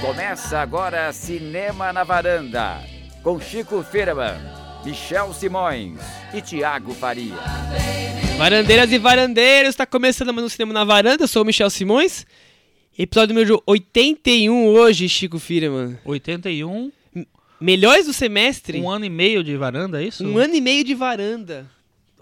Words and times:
Começa 0.00 0.58
agora 0.60 1.12
Cinema 1.12 1.92
na 1.92 2.04
Varanda, 2.04 2.80
com 3.22 3.40
Chico 3.40 3.82
Firman, 3.82 4.36
Michel 4.84 5.32
Simões 5.34 5.98
e 6.32 6.40
Tiago 6.40 6.94
Faria. 6.94 7.34
Varandeiras 8.38 8.92
e 8.92 8.98
varandeiros, 8.98 9.70
está 9.70 9.84
começando 9.84 10.32
mais 10.32 10.46
um 10.46 10.48
Cinema 10.48 10.72
na 10.72 10.84
Varanda, 10.84 11.24
eu 11.24 11.28
sou 11.28 11.42
o 11.42 11.44
Michel 11.44 11.68
Simões. 11.70 12.24
Episódio 12.98 13.34
número 13.34 13.62
81 13.66 14.66
hoje, 14.68 15.08
Chico 15.08 15.38
Firman. 15.38 15.98
81, 16.04 16.92
Melhores 17.60 18.06
do 18.06 18.12
semestre? 18.12 18.80
um 18.80 18.88
ano 18.88 19.04
e 19.06 19.10
meio 19.10 19.42
de 19.42 19.56
varanda, 19.56 20.02
é 20.02 20.06
isso? 20.06 20.26
Um 20.26 20.38
ano 20.38 20.54
e 20.54 20.60
meio 20.60 20.84
de 20.84 20.94
varanda. 20.94 21.66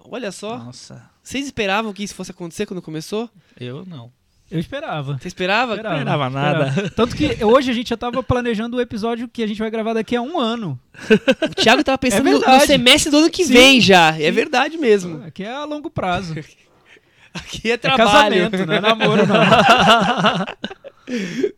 Olha 0.09 0.31
só. 0.33 0.59
Nossa, 0.59 1.09
Vocês 1.23 1.45
esperavam 1.45 1.93
que 1.93 2.03
isso 2.03 2.15
fosse 2.15 2.31
acontecer 2.31 2.67
quando 2.67 2.81
começou? 2.83 3.29
eu 3.61 3.85
não. 3.85 4.11
Eu 4.51 4.61
esperava. 4.61 5.19
Você 5.19 5.27
esperava? 5.29 5.73
Esperava. 5.75 5.97
esperava 5.99 6.31
nada. 6.31 6.67
esperava. 6.69 6.91
Tanto 6.91 7.17
que 7.17 7.43
hoje 7.45 7.71
a 7.71 7.75
gente 7.75 7.89
já 7.89 7.97
tava 7.97 8.23
planejando 8.23 8.77
o 8.77 8.81
episódio 8.81 9.27
que 9.27 9.43
a 9.43 9.47
gente 9.47 9.59
vai 9.59 9.71
gravar 9.71 9.95
daqui 9.95 10.15
a 10.15 10.23
um 10.23 10.39
ano. 10.39 10.79
O 11.51 11.55
Thiago 11.55 11.83
tava 11.83 11.99
pensando 11.99 12.29
É 12.29 12.33
no- 12.33 12.61
semestre 12.67 13.11
do 13.11 13.17
ano 13.19 13.31
que 13.31 13.45
Sim. 13.47 13.53
vem 13.53 13.81
já. 13.81 14.17
É 14.21 14.31
verdade 14.31 14.77
mesmo. 14.79 15.25
Aqui 15.25 15.43
é 15.45 15.53
a 15.53 15.65
longo 15.65 15.91
prazo. 15.91 16.35
Aqui 17.35 17.71
é 17.71 17.75
É 17.75 17.77
trabalho. 17.77 18.51
casamento, 18.51 18.67
não 18.67 18.75
é 18.75 18.81
namoro, 18.81 19.23
não. 19.27 19.35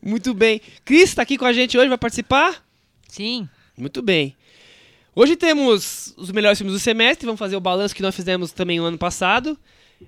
Muito 0.02 0.32
bem. 0.32 0.60
Cris 0.84 1.14
tá 1.14 1.22
aqui 1.22 1.36
com 1.36 1.44
a 1.44 1.52
gente 1.52 1.76
hoje, 1.76 1.88
vai 1.88 1.98
participar? 1.98 2.64
Sim. 3.08 3.48
Muito 3.76 4.00
bem. 4.02 4.34
Hoje 5.14 5.36
temos 5.36 6.14
os 6.16 6.30
melhores 6.30 6.58
filmes 6.58 6.74
do 6.74 6.80
semestre, 6.80 7.26
vamos 7.26 7.38
fazer 7.38 7.56
o 7.56 7.60
balanço 7.60 7.94
que 7.94 8.02
nós 8.02 8.14
fizemos 8.14 8.52
também 8.52 8.78
no 8.78 8.84
ano 8.86 8.98
passado. 8.98 9.58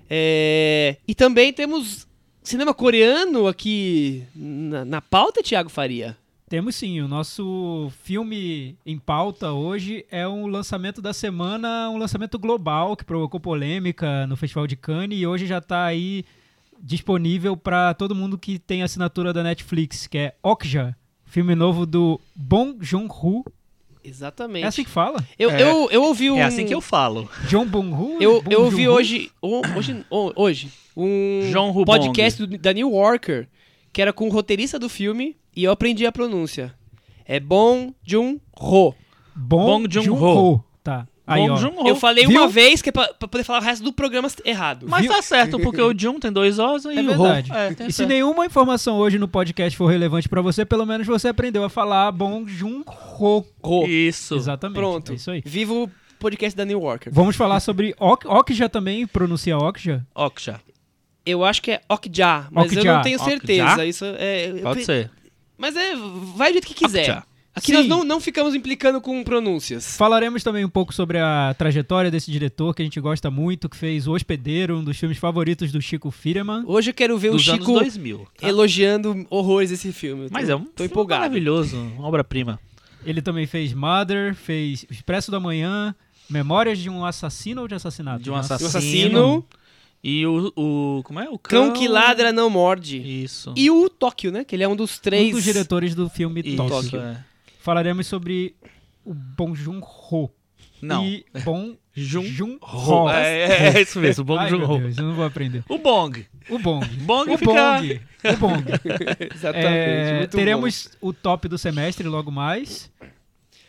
É, 0.09 0.97
E 1.07 1.13
também 1.15 1.51
temos 1.53 2.07
cinema 2.49 2.73
coreano 2.73 3.45
aqui 3.45 4.23
na, 4.35 4.83
na 4.83 4.99
pauta, 4.99 5.43
Thiago 5.43 5.69
Faria. 5.69 6.17
Temos 6.49 6.75
sim, 6.75 6.99
o 6.99 7.07
nosso 7.07 7.91
filme 8.01 8.75
em 8.83 8.97
pauta 8.97 9.51
hoje 9.51 10.03
é 10.09 10.27
um 10.27 10.47
lançamento 10.47 10.99
da 10.99 11.13
semana, 11.13 11.91
um 11.91 11.97
lançamento 11.97 12.39
global 12.39 12.97
que 12.97 13.05
provocou 13.05 13.39
polêmica 13.39 14.25
no 14.25 14.35
Festival 14.35 14.65
de 14.65 14.75
Cannes 14.75 15.19
e 15.19 15.27
hoje 15.27 15.45
já 15.45 15.61
tá 15.61 15.85
aí 15.85 16.25
disponível 16.81 17.55
para 17.55 17.93
todo 17.93 18.15
mundo 18.15 18.35
que 18.35 18.57
tem 18.57 18.81
assinatura 18.81 19.31
da 19.31 19.43
Netflix, 19.43 20.07
que 20.07 20.17
é 20.17 20.35
Okja, 20.41 20.95
filme 21.25 21.53
novo 21.53 21.85
do 21.85 22.19
Bong 22.35 22.83
Joon-ho. 22.83 23.45
Exatamente. 24.03 24.63
É 24.63 24.67
assim 24.67 24.83
que 24.83 24.89
fala? 24.89 25.23
eu, 25.37 25.49
É. 25.51 25.61
eu, 25.61 25.89
eu 25.91 26.03
ouvi 26.03 26.31
um... 26.31 26.37
É 26.37 26.43
assim 26.43 26.65
que 26.65 26.73
eu 26.73 26.81
falo. 26.81 27.29
John 27.47 27.65
Bong-ho? 27.65 28.17
Eu, 28.21 28.41
Bong 28.41 28.53
eu 28.53 28.63
ouvi 28.63 28.87
hoje, 28.87 29.31
hoje, 29.41 30.05
hoje 30.35 30.71
um 30.95 31.49
John 31.51 31.83
podcast 31.83 32.45
do- 32.45 32.57
da 32.57 32.71
New 32.73 32.91
Yorker 32.91 33.47
que 33.91 34.01
era 34.01 34.13
com 34.13 34.27
o 34.27 34.31
roteirista 34.31 34.77
do 34.79 34.87
filme 34.87 35.35
e 35.55 35.63
eu 35.63 35.71
aprendi 35.71 36.05
a 36.05 36.11
pronúncia. 36.11 36.73
É 37.25 37.39
Bong 37.39 37.93
Joon-ho. 38.03 38.95
Bong, 39.35 39.87
Bong. 39.87 39.87
Joon-ho. 39.91 40.63
Tá. 40.83 41.07
Aí, 41.29 41.47
Bong. 41.47 41.59
Joon-ho. 41.61 41.87
Eu 41.87 41.95
falei 41.95 42.25
Viu? 42.25 42.39
uma 42.39 42.47
vez 42.47 42.81
que 42.81 42.89
é 42.89 42.91
pra, 42.91 43.13
pra 43.13 43.27
poder 43.27 43.43
falar 43.43 43.59
o 43.59 43.63
resto 43.63 43.83
do 43.83 43.93
programa 43.93 44.27
errado. 44.43 44.85
Mas 44.89 45.03
Viu? 45.03 45.11
tá 45.13 45.21
certo, 45.21 45.59
porque 45.59 45.81
o 45.81 45.97
Jun 45.97 46.19
tem 46.19 46.31
dois 46.31 46.57
Os 46.59 46.85
e 46.85 46.97
É 46.97 47.01
o 47.01 47.05
verdade. 47.05 47.51
Ho. 47.51 47.55
É, 47.55 47.73
tem 47.73 47.87
E 47.87 47.91
se 47.91 47.97
certo. 47.97 48.09
nenhuma 48.09 48.45
informação 48.45 48.97
hoje 48.97 49.19
no 49.19 49.27
podcast 49.27 49.77
for 49.77 49.87
relevante 49.87 50.27
pra 50.27 50.41
você, 50.41 50.65
pelo 50.65 50.85
menos 50.85 51.05
você 51.05 51.27
aprendeu 51.27 51.63
a 51.63 51.69
falar 51.69 52.11
Bong 52.11 52.49
Joon-ho. 52.51 53.45
Ho. 53.61 53.85
Isso. 53.87 54.35
Exatamente. 54.35 54.75
Pronto. 54.77 55.11
É 55.11 55.15
isso 55.15 55.29
aí. 55.31 55.41
Viva 55.45 55.73
o 55.73 55.89
podcast 56.19 56.57
da 56.57 56.65
New 56.65 56.81
Yorker. 56.81 57.13
Vamos 57.13 57.35
falar 57.35 57.59
sobre 57.59 57.95
Ok, 57.99 58.29
Okja 58.29 58.67
também, 58.67 59.05
pronuncia 59.07 59.57
Okja. 59.57 60.05
Oksha. 60.15 60.59
Eu 61.25 61.43
acho 61.45 61.61
que 61.61 61.71
é 61.71 61.81
Okja, 61.87 62.47
mas 62.51 62.71
eu 62.73 62.79
Okja. 62.79 62.93
não 62.95 63.01
tenho 63.01 63.19
certeza. 63.19 63.71
Okja? 63.73 63.85
Isso 63.85 64.05
é, 64.05 64.53
Pode 64.63 64.83
ser. 64.85 65.11
Mas 65.57 65.75
é, 65.75 65.93
vai 66.35 66.49
do 66.49 66.53
jeito 66.53 66.67
que 66.67 66.73
quiser. 66.73 67.01
Okja. 67.03 67.23
Aqui 67.59 67.67
Sim. 67.67 67.73
nós 67.73 67.87
não, 67.87 68.03
não 68.03 68.19
ficamos 68.19 68.55
implicando 68.55 68.99
com 68.99 69.23
pronúncias. 69.23 69.95
Falaremos 69.95 70.43
também 70.43 70.65
um 70.65 70.69
pouco 70.69 70.93
sobre 70.93 71.19
a 71.19 71.53
trajetória 71.57 72.09
desse 72.09 72.31
diretor 72.31 72.73
que 72.73 72.81
a 72.81 72.85
gente 72.85 72.99
gosta 72.99 73.29
muito, 73.29 73.69
que 73.69 73.77
fez 73.77 74.07
O 74.07 74.13
Hospedeiro, 74.13 74.77
um 74.79 74.83
dos 74.83 74.97
filmes 74.97 75.17
favoritos 75.17 75.71
do 75.71 75.81
Chico 75.81 76.09
Firman. 76.09 76.63
Hoje 76.65 76.89
eu 76.89 76.93
quero 76.93 77.17
ver 77.17 77.31
Dos 77.31 77.45
o 77.47 77.51
anos 77.51 77.65
Chico 77.65 77.79
2000. 77.79 78.27
tá? 78.39 78.47
elogiando 78.47 79.25
horrores 79.29 79.71
esse 79.71 79.91
filme. 79.91 80.27
Mas 80.31 80.47
tô- 80.47 80.51
é 80.51 80.55
um 80.55 80.59
Tô 80.65 80.71
filme 80.77 80.91
empolgado. 80.91 81.21
maravilhoso, 81.21 81.77
uma 81.77 82.07
obra-prima. 82.07 82.59
Ele 83.05 83.21
também 83.21 83.45
fez 83.45 83.73
Mother, 83.73 84.33
fez 84.35 84.85
Expresso 84.89 85.31
da 85.31 85.39
Manhã, 85.39 85.95
Memórias 86.29 86.77
de 86.77 86.89
um 86.89 87.03
Assassino 87.05 87.61
ou 87.61 87.67
de 87.67 87.75
Assassinato? 87.75 88.21
De 88.23 88.29
um 88.29 88.33
O 88.33 88.37
assassino. 88.37 88.67
assassino, 88.69 89.45
E 90.03 90.25
o, 90.25 90.53
o... 90.55 91.01
Como 91.03 91.19
é? 91.19 91.27
O 91.29 91.37
cão 91.39 91.73
que 91.73 91.87
ladra 91.87 92.31
não 92.31 92.49
morde. 92.49 92.97
Isso. 93.23 93.53
E 93.57 93.69
o 93.71 93.89
Tóquio, 93.89 94.31
né? 94.31 94.43
Que 94.43 94.55
ele 94.55 94.63
é 94.63 94.67
um 94.67 94.75
dos 94.75 94.97
três. 94.99 95.29
Um 95.29 95.31
dos 95.31 95.43
diretores 95.43 95.93
do 95.95 96.07
filme 96.09 96.41
Isso, 96.45 96.55
Tóquio. 96.57 97.01
é. 97.01 97.23
Falaremos 97.59 98.07
sobre 98.07 98.55
o 99.05 99.13
Bong 99.13 99.53
Joon-ho. 99.53 100.31
Não. 100.81 101.05
E 101.05 101.25
Bong 101.43 101.77
Jun 101.93 102.23
Joon-ho. 102.23 103.09
É, 103.09 103.37
é, 103.37 103.77
é 103.77 103.81
isso 103.81 103.99
mesmo, 103.99 104.21
o 104.21 104.25
Bong 104.25 104.39
Ai, 104.39 104.49
Joon-ho. 104.49 104.79
Deus, 104.79 104.97
eu 104.97 105.03
não 105.03 105.13
vou 105.13 105.25
aprender. 105.25 105.63
O 105.67 105.77
Bong. 105.77 106.25
O 106.49 106.57
Bong. 106.57 106.87
Bong 107.01 107.33
o 107.33 107.37
fica... 107.37 107.51
Bong. 107.51 108.01
O 108.23 108.37
Bong. 108.37 108.63
Exatamente. 109.35 109.67
É, 109.67 110.27
teremos 110.27 110.89
o 111.01 111.11
top 111.13 111.47
do 111.49 111.57
semestre 111.57 112.07
logo 112.07 112.31
mais 112.31 112.89
bom. 112.97 113.09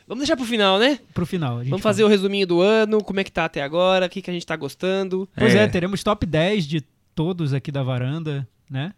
Vamos 0.06 0.22
deixar 0.22 0.36
pro 0.36 0.44
final, 0.44 0.76
né? 0.78 0.98
pro 1.14 1.24
final. 1.24 1.56
Vamos 1.58 1.68
fala. 1.68 1.82
fazer 1.82 2.02
o 2.02 2.08
resuminho 2.08 2.44
do 2.44 2.60
ano, 2.60 3.02
como 3.02 3.20
é 3.20 3.24
que 3.24 3.30
tá 3.30 3.44
até 3.44 3.62
agora, 3.62 4.06
o 4.06 4.08
que, 4.08 4.20
que 4.20 4.28
a 4.30 4.32
gente 4.32 4.46
tá 4.46 4.56
gostando. 4.56 5.28
Pois 5.36 5.54
é. 5.54 5.62
É. 5.62 5.68
teremos 5.68 6.02
top 6.02 6.26
10 6.26 6.66
de 6.66 6.80
todos 7.14 7.54
aqui 7.54 7.70
da 7.70 7.84
varanda, 7.84 8.46
né? 8.68 8.92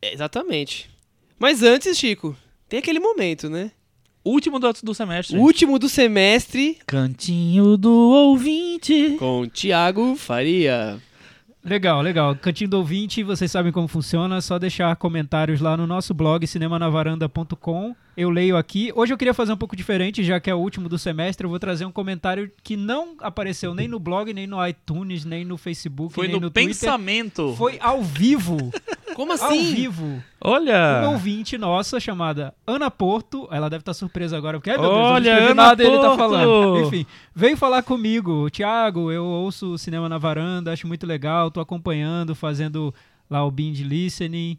É, 0.00 0.12
exatamente. 0.12 0.88
Mas 1.40 1.62
antes, 1.62 1.98
Chico, 1.98 2.36
tem 2.68 2.78
aquele 2.78 3.00
momento, 3.00 3.50
né? 3.50 3.72
Último 4.28 4.58
do, 4.58 4.72
do 4.82 4.94
semestre. 4.94 5.36
Último 5.38 5.78
do 5.78 5.88
semestre 5.88 6.78
Cantinho 6.86 7.76
do 7.76 7.92
ouvinte. 7.92 9.16
com 9.18 9.46
Tiago 9.48 10.16
Faria. 10.16 10.98
Legal, 11.64 12.00
legal. 12.02 12.36
Cantinho 12.36 12.70
do 12.70 12.78
ouvinte, 12.78 13.22
vocês 13.22 13.50
sabem 13.50 13.72
como 13.72 13.88
funciona, 13.88 14.36
é 14.36 14.40
só 14.40 14.58
deixar 14.58 14.94
comentários 14.96 15.60
lá 15.60 15.76
no 15.76 15.86
nosso 15.86 16.14
blog 16.14 16.46
cinemanavaranda.com. 16.46 17.94
Eu 18.20 18.30
leio 18.30 18.56
aqui. 18.56 18.90
Hoje 18.96 19.14
eu 19.14 19.16
queria 19.16 19.32
fazer 19.32 19.52
um 19.52 19.56
pouco 19.56 19.76
diferente, 19.76 20.24
já 20.24 20.40
que 20.40 20.50
é 20.50 20.54
o 20.54 20.58
último 20.58 20.88
do 20.88 20.98
semestre, 20.98 21.44
eu 21.44 21.48
vou 21.48 21.58
trazer 21.60 21.84
um 21.84 21.92
comentário 21.92 22.50
que 22.64 22.76
não 22.76 23.14
apareceu 23.20 23.72
nem 23.72 23.86
no 23.86 24.00
blog, 24.00 24.34
nem 24.34 24.44
no 24.44 24.66
iTunes, 24.66 25.24
nem 25.24 25.44
no 25.44 25.56
Facebook, 25.56 26.12
Foi 26.12 26.26
nem 26.26 26.34
no, 26.34 26.40
no, 26.40 26.50
Twitter. 26.50 26.74
pensamento. 26.74 27.54
Foi 27.56 27.78
ao 27.80 28.02
vivo. 28.02 28.72
Como 29.14 29.30
Ao 29.30 29.36
assim? 29.36 29.72
vivo. 29.72 30.20
Olha. 30.40 31.02
Uma 31.02 31.10
ouvinte 31.10 31.56
nossa 31.56 32.00
chamada 32.00 32.52
Ana 32.66 32.90
Porto, 32.90 33.46
ela 33.52 33.70
deve 33.70 33.82
estar 33.82 33.94
surpresa 33.94 34.36
agora, 34.36 34.58
porque, 34.58 34.70
ai, 34.70 34.78
meu 34.78 34.86
Deus, 34.88 34.96
eu 34.96 35.02
não 35.04 35.12
Olha, 35.12 35.28
escrevi 35.30 35.52
Ana 35.52 35.62
nada 35.62 35.84
e 35.84 35.86
ele 35.86 35.96
tá 35.98 36.02
Porto! 36.02 36.18
falando. 36.18 36.86
Enfim, 36.86 37.06
veio 37.32 37.56
falar 37.56 37.84
comigo, 37.84 38.50
Thiago, 38.50 39.12
eu 39.12 39.24
ouço 39.24 39.74
o 39.74 39.78
Cinema 39.78 40.08
na 40.08 40.18
Varanda, 40.18 40.72
acho 40.72 40.88
muito 40.88 41.06
legal, 41.06 41.52
tô 41.52 41.60
acompanhando, 41.60 42.34
fazendo 42.34 42.92
lá 43.30 43.44
o 43.44 43.50
binge 43.50 43.84
listening, 43.84 44.58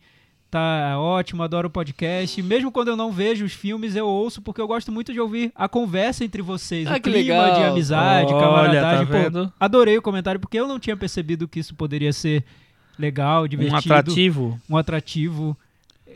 tá 0.50 0.98
ótimo, 1.00 1.44
adoro 1.44 1.68
o 1.68 1.72
podcast. 1.72 2.42
Mesmo 2.42 2.72
quando 2.72 2.88
eu 2.90 2.96
não 2.96 3.12
vejo 3.12 3.46
os 3.46 3.54
filmes, 3.54 3.96
eu 3.96 4.08
ouço 4.08 4.42
porque 4.42 4.60
eu 4.60 4.68
gosto 4.68 4.92
muito 4.92 5.14
de 5.14 5.20
ouvir 5.20 5.52
a 5.56 5.68
conversa 5.70 6.24
entre 6.24 6.42
vocês, 6.42 6.88
Ah, 6.88 6.92
o 6.92 6.96
que 6.96 7.02
clima 7.02 7.18
legal. 7.20 7.54
de 7.56 7.64
amizade, 7.64 8.34
Olha, 8.34 8.44
camaradagem. 8.44 9.06
tá 9.08 9.12
Pô, 9.14 9.20
vendo? 9.20 9.54
adorei 9.60 9.98
o 9.98 10.02
comentário 10.02 10.40
porque 10.40 10.60
eu 10.60 10.68
não 10.68 10.80
tinha 10.80 10.98
percebido 10.98 11.48
que 11.48 11.60
isso 11.60 11.76
poderia 11.76 12.12
ser 12.14 12.44
legal, 12.98 13.48
divertido 13.48 13.76
Um 13.76 13.80
atrativo. 13.98 14.62
um 14.70 14.78
atrativo, 14.78 15.58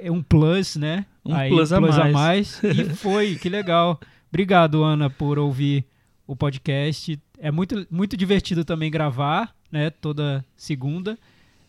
é 0.02 0.12
um 0.12 0.22
plus, 0.22 0.76
né? 0.76 1.06
Um 1.26 1.34
plus 1.50 1.72
a 1.72 1.80
mais. 2.12 2.62
E 2.64 2.84
foi, 2.96 3.36
que 3.36 3.48
legal. 3.48 4.00
Obrigado, 4.30 4.84
Ana, 4.84 5.10
por 5.10 5.38
ouvir 5.40 5.86
o 6.28 6.36
podcast. 6.36 7.18
É 7.40 7.52
muito, 7.52 7.86
muito 7.90 8.18
divertido 8.18 8.66
também 8.66 8.90
gravar, 8.92 9.54
né? 9.72 9.90
Toda 9.90 10.44
segunda. 10.58 11.18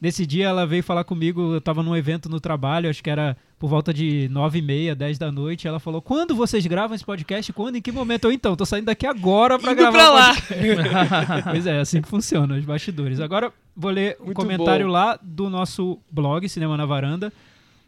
Nesse 0.00 0.27
dia 0.27 0.47
ela 0.47 0.66
veio 0.66 0.82
falar 0.82 1.05
comigo, 1.05 1.55
eu 1.55 1.60
tava 1.60 1.82
num 1.82 1.97
evento 1.97 2.28
no 2.28 2.38
trabalho, 2.38 2.91
acho 2.91 3.02
que 3.02 3.08
era 3.08 3.37
por 3.58 3.69
volta 3.69 3.94
de 3.94 4.29
nove 4.31 4.58
e 4.58 4.62
meia, 4.62 4.94
dez 4.94 5.17
da 5.19 5.32
noite. 5.32 5.67
Ela 5.67 5.81
falou: 5.81 6.02
Quando 6.02 6.35
vocês 6.35 6.67
gravam 6.67 6.94
esse 6.94 7.05
podcast? 7.05 7.52
Quando? 7.52 7.76
Em 7.76 7.82
que 7.82 7.91
momento? 7.91 8.26
Eu, 8.26 8.32
então, 8.32 8.55
tô 8.55 8.67
saindo 8.67 8.87
daqui 8.87 9.06
agora 9.06 9.58
pra 9.58 9.73
Indo 9.73 9.81
gravar. 9.81 9.99
pra 9.99 10.11
lá. 10.11 10.35
podcast." 10.35 11.43
pois 11.50 11.67
é, 11.67 11.81
assim 11.81 12.02
que 12.02 12.08
funciona, 12.08 12.56
os 12.56 12.64
bastidores. 12.64 13.20
Agora 13.20 13.52
vou 13.75 13.91
ler 13.91 14.17
um 14.20 14.26
Muito 14.26 14.37
comentário 14.37 14.87
bom. 14.87 14.93
lá 14.93 15.19
do 15.23 15.49
nosso 15.49 15.99
blog, 16.11 16.47
Cinema 16.49 16.76
na 16.76 16.85
Varanda. 16.85 17.32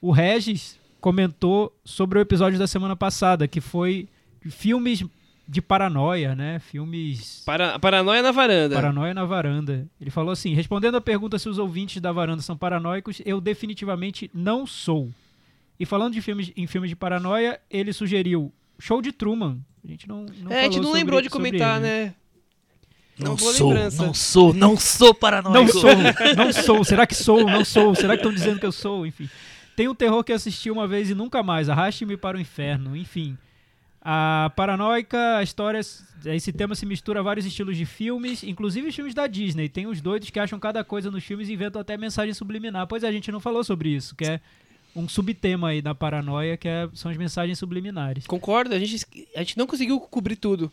O 0.00 0.10
Regis 0.10 0.78
comentou 1.00 1.72
sobre 1.84 2.18
o 2.18 2.22
episódio 2.22 2.58
da 2.58 2.66
semana 2.66 2.96
passada, 2.96 3.46
que 3.46 3.60
foi 3.60 4.08
filmes 4.48 5.04
de 5.48 5.62
paranoia, 5.62 6.34
né? 6.34 6.58
Filmes 6.58 7.42
Para, 7.46 7.78
paranoia 7.78 8.22
na 8.22 8.32
varanda. 8.32 8.74
Paranoia 8.74 9.14
na 9.14 9.24
varanda. 9.24 9.86
Ele 10.00 10.10
falou 10.10 10.32
assim: 10.32 10.54
respondendo 10.54 10.96
a 10.96 11.00
pergunta 11.00 11.38
se 11.38 11.48
os 11.48 11.58
ouvintes 11.58 12.00
da 12.00 12.10
varanda 12.12 12.42
são 12.42 12.56
paranoicos, 12.56 13.20
eu 13.24 13.40
definitivamente 13.40 14.30
não 14.34 14.66
sou. 14.66 15.10
E 15.78 15.84
falando 15.86 16.14
de 16.14 16.22
filmes 16.22 16.52
em 16.56 16.66
filmes 16.66 16.90
de 16.90 16.96
paranoia, 16.96 17.60
ele 17.70 17.92
sugeriu 17.92 18.52
Show 18.78 19.00
de 19.02 19.12
Truman. 19.12 19.58
A 19.84 19.88
gente 19.88 20.08
não, 20.08 20.26
não 20.42 20.50
é, 20.50 20.60
a 20.60 20.62
gente 20.64 20.78
não 20.78 20.84
sobre- 20.84 20.98
lembrou 21.00 21.20
de 21.22 21.30
comentar, 21.30 21.76
ele, 21.76 21.86
né? 21.88 22.14
Não, 23.18 23.34
boa 23.36 23.52
sou, 23.52 23.68
lembrança. 23.70 24.04
não 24.04 24.12
sou, 24.12 24.52
não 24.52 24.76
sou 24.76 25.14
paranoico. 25.14 25.58
Não 25.58 25.68
sou, 25.68 25.90
não 26.36 26.52
sou. 26.52 26.84
Será 26.84 27.06
que 27.06 27.14
sou? 27.14 27.48
Não 27.48 27.64
sou. 27.64 27.94
Será 27.94 28.14
que 28.14 28.20
estão 28.20 28.32
dizendo 28.32 28.58
que 28.60 28.66
eu 28.66 28.72
sou? 28.72 29.06
Enfim. 29.06 29.28
Tem 29.74 29.88
um 29.88 29.94
terror 29.94 30.22
que 30.24 30.32
assisti 30.32 30.70
uma 30.70 30.86
vez 30.86 31.08
e 31.08 31.14
nunca 31.14 31.42
mais. 31.42 31.68
Arraste-me 31.68 32.16
para 32.16 32.36
o 32.36 32.40
inferno. 32.40 32.96
Enfim. 32.96 33.38
A 34.08 34.52
paranoica, 34.54 35.38
a 35.38 35.42
história, 35.42 35.80
esse 35.80 36.52
tema 36.52 36.76
se 36.76 36.86
mistura 36.86 37.18
a 37.18 37.22
vários 37.24 37.44
estilos 37.44 37.76
de 37.76 37.84
filmes, 37.84 38.44
inclusive 38.44 38.86
os 38.86 38.94
filmes 38.94 39.14
da 39.14 39.26
Disney. 39.26 39.68
Tem 39.68 39.88
os 39.88 40.00
doidos 40.00 40.30
que 40.30 40.38
acham 40.38 40.60
cada 40.60 40.84
coisa 40.84 41.10
nos 41.10 41.24
filmes 41.24 41.48
e 41.48 41.54
inventam 41.54 41.80
até 41.80 41.96
mensagem 41.96 42.32
subliminar. 42.32 42.86
Pois 42.86 43.02
é, 43.02 43.08
a 43.08 43.12
gente 43.12 43.32
não 43.32 43.40
falou 43.40 43.64
sobre 43.64 43.88
isso, 43.88 44.14
que 44.14 44.24
é 44.24 44.40
um 44.94 45.08
subtema 45.08 45.70
aí 45.70 45.82
da 45.82 45.92
paranoia, 45.92 46.56
que 46.56 46.68
é- 46.68 46.88
são 46.94 47.10
as 47.10 47.16
mensagens 47.16 47.58
subliminares. 47.58 48.28
Concordo, 48.28 48.76
a 48.76 48.78
gente, 48.78 49.04
a 49.34 49.40
gente 49.40 49.58
não 49.58 49.66
conseguiu 49.66 49.98
cobrir 49.98 50.36
tudo. 50.36 50.70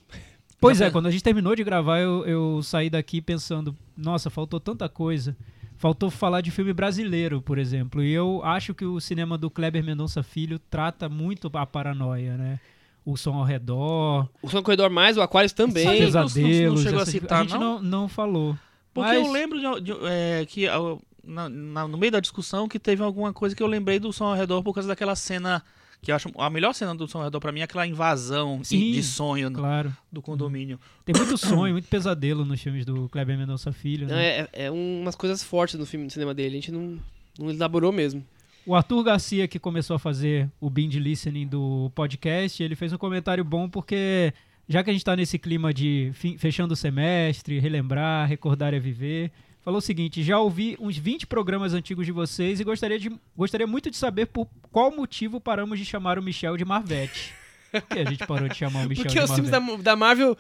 Pois 0.61 0.79
é, 0.79 0.91
quando 0.91 1.07
a 1.07 1.11
gente 1.11 1.23
terminou 1.23 1.55
de 1.55 1.63
gravar, 1.63 2.01
eu, 2.01 2.23
eu 2.27 2.61
saí 2.61 2.87
daqui 2.87 3.19
pensando, 3.19 3.75
nossa, 3.97 4.29
faltou 4.29 4.59
tanta 4.59 4.87
coisa. 4.87 5.35
Faltou 5.75 6.11
falar 6.11 6.41
de 6.41 6.51
filme 6.51 6.71
brasileiro, 6.71 7.41
por 7.41 7.57
exemplo. 7.57 8.03
E 8.03 8.13
eu 8.13 8.41
acho 8.45 8.75
que 8.75 8.85
o 8.85 8.99
cinema 9.01 9.39
do 9.39 9.49
Kleber 9.49 9.83
Mendonça 9.83 10.21
Filho 10.21 10.59
trata 10.59 11.09
muito 11.09 11.49
a 11.51 11.65
paranoia, 11.65 12.37
né? 12.37 12.59
O 13.05 13.17
som 13.17 13.33
ao 13.35 13.43
redor, 13.43 14.29
O 14.41 14.49
Som 14.49 14.63
Corredor 14.63 14.89
Mais, 14.89 15.17
o 15.17 15.21
Aquarius 15.21 15.51
também. 15.51 15.85
Pesadelos. 15.99 16.35
não 16.75 16.83
chegou 16.83 17.01
a 17.01 17.05
citar, 17.05 17.39
a 17.39 17.43
gente 17.43 17.53
não? 17.53 17.81
não, 17.81 17.81
não 17.81 18.07
falou. 18.07 18.57
Porque 18.93 19.09
Mas- 19.09 19.25
eu 19.25 19.31
lembro 19.31 19.59
de, 19.59 19.81
de- 19.81 19.97
é, 20.05 20.45
que 20.47 20.67
ao- 20.67 21.01
na- 21.23 21.49
na- 21.49 21.87
no 21.87 21.97
meio 21.97 22.11
da 22.11 22.19
discussão 22.19 22.67
que 22.67 22.79
teve 22.79 23.03
alguma 23.03 23.33
coisa 23.33 23.55
que 23.55 23.61
eu 23.63 23.67
lembrei 23.67 23.99
do 23.99 24.13
som 24.13 24.25
ao 24.25 24.35
redor 24.35 24.61
por 24.63 24.73
causa 24.73 24.87
daquela 24.87 25.15
cena 25.15 25.61
que 26.01 26.11
eu 26.11 26.15
acho 26.17 26.29
a 26.37 26.49
melhor 26.49 26.73
cena 26.73 26.93
do 26.93 27.07
som 27.07 27.19
ao 27.19 27.23
redor 27.23 27.39
pra 27.39 27.51
mim 27.51 27.61
é 27.61 27.63
aquela 27.63 27.87
invasão 27.87 28.59
de- 28.59 28.67
Sim, 28.67 28.91
de 28.91 29.01
sonho 29.03 29.49
no- 29.49 29.59
Claro. 29.59 29.95
do 30.11 30.21
condomínio. 30.21 30.77
Tem 31.05 31.15
muito 31.15 31.37
sonho, 31.37 31.73
muito 31.73 31.87
pesadelo 31.87 32.43
nos 32.45 32.61
filmes 32.61 32.85
do 32.85 33.07
Kleber 33.09 33.37
Mendonça 33.37 33.71
Filho. 33.71 34.07
Não, 34.07 34.15
Né? 34.15 34.39
é, 34.41 34.49
é 34.65 34.71
umas 34.71 35.15
coisas 35.15 35.41
fortes 35.43 35.79
no 35.79 35.85
filme, 35.85 36.03
no 36.05 36.11
cinema 36.11 36.33
dele. 36.33 36.49
A 36.57 36.59
gente 36.59 36.71
não, 36.73 36.99
não 37.39 37.49
elaborou 37.49 37.91
mesmo. 37.93 38.23
O 38.65 38.75
Arthur 38.75 39.03
Garcia, 39.03 39.47
que 39.47 39.59
começou 39.59 39.95
a 39.95 39.99
fazer 39.99 40.49
o 40.59 40.69
binge 40.69 40.97
listening 40.99 41.45
do 41.47 41.91
podcast, 41.93 42.63
ele 42.63 42.75
fez 42.75 42.93
um 42.93 42.97
comentário 42.97 43.43
bom 43.43 43.67
porque, 43.67 44.33
já 44.69 44.81
que 44.83 44.89
a 44.89 44.93
gente 44.93 45.03
tá 45.03 45.15
nesse 45.15 45.37
clima 45.37 45.73
de 45.73 46.11
fim- 46.13 46.37
fechando 46.37 46.73
o 46.73 46.77
semestre, 46.77 47.59
relembrar, 47.59 48.27
recordar 48.27 48.73
é 48.73 48.79
viver, 48.79 49.31
falou 49.61 49.79
o 49.79 49.81
seguinte: 49.81 50.23
já 50.23 50.39
ouvi 50.39 50.77
uns 50.79 50.97
20 50.97 51.27
programas 51.27 51.73
antigos 51.73 52.05
de 52.05 52.13
vocês 52.13 52.61
e 52.61 52.63
gostaria, 52.63 52.97
de, 52.97 53.11
gostaria 53.35 53.67
muito 53.67 53.91
de 53.91 53.97
saber 53.97 54.27
por 54.27 54.47
qual 54.71 54.95
motivo 54.95 55.41
paramos 55.41 55.77
de 55.77 55.83
chamar 55.83 56.17
o 56.17 56.23
Michel 56.23 56.55
de 56.55 56.63
Marvete. 56.63 57.33
Por 57.69 57.81
que 57.81 57.99
a 57.99 58.05
gente 58.09 58.25
parou 58.25 58.47
de 58.47 58.55
chamar 58.55 58.85
o 58.85 58.89
Michel 58.89 59.03
Porque 59.05 59.17
de 59.19 59.23
os 59.25 59.31
filmes 59.33 59.51
Marvete? 59.51 59.77
da, 59.77 59.83
da 59.91 59.95
Marvel 59.97 60.37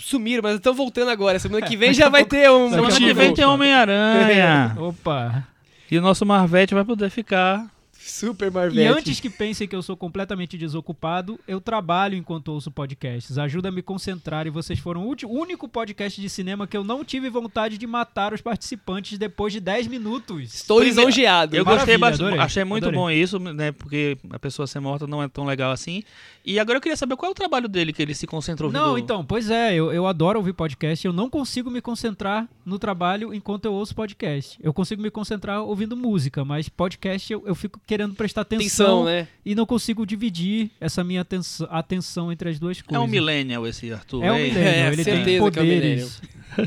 sumiram, 0.00 0.42
mas 0.42 0.54
estão 0.54 0.72
voltando 0.72 1.10
agora. 1.10 1.38
Semana 1.38 1.66
que 1.66 1.76
vem 1.76 1.92
já 1.94 2.08
vai 2.08 2.24
ter 2.24 2.50
um 2.50 2.70
Semana 2.70 2.96
que 2.96 3.12
vem 3.12 3.34
tem 3.34 3.44
Homem-Aranha. 3.44 4.74
Opa! 4.78 5.46
E 5.94 5.98
o 5.98 6.02
nosso 6.02 6.26
Marvete 6.26 6.74
vai 6.74 6.84
poder 6.84 7.08
ficar. 7.08 7.72
Super 8.06 8.48
E 8.48 8.50
Marvete. 8.50 8.86
antes 8.98 9.20
que 9.20 9.30
pensem 9.30 9.66
que 9.66 9.74
eu 9.74 9.82
sou 9.82 9.96
completamente 9.96 10.58
desocupado, 10.58 11.38
eu 11.48 11.60
trabalho 11.60 12.16
enquanto 12.16 12.48
ouço 12.48 12.70
podcasts. 12.70 13.38
Ajuda 13.38 13.68
a 13.68 13.72
me 13.72 13.82
concentrar 13.82 14.46
e 14.46 14.50
vocês 14.50 14.78
foram 14.78 15.06
o 15.06 15.14
único 15.26 15.68
podcast 15.68 16.20
de 16.20 16.28
cinema 16.28 16.66
que 16.66 16.76
eu 16.76 16.84
não 16.84 17.04
tive 17.04 17.30
vontade 17.30 17.78
de 17.78 17.86
matar 17.86 18.32
os 18.34 18.40
participantes 18.40 19.16
depois 19.18 19.52
de 19.52 19.60
10 19.60 19.86
minutos. 19.86 20.54
Estou 20.54 20.78
Primeiro- 20.78 21.00
lisonjeado. 21.00 21.56
Eu 21.56 21.64
Maravilha, 21.64 21.84
gostei 21.86 21.98
bastante. 21.98 22.22
adorei, 22.26 22.40
Achei 22.44 22.64
muito 22.64 22.84
adorei. 22.84 23.00
bom 23.00 23.10
isso, 23.10 23.38
né? 23.38 23.72
Porque 23.72 24.18
a 24.30 24.38
pessoa 24.38 24.66
ser 24.66 24.80
morta 24.80 25.06
não 25.06 25.22
é 25.22 25.28
tão 25.28 25.44
legal 25.44 25.72
assim. 25.72 26.02
E 26.44 26.58
agora 26.58 26.76
eu 26.76 26.82
queria 26.82 26.96
saber 26.96 27.16
qual 27.16 27.30
é 27.30 27.32
o 27.32 27.34
trabalho 27.34 27.68
dele 27.68 27.92
que 27.92 28.02
ele 28.02 28.14
se 28.14 28.26
concentrou 28.26 28.68
ouvindo. 28.68 28.82
Não, 28.82 28.98
então, 28.98 29.24
pois 29.24 29.48
é, 29.48 29.74
eu, 29.74 29.90
eu 29.92 30.06
adoro 30.06 30.38
ouvir 30.38 30.52
podcast, 30.52 31.06
eu 31.06 31.12
não 31.12 31.30
consigo 31.30 31.70
me 31.70 31.80
concentrar 31.80 32.46
no 32.66 32.78
trabalho 32.78 33.32
enquanto 33.32 33.64
eu 33.64 33.72
ouço 33.72 33.94
podcast. 33.94 34.58
Eu 34.62 34.74
consigo 34.74 35.00
me 35.00 35.10
concentrar 35.10 35.62
ouvindo 35.62 35.96
música, 35.96 36.44
mas 36.44 36.68
podcast 36.68 37.32
eu, 37.32 37.42
eu 37.46 37.54
fico 37.54 37.80
querendo 37.96 38.14
prestar 38.14 38.40
atenção, 38.42 39.02
Atenção, 39.02 39.04
né? 39.04 39.28
e 39.44 39.54
não 39.54 39.64
consigo 39.64 40.04
dividir 40.06 40.70
essa 40.80 41.02
minha 41.04 41.20
atenção, 41.20 41.66
atenção 41.70 42.32
entre 42.32 42.48
as 42.50 42.58
duas 42.58 42.78
É 42.78 42.82
coisas. 42.82 43.04
um 43.04 43.10
millennial 43.10 43.66
esse 43.66 43.92
Arthur. 43.92 44.22
É 44.24 44.32
um 44.32 44.36
millennial, 44.36 44.64
É, 44.64 44.92
ele 44.92 45.04
tem 45.04 45.24
que 45.24 45.30
é 45.36 45.40
um 45.40 45.44
poderes 45.44 46.20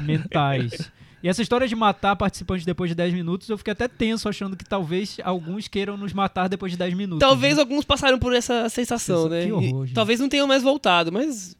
mentais. 0.03 0.91
E 1.23 1.27
essa 1.27 1.41
história 1.41 1.67
de 1.67 1.75
matar 1.75 2.15
participantes 2.15 2.63
depois 2.63 2.91
de 2.91 2.95
10 2.95 3.11
minutos, 3.15 3.49
eu 3.49 3.57
fiquei 3.57 3.71
até 3.71 3.87
tenso 3.87 4.29
achando 4.29 4.55
que 4.55 4.63
talvez 4.63 5.17
alguns 5.23 5.67
queiram 5.67 5.97
nos 5.97 6.13
matar 6.13 6.47
depois 6.47 6.71
de 6.71 6.77
10 6.77 6.93
minutos. 6.93 7.19
Talvez 7.27 7.55
né? 7.55 7.61
alguns 7.61 7.83
passaram 7.83 8.19
por 8.19 8.33
essa 8.35 8.69
sensação, 8.69 9.21
Isso, 9.21 9.29
né? 9.29 9.45
que 9.47 9.51
horror, 9.51 9.83
E 9.83 9.87
gente. 9.87 9.95
talvez 9.95 10.19
não 10.19 10.29
tenham 10.29 10.45
mais 10.47 10.61
voltado, 10.61 11.11
mas. 11.11 11.57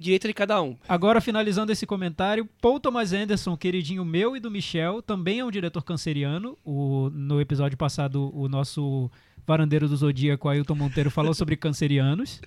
Direito 0.00 0.26
de 0.26 0.32
cada 0.32 0.62
um. 0.62 0.74
Agora, 0.88 1.20
finalizando 1.20 1.70
esse 1.70 1.84
comentário, 1.84 2.48
Paul 2.58 2.80
Thomas 2.80 3.12
Anderson, 3.12 3.54
queridinho 3.54 4.02
meu 4.02 4.34
e 4.34 4.40
do 4.40 4.50
Michel, 4.50 5.02
também 5.02 5.40
é 5.40 5.44
um 5.44 5.50
diretor 5.50 5.84
canceriano. 5.84 6.56
O, 6.64 7.10
no 7.12 7.38
episódio 7.38 7.76
passado, 7.76 8.34
o 8.34 8.48
nosso 8.48 9.10
varandeiro 9.46 9.86
do 9.86 9.94
Zodíaco, 9.94 10.48
Ailton 10.48 10.74
Monteiro, 10.74 11.10
falou 11.10 11.34
sobre 11.34 11.54
cancerianos. 11.54 12.40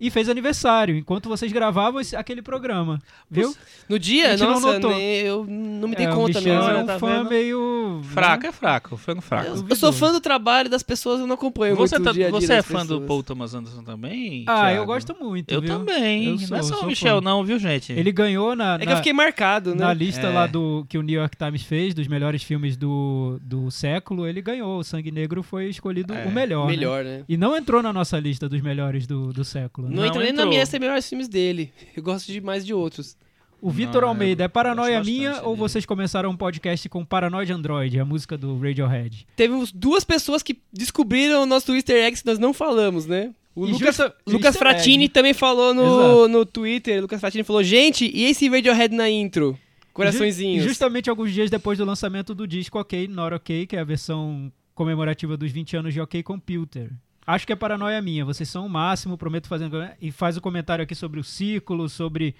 E 0.00 0.10
fez 0.10 0.28
aniversário, 0.28 0.96
enquanto 0.96 1.28
vocês 1.28 1.50
gravavam 1.52 2.00
esse- 2.00 2.14
aquele 2.14 2.40
programa. 2.40 3.00
Viu? 3.30 3.54
No 3.88 3.98
dia, 3.98 4.36
não 4.36 4.52
nossa, 4.52 4.74
notou. 4.74 4.90
nem- 4.90 5.20
eu 5.22 5.44
não 5.48 5.88
me 5.88 5.96
dei 5.96 6.06
É, 6.06 6.10
conta 6.10 6.40
mesmo. 6.40 6.62
é 6.70 6.78
um 6.78 6.86
tá 6.86 6.98
fã 6.98 7.18
vendo? 7.18 7.30
meio... 7.30 8.00
Fraco 8.04 8.46
é 8.46 8.52
fraco, 8.52 8.96
foi 8.96 9.14
no 9.14 9.20
fraco. 9.22 9.48
Eu, 9.48 9.66
eu 9.68 9.76
sou 9.76 9.92
fã 9.92 10.12
do 10.12 10.20
trabalho 10.20 10.68
das 10.70 10.82
pessoas, 10.82 11.18
eu 11.20 11.26
não 11.26 11.34
acompanho 11.34 11.74
Você, 11.76 11.96
muito 11.96 12.04
tá- 12.04 12.10
o 12.10 12.14
dia 12.14 12.26
a 12.28 12.30
dia 12.30 12.40
você 12.40 12.52
é 12.54 12.62
fã 12.62 12.80
do 12.80 12.94
pessoas. 12.94 13.06
Paul 13.06 13.22
Thomas 13.22 13.54
Anderson 13.54 13.82
também? 13.82 14.44
Ah, 14.46 14.54
Thiago? 14.66 14.76
eu 14.76 14.86
gosto 14.86 15.16
muito, 15.20 15.50
Eu 15.52 15.60
viu? 15.60 15.70
também. 15.78 16.24
Eu 16.26 16.36
não 16.36 16.42
é 16.42 16.46
sou- 16.46 16.62
só 16.62 16.74
o 16.76 16.78
sou 16.80 16.86
Michel, 16.88 17.16
fã. 17.16 17.20
não, 17.20 17.44
viu, 17.44 17.58
gente? 17.58 17.92
Ele 17.92 18.12
ganhou 18.12 18.54
na, 18.54 18.76
É 18.76 18.78
que 18.78 18.86
na- 18.86 18.92
eu 18.92 18.96
fiquei 18.98 19.12
marcado, 19.12 19.74
né? 19.74 19.80
na 19.84 19.92
lista 19.92 20.26
É. 20.28 20.32
lá 20.32 20.46
do 20.46 20.86
que 20.88 20.96
o 20.96 21.02
New 21.02 21.18
York 21.18 21.36
Times 21.36 21.62
fez, 21.62 21.92
dos 21.94 22.06
melhores 22.06 22.42
filmes 22.42 22.76
do, 22.76 23.38
do 23.42 23.70
século, 23.70 24.26
ele 24.26 24.40
ganhou. 24.40 24.78
O 24.78 24.84
Sangue 24.84 25.10
Negro 25.10 25.42
foi 25.42 25.66
escolhido 25.68 26.14
É, 26.14 26.24
o 26.26 26.30
melhor. 26.30 26.66
né? 26.66 26.72
Melhor, 26.76 27.04
né? 27.04 27.24
E 27.28 27.36
não 27.36 27.56
entrou 27.56 27.82
na 27.82 27.92
nossa 27.92 28.18
lista 28.20 28.48
dos 28.48 28.60
melhores 28.60 29.06
do, 29.06 29.32
do 29.32 29.44
século. 29.44 29.87
Não, 29.88 29.96
Não 30.02 30.06
entra 30.06 30.22
nem 30.22 30.32
na 30.32 30.46
minha 30.46 30.64
de 30.64 30.78
melhores 30.78 31.08
filmes 31.08 31.28
dele. 31.28 31.72
Eu 31.96 32.02
gosto 32.02 32.30
de 32.30 32.40
mais 32.40 32.64
de 32.64 32.72
outros. 32.74 33.16
O 33.60 33.70
Vitor 33.70 34.02
Não, 34.02 34.08
Almeida, 34.10 34.44
é 34.44 34.48
paranoia 34.48 35.02
minha 35.02 35.42
ou 35.42 35.48
dele. 35.48 35.56
vocês 35.58 35.84
começaram 35.84 36.30
um 36.30 36.36
podcast 36.36 36.88
com 36.88 37.04
Paranoid 37.04 37.52
Android, 37.52 37.98
a 37.98 38.04
música 38.04 38.38
do 38.38 38.56
Radiohead? 38.56 39.26
Teve 39.34 39.54
duas 39.74 40.04
pessoas 40.04 40.44
que 40.44 40.60
descobriram 40.72 41.42
o 41.42 41.46
nosso 41.46 41.74
easter 41.74 42.04
egg 42.04 42.16
que 42.16 42.24
nós 42.26 42.38
não 42.38 42.54
falamos, 42.54 43.04
né? 43.06 43.32
O 43.56 43.66
E 43.66 43.72
Lucas, 43.72 43.96
justa- 43.96 44.14
Lucas 44.24 44.54
easter 44.54 44.68
egg. 44.68 44.74
Fratini 44.76 45.08
também 45.08 45.34
falou 45.34 45.74
no, 45.74 45.82
Exato. 45.82 46.28
no 46.28 46.46
Twitter. 46.46 47.00
Lucas 47.00 47.20
Fratini 47.20 47.42
falou: 47.42 47.64
Gente, 47.64 48.08
e 48.14 48.26
esse 48.26 48.48
Radiohead 48.48 48.94
na 48.94 49.10
intro? 49.10 49.58
Coraçõezinhos. 49.92 50.62
Ju- 50.62 50.68
Justamente 50.68 51.10
alguns 51.10 51.32
dias 51.32 51.50
depois 51.50 51.76
do 51.78 51.84
lançamento 51.84 52.36
do 52.36 52.46
disco 52.46 52.78
Ok, 52.78 53.08
Not 53.08 53.34
Ok, 53.34 53.66
que 53.66 53.74
é 53.74 53.80
a 53.80 53.84
versão 53.84 54.52
comemorativa 54.72 55.36
dos 55.36 55.50
20 55.50 55.76
anos 55.76 55.92
de 55.92 56.00
Ok 56.00 56.22
Computer. 56.22 56.92
Acho 57.28 57.46
que 57.46 57.52
é 57.52 57.56
paranoia 57.56 58.00
minha, 58.00 58.24
vocês 58.24 58.48
são 58.48 58.64
o 58.64 58.70
máximo, 58.70 59.18
prometo 59.18 59.48
fazer. 59.48 59.68
E 60.00 60.10
faz 60.10 60.38
o 60.38 60.40
comentário 60.40 60.82
aqui 60.82 60.94
sobre 60.94 61.20
o 61.20 61.22
ciclo, 61.22 61.86
sobre 61.86 62.34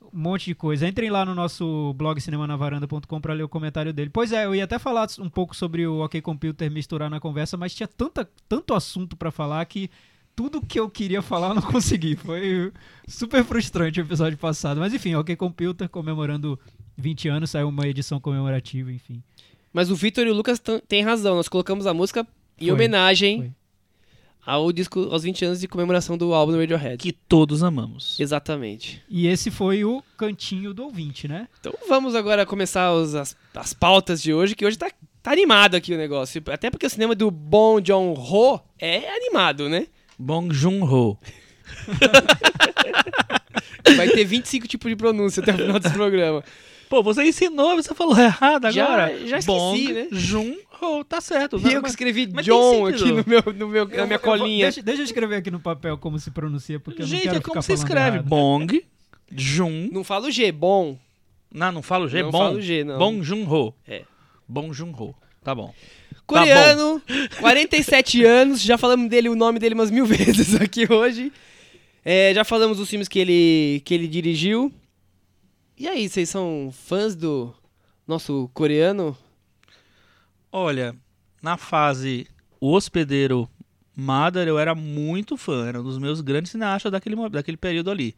um 0.00 0.18
monte 0.18 0.46
de 0.46 0.54
coisa. 0.54 0.88
Entrem 0.88 1.10
lá 1.10 1.26
no 1.26 1.34
nosso 1.34 1.92
blog 1.92 2.18
cinemanavaranda.com 2.18 3.20
para 3.20 3.34
ler 3.34 3.42
o 3.42 3.48
comentário 3.50 3.92
dele. 3.92 4.08
Pois 4.08 4.32
é, 4.32 4.46
eu 4.46 4.54
ia 4.54 4.64
até 4.64 4.78
falar 4.78 5.08
um 5.18 5.28
pouco 5.28 5.54
sobre 5.54 5.86
o 5.86 5.98
Ok 5.98 6.22
Computer 6.22 6.70
misturar 6.70 7.10
na 7.10 7.20
conversa, 7.20 7.58
mas 7.58 7.74
tinha 7.74 7.86
tanta, 7.86 8.26
tanto 8.48 8.72
assunto 8.72 9.14
para 9.14 9.30
falar 9.30 9.62
que 9.66 9.90
tudo 10.34 10.64
que 10.64 10.80
eu 10.80 10.88
queria 10.88 11.20
falar 11.20 11.48
eu 11.48 11.56
não 11.56 11.62
consegui. 11.70 12.16
Foi 12.16 12.72
super 13.06 13.44
frustrante 13.44 14.00
o 14.00 14.04
episódio 14.04 14.38
passado. 14.38 14.80
Mas 14.80 14.94
enfim, 14.94 15.16
Ok 15.16 15.36
Computer 15.36 15.86
comemorando 15.86 16.58
20 16.96 17.28
anos, 17.28 17.50
saiu 17.50 17.68
uma 17.68 17.86
edição 17.86 18.18
comemorativa, 18.18 18.90
enfim. 18.90 19.22
Mas 19.70 19.90
o 19.90 19.94
Vitor 19.94 20.26
e 20.26 20.30
o 20.30 20.34
Lucas 20.34 20.58
têm 20.88 21.02
razão. 21.02 21.36
Nós 21.36 21.46
colocamos 21.46 21.86
a 21.86 21.92
música 21.92 22.26
em 22.58 22.64
Foi, 22.64 22.72
homenagem 22.72 23.38
foi. 23.40 23.59
Ao 24.50 24.72
disco 24.72 25.08
aos 25.10 25.22
20 25.22 25.44
anos 25.44 25.60
de 25.60 25.68
comemoração 25.68 26.18
do 26.18 26.34
álbum 26.34 26.52
do 26.52 26.58
Radiohead. 26.58 26.96
Que 26.98 27.12
todos 27.12 27.62
amamos. 27.62 28.18
Exatamente. 28.18 29.02
E 29.08 29.26
esse 29.26 29.50
foi 29.50 29.84
o 29.84 30.02
cantinho 30.16 30.74
do 30.74 30.84
ouvinte, 30.84 31.28
né? 31.28 31.48
Então 31.60 31.72
vamos 31.88 32.14
agora 32.14 32.44
começar 32.44 32.92
os- 32.92 33.14
as, 33.14 33.36
as 33.54 33.72
pautas 33.72 34.20
de 34.22 34.32
hoje, 34.34 34.54
que 34.54 34.64
hoje 34.66 34.76
tá, 34.78 34.90
tá 35.22 35.32
animado 35.32 35.74
aqui 35.76 35.94
o 35.94 35.98
negócio. 35.98 36.42
Até 36.50 36.70
porque 36.70 36.86
o 36.86 36.90
cinema 36.90 37.14
do 37.14 37.30
Bon 37.30 37.80
John 37.80 38.12
Ho 38.14 38.60
é 38.78 39.08
animado, 39.16 39.68
né? 39.68 39.86
Bong 40.18 40.52
Joon-ho. 40.54 41.16
Vai 43.96 44.08
ter 44.10 44.24
25 44.24 44.68
tipos 44.68 44.90
de 44.90 44.96
pronúncia 44.96 45.42
até 45.42 45.52
o 45.54 45.58
final 45.58 45.78
desse 45.78 45.94
programa. 45.94 46.44
Pô, 46.88 47.02
você 47.02 47.22
ensinou, 47.24 47.76
você 47.76 47.94
falou 47.94 48.18
errado 48.18 48.70
Já- 48.70 48.84
agora. 48.84 49.08
já 49.26 49.38
esqueci, 49.38 49.46
Bong 49.46 49.92
né? 49.92 50.08
Joon-ho, 50.80 51.04
tá 51.04 51.20
certo. 51.20 51.56
E 51.58 51.62
Não, 51.62 51.70
eu 51.70 51.82
que 51.82 51.88
escrevi 51.88 52.28
mas 52.32 52.44
John 52.46 52.86
aqui 52.86 53.04
no 53.12 53.24
meu, 53.26 53.42
no 53.54 53.68
meu, 53.68 53.86
na 53.88 53.94
Eu- 53.94 54.06
minha 54.06 54.16
eu 54.16 54.20
vou- 54.20 54.38
colinha. 54.38 54.66
deixa, 54.66 54.82
deixa 54.82 55.02
eu 55.02 55.04
escrever 55.04 55.36
aqui 55.36 55.50
no 55.50 55.60
papel 55.60 55.96
como 55.98 56.18
se 56.18 56.30
pronuncia, 56.30 56.78
porque 56.80 57.02
eu 57.02 57.06
não 57.06 57.10
Gente, 57.10 57.22
quero 57.24 57.36
é 57.36 57.40
como 57.40 57.62
falando 57.62 57.78
escreve. 57.78 58.16
errado. 58.16 58.26
Bong 58.28 58.84
Joon. 59.32 59.88
Não 59.92 60.02
fala 60.04 60.26
o 60.28 60.30
G, 60.30 60.50
bom. 60.52 60.98
Não, 61.52 61.72
não 61.72 61.82
falo 61.82 62.08
G, 62.08 62.22
Não 62.22 62.30
bom. 62.30 62.38
falo 62.38 62.60
G, 62.62 62.84
não. 62.84 62.98
Bong 62.98 63.22
Joon-ho. 63.22 63.74
É. 63.86 64.04
Bong 64.48 64.72
Joon-ho. 64.72 65.14
Tá 65.42 65.54
bom. 65.54 65.72
Coreano, 66.26 67.02
47 67.40 68.22
anos, 68.24 68.60
já 68.60 68.78
falamos 68.78 69.08
dele, 69.08 69.28
o 69.28 69.34
nome 69.34 69.58
dele 69.58 69.74
umas 69.74 69.90
mil 69.90 70.06
vezes 70.06 70.54
aqui 70.60 70.86
hoje. 70.92 71.32
É, 72.04 72.32
já 72.34 72.44
falamos 72.44 72.78
dos 72.78 72.88
filmes 72.88 73.08
que 73.08 73.18
ele, 73.18 73.82
que 73.84 73.92
ele 73.92 74.06
dirigiu. 74.06 74.72
E 75.76 75.88
aí, 75.88 76.08
vocês 76.08 76.28
são 76.28 76.72
fãs 76.72 77.14
do 77.16 77.52
nosso 78.06 78.48
coreano? 78.54 79.16
Olha, 80.52 80.94
na 81.42 81.56
fase 81.56 82.26
o 82.60 82.72
Hospedeiro 82.72 83.48
Mother 83.96 84.46
eu 84.48 84.58
era 84.58 84.74
muito 84.74 85.36
fã, 85.36 85.66
era 85.68 85.80
um 85.80 85.84
dos 85.84 85.98
meus 85.98 86.20
grandes 86.20 86.50
cineastas 86.52 86.90
daquele, 86.90 87.16
daquele 87.28 87.56
período 87.56 87.90
ali. 87.90 88.14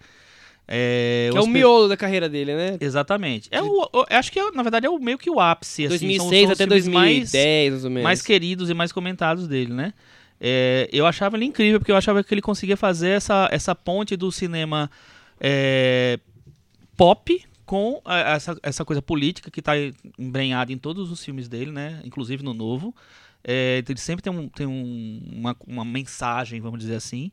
É, 0.66 1.28
é 1.28 1.34
o 1.36 1.40
Hospe- 1.40 1.50
miolo 1.52 1.88
da 1.88 1.96
carreira 1.96 2.28
dele, 2.28 2.54
né? 2.54 2.76
Exatamente. 2.80 3.48
É 3.50 3.60
o, 3.60 3.82
o- 3.92 4.04
acho 4.08 4.30
que, 4.30 4.38
é, 4.38 4.50
na 4.52 4.62
verdade, 4.62 4.86
é 4.86 4.90
o, 4.90 4.98
meio 4.98 5.18
que 5.18 5.28
o 5.28 5.40
ápice. 5.40 5.86
Assim, 5.86 5.98
são- 6.16 6.28
2006 6.28 6.42
são 6.44 6.52
até 6.52 6.64
filmes 6.66 6.88
mais- 6.88 7.18
2010, 7.32 7.70
mais 7.72 7.84
ou 7.84 7.90
menos. 7.90 8.04
mais 8.04 8.22
queridos 8.22 8.70
e 8.70 8.74
mais 8.74 8.92
comentados 8.92 9.48
dele, 9.48 9.72
né? 9.72 9.92
É, 10.40 10.88
eu 10.92 11.04
achava 11.06 11.36
ele 11.36 11.44
incrível, 11.44 11.78
porque 11.80 11.92
eu 11.92 11.96
achava 11.96 12.22
que 12.22 12.32
ele 12.32 12.40
conseguia 12.42 12.76
fazer 12.76 13.10
essa, 13.10 13.48
essa 13.52 13.74
ponte 13.74 14.16
do 14.16 14.30
cinema 14.32 14.90
é, 15.40 16.18
pop 16.96 17.44
com 17.72 18.02
a- 18.04 18.18
essa, 18.18 18.54
essa 18.62 18.84
coisa 18.84 19.00
política 19.00 19.50
que 19.50 19.60
está 19.60 19.72
embrenhada 20.18 20.70
em 20.70 20.76
todos 20.76 21.10
os 21.10 21.24
filmes 21.24 21.48
dele, 21.48 21.70
né? 21.72 22.02
Inclusive 22.04 22.42
no 22.42 22.52
novo. 22.52 22.94
É, 23.42 23.82
ele 23.88 23.98
sempre 23.98 24.22
tem, 24.22 24.30
um, 24.30 24.46
tem 24.46 24.66
um- 24.66 25.22
uma, 25.32 25.56
uma 25.66 25.82
mensagem, 25.82 26.60
vamos 26.60 26.80
dizer 26.80 26.96
assim. 26.96 27.32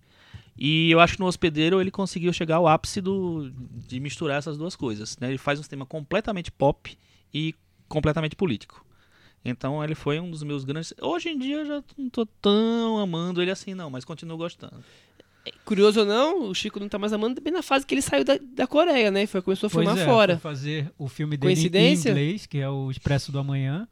E 0.58 0.90
eu 0.90 1.02
acho 1.02 1.16
que 1.16 1.20
no 1.20 1.26
Hospedeiro 1.26 1.82
ele 1.82 1.92
conseguiu 1.92 2.32
chegar 2.32 2.56
ao 2.56 2.70
ápice 2.70 3.02
do, 3.02 3.52
de 3.86 4.00
misturar 4.00 4.38
essas 4.38 4.58
duas 4.58 4.78
coisas. 4.78 5.18
Né? 5.18 5.28
Ele 5.28 5.38
faz 5.38 5.60
um 5.60 5.64
cinema 5.64 5.86
completamente 5.86 6.54
pop 6.54 6.98
e 7.34 7.54
completamente 7.90 8.38
político. 8.38 8.86
Então 9.44 9.84
ele 9.84 9.94
foi 9.94 10.22
um 10.22 10.32
dos 10.32 10.42
meus 10.42 10.64
grandes. 10.64 10.94
Hoje 11.02 11.28
em 11.28 11.38
dia 11.38 11.58
eu 11.58 11.66
já 11.66 11.84
não 11.98 12.10
tô 12.10 12.26
tão 12.26 12.98
amando 12.98 13.42
ele 13.42 13.52
assim, 13.52 13.74
não, 13.74 13.90
mas 13.90 14.06
continuo 14.06 14.38
gostando. 14.38 14.82
Curioso 15.66 16.02
ou 16.02 16.06
não, 16.06 16.50
o 16.50 16.54
Chico 16.56 16.80
não 16.80 16.90
tá 16.90 16.98
mais 17.00 17.14
amando 17.14 17.40
bem 17.42 17.52
na 17.54 17.62
fase 17.64 17.86
que 17.86 17.94
ele 17.96 18.02
saiu 18.02 18.24
da, 18.24 18.38
da 18.54 18.68
Coreia, 18.68 19.10
né? 19.10 19.26
Foi, 19.26 19.42
começou 19.42 19.68
a 19.68 19.70
Pois 19.70 19.86
filmar 19.88 20.04
é, 20.04 20.06
fora. 20.06 20.34
foi 20.38 20.52
fazer 20.52 20.92
o 20.98 21.08
filme 21.08 21.38
dele 21.38 21.54
em 21.54 21.56
Coincidência? 21.56 22.10
inglês, 22.10 22.46
que 22.46 22.58
é 22.60 22.70
o 22.70 22.92
Expresso 22.92 23.32
do 23.32 23.40
Amanhã, 23.40 23.88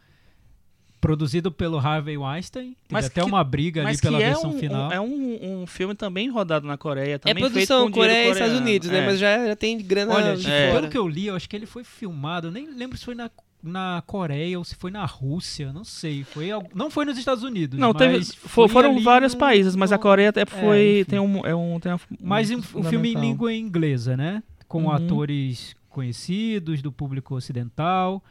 produzido 0.99 1.51
pelo 1.51 1.77
Harvey 1.77 2.17
Weinstein. 2.17 2.69
Teve 2.71 2.75
Mas 2.91 3.05
até 3.05 3.21
que- 3.21 3.27
uma 3.27 3.43
briga 3.43 3.85
ali 3.87 3.97
pela 3.99 4.21
é 4.21 4.25
versão 4.29 4.51
um, 4.51 4.59
final. 4.59 4.89
um- 4.89 4.91
é 4.91 4.99
um, 4.99 5.61
um 5.61 5.67
filme 5.67 5.93
também 5.95 6.27
rodado 6.29 6.65
na 6.67 6.77
Coreia, 6.77 7.15
É 7.15 7.17
também 7.17 7.35
feito 7.35 7.51
produção 7.53 7.91
Coreia 7.91 8.17
e 8.27 8.31
Estados 8.31 8.39
coreano. 8.53 8.61
Unidos, 8.61 8.89
né? 8.89 8.99
É. 8.99 9.05
Mas 9.05 9.19
já, 9.19 9.47
já 9.47 9.55
tem 9.55 9.77
grana 9.77 10.13
Olha, 10.15 10.35
de 10.35 10.41
tipo, 10.41 10.51
É. 10.51 10.71
pelo 10.73 10.89
que 10.89 10.97
eu 10.97 11.07
li, 11.07 11.27
eu 11.27 11.35
acho 11.35 11.47
que 11.47 11.55
ele 11.55 11.65
foi 11.67 11.83
filmado, 11.83 12.51
nem 12.51 12.67
lembro 12.71 12.97
se 12.97 13.05
foi 13.05 13.15
na, 13.15 13.29
na 13.67 14.01
Coreia 14.05 14.57
ou 14.57 14.63
se 14.63 14.75
foi 14.75 14.89
na 14.91 15.05
Rússia, 15.05 15.71
não 15.73 15.83
sei. 15.83 16.23
Foi, 16.23 16.47
não 16.73 16.89
foi 16.89 17.05
nos 17.05 17.17
Estados 17.17 17.43
Unidos. 17.43 17.77
Não, 17.79 17.93
teve, 17.93 18.23
foi 18.25 18.67
foram 18.67 18.99
vários 19.01 19.33
no- 19.33 19.39
países, 19.39 19.75
mas 19.75 19.91
a 19.91 19.97
Coreia 19.97 20.29
até 20.29 20.45
foi. 20.45 21.01
enfim. 21.01 21.09
tem 21.11 21.19
um. 21.19 21.45
É 21.45 21.53
um, 21.55 21.79
tem 21.79 21.91
uma- 21.91 21.99
Mas 22.21 22.49
um, 22.51 22.57
um 22.57 22.83
filme 22.83 23.13
em 23.13 23.19
língua 23.19 23.53
inglesa, 23.53 24.15
né? 24.17 24.41
Com 24.67 24.83
Uhum. 24.85 24.91
atores 24.91 25.75
conhecidos 25.89 26.81
do 26.81 26.91
público 26.91 27.35
ocidental. 27.35 28.23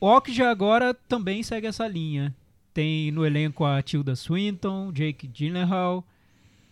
Okja 0.00 0.50
agora 0.50 0.92
também 1.08 1.42
segue 1.42 1.66
essa 1.66 1.86
linha. 1.88 2.34
Tem 2.72 3.10
no 3.12 3.24
elenco 3.24 3.64
a 3.64 3.80
Tilda 3.80 4.14
Swinton, 4.16 4.90
Jake 4.92 5.26
Gyllenhaal, 5.28 6.04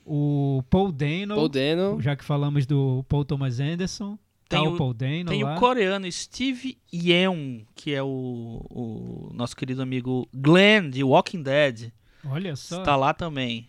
o 0.04 0.62
Paul 0.68 0.90
Dano, 0.90 1.36
Paul 1.36 1.48
Dano. 1.48 2.00
já 2.00 2.16
que 2.16 2.24
falamos 2.24 2.66
do 2.66 3.04
Paul 3.08 3.24
Thomas 3.24 3.60
Anderson. 3.60 4.18
Tem 4.56 4.64
tá 4.76 4.84
o- 4.84 4.88
o 4.88 4.94
Dano 4.94 5.24
Tem 5.26 5.42
lá. 5.44 5.56
o 5.56 5.58
coreano 5.58 6.10
Steve 6.10 6.78
Yeun, 6.92 7.62
que 7.74 7.92
é 7.92 8.02
o, 8.02 8.64
o 8.70 9.30
nosso 9.34 9.56
querido 9.56 9.82
amigo 9.82 10.28
Glenn 10.34 10.90
de 10.90 11.02
Walking 11.02 11.42
Dead. 11.42 11.90
Olha 12.24 12.54
só. 12.56 12.78
Está 12.80 12.94
lá 12.96 13.12
também. 13.12 13.66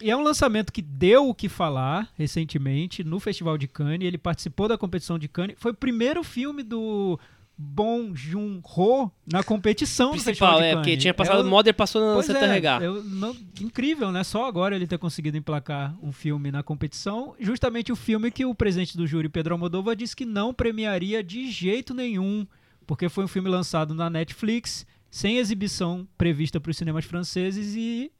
E 0.00 0.10
é 0.10 0.16
um 0.16 0.22
lançamento 0.22 0.72
que 0.72 0.82
deu 0.82 1.28
o 1.28 1.34
que 1.34 1.48
falar 1.48 2.08
recentemente 2.18 3.04
no 3.04 3.20
Festival 3.20 3.56
de 3.56 3.68
Cannes. 3.68 4.06
Ele 4.06 4.18
participou 4.18 4.66
da 4.66 4.76
competição 4.76 5.16
de 5.18 5.28
Cannes. 5.28 5.54
Foi 5.58 5.70
o 5.70 5.74
primeiro 5.74 6.24
filme 6.24 6.62
do 6.64 7.18
Bong 7.64 8.12
Joon-ho 8.14 9.10
na 9.30 9.42
competição 9.44 10.10
Principal, 10.10 10.58
é, 10.58 10.60
Cannes. 10.60 10.74
porque 10.74 10.96
tinha 10.96 11.14
passado 11.14 11.40
É 11.40 11.42
o- 11.44 11.48
Mother, 11.50 11.72
passou 11.74 12.00
na 12.16 12.22
Santa 12.22 12.40
é, 12.46 12.86
eu 12.86 13.02
não- 13.04 13.36
incrível, 13.60 14.10
né? 14.10 14.24
Só 14.24 14.46
agora 14.46 14.74
ele 14.74 14.86
ter 14.86 14.98
conseguido 14.98 15.36
emplacar 15.36 15.96
um 16.02 16.10
filme 16.12 16.50
na 16.50 16.62
competição. 16.62 17.34
Justamente 17.38 17.92
o 17.92 17.96
filme 17.96 18.30
que 18.30 18.44
o 18.44 18.54
presidente 18.54 18.96
do 18.96 19.06
júri, 19.06 19.28
Pedro 19.28 19.54
Almodóvar, 19.54 19.94
disse 19.94 20.16
que 20.16 20.24
não 20.26 20.52
premiaria 20.52 21.22
de 21.22 21.50
jeito 21.50 21.94
nenhum, 21.94 22.46
porque 22.86 23.08
foi 23.08 23.24
um 23.24 23.28
filme 23.28 23.48
lançado 23.48 23.94
na 23.94 24.10
Netflix, 24.10 24.84
sem 25.10 25.38
exibição 25.38 26.06
prevista 26.18 26.58
para 26.60 26.70
os 26.70 26.76
cinemas 26.76 27.04
franceses 27.04 27.74
e 27.76 28.10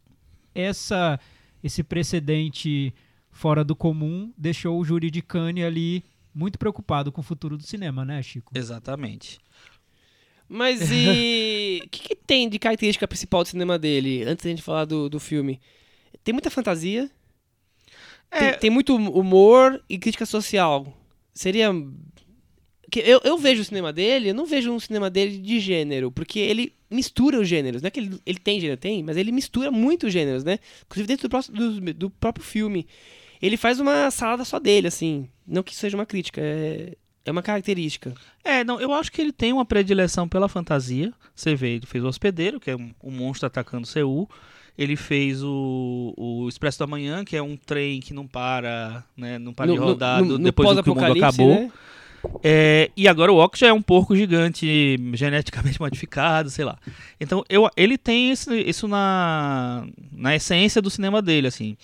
essa 0.54 1.18
esse 1.64 1.82
precedente 1.82 2.92
fora 3.30 3.64
do 3.64 3.74
comum 3.74 4.32
deixou 4.36 4.78
o 4.78 4.84
júri 4.84 5.10
de 5.10 5.22
Cannes 5.22 5.64
ali 5.64 6.04
muito 6.34 6.58
preocupado 6.58 7.10
com 7.12 7.20
o 7.20 7.24
futuro 7.24 7.56
do 7.56 7.62
cinema, 7.62 8.04
né, 8.04 8.22
Chico? 8.22 8.52
Exatamente. 8.54 9.38
Mas 10.48 10.88
e. 10.92 11.82
O 11.84 11.88
que, 11.88 12.08
que 12.08 12.16
tem 12.16 12.48
de 12.48 12.58
característica 12.58 13.08
principal 13.08 13.42
do 13.42 13.48
cinema 13.48 13.78
dele, 13.78 14.22
antes 14.24 14.44
da 14.44 14.50
gente 14.50 14.62
falar 14.62 14.84
do, 14.84 15.08
do 15.08 15.18
filme? 15.20 15.60
Tem 16.24 16.32
muita 16.32 16.50
fantasia, 16.50 17.10
tem, 18.30 18.48
É, 18.48 18.52
tem 18.52 18.70
muito 18.70 18.94
humor 18.96 19.82
e 19.88 19.98
crítica 19.98 20.26
social. 20.26 20.86
Seria. 21.34 21.70
que 22.90 23.00
Eu, 23.00 23.20
eu 23.24 23.38
vejo 23.38 23.62
o 23.62 23.64
cinema 23.64 23.92
dele, 23.92 24.30
eu 24.30 24.34
não 24.34 24.46
vejo 24.46 24.70
um 24.72 24.80
cinema 24.80 25.08
dele 25.10 25.38
de 25.38 25.58
gênero, 25.60 26.10
porque 26.12 26.38
ele 26.38 26.74
mistura 26.90 27.40
os 27.40 27.48
gêneros. 27.48 27.80
Não 27.82 27.88
é 27.88 27.90
que 27.90 28.00
ele, 28.00 28.20
ele 28.26 28.38
tem 28.38 28.60
gênero, 28.60 28.78
tem, 28.78 29.02
mas 29.02 29.16
ele 29.16 29.32
mistura 29.32 29.70
muitos 29.70 30.12
gêneros, 30.12 30.44
né? 30.44 30.58
Inclusive 30.84 31.06
dentro 31.08 31.28
do, 31.28 31.30
próximo- 31.30 31.56
do, 31.56 31.94
do 31.94 32.10
próprio 32.10 32.44
filme. 32.44 32.86
Ele 33.40 33.56
faz 33.56 33.80
uma 33.80 34.10
salada 34.10 34.44
só 34.44 34.58
dele, 34.58 34.86
assim. 34.88 35.28
Não 35.46 35.62
que 35.62 35.74
seja 35.74 35.96
uma 35.96 36.06
crítica, 36.06 36.40
é, 36.40 36.94
é 37.24 37.30
uma 37.30 37.42
característica. 37.42 38.14
É, 38.44 38.62
não, 38.64 38.80
eu 38.80 38.92
acho 38.92 39.10
que 39.12 39.20
ele 39.20 39.32
tem 39.32 39.52
uma 39.52 39.64
predileção 39.64 40.28
pela 40.28 40.48
fantasia. 40.48 41.12
Você 41.34 41.54
vê, 41.54 41.74
ele 41.76 41.86
fez 41.86 42.02
o 42.04 42.08
Hospedeiro, 42.08 42.58
que 42.60 42.70
é 42.70 42.76
um, 42.76 42.92
um 43.02 43.10
monstro 43.10 43.46
atacando 43.46 43.86
Seul. 43.86 44.28
Ele 44.78 44.96
fez 44.96 45.42
o, 45.42 46.14
o 46.16 46.48
Expresso 46.48 46.78
da 46.78 46.86
Manhã, 46.86 47.24
que 47.24 47.36
é 47.36 47.42
um 47.42 47.56
trem 47.56 48.00
que 48.00 48.14
não 48.14 48.26
para, 48.26 49.04
né, 49.16 49.38
não 49.38 49.52
para 49.52 49.66
de 49.74 49.78
rodar 49.86 50.20
do- 50.28 50.38
depois 50.44 50.68
do 50.76 50.82
que 50.84 50.90
o 50.90 50.94
mundo 50.94 51.24
acabou. 51.24 51.48
né? 51.54 51.72
É, 52.42 52.90
e 52.96 53.08
agora 53.08 53.32
o 53.32 53.36
Ox 53.36 53.58
já 53.58 53.66
é 53.66 53.72
um 53.72 53.82
porco 53.82 54.14
gigante, 54.16 54.96
geneticamente 55.12 55.78
modificado, 55.82 56.48
sei 56.50 56.64
lá. 56.64 56.78
Então 57.20 57.44
eu, 57.48 57.68
ele 57.76 57.98
tem 57.98 58.30
esse- 58.30 58.60
isso 58.62 58.86
na, 58.88 59.86
na 60.12 60.34
essência 60.36 60.80
do 60.80 60.88
cinema 60.88 61.20
dele, 61.20 61.48
assim. 61.48 61.76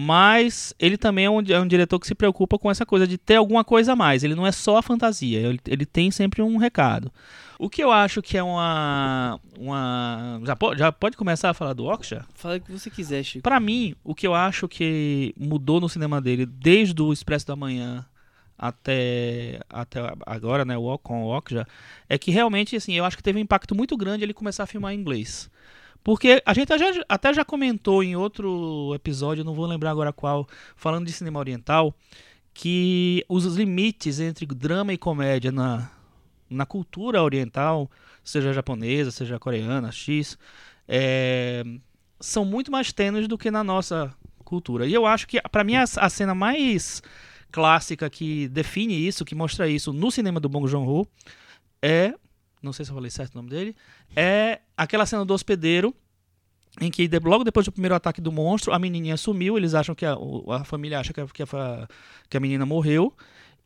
Mas 0.00 0.72
ele 0.78 0.96
também 0.96 1.24
é 1.24 1.30
um, 1.30 1.40
é 1.40 1.58
um 1.58 1.66
diretor 1.66 1.98
que 1.98 2.06
se 2.06 2.14
preocupa 2.14 2.56
com 2.56 2.70
essa 2.70 2.86
coisa 2.86 3.04
de 3.04 3.18
ter 3.18 3.34
alguma 3.34 3.64
coisa 3.64 3.94
a 3.94 3.96
mais. 3.96 4.22
Ele 4.22 4.36
não 4.36 4.46
é 4.46 4.52
só 4.52 4.76
a 4.76 4.82
fantasia, 4.82 5.40
ele, 5.40 5.58
ele 5.66 5.84
tem 5.84 6.08
sempre 6.12 6.40
um 6.40 6.56
recado. 6.56 7.10
O 7.58 7.68
que 7.68 7.82
eu 7.82 7.90
acho 7.90 8.22
que 8.22 8.38
é 8.38 8.42
uma. 8.42 9.40
uma 9.58 10.40
já, 10.44 10.54
pode, 10.54 10.78
já 10.78 10.92
pode 10.92 11.16
começar 11.16 11.50
a 11.50 11.54
falar 11.54 11.72
do 11.72 11.84
já? 12.04 12.24
Fala 12.32 12.58
o 12.58 12.60
que 12.60 12.70
você 12.70 12.88
quiser, 12.88 13.24
Chico. 13.24 13.42
Pra 13.42 13.58
mim, 13.58 13.96
o 14.04 14.14
que 14.14 14.24
eu 14.24 14.36
acho 14.36 14.68
que 14.68 15.34
mudou 15.36 15.80
no 15.80 15.88
cinema 15.88 16.20
dele, 16.20 16.46
desde 16.46 17.02
o 17.02 17.12
Expresso 17.12 17.48
da 17.48 17.56
Manhã 17.56 18.06
até, 18.56 19.58
até 19.68 20.00
agora, 20.24 20.64
né, 20.64 20.74
com 21.02 21.24
o 21.24 21.36
Okja, 21.36 21.66
é 22.08 22.16
que 22.16 22.30
realmente, 22.30 22.76
assim, 22.76 22.94
eu 22.94 23.04
acho 23.04 23.16
que 23.16 23.22
teve 23.22 23.40
um 23.40 23.42
impacto 23.42 23.74
muito 23.74 23.96
grande 23.96 24.22
ele 24.22 24.32
começar 24.32 24.62
a 24.62 24.66
filmar 24.66 24.94
em 24.94 25.00
inglês. 25.00 25.50
Porque 26.02 26.42
a 26.44 26.54
gente 26.54 26.72
até 26.72 26.92
já, 26.92 27.04
até 27.08 27.34
já 27.34 27.44
comentou 27.44 28.02
em 28.02 28.16
outro 28.16 28.92
episódio, 28.94 29.44
não 29.44 29.54
vou 29.54 29.66
lembrar 29.66 29.90
agora 29.90 30.12
qual, 30.12 30.46
falando 30.74 31.06
de 31.06 31.12
cinema 31.12 31.38
oriental, 31.38 31.94
que 32.54 33.24
os 33.28 33.44
limites 33.56 34.18
entre 34.20 34.46
drama 34.46 34.92
e 34.92 34.98
comédia 34.98 35.52
na, 35.52 35.90
na 36.48 36.64
cultura 36.64 37.22
oriental, 37.22 37.90
seja 38.24 38.52
japonesa, 38.52 39.10
seja 39.10 39.38
coreana, 39.38 39.92
X, 39.92 40.38
é, 40.86 41.62
são 42.20 42.44
muito 42.44 42.72
mais 42.72 42.92
tênues 42.92 43.28
do 43.28 43.38
que 43.38 43.50
na 43.50 43.62
nossa 43.62 44.14
cultura. 44.44 44.86
E 44.86 44.94
eu 44.94 45.06
acho 45.06 45.26
que, 45.28 45.40
pra 45.42 45.62
mim, 45.62 45.76
a, 45.76 45.84
a 45.84 46.08
cena 46.08 46.34
mais 46.34 47.02
clássica 47.50 48.08
que 48.10 48.48
define 48.48 48.94
isso, 49.06 49.24
que 49.24 49.34
mostra 49.34 49.68
isso 49.68 49.92
no 49.92 50.10
cinema 50.10 50.40
do 50.40 50.48
Bong 50.48 50.66
Joon-ho, 50.66 51.06
é, 51.82 52.14
não 52.62 52.72
sei 52.72 52.84
se 52.84 52.90
eu 52.90 52.94
falei 52.94 53.10
certo 53.10 53.34
o 53.34 53.38
nome 53.38 53.50
dele, 53.50 53.76
é 54.14 54.60
aquela 54.76 55.06
cena 55.06 55.24
do 55.24 55.34
hospedeiro 55.34 55.94
em 56.80 56.90
que 56.90 57.08
logo 57.24 57.44
depois 57.44 57.66
do 57.66 57.72
primeiro 57.72 57.94
ataque 57.94 58.20
do 58.20 58.30
monstro, 58.30 58.72
a 58.72 58.78
menininha 58.78 59.16
sumiu, 59.16 59.56
eles 59.56 59.74
acham 59.74 59.94
que 59.94 60.06
a, 60.06 60.16
a 60.50 60.64
família 60.64 61.00
acha 61.00 61.12
que 61.12 61.20
a, 61.20 61.26
que, 62.28 62.36
a, 62.36 62.40
menina 62.40 62.64
morreu, 62.64 63.12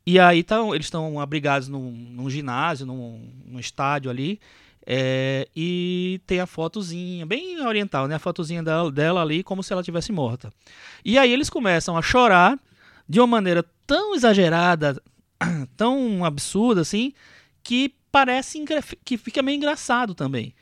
e 0.06 0.18
aí 0.18 0.42
tão, 0.42 0.74
eles 0.74 0.86
estão 0.86 1.20
abrigados 1.20 1.68
num, 1.68 1.90
num 1.90 2.30
ginásio, 2.30 2.86
num, 2.86 3.30
num 3.44 3.58
estádio 3.58 4.10
ali, 4.10 4.40
é, 4.86 5.46
e 5.54 6.20
tem 6.26 6.40
a 6.40 6.46
fotozinha, 6.46 7.24
bem 7.24 7.60
oriental, 7.64 8.08
né? 8.08 8.16
A 8.16 8.18
fotozinha 8.18 8.62
dela, 8.62 8.90
dela 8.90 9.22
ali, 9.22 9.42
como 9.42 9.62
se 9.62 9.72
ela 9.72 9.82
tivesse 9.82 10.10
morta. 10.10 10.52
E 11.04 11.16
aí 11.16 11.32
eles 11.32 11.48
começam 11.48 11.96
a 11.96 12.02
chorar 12.02 12.58
de 13.08 13.20
uma 13.20 13.26
maneira 13.26 13.64
tão 13.86 14.14
exagerada, 14.14 15.00
tão 15.76 16.24
absurda 16.24 16.80
assim, 16.80 17.12
que 17.62 17.94
parece 18.10 18.62
que 19.04 19.16
fica 19.16 19.42
meio 19.42 19.56
engraçado 19.56 20.14
também. 20.14 20.54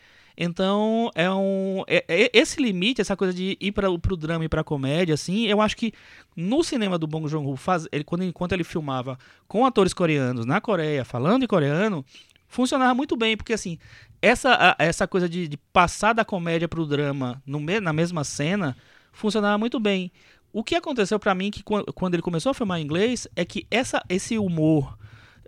Então, 0.43 1.11
é 1.15 1.31
um 1.31 1.83
é- 1.87 2.05
é- 2.09 2.31
esse 2.33 2.63
limite, 2.63 3.01
essa 3.01 3.17
coisa 3.17 3.35
de 3.35 3.59
ir 3.61 3.73
para 3.73 3.91
o 3.91 3.99
drama 4.17 4.45
e 4.45 4.49
para 4.49 4.63
a 4.63 4.65
comédia 4.65 5.15
assim, 5.15 5.47
eu 5.47 5.61
acho 5.61 5.77
que 5.77 5.93
no 6.35 6.65
cinema 6.65 6.97
do 6.99 7.07
Bong 7.07 7.29
Joon-ho, 7.29 7.59
ele 7.93 8.05
quando 8.05 8.25
enquanto 8.25 8.53
ele 8.53 8.65
filmava 8.65 9.19
com 9.47 9.67
atores 9.67 9.93
coreanos 9.93 10.47
na 10.47 10.61
Coreia, 10.61 11.05
falando 11.05 11.43
em 11.43 11.47
coreano, 11.47 12.05
funcionava 12.49 12.95
muito 12.95 13.17
bem, 13.17 13.37
porque 13.37 13.53
assim, 13.53 13.79
essa, 14.23 14.75
essa 14.79 15.07
coisa 15.07 15.29
de, 15.29 15.47
de 15.47 15.57
passar 15.57 16.13
da 16.15 16.25
comédia 16.25 16.69
pro 16.69 16.87
drama 16.87 17.43
no, 17.45 17.61
na 17.61 17.93
mesma 17.93 18.25
cena 18.25 18.77
funcionava 19.13 19.59
muito 19.59 19.79
bem. 19.79 20.11
O 20.53 20.65
que 20.65 20.75
aconteceu 20.75 21.19
pra 21.19 21.35
mim 21.35 21.51
que 21.51 21.63
quan- 21.63 21.85
quando 21.95 22.15
ele 22.15 22.23
começou 22.23 22.51
a 22.51 22.55
filmar 22.55 22.81
em 22.81 22.85
inglês 22.85 23.29
é 23.37 23.45
que 23.45 23.67
essa, 23.71 24.03
esse 24.09 24.39
humor 24.39 24.99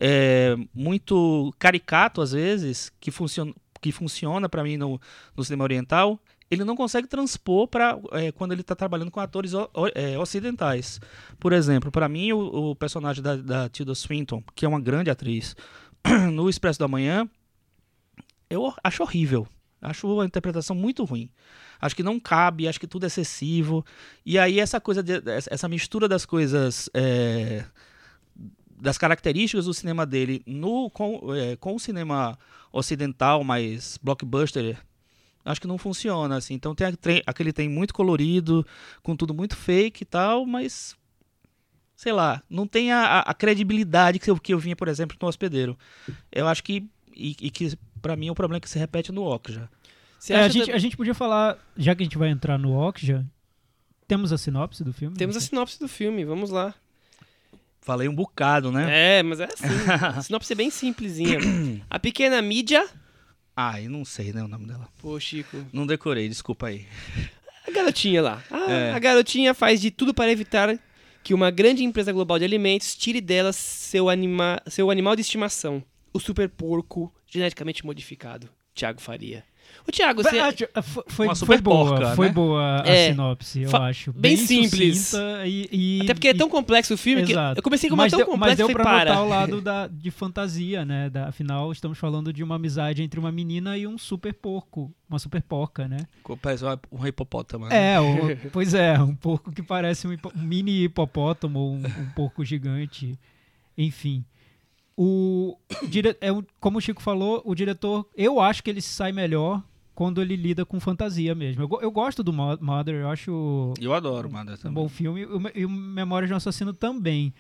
é, 0.05 0.57
muito 0.75 1.55
caricato 1.61 2.21
às 2.21 2.33
vezes, 2.33 2.93
que 2.99 3.13
funciona, 3.13 3.55
que 3.81 3.93
funciona 3.93 4.49
para 4.49 4.65
mim 4.65 4.77
no, 4.77 5.01
no 5.37 5.45
cinema 5.45 5.63
oriental, 5.63 6.19
ele 6.51 6.65
não 6.65 6.75
consegue 6.75 7.07
transpor 7.07 7.69
para 7.69 7.97
quando 8.35 8.51
ele 8.51 8.63
está 8.63 8.75
trabalhando 8.75 9.13
com 9.13 9.21
atores 9.21 9.53
é, 9.95 10.19
ocidentais. 10.19 11.01
Por 11.39 11.53
exemplo, 11.53 11.91
para 11.93 12.09
mim 12.09 12.33
o, 12.33 12.71
o 12.71 12.77
personagem 12.77 13.23
da, 13.23 13.37
da 13.37 13.69
Tilda 13.69 13.95
Swinton, 13.95 14.43
que 14.57 14.67
é 14.67 14.69
uma 14.69 14.81
grande 14.81 15.09
atriz, 15.09 15.55
no 16.33 16.51
Expresso 16.51 16.81
da 16.81 16.89
Manhã, 16.89 17.29
eu 18.51 18.75
acho 18.83 19.03
horrível. 19.05 19.47
Acho 19.81 20.21
a 20.21 20.27
interpretação 20.27 20.77
muito 20.77 21.05
ruim. 21.05 21.31
Acho 21.81 21.97
que 21.97 22.03
não 22.03 22.21
cabe, 22.21 22.69
acho 22.69 22.79
que 22.79 22.87
tudo 22.87 23.05
é 23.05 23.07
excessivo. 23.07 23.85
E 24.27 24.39
aí 24.39 24.61
essa 24.61 24.81
coisa, 24.81 25.03
de- 25.03 25.23
essa 25.51 25.69
mistura 25.69 26.09
das 26.09 26.25
coisas, 26.25 26.89
é, 26.95 27.65
das 28.83 28.99
características 28.99 29.67
do 29.67 29.73
cinema 29.75 30.05
dele 30.05 30.43
no, 30.47 30.91
com, 30.91 31.33
é, 31.35 31.55
com 31.57 31.75
o 31.77 31.79
cinema 31.81 32.37
ocidental, 32.73 33.45
mais 33.45 33.99
blockbuster, 34.03 34.77
acho 35.45 35.61
que 35.61 35.67
não 35.69 35.79
funciona, 35.79 36.37
assim. 36.37 36.55
Então 36.55 36.75
tem 36.75 36.87
aquele- 37.27 37.53
tem 37.53 37.69
muito 37.69 37.95
colorido, 37.95 38.67
com 39.03 39.15
tudo 39.15 39.33
muito 39.33 39.57
fake 39.57 40.03
e 40.03 40.07
tal, 40.07 40.45
mas 40.45 40.97
sei 41.95 42.13
lá, 42.13 42.43
não 42.51 42.67
tem 42.67 42.91
a, 42.93 43.21
a- 43.21 43.35
credibilidade 43.35 44.19
que 44.19 44.29
eu, 44.31 44.39
que 44.39 44.53
eu 44.53 44.59
vinha, 44.59 44.75
por 44.75 44.89
exemplo, 44.89 45.17
no 45.21 45.29
Hospedeiro. 45.29 45.79
Eu 46.33 46.49
acho 46.49 46.65
que 46.65 46.85
e, 47.15 47.37
e 47.41 47.51
que 47.51 47.79
pra 48.01 48.17
mim 48.17 48.31
o 48.31 48.35
problema 48.35 48.57
é 48.57 48.61
que 48.61 48.69
se 48.71 48.79
repete 48.79 49.13
no 49.13 49.23
Okja. 49.23 49.69
É, 50.31 50.37
a, 50.37 50.49
gente, 50.49 50.67
da- 50.71 50.75
a 50.77 50.79
gente 50.79 50.97
podia 50.97 51.15
falar, 51.15 51.57
já 51.77 51.95
que 51.95 52.03
a 52.03 52.05
gente 52.05 52.19
vai 52.19 52.31
entrar 52.31 52.59
no 52.59 52.73
Okja, 52.73 53.25
temos 54.09 54.33
a 54.33 54.39
sinopse 54.39 54.83
do 54.83 54.93
filme? 54.93 55.17
Temos 55.17 55.37
a 55.37 55.41
sinopse 55.41 55.79
do 55.79 55.87
filme, 55.89 56.25
vamos 56.25 56.51
lá. 56.51 56.75
Falei 57.83 58.09
um 58.09 58.15
bocado, 58.15 58.71
né? 58.71 59.19
É, 59.19 59.23
mas 59.23 59.41
é 59.41 59.45
assim. 59.45 59.67
a 60.17 60.23
sinopse 60.23 60.53
é 60.53 60.57
bem 60.57 60.71
simplesinha. 60.71 61.39
A 61.91 61.99
pequena 61.99 62.41
mídia. 62.41 62.89
Ah, 63.57 63.81
eu 63.81 63.91
não 63.91 64.05
sei, 64.05 64.33
né, 64.33 64.43
o 64.43 64.49
nome 64.49 64.67
dela. 64.67 64.89
Pô, 65.01 65.19
Chico. 65.19 65.67
Não 65.73 65.87
decorei, 65.87 66.29
desculpa 66.29 66.69
aí. 66.69 66.87
A 67.67 67.71
garotinha 67.71 68.23
lá. 68.23 68.43
Ah, 68.51 68.71
É. 68.71 68.93
A 68.93 68.99
garotinha 68.99 69.53
faz 69.53 69.81
de 69.81 69.91
tudo 69.91 70.15
para 70.15 70.31
evitar 70.31 70.79
que 71.25 71.35
uma 71.35 71.51
grande 71.51 71.85
empresa 71.85 72.13
global 72.13 72.39
de 72.39 72.45
alimentos 72.45 72.95
tire 72.95 73.21
dela 73.21 73.53
seu, 73.53 74.09
anima... 74.09 74.63
seu 74.67 74.91
animal 74.91 75.15
de 75.17 75.23
estimação, 75.23 75.83
o 76.13 76.21
super 76.21 76.49
porco 76.49 77.13
geneticamente 77.27 77.85
modificado. 77.85 78.49
Tiago 78.75 79.01
Faria. 79.01 79.45
O 79.87 79.91
Tiago, 79.91 80.23
você. 80.23 80.39
Ah, 80.39 80.83
Foi, 80.83 81.35
foi, 81.35 81.59
boa, 81.61 81.89
porca, 81.91 82.15
foi 82.17 82.27
né? 82.29 82.33
boa 82.33 82.83
a 82.83 82.87
É. 82.89 83.09
sinopse, 83.11 83.63
eu 83.63 83.77
acho. 83.77 84.13
bem 84.13 84.37
simples. 84.37 85.09
sucinta 85.09 85.47
E, 85.47 85.69
e- 85.73 86.01
Até 86.03 86.15
porque 86.15 86.29
é 86.29 86.31
e- 86.31 86.35
tão 86.35 86.49
complexo 86.49 86.95
o 86.95 86.97
filme 86.97 87.23
Exato. 87.23 87.55
que 87.55 87.59
eu 87.59 87.63
comecei 87.65 87.89
com 87.91 87.95
uma 87.95 88.05
mas 88.05 88.13
tão 88.13 88.19
deu, 88.19 88.27
complexa 88.27 88.51
mas 88.51 88.57
deu 88.59 88.69
pra 88.71 88.85
para. 88.85 89.11
notar 89.11 89.25
o 89.25 89.29
lado 89.29 89.61
da, 89.63 89.87
de 89.89 90.11
fantasia, 90.11 90.85
né? 90.85 91.11
Da, 91.11 91.29
afinal, 91.29 91.73
estamos 91.73 91.99
falando 91.99 92.33
de 92.33 92.43
uma 92.45 92.55
amizade 92.57 93.03
entre 93.03 93.19
uma 93.19 93.33
menina 93.33 93.77
e 93.77 93.87
um 93.87 93.99
super 93.99 94.33
porco. 94.35 94.93
Uma 95.11 95.19
super 95.19 95.43
porca, 95.43 95.89
né? 95.89 95.99
Parece 96.41 96.65
um 96.91 97.07
hipopótamo. 97.07 97.67
né? 97.67 97.95
É, 97.95 98.01
o- 98.01 98.37
pois 98.53 98.75
é, 98.75 98.99
um 99.01 99.15
porco 99.15 99.51
que 99.53 99.63
parece 99.63 100.07
um, 100.07 100.13
hipo- 100.13 100.33
um 100.37 100.43
mini 100.43 100.85
hipopótamo, 100.85 101.73
um, 101.73 101.79
um 101.85 102.11
porco 102.15 102.45
gigante. 102.45 103.19
Enfim. 103.77 104.25
O, 104.97 105.57
dire- 105.89 106.17
é 106.21 106.31
um- 106.33 106.45
como 106.61 106.79
o 106.79 106.81
Chico 106.81 107.03
falou, 107.03 107.41
o 107.45 107.55
diretor, 107.55 108.07
eu 108.17 108.41
acho 108.41 108.63
que 108.63 108.69
ele 108.71 108.83
sai 108.83 109.11
melhor 109.13 109.63
quando 109.95 110.21
ele 110.21 110.37
lida 110.37 110.65
com 110.67 110.79
fantasia 110.81 111.35
mesmo. 111.35 111.63
Eu, 111.63 111.81
eu 111.83 111.91
gosto 111.91 112.23
do 112.23 112.33
Mo- 112.33 112.59
Mother, 112.61 112.97
eu 112.97 113.09
acho 113.09 113.73
Eu 113.81 113.95
adoro 113.95 114.31
Mother 114.31 114.55
um 114.55 114.57
também. 114.59 114.75
bom 114.75 114.89
filme 114.89 115.21
e 115.23 115.27
o 115.27 115.41
Me- 115.41 115.65
o 115.65 115.69
Memórias 115.69 116.29
de 116.29 116.35
um 116.35 116.37
Assassino 116.37 116.73
também. 116.73 117.33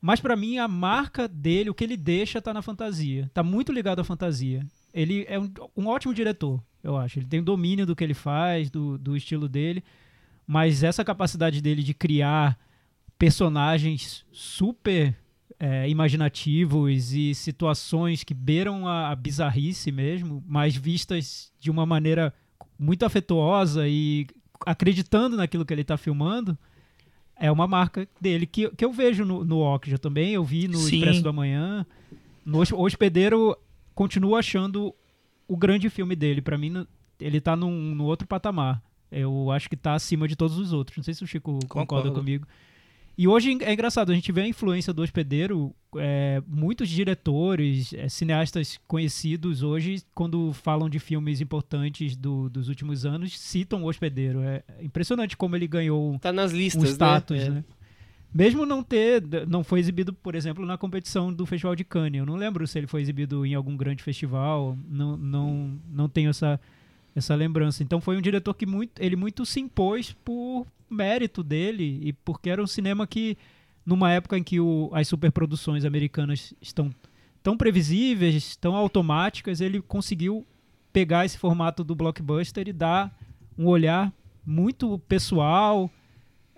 Mas 0.00 0.20
pra 0.20 0.34
mim 0.34 0.58
a 0.58 0.66
marca 0.66 1.28
dele, 1.28 1.70
o 1.70 1.74
que 1.74 1.84
ele 1.84 1.96
deixa 1.96 2.42
tá 2.42 2.52
na 2.52 2.60
fantasia. 2.62 3.30
Tá 3.32 3.42
muito 3.42 3.70
ligado 3.72 4.00
à 4.00 4.04
fantasia. 4.04 4.66
Ele 4.92 5.24
é 5.28 5.38
um, 5.38 5.48
um 5.76 5.86
ótimo 5.86 6.12
diretor, 6.12 6.60
eu 6.82 6.96
acho. 6.96 7.20
Ele 7.20 7.26
tem 7.26 7.38
o 7.40 7.44
domínio 7.44 7.86
do 7.86 7.94
que 7.94 8.02
ele 8.02 8.12
faz, 8.14 8.68
do, 8.68 8.98
do 8.98 9.16
estilo 9.16 9.48
dele, 9.48 9.82
mas 10.46 10.82
essa 10.82 11.04
capacidade 11.04 11.62
dele 11.62 11.82
de 11.84 11.94
criar 11.94 12.58
personagens 13.16 14.24
super 14.32 15.16
é, 15.64 15.88
imaginativos 15.88 17.12
e 17.12 17.32
situações 17.36 18.24
que 18.24 18.34
beiram 18.34 18.88
a, 18.88 19.10
a 19.10 19.14
bizarrice 19.14 19.92
mesmo, 19.92 20.42
mas 20.44 20.74
vistas 20.74 21.52
de 21.60 21.70
uma 21.70 21.86
maneira 21.86 22.34
muito 22.76 23.04
afetuosa 23.04 23.86
e 23.86 24.26
acreditando 24.66 25.36
naquilo 25.36 25.64
que 25.64 25.72
ele 25.72 25.82
está 25.82 25.96
filmando, 25.96 26.58
é 27.38 27.48
uma 27.50 27.68
marca 27.68 28.08
dele 28.20 28.44
que, 28.44 28.68
que 28.70 28.84
eu 28.84 28.92
vejo 28.92 29.24
no, 29.24 29.44
no 29.44 29.60
Okja 29.60 29.98
também, 29.98 30.32
eu 30.32 30.42
vi 30.42 30.66
no 30.66 30.78
Sim. 30.78 30.96
Expresso 30.96 31.22
do 31.22 31.28
Amanhã. 31.28 31.86
No 32.44 32.60
Hos- 32.60 32.72
Hospedeiro, 32.72 33.56
continuo 33.94 34.34
achando 34.34 34.92
o 35.46 35.56
grande 35.56 35.88
filme 35.88 36.16
dele. 36.16 36.42
Pra 36.42 36.58
mim, 36.58 36.84
ele 37.20 37.40
tá 37.40 37.54
num, 37.54 37.94
no 37.94 38.04
outro 38.04 38.26
patamar. 38.26 38.82
Eu 39.12 39.50
acho 39.52 39.68
que 39.70 39.76
tá 39.76 39.94
acima 39.94 40.26
de 40.26 40.34
todos 40.34 40.58
os 40.58 40.72
outros. 40.72 40.96
Não 40.96 41.04
sei 41.04 41.14
se 41.14 41.22
o 41.22 41.26
Chico 41.26 41.58
concorda 41.68 42.10
comigo. 42.10 42.46
E 43.16 43.28
hoje 43.28 43.58
é 43.62 43.72
engraçado, 43.72 44.10
a 44.10 44.14
gente 44.14 44.32
vê 44.32 44.40
a 44.40 44.46
influência 44.48 44.92
do 44.92 45.02
Hospedeiro, 45.02 45.74
é, 45.96 46.42
muitos 46.46 46.88
diretores, 46.88 47.92
é, 47.92 48.08
cineastas 48.08 48.80
conhecidos 48.88 49.62
hoje, 49.62 50.02
quando 50.14 50.52
falam 50.54 50.88
de 50.88 50.98
filmes 50.98 51.40
importantes 51.40 52.16
do- 52.16 52.48
dos 52.48 52.68
últimos 52.68 53.04
anos, 53.04 53.38
citam 53.38 53.82
o 53.82 53.88
Hospedeiro. 53.88 54.40
É 54.42 54.62
impressionante 54.80 55.36
como 55.36 55.54
ele 55.54 55.66
ganhou 55.66 56.18
Tá 56.20 56.32
nas 56.32 56.52
um 56.52 56.56
listas, 56.56 56.90
status, 56.90 57.38
né? 57.38 57.44
É. 57.46 57.50
né? 57.50 57.64
Mesmo 58.34 58.64
não 58.64 58.82
ter, 58.82 59.22
não 59.46 59.62
foi 59.62 59.78
exibido, 59.78 60.10
por 60.14 60.34
exemplo, 60.34 60.64
na 60.64 60.78
competição 60.78 61.30
do 61.30 61.44
Festival 61.44 61.76
de 61.76 61.84
Cannes. 61.84 62.18
Eu 62.18 62.24
não 62.24 62.34
lembro 62.36 62.66
se 62.66 62.78
ele 62.78 62.86
foi 62.86 63.02
exibido 63.02 63.44
em 63.44 63.54
algum 63.54 63.76
grande 63.76 64.02
festival. 64.02 64.74
Não, 64.88 65.18
não, 65.18 65.78
não 65.92 66.08
tenho 66.08 66.30
essa, 66.30 66.58
essa 67.14 67.34
lembrança. 67.34 67.82
Então 67.82 68.00
foi 68.00 68.16
um 68.16 68.22
diretor 68.22 68.54
que 68.54 68.64
muito, 68.64 68.98
ele 69.02 69.16
muito 69.16 69.44
se 69.44 69.60
impôs 69.60 70.16
por 70.24 70.66
mérito 70.92 71.42
dele 71.42 72.00
e 72.02 72.12
porque 72.12 72.50
era 72.50 72.62
um 72.62 72.66
cinema 72.66 73.06
que, 73.06 73.36
numa 73.84 74.12
época 74.12 74.36
em 74.38 74.42
que 74.42 74.60
o, 74.60 74.90
as 74.92 75.08
superproduções 75.08 75.84
americanas 75.84 76.54
estão 76.60 76.90
tão 77.42 77.56
previsíveis, 77.56 78.56
tão 78.56 78.74
automáticas, 78.76 79.60
ele 79.60 79.80
conseguiu 79.82 80.46
pegar 80.92 81.24
esse 81.24 81.38
formato 81.38 81.82
do 81.82 81.94
blockbuster 81.94 82.68
e 82.68 82.72
dar 82.72 83.16
um 83.58 83.66
olhar 83.66 84.12
muito 84.44 84.98
pessoal, 85.08 85.90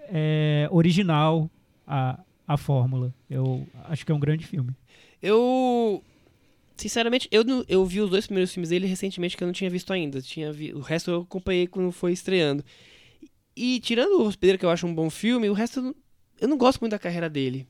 é, 0.00 0.68
original 0.70 1.50
à, 1.86 2.20
à 2.46 2.56
fórmula. 2.56 3.14
Eu 3.28 3.66
acho 3.84 4.04
que 4.04 4.12
é 4.12 4.14
um 4.14 4.20
grande 4.20 4.46
filme. 4.46 4.74
Eu. 5.22 6.02
Sinceramente, 6.76 7.28
eu, 7.30 7.44
eu 7.68 7.84
vi 7.86 8.00
os 8.00 8.10
dois 8.10 8.26
primeiros 8.26 8.52
filmes 8.52 8.68
dele 8.70 8.86
recentemente 8.86 9.36
que 9.36 9.44
eu 9.44 9.46
não 9.46 9.52
tinha 9.52 9.70
visto 9.70 9.92
ainda. 9.92 10.20
Tinha 10.20 10.52
vi- 10.52 10.72
o 10.74 10.80
resto 10.80 11.10
eu 11.10 11.20
acompanhei 11.22 11.66
quando 11.68 11.92
foi 11.92 12.12
estreando. 12.12 12.64
E 13.56 13.78
tirando 13.80 14.18
o 14.20 14.26
Hospedeiro, 14.26 14.58
que 14.58 14.64
eu 14.64 14.70
acho 14.70 14.86
um 14.86 14.94
bom 14.94 15.08
filme, 15.10 15.48
o 15.48 15.52
resto 15.52 15.94
eu 16.40 16.48
não, 16.48 16.56
gosto 16.58 16.80
muito 16.80 16.90
da 16.92 16.98
carreira 16.98 17.30
dele. 17.30 17.66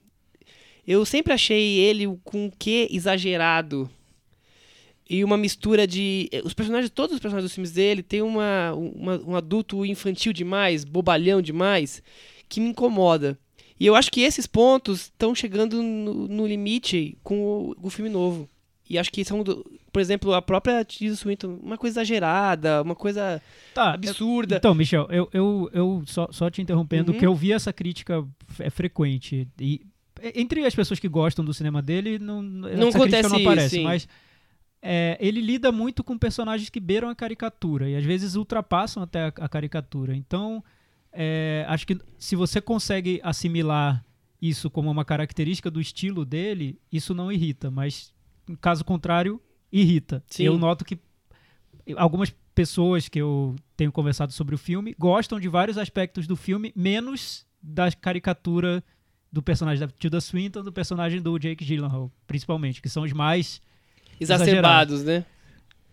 Eu 0.87 1.05
sempre 1.05 1.33
achei 1.33 1.79
ele 1.79 2.07
com 2.25 2.47
um 2.47 2.51
quê 2.51 2.89
exagerado. 2.91 3.89
E 5.09 5.23
uma 5.23 5.37
mistura 5.37 5.87
de. 5.87 6.29
eh, 6.33 6.41
Os 6.45 6.55
personagens, 6.55 6.91
todos 6.91 7.15
os 7.15 7.21
personagens 7.21 7.51
dos 7.51 7.55
filmes 7.55 7.73
dele 7.73 8.03
tem 8.03 8.23
uma, 8.23 8.73
uma- 8.75 9.21
um 9.23 9.37
adulto 9.37 9.85
infantil 9.85 10.33
demais, 10.33 10.85
bobalhão 10.85 11.43
demais, 11.43 12.03
que 12.49 12.61
me 12.61 12.71
incomoda. 12.71 13.39
E 13.79 13.85
eu 13.87 13.95
acho 13.95 14.11
que 14.11 14.23
esses 14.23 14.47
pontos 14.47 15.03
estão 15.03 15.35
chegando 15.35 15.83
no, 15.83 16.29
no 16.29 16.47
limite 16.47 17.19
com 17.23 17.39
o, 17.45 17.77
o 17.83 17.91
filme 17.91 18.09
novo. 18.11 18.49
E 18.89 18.99
acho 18.99 19.11
que 19.11 19.25
são, 19.25 19.43
do- 19.43 19.65
por 19.93 20.01
exemplo, 20.01 20.35
a 20.35 20.43
própria 20.43 20.85
Tilda 20.85 21.17
Swinton, 21.17 21.59
uma 21.63 21.79
coisa 21.79 22.01
exagerada, 22.01 22.83
uma 22.83 22.95
coisa 22.95 23.41
Tá, 23.73 23.95
absurda. 23.95 24.57
Então, 24.57 24.75
Michel, 24.75 25.07
eu, 25.11 25.29
eu, 25.33 25.71
eu 25.73 26.03
só, 26.07 26.29
só 26.31 26.51
te 26.51 26.61
interrompendo, 26.61 27.13
Uhum. 27.13 27.19
que 27.19 27.27
eu 27.27 27.35
vi 27.35 27.53
essa 27.53 27.73
crítica 27.73 28.25
é 28.59 28.69
frequente. 28.71 29.49
E 29.61 29.81
é, 30.21 30.39
entre 30.41 30.65
as 30.67 30.75
pessoas 30.75 31.01
que 31.01 31.09
gostam 31.09 31.45
do 31.45 31.53
cinema 31.55 31.81
dele, 31.83 32.19
não, 32.19 32.43
Não 32.43 32.89
acontece 32.89 33.29
não 33.29 33.39
isso, 33.39 33.49
aparece. 33.49 33.77
sim. 33.77 33.83
Mas 33.85 34.07
é, 34.83 35.17
ele 35.19 35.41
lida 35.41 35.73
muito 35.73 36.05
com 36.05 36.17
personagens 36.19 36.69
que 36.69 36.79
beiram 36.79 37.09
a 37.09 37.15
caricatura 37.15 37.89
e 37.89 37.97
às 37.97 38.05
vezes 38.05 38.35
ultrapassam 38.37 39.03
até 39.03 39.25
a, 39.25 39.33
a 39.41 39.49
caricatura. 39.49 40.15
Então, 40.15 40.63
é, 41.11 41.65
acho 41.69 41.87
que 41.87 41.99
se 42.19 42.37
você 42.37 42.61
consegue 42.61 43.19
assimilar 43.23 44.05
isso 44.43 44.69
como 44.69 44.91
uma 44.91 45.05
característica 45.05 45.71
do 45.71 45.81
estilo 45.81 46.25
dele, 46.25 46.79
isso 46.93 47.15
não 47.15 47.33
irrita, 47.33 47.71
mas 47.71 48.13
caso 48.61 48.85
contrário, 48.85 49.41
irrita. 49.73 50.23
Sim. 50.29 50.45
Eu 50.45 50.59
noto 50.59 50.85
que 50.85 50.99
algumas 51.97 52.35
pessoas 52.55 53.09
que 53.09 53.19
eu 53.21 53.57
tenho 53.77 53.91
conversado 53.93 54.33
sobre 54.33 54.55
o 54.55 54.59
filme 54.59 54.95
gostam 54.99 55.41
de 55.41 55.49
vários 55.49 55.77
aspectos 55.77 56.27
do 56.27 56.37
filme, 56.37 56.73
menos 56.77 57.47
da 57.63 57.91
caricatura 57.91 58.83
do 59.33 59.43
personagem 59.43 59.85
da 59.87 59.93
Tilda 59.99 60.21
Swinton, 60.21 60.63
do 60.63 60.73
personagem 60.73 61.21
do 61.21 61.37
Jake 61.39 61.65
Gyllenhaal, 61.65 62.11
principalmente, 62.27 62.81
que 62.81 62.89
são 62.89 63.03
os 63.03 63.13
mais 63.13 63.61
exacerbados, 64.21 65.03
né? 65.03 65.25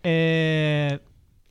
É, 0.04 1.00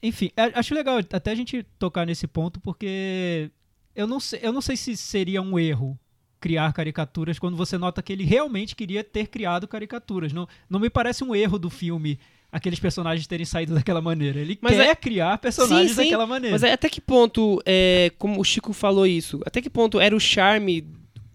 Enfim, 0.04 0.32
a- 0.36 0.60
acho 0.60 0.74
legal 0.74 0.98
até 0.98 1.32
a 1.32 1.36
gente 1.36 1.64
tocar 1.78 2.06
nesse 2.08 2.26
ponto, 2.28 2.60
porque 2.60 3.52
eu 3.96 4.08
não 4.08 4.20
sei, 4.20 4.40
eu 4.42 4.52
não 4.52 4.62
sei 4.62 4.76
se 4.76 4.98
seria 4.98 5.42
um 5.42 5.60
erro 5.60 6.00
criar 6.41 6.73
caricaturas 6.73 7.39
quando 7.39 7.56
você 7.56 7.77
nota 7.77 8.01
que 8.01 8.12
ele 8.12 8.25
realmente 8.25 8.75
queria 8.75 9.04
ter 9.04 9.27
criado 9.27 9.67
caricaturas. 9.67 10.34
Não, 10.34 10.47
não 10.69 10.80
me 10.80 10.89
parece 10.89 11.23
um 11.23 11.34
erro 11.34 11.58
do 11.60 11.69
filme 11.69 12.19
aqueles 12.51 12.80
personagens 12.80 13.25
terem 13.27 13.45
saído 13.45 13.73
daquela 13.73 14.01
maneira. 14.01 14.39
Ele 14.39 14.58
Mas 14.60 14.75
quer 14.75 14.88
é- 14.88 14.95
criar 14.95 15.38
personagens 15.38 15.91
Sim, 15.91 15.95
sim, 15.95 16.04
daquela 16.04 16.27
maneira. 16.27 16.54
Mas 16.54 16.63
é 16.63 16.73
até 16.73 16.89
que 16.89 16.99
ponto, 16.99 17.62
é, 17.65 18.12
como 18.17 18.41
o 18.41 18.43
Chico 18.43 18.73
falou 18.73 19.08
isso, 19.08 19.39
até 19.45 19.62
que 19.62 19.69
ponto 19.69 19.99
era 19.99 20.13
o 20.15 20.19
charme, 20.19 20.86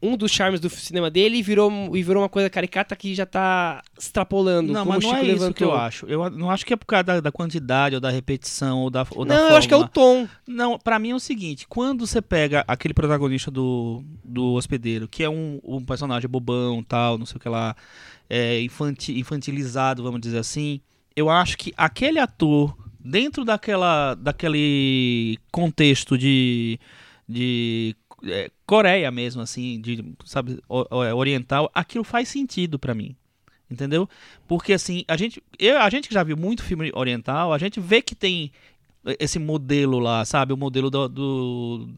um 0.06 0.16
dos 0.16 0.30
charmes 0.30 0.60
do 0.60 0.68
cinema 0.70 1.10
dele 1.10 1.38
e 1.38 1.42
virou, 1.42 1.70
e 1.96 2.02
virou 2.02 2.22
uma 2.22 2.28
coisa 2.28 2.48
caricata 2.50 2.94
que 2.94 3.14
já 3.14 3.26
tá 3.26 3.82
extrapolando, 3.98 4.72
Não, 4.72 4.84
mas 4.84 5.02
não 5.04 5.14
é 5.14 5.22
isso 5.22 5.26
levantou. 5.32 5.54
que 5.54 5.64
eu 5.64 5.74
acho. 5.74 6.06
Eu 6.06 6.30
não 6.30 6.50
acho 6.50 6.64
que 6.64 6.72
é 6.72 6.76
por 6.76 6.86
causa 6.86 7.04
da, 7.04 7.20
da 7.20 7.32
quantidade 7.32 7.94
ou 7.94 8.00
da 8.00 8.10
repetição 8.10 8.80
ou 8.80 8.90
da, 8.90 9.06
ou 9.14 9.24
da 9.24 9.34
Não, 9.34 9.48
eu 9.50 9.56
acho 9.56 9.66
que 9.68 9.74
é 9.74 9.76
o 9.76 9.88
tom. 9.88 10.26
Não, 10.46 10.78
pra 10.78 10.98
mim 10.98 11.10
é 11.10 11.14
o 11.14 11.20
seguinte, 11.20 11.66
quando 11.68 12.06
você 12.06 12.22
pega 12.22 12.64
aquele 12.68 12.94
protagonista 12.94 13.50
do, 13.50 14.02
do 14.24 14.52
hospedeiro, 14.54 15.08
que 15.08 15.22
é 15.22 15.28
um, 15.28 15.60
um 15.64 15.84
personagem 15.84 16.28
bobão, 16.28 16.82
tal, 16.82 17.18
não 17.18 17.26
sei 17.26 17.36
o 17.36 17.40
que 17.40 17.48
lá, 17.48 17.74
é, 18.30 18.60
infanti- 18.62 19.18
infantilizado, 19.18 20.02
vamos 20.02 20.20
dizer 20.20 20.38
assim, 20.38 20.80
eu 21.14 21.30
acho 21.30 21.56
que 21.56 21.72
aquele 21.76 22.18
ator, 22.18 22.76
dentro 23.00 23.44
daquela, 23.44 24.14
daquele 24.14 25.38
contexto 25.50 26.18
de, 26.18 26.78
de 27.28 27.94
é, 28.24 28.50
Coreia 28.66 29.10
mesmo, 29.10 29.42
assim, 29.42 29.80
de, 29.80 30.04
sabe, 30.24 30.58
o- 30.68 30.86
oriental, 31.16 31.70
aquilo 31.74 32.04
faz 32.04 32.28
sentido 32.28 32.78
pra 32.78 32.94
mim. 32.94 33.14
Entendeu? 33.70 34.08
Porque 34.46 34.72
assim, 34.72 35.04
a 35.08 35.16
gente, 35.16 35.42
eu, 35.58 35.78
a 35.78 35.90
gente 35.90 36.06
que 36.08 36.14
já 36.14 36.22
viu 36.22 36.36
muito 36.36 36.62
filme 36.62 36.90
oriental, 36.94 37.52
a 37.52 37.58
gente 37.58 37.80
vê 37.80 38.00
que 38.00 38.14
tem 38.14 38.52
esse 39.18 39.38
modelo 39.40 39.98
lá, 39.98 40.24
sabe? 40.24 40.52
O 40.52 40.56
modelo 40.56 40.88
do, 40.90 41.08
do- 41.08 41.88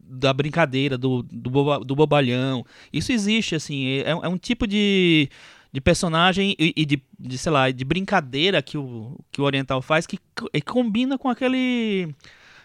da 0.00 0.32
brincadeira, 0.32 0.96
do, 0.98 1.22
do, 1.22 1.50
boba- 1.50 1.84
do 1.84 1.94
bobalhão. 1.96 2.64
Isso 2.92 3.12
existe, 3.12 3.54
assim. 3.54 3.86
É, 4.00 4.10
é 4.10 4.28
um 4.28 4.38
tipo 4.38 4.66
de, 4.66 5.28
de 5.72 5.80
personagem 5.80 6.54
e, 6.58 6.72
e 6.76 6.84
de, 6.86 7.02
de, 7.18 7.38
sei 7.38 7.50
lá, 7.52 7.70
de 7.70 7.84
brincadeira 7.84 8.62
que 8.62 8.78
o, 8.78 9.18
que 9.32 9.40
o 9.40 9.44
oriental 9.44 9.80
faz 9.82 10.06
que 10.06 10.18
co- 10.34 10.48
e 10.52 10.60
combina 10.62 11.18
com 11.18 11.28
aquele. 11.28 12.14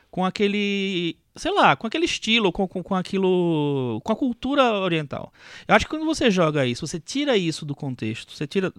Com 0.09 0.25
aquele. 0.25 1.15
Sei 1.35 1.51
lá, 1.51 1.75
com 1.75 1.87
aquele 1.87 2.05
estilo, 2.05 2.51
com, 2.51 2.67
com, 2.67 2.83
com 2.83 2.95
aquilo. 2.95 4.01
com 4.03 4.11
a 4.11 4.15
cultura 4.15 4.73
oriental. 4.73 5.31
Eu 5.67 5.75
acho 5.75 5.85
que 5.85 5.89
quando 5.89 6.05
você 6.05 6.29
joga 6.29 6.65
isso, 6.65 6.85
você 6.85 6.99
tira 6.99 7.37
isso 7.37 7.65
do 7.65 7.73
contexto, 7.73 8.33
você 8.33 8.45
tira 8.45 8.73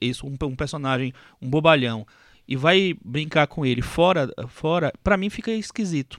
isso, 0.00 0.26
um, 0.26 0.36
um 0.46 0.56
personagem, 0.56 1.14
um 1.40 1.48
bobalhão, 1.48 2.06
e 2.46 2.54
vai 2.54 2.94
brincar 3.04 3.46
com 3.46 3.64
ele 3.64 3.82
fora, 3.82 4.30
fora 4.48 4.92
para 5.02 5.16
mim 5.16 5.30
fica 5.30 5.50
esquisito. 5.50 6.18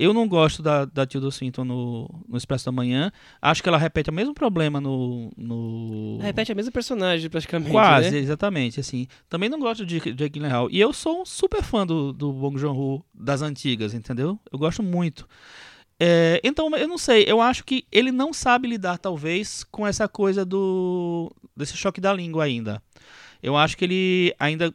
Eu 0.00 0.14
não 0.14 0.26
gosto 0.26 0.62
da, 0.62 0.86
da 0.86 1.04
Tilda 1.04 1.30
Swinton 1.30 1.62
no, 1.62 2.08
no 2.26 2.38
Expresso 2.38 2.64
da 2.64 2.72
Manhã. 2.72 3.12
Acho 3.40 3.62
que 3.62 3.68
ela 3.68 3.76
repete 3.76 4.08
o 4.08 4.12
mesmo 4.14 4.32
problema 4.32 4.80
no. 4.80 5.30
no... 5.36 6.16
Repete 6.22 6.50
a 6.50 6.54
mesma 6.54 6.72
personagem, 6.72 7.28
praticamente. 7.28 7.70
Quase, 7.70 8.10
né? 8.10 8.16
exatamente, 8.16 8.80
assim. 8.80 9.06
Também 9.28 9.50
não 9.50 9.60
gosto 9.60 9.84
de 9.84 10.00
Jake 10.00 10.38
Gyllenhaal. 10.38 10.70
E 10.70 10.80
eu 10.80 10.90
sou 10.94 11.20
um 11.20 11.26
super 11.26 11.62
fã 11.62 11.86
do, 11.86 12.14
do 12.14 12.32
Bong 12.32 12.58
Joon-ho 12.58 13.04
das 13.12 13.42
antigas, 13.42 13.92
entendeu? 13.92 14.40
Eu 14.50 14.58
gosto 14.58 14.82
muito. 14.82 15.28
É, 16.00 16.40
então, 16.42 16.74
eu 16.78 16.88
não 16.88 16.96
sei, 16.96 17.24
eu 17.28 17.42
acho 17.42 17.62
que 17.62 17.84
ele 17.92 18.10
não 18.10 18.32
sabe 18.32 18.66
lidar, 18.66 18.96
talvez, 18.96 19.64
com 19.64 19.86
essa 19.86 20.08
coisa 20.08 20.46
do 20.46 21.30
desse 21.54 21.76
choque 21.76 22.00
da 22.00 22.10
língua 22.10 22.44
ainda. 22.44 22.82
Eu 23.42 23.54
acho 23.54 23.76
que 23.76 23.84
ele 23.84 24.34
ainda 24.38 24.74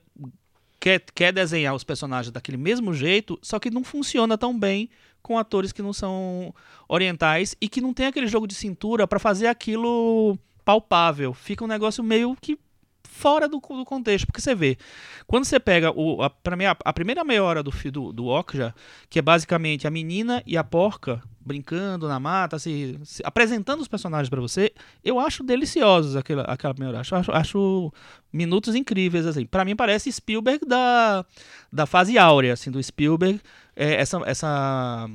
quer, 0.79 1.03
quer 1.15 1.33
desenhar 1.33 1.73
os 1.73 1.83
personagens 1.83 2.31
daquele 2.31 2.57
mesmo 2.57 2.93
jeito, 2.93 3.39
só 3.41 3.57
que 3.57 3.71
não 3.71 3.83
funciona 3.83 4.37
tão 4.37 4.57
bem 4.57 4.87
com 5.25 5.39
atores 5.39 5.71
que 5.71 5.81
não 5.81 5.91
são 5.91 6.53
orientais 6.87 7.55
e 7.59 7.67
que 7.67 7.81
não 7.81 7.91
tem 7.95 8.05
aquele 8.05 8.27
jogo 8.27 8.45
de 8.45 8.53
cintura 8.53 9.07
pra 9.07 9.17
fazer 9.17 9.47
aquilo 9.47 10.37
palpável. 10.63 11.33
Fica 11.33 11.63
um 11.63 11.67
negócio 11.67 12.03
meio 12.03 12.37
que 12.39 12.59
fora 13.03 13.47
do, 13.47 13.59
do 13.59 13.85
contexto, 13.85 14.27
porque 14.27 14.41
você 14.41 14.53
vê, 14.53 14.77
quando 15.25 15.45
você 15.45 15.59
pega 15.59 15.89
o, 15.91 16.21
a, 16.21 16.29
pra 16.29 16.55
mim, 16.55 16.65
a, 16.65 16.93
primeira 16.93 17.23
meia 17.23 17.43
hora 17.43 17.63
do, 17.63 17.71
do, 17.91 18.13
do 18.13 18.27
Okja, 18.27 18.75
que 19.09 19.17
é 19.17 19.21
basicamente 19.21 19.87
a 19.87 19.89
menina 19.89 20.43
e 20.45 20.55
a 20.57 20.63
porca 20.63 21.23
brincando 21.39 22.07
na 22.07 22.19
mata, 22.19 22.59
se, 22.59 22.99
se- 23.03 23.21
apresentando 23.25 23.79
os 23.79 23.87
personagens 23.87 24.29
pra 24.29 24.41
você, 24.41 24.73
eu 25.03 25.19
acho 25.19 25.43
deliciosos 25.43 26.15
aquela, 26.15 26.43
aquela 26.43 26.75
hora. 26.87 26.99
Acho, 26.99 27.15
acho, 27.15 27.31
acho 27.31 27.93
minutos 28.33 28.75
incríveis, 28.75 29.25
assim. 29.25 29.45
Pra 29.45 29.63
mim 29.63 29.75
parece 29.75 30.11
Spielberg 30.11 30.65
da, 30.65 31.25
da 31.71 31.85
fase 31.85 32.17
áurea, 32.17 32.53
assim, 32.53 32.69
do 32.69 32.81
Spielberg. 32.83 33.39
É, 33.75 33.95
essa... 33.95 34.21
essa 34.25 35.09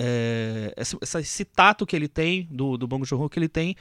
é, 0.00 0.72
esse, 0.76 0.96
esse 1.18 1.44
tato 1.44 1.86
que 1.86 1.94
ele 1.94 2.08
tem, 2.08 2.48
do, 2.50 2.76
do 2.76 2.86
Bong 2.88 3.04
Joon-ho, 3.06 3.28
que 3.28 3.38
ele 3.38 3.48
tem 3.48 3.76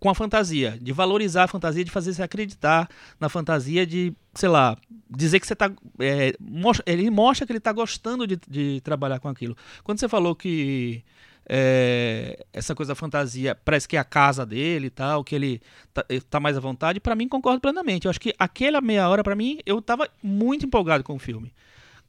com 0.00 0.10
a 0.10 0.14
fantasia, 0.14 0.76
de 0.80 0.92
valorizar 0.92 1.44
a 1.44 1.48
fantasia, 1.48 1.82
de 1.82 1.90
fazer 1.90 2.12
você 2.12 2.22
acreditar 2.22 2.88
na 3.18 3.28
fantasia, 3.28 3.86
de, 3.86 4.12
sei 4.34 4.48
lá, 4.50 4.76
dizer 5.08 5.40
que 5.40 5.46
você 5.46 5.56
tá. 5.56 5.72
é, 5.98 6.34
mostra- 6.38 6.84
ele 6.86 7.08
mostra 7.10 7.46
que 7.46 7.52
ele 7.52 7.60
tá 7.60 7.72
gostando 7.72 8.26
de, 8.26 8.38
de 8.46 8.80
trabalhar 8.82 9.18
com 9.18 9.28
aquilo. 9.28 9.56
Quando 9.82 9.98
você 9.98 10.08
falou 10.08 10.34
que 10.34 11.02
é, 11.48 12.44
essa 12.52 12.74
coisa 12.74 12.92
da 12.92 12.96
fantasia 12.96 13.54
parece 13.64 13.88
que 13.88 13.96
é 13.96 14.00
a 14.00 14.04
casa 14.04 14.44
dele 14.44 14.88
e 14.88 14.90
tal, 14.90 15.24
que 15.24 15.34
ele 15.34 15.62
tá, 15.94 16.04
ele 16.08 16.20
tá 16.20 16.38
mais 16.38 16.56
à 16.56 16.60
vontade, 16.60 17.00
pra 17.00 17.14
mim 17.14 17.26
concordo 17.26 17.60
plenamente. 17.60 18.04
Eu 18.04 18.10
acho 18.10 18.20
que 18.20 18.34
aquela 18.38 18.82
meia 18.82 19.08
hora, 19.08 19.24
pra 19.24 19.34
mim, 19.34 19.58
eu 19.64 19.80
tava 19.80 20.08
muito 20.22 20.66
empolgado 20.66 21.02
com 21.02 21.14
o 21.14 21.18
filme. 21.18 21.52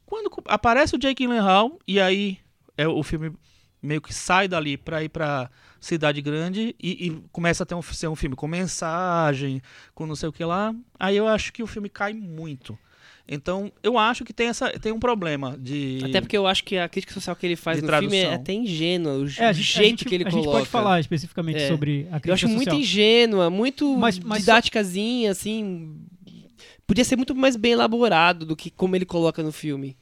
Quando 0.06 0.30
aparece 0.46 0.94
o 0.94 0.98
Jake 0.98 1.24
Gyllenhaal, 1.24 1.78
e 1.86 2.00
aí 2.00 2.38
é, 2.78 2.86
o 2.86 3.02
filme 3.02 3.32
meio 3.82 4.00
que 4.00 4.14
sai 4.14 4.48
dali 4.48 4.76
pra 4.76 5.02
ir 5.02 5.08
pra 5.08 5.50
cidade 5.80 6.20
grande 6.22 6.74
e, 6.82 7.06
e 7.06 7.22
começa 7.30 7.62
a 7.62 7.66
ter 7.66 7.74
um, 7.74 7.82
ser 7.82 8.08
um 8.08 8.16
filme 8.16 8.34
com 8.34 8.46
mensagem, 8.48 9.60
com 9.94 10.06
não 10.06 10.16
sei 10.16 10.28
o 10.28 10.32
que 10.32 10.44
lá, 10.44 10.74
aí 10.98 11.16
eu 11.16 11.26
acho 11.28 11.52
que 11.52 11.62
o 11.62 11.66
filme 11.66 11.88
cai 11.88 12.12
muito. 12.12 12.78
Então, 13.28 13.72
eu 13.82 13.98
acho 13.98 14.24
que 14.24 14.32
tem, 14.32 14.46
essa, 14.46 14.70
tem 14.78 14.92
um 14.92 15.00
problema 15.00 15.56
de... 15.58 15.98
Até 16.04 16.20
porque 16.20 16.36
eu 16.36 16.46
acho 16.46 16.62
que 16.62 16.78
a 16.78 16.88
crítica 16.88 17.12
social 17.12 17.34
que 17.34 17.44
ele 17.44 17.56
faz 17.56 17.82
no 17.82 17.88
filme 17.88 18.16
é 18.16 18.20
tradução. 18.22 18.40
até 18.40 18.52
ingênua, 18.52 19.12
o 19.14 19.24
É, 19.38 19.46
a 19.46 19.52
gente, 19.52 19.64
jeito 19.64 19.84
a 19.84 19.88
gente- 19.88 20.04
que 20.04 20.14
ele 20.14 20.22
a 20.24 20.30
coloca. 20.30 20.46
gente 20.48 20.58
pode 20.58 20.68
falar 20.68 21.00
especificamente 21.00 21.58
É. 21.58 21.66
sobre 21.68 22.02
a 22.02 22.20
crítica 22.20 22.28
Eu 22.30 22.34
acho 22.34 22.48
muito 22.48 22.64
social. 22.70 22.80
ingênua, 22.80 23.50
muito 23.50 23.96
Mas- 23.98 24.20
mas 24.20 24.38
só- 24.44 24.52
didáticazinha, 24.52 25.32
assim. 25.32 25.96
Podia 26.86 27.04
ser 27.04 27.16
muito 27.16 27.34
mais 27.34 27.56
bem 27.56 27.72
elaborado 27.72 28.46
do 28.46 28.54
que 28.56 28.70
como 28.70 28.94
ele 28.96 29.04
coloca 29.04 29.42
no 29.42 29.52
filme. 29.52 29.96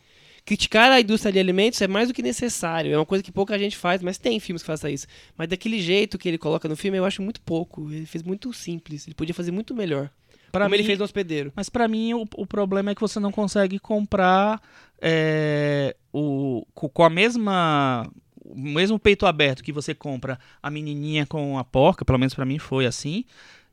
Criticar 0.45 0.93
a 0.93 1.01
indústria 1.01 1.33
de 1.33 1.39
alimentos 1.39 1.81
é 1.81 1.89
mais 1.89 2.09
do 2.09 2.15
que 2.15 2.23
necessário. 2.23 2.93
É 2.93 2.99
uma 2.99 3.07
coisa 3.07 3.25
que 3.25 3.33
pouca 3.33 3.59
gente 3.59 3.77
faz, 3.77 4.03
mas 4.03 4.19
tem 4.19 4.39
filmes 4.39 4.63
que 4.63 4.67
façam 4.67 4.91
isso. 4.91 5.07
Mas 5.39 5.49
daquele 5.49 5.81
jeito 5.81 6.19
que 6.19 6.29
ele 6.29 6.37
coloca 6.37 6.69
no 6.69 6.77
filme, 6.77 6.99
eu 6.99 7.05
acho 7.07 7.23
muito 7.23 7.41
pouco. 7.41 7.91
Ele 7.91 8.05
fez 8.05 8.23
muito 8.23 8.53
simples. 8.53 9.07
Ele 9.07 9.15
podia 9.15 9.35
fazer 9.35 9.51
muito 9.53 9.75
melhor. 9.75 10.11
Pra 10.53 10.67
como 10.67 10.75
ele 10.75 10.83
mim- 10.83 10.87
fez 10.87 10.99
no 10.99 11.05
hospedeiro. 11.07 11.51
Mas 11.57 11.71
pra 11.71 11.89
mim 11.89 12.13
o, 12.13 12.27
o 12.37 12.47
problema 12.47 12.91
é 12.91 12.95
que 12.95 13.01
você 13.01 13.19
não 13.19 13.33
consegue 13.33 13.79
comprar 13.79 14.61
é, 15.01 15.97
o, 16.13 16.67
co- 16.75 16.89
com 16.91 17.03
a 17.05 17.11
mesma 17.11 18.11
o 18.45 18.55
mesmo 18.59 18.99
peito 18.99 19.25
aberto 19.25 19.65
que 19.65 19.73
você 19.73 19.95
compra 19.95 20.39
a 20.63 20.71
menininha 20.71 21.25
com 21.27 21.59
a 21.59 21.65
porca, 21.65 22.05
pelo 22.05 22.19
menos 22.19 22.35
pra 22.35 22.45
mim 22.45 22.59
foi 22.59 22.85
assim. 22.85 23.25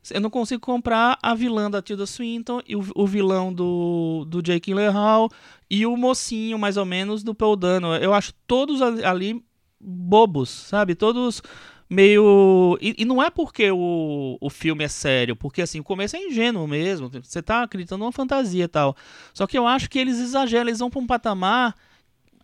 Eu 0.09 0.19
não 0.19 0.29
consigo 0.29 0.61
comprar 0.61 1.19
a 1.21 1.35
vilã 1.35 1.69
da 1.69 1.81
Tilda 1.81 2.05
Swinton 2.05 2.61
e 2.67 2.75
o, 2.75 2.83
o 2.95 3.05
vilão 3.05 3.53
do, 3.53 4.25
do 4.27 4.41
Jake 4.41 4.71
Gyllenhaal 4.71 5.29
e 5.69 5.85
o 5.85 5.95
mocinho, 5.95 6.57
mais 6.57 6.75
ou 6.77 6.85
menos, 6.85 7.23
do 7.23 7.35
Paul 7.35 7.55
Dano. 7.55 7.95
Eu 7.95 8.13
acho 8.13 8.33
todos 8.47 8.81
ali- 8.81 9.43
bobos, 9.79 10.49
sabe? 10.49 10.95
Todos 10.95 11.41
meio. 11.89 12.77
E, 12.81 12.95
e 12.99 13.05
não 13.05 13.21
é 13.21 13.29
porque 13.29 13.69
o, 13.69 14.37
o 14.39 14.49
filme 14.49 14.83
é 14.83 14.87
sério, 14.87 15.35
porque 15.35 15.61
assim, 15.61 15.79
o 15.79 15.83
começo 15.83 16.15
é 16.15 16.19
ingênuo 16.19 16.67
mesmo. 16.67 17.09
Você 17.09 17.41
tá 17.41 17.63
acreditando 17.63 17.99
numa 17.99 18.11
fantasia 18.11 18.63
e 18.63 18.67
tal. 18.67 18.95
Só 19.33 19.45
que 19.45 19.57
eu 19.57 19.67
acho 19.67 19.89
que 19.89 19.99
eles 19.99 20.17
exageram, 20.19 20.67
eles 20.69 20.79
vão 20.79 20.89
pra 20.89 20.99
um 20.99 21.07
patamar 21.07 21.75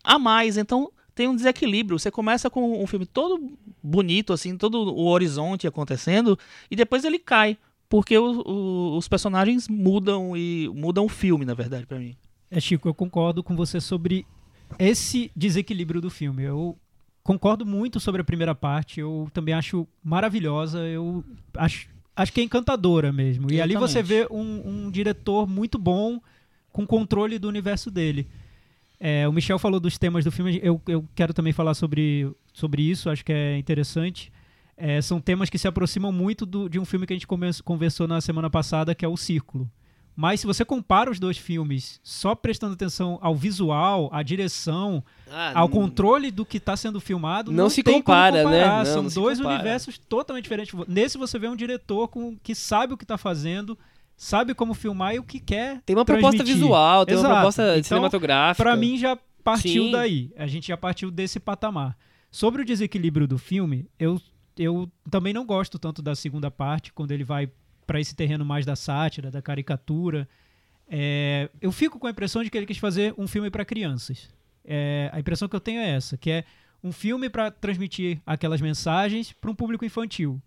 a 0.04 0.18
mais. 0.18 0.56
Então 0.56 0.92
tem 1.18 1.28
um 1.28 1.34
desequilíbrio. 1.36 1.98
Você 1.98 2.10
começa 2.10 2.48
com 2.48 2.82
um 2.82 2.86
filme 2.86 3.04
todo 3.04 3.50
bonito, 3.82 4.32
assim, 4.32 4.56
todo 4.56 4.76
o 4.94 5.06
horizonte 5.08 5.66
acontecendo, 5.66 6.38
e 6.70 6.76
depois 6.76 7.04
ele 7.04 7.18
cai. 7.18 7.58
Porque 7.88 8.16
o- 8.16 8.42
o- 8.46 8.96
os 8.96 9.08
personagens 9.08 9.66
mudam 9.68 10.36
e 10.36 10.68
mudam 10.74 11.04
o 11.06 11.08
filme, 11.08 11.44
na 11.44 11.54
verdade, 11.54 11.86
pra 11.86 11.98
mim. 11.98 12.14
É, 12.50 12.60
Chico, 12.60 12.88
eu 12.88 12.94
concordo 12.94 13.42
com 13.42 13.56
você 13.56 13.80
sobre 13.80 14.24
esse 14.78 15.30
desequilíbrio 15.34 16.00
do 16.00 16.10
filme. 16.10 16.42
Eu 16.44 16.78
concordo 17.22 17.64
muito 17.66 17.98
sobre 17.98 18.20
a 18.20 18.24
primeira 18.24 18.54
parte. 18.54 19.00
Eu 19.00 19.28
também 19.32 19.54
acho 19.54 19.86
maravilhosa. 20.04 20.80
Eu 20.86 21.24
acho, 21.56 21.88
acho 22.14 22.32
que 22.32 22.40
é 22.40 22.44
encantadora 22.44 23.12
mesmo. 23.12 23.50
E 23.50 23.60
ali 23.60 23.74
você 23.74 24.02
vê 24.02 24.26
um, 24.30 24.86
um 24.86 24.90
diretor 24.90 25.46
muito 25.48 25.78
bom 25.78 26.20
com 26.70 26.86
controle 26.86 27.38
do 27.38 27.48
universo 27.48 27.90
dele. 27.90 28.28
É, 29.00 29.28
o 29.28 29.32
Michel 29.32 29.58
falou 29.58 29.78
dos 29.78 29.96
temas 29.98 30.24
do 30.24 30.32
filme. 30.32 30.58
Eu, 30.62 30.80
eu 30.88 31.04
quero 31.14 31.32
também 31.32 31.52
falar 31.52 31.74
sobre, 31.74 32.30
sobre 32.52 32.82
isso. 32.82 33.08
Acho 33.10 33.24
que 33.24 33.32
é 33.32 33.56
interessante. 33.56 34.32
É, 34.76 35.00
são 35.02 35.20
temas 35.20 35.48
que 35.50 35.58
se 35.58 35.66
aproximam 35.68 36.12
muito 36.12 36.44
do- 36.46 36.68
de 36.68 36.78
um 36.78 36.84
filme 36.84 37.06
que 37.06 37.12
a 37.12 37.16
gente 37.16 37.26
come- 37.26 37.50
conversou 37.64 38.06
na 38.08 38.20
semana 38.20 38.48
passada, 38.50 38.94
que 38.94 39.04
é 39.04 39.08
O 39.08 39.16
Círculo. 39.16 39.70
Mas 40.20 40.40
se 40.40 40.46
você 40.48 40.64
compara 40.64 41.08
os 41.08 41.20
dois 41.20 41.38
filmes, 41.38 42.00
só 42.02 42.34
prestando 42.34 42.74
atenção 42.74 43.18
ao 43.22 43.36
visual, 43.36 44.08
à 44.12 44.20
direção, 44.20 45.04
Ah, 45.30 45.52
ao 45.60 45.68
controle 45.68 46.32
do 46.32 46.44
que 46.44 46.56
está 46.56 46.76
sendo 46.76 47.00
filmado, 47.00 47.52
Não 47.52 47.64
não, 47.64 47.70
se 47.70 47.84
compara, 47.84 48.42
né? 48.50 48.66
Não, 48.66 48.84
São 48.84 49.02
não 49.04 49.10
dois 49.10 49.38
universos 49.38 49.96
totalmente 49.96 50.42
diferentes. 50.42 50.74
Nesse 50.88 51.16
você 51.16 51.38
vê 51.38 51.46
um 51.46 51.54
diretor 51.54 52.08
com, 52.08 52.36
que 52.42 52.52
sabe 52.52 52.94
o 52.94 52.96
que 52.96 53.04
está 53.04 53.16
fazendo, 53.16 53.78
sabe 54.18 54.52
como 54.52 54.74
filmar 54.74 55.14
e 55.14 55.20
o 55.20 55.22
que 55.22 55.38
quer. 55.38 55.80
Tem 55.86 55.94
uma 55.96 56.04
proposta 56.04 56.42
visual, 56.42 57.06
tem 57.06 57.14
uma 57.16 57.20
Exato. 57.20 57.34
proposta 57.34 57.62
Então, 57.78 57.82
cinematográfica. 57.84 58.62
Pra 58.64 58.76
mim 58.76 58.98
já 58.98 59.16
partiu 59.44 59.84
Sim. 59.84 59.92
daí. 59.92 60.32
A 60.36 60.46
gente 60.48 60.66
já 60.68 60.76
partiu 60.76 61.10
desse 61.10 61.38
patamar. 61.38 61.96
Sobre 62.30 62.60
o 62.60 62.64
desequilíbrio 62.64 63.26
do 63.28 63.38
filme, 63.38 63.88
eu, 63.98 64.20
eu 64.58 64.90
também 65.08 65.32
não 65.32 65.46
gosto 65.46 65.78
tanto 65.78 66.02
da 66.02 66.14
segunda 66.16 66.50
parte, 66.50 66.92
quando 66.92 67.12
ele 67.12 67.24
vai 67.24 67.48
pra 67.86 68.00
esse 68.00 68.14
terreno 68.14 68.44
mais 68.44 68.66
da 68.66 68.74
sátira, 68.76 69.30
da 69.30 69.40
caricatura. 69.40 70.28
É, 70.90 71.48
eu 71.60 71.70
fico 71.70 71.98
com 71.98 72.06
a 72.06 72.10
impressão 72.10 72.42
de 72.42 72.50
que 72.50 72.58
ele 72.58 72.66
quis 72.66 72.76
fazer 72.76 73.14
um 73.16 73.26
filme 73.28 73.50
para 73.50 73.64
crianças. 73.64 74.28
É, 74.64 75.08
a 75.12 75.20
impressão 75.20 75.48
que 75.48 75.56
eu 75.56 75.60
tenho 75.60 75.80
é 75.80 75.90
essa, 75.90 76.18
que 76.18 76.30
é 76.30 76.44
um 76.82 76.90
filme 76.92 77.30
para 77.30 77.50
transmitir 77.50 78.20
aquelas 78.26 78.60
mensagens 78.60 79.32
para 79.32 79.50
um 79.50 79.54
público 79.54 79.84
infantil. 79.84 80.42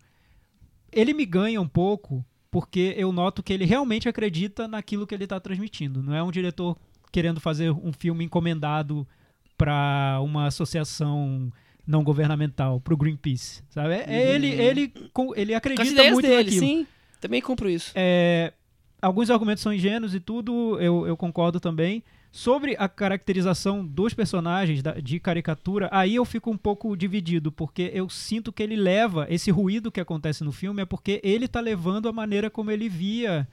Ele 0.92 1.14
me 1.14 1.24
ganha 1.24 1.60
um 1.60 1.66
pouco 1.66 2.24
porque 2.52 2.94
eu 2.98 3.10
noto 3.10 3.42
que 3.42 3.50
ele 3.50 3.64
realmente 3.64 4.10
acredita 4.10 4.68
naquilo 4.68 5.06
que 5.06 5.14
ele 5.14 5.24
está 5.24 5.40
transmitindo. 5.40 6.02
Não 6.02 6.14
é 6.14 6.22
um 6.22 6.30
diretor 6.30 6.76
querendo 7.10 7.40
fazer 7.40 7.70
um 7.70 7.92
filme 7.92 8.24
encomendado 8.26 9.08
para 9.56 10.20
uma 10.22 10.46
associação 10.46 11.50
não 11.86 12.04
governamental, 12.04 12.78
para 12.78 12.92
o 12.92 12.96
Greenpeace, 12.96 13.64
sabe? 13.70 13.94
É- 13.94 14.04
é 14.06 14.34
ele, 14.34 14.48
ele, 14.48 14.92
ele 15.34 15.54
as 15.54 15.58
acredita 15.58 16.10
muito 16.10 16.26
dele, 16.28 16.44
naquilo. 16.44 16.60
sim. 16.60 16.86
Também 17.20 17.40
compro 17.40 17.70
isso. 17.70 17.90
É, 17.94 18.52
alguns 19.00 19.30
argumentos 19.30 19.62
são 19.62 19.72
ingênuos 19.72 20.14
e 20.14 20.20
tudo, 20.20 20.78
eu, 20.78 21.06
eu 21.06 21.16
concordo 21.16 21.58
também. 21.58 22.04
Sobre 22.34 22.74
a 22.78 22.88
caracterização 22.88 23.84
dos 23.86 24.14
personagens 24.14 24.82
da- 24.82 24.94
de 24.94 25.20
caricatura, 25.20 25.90
aí 25.92 26.14
eu 26.14 26.24
fico 26.24 26.50
um 26.50 26.56
pouco 26.56 26.96
dividido, 26.96 27.52
porque 27.52 27.90
eu 27.92 28.08
sinto 28.08 28.50
que 28.50 28.62
ele 28.62 28.74
leva 28.74 29.26
esse 29.28 29.50
ruído 29.50 29.92
que 29.92 30.00
acontece 30.00 30.42
no 30.42 30.50
filme, 30.50 30.80
é 30.80 30.86
porque 30.86 31.20
ele 31.22 31.44
está 31.44 31.60
levando 31.60 32.08
a 32.08 32.12
maneira 32.12 32.48
como 32.48 32.70
ele 32.70 32.88
via 32.88 33.46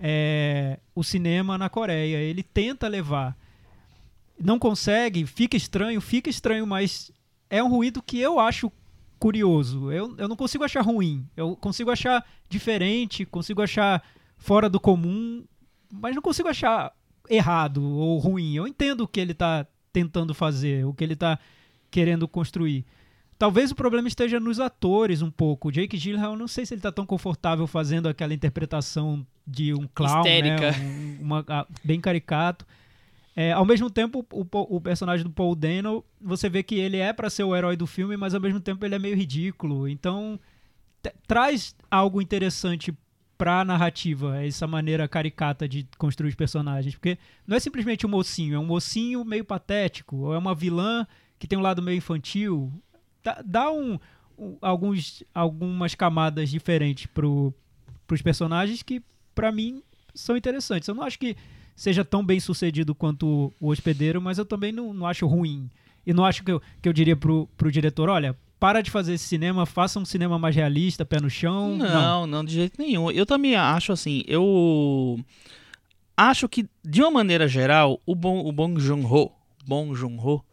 é, 0.00 0.80
o 0.96 1.04
cinema 1.04 1.56
na 1.56 1.68
Coreia. 1.68 2.16
Ele 2.16 2.42
tenta 2.42 2.88
levar. 2.88 3.36
Não 4.36 4.58
consegue, 4.58 5.24
fica 5.24 5.56
estranho, 5.56 6.00
fica 6.00 6.28
estranho, 6.28 6.66
mas 6.66 7.12
é 7.48 7.62
um 7.62 7.68
ruído 7.68 8.02
que 8.02 8.18
eu 8.18 8.40
acho 8.40 8.72
curioso. 9.20 9.92
Eu, 9.92 10.12
eu 10.18 10.26
não 10.26 10.34
consigo 10.34 10.64
achar 10.64 10.80
ruim. 10.82 11.24
Eu 11.36 11.54
consigo 11.54 11.92
achar 11.92 12.26
diferente, 12.48 13.24
consigo 13.24 13.62
achar 13.62 14.02
fora 14.36 14.68
do 14.68 14.80
comum, 14.80 15.44
mas 15.88 16.16
não 16.16 16.20
consigo 16.20 16.48
achar 16.48 16.92
errado 17.28 17.82
ou 17.82 18.18
ruim. 18.18 18.54
Eu 18.54 18.66
entendo 18.66 19.02
o 19.02 19.08
que 19.08 19.20
ele 19.20 19.32
está 19.32 19.66
tentando 19.92 20.34
fazer, 20.34 20.84
o 20.86 20.92
que 20.92 21.04
ele 21.04 21.14
está 21.14 21.38
querendo 21.90 22.26
construir. 22.28 22.84
Talvez 23.38 23.70
o 23.70 23.74
problema 23.74 24.06
esteja 24.08 24.38
nos 24.38 24.60
atores 24.60 25.20
um 25.22 25.30
pouco. 25.30 25.68
O 25.68 25.72
Jake 25.72 25.96
Gyllenhaal, 25.96 26.32
eu 26.32 26.38
não 26.38 26.48
sei 26.48 26.64
se 26.64 26.74
ele 26.74 26.78
está 26.78 26.92
tão 26.92 27.04
confortável 27.04 27.66
fazendo 27.66 28.08
aquela 28.08 28.32
interpretação 28.34 29.26
de 29.46 29.74
um 29.74 29.86
clown, 29.94 30.18
Histérica. 30.20 30.70
né? 30.72 30.78
Um- 31.20 31.24
uma- 31.24 31.44
ah, 31.48 31.66
bem 31.84 32.00
caricato. 32.00 32.64
É, 33.36 33.50
ao 33.52 33.64
mesmo 33.64 33.90
tempo, 33.90 34.24
o, 34.32 34.46
o 34.76 34.80
personagem 34.80 35.24
do 35.24 35.30
Paul 35.32 35.56
Dano, 35.56 36.04
você 36.20 36.48
vê 36.48 36.62
que 36.62 36.76
ele 36.76 36.98
é 36.98 37.12
para 37.12 37.28
ser 37.28 37.42
o 37.42 37.54
herói 37.54 37.76
do 37.76 37.86
filme, 37.86 38.16
mas 38.16 38.32
ao 38.34 38.40
mesmo 38.40 38.60
tempo 38.60 38.84
ele 38.86 38.94
é 38.94 38.98
meio 38.98 39.16
ridículo. 39.16 39.88
Então, 39.88 40.38
traz 41.26 41.74
algo 41.90 42.22
interessante 42.22 42.94
pra 43.36 43.64
narrativa, 43.64 44.42
essa 44.44 44.66
maneira 44.66 45.08
caricata 45.08 45.68
de 45.68 45.86
construir 45.98 46.28
os 46.30 46.34
personagens. 46.34 46.94
Porque 46.94 47.18
não 47.46 47.56
é 47.56 47.60
simplesmente 47.60 48.06
um 48.06 48.08
mocinho, 48.10 48.54
é 48.54 48.58
um 48.58 48.64
mocinho 48.66 49.24
meio 49.24 49.44
patético, 49.44 50.16
ou 50.16 50.34
é 50.34 50.38
uma 50.38 50.54
vilã 50.54 51.06
que 51.38 51.46
tem 51.46 51.58
um 51.58 51.62
lado 51.62 51.82
meio 51.82 51.98
infantil. 51.98 52.72
Dá, 53.22 53.42
dá 53.44 53.70
um, 53.72 53.98
um- 54.38 54.56
alguns, 54.62 55.22
algumas 55.34 55.94
camadas 55.94 56.48
diferentes 56.50 57.06
pro, 57.06 57.52
pros 58.06 58.22
personagens 58.22 58.82
que, 58.82 59.02
pra 59.34 59.50
mim, 59.50 59.82
são 60.14 60.36
interessantes. 60.36 60.88
Eu 60.88 60.94
não 60.94 61.02
acho 61.02 61.18
que 61.18 61.36
seja 61.74 62.04
tão 62.04 62.24
bem 62.24 62.38
sucedido 62.38 62.94
quanto 62.94 63.52
o 63.60 63.68
hospedeiro, 63.68 64.20
mas 64.22 64.38
eu 64.38 64.44
também 64.44 64.70
não, 64.70 64.94
não 64.94 65.06
acho 65.06 65.26
ruim. 65.26 65.68
E 66.06 66.12
não 66.12 66.24
acho 66.24 66.44
que 66.44 66.52
eu, 66.52 66.62
que 66.80 66.88
eu 66.88 66.92
diria 66.92 67.16
pro, 67.16 67.48
pro 67.56 67.72
diretor, 67.72 68.08
olha, 68.08 68.36
para 68.58 68.80
de 68.80 68.90
fazer 68.90 69.14
esse 69.14 69.26
cinema, 69.26 69.66
faça 69.66 69.98
um 69.98 70.04
cinema 70.04 70.38
mais 70.38 70.54
realista, 70.54 71.04
pé 71.04 71.20
no 71.20 71.28
chão. 71.28 71.76
Não, 71.76 72.26
não, 72.26 72.44
de 72.44 72.54
jeito 72.54 72.80
nenhum. 72.80 73.10
Eu 73.10 73.26
também 73.26 73.54
acho 73.56 73.92
assim, 73.92 74.22
eu 74.26 75.18
acho 76.16 76.48
que 76.48 76.66
de 76.84 77.02
uma 77.02 77.10
maneira 77.10 77.46
geral, 77.46 78.00
o 78.06 78.14
Bong, 78.14 78.48
o 78.48 78.52
Bong 78.52 78.80
Joon-ho, 78.80 79.30
Bong 79.66 79.94
Joon-ho, 79.94 80.44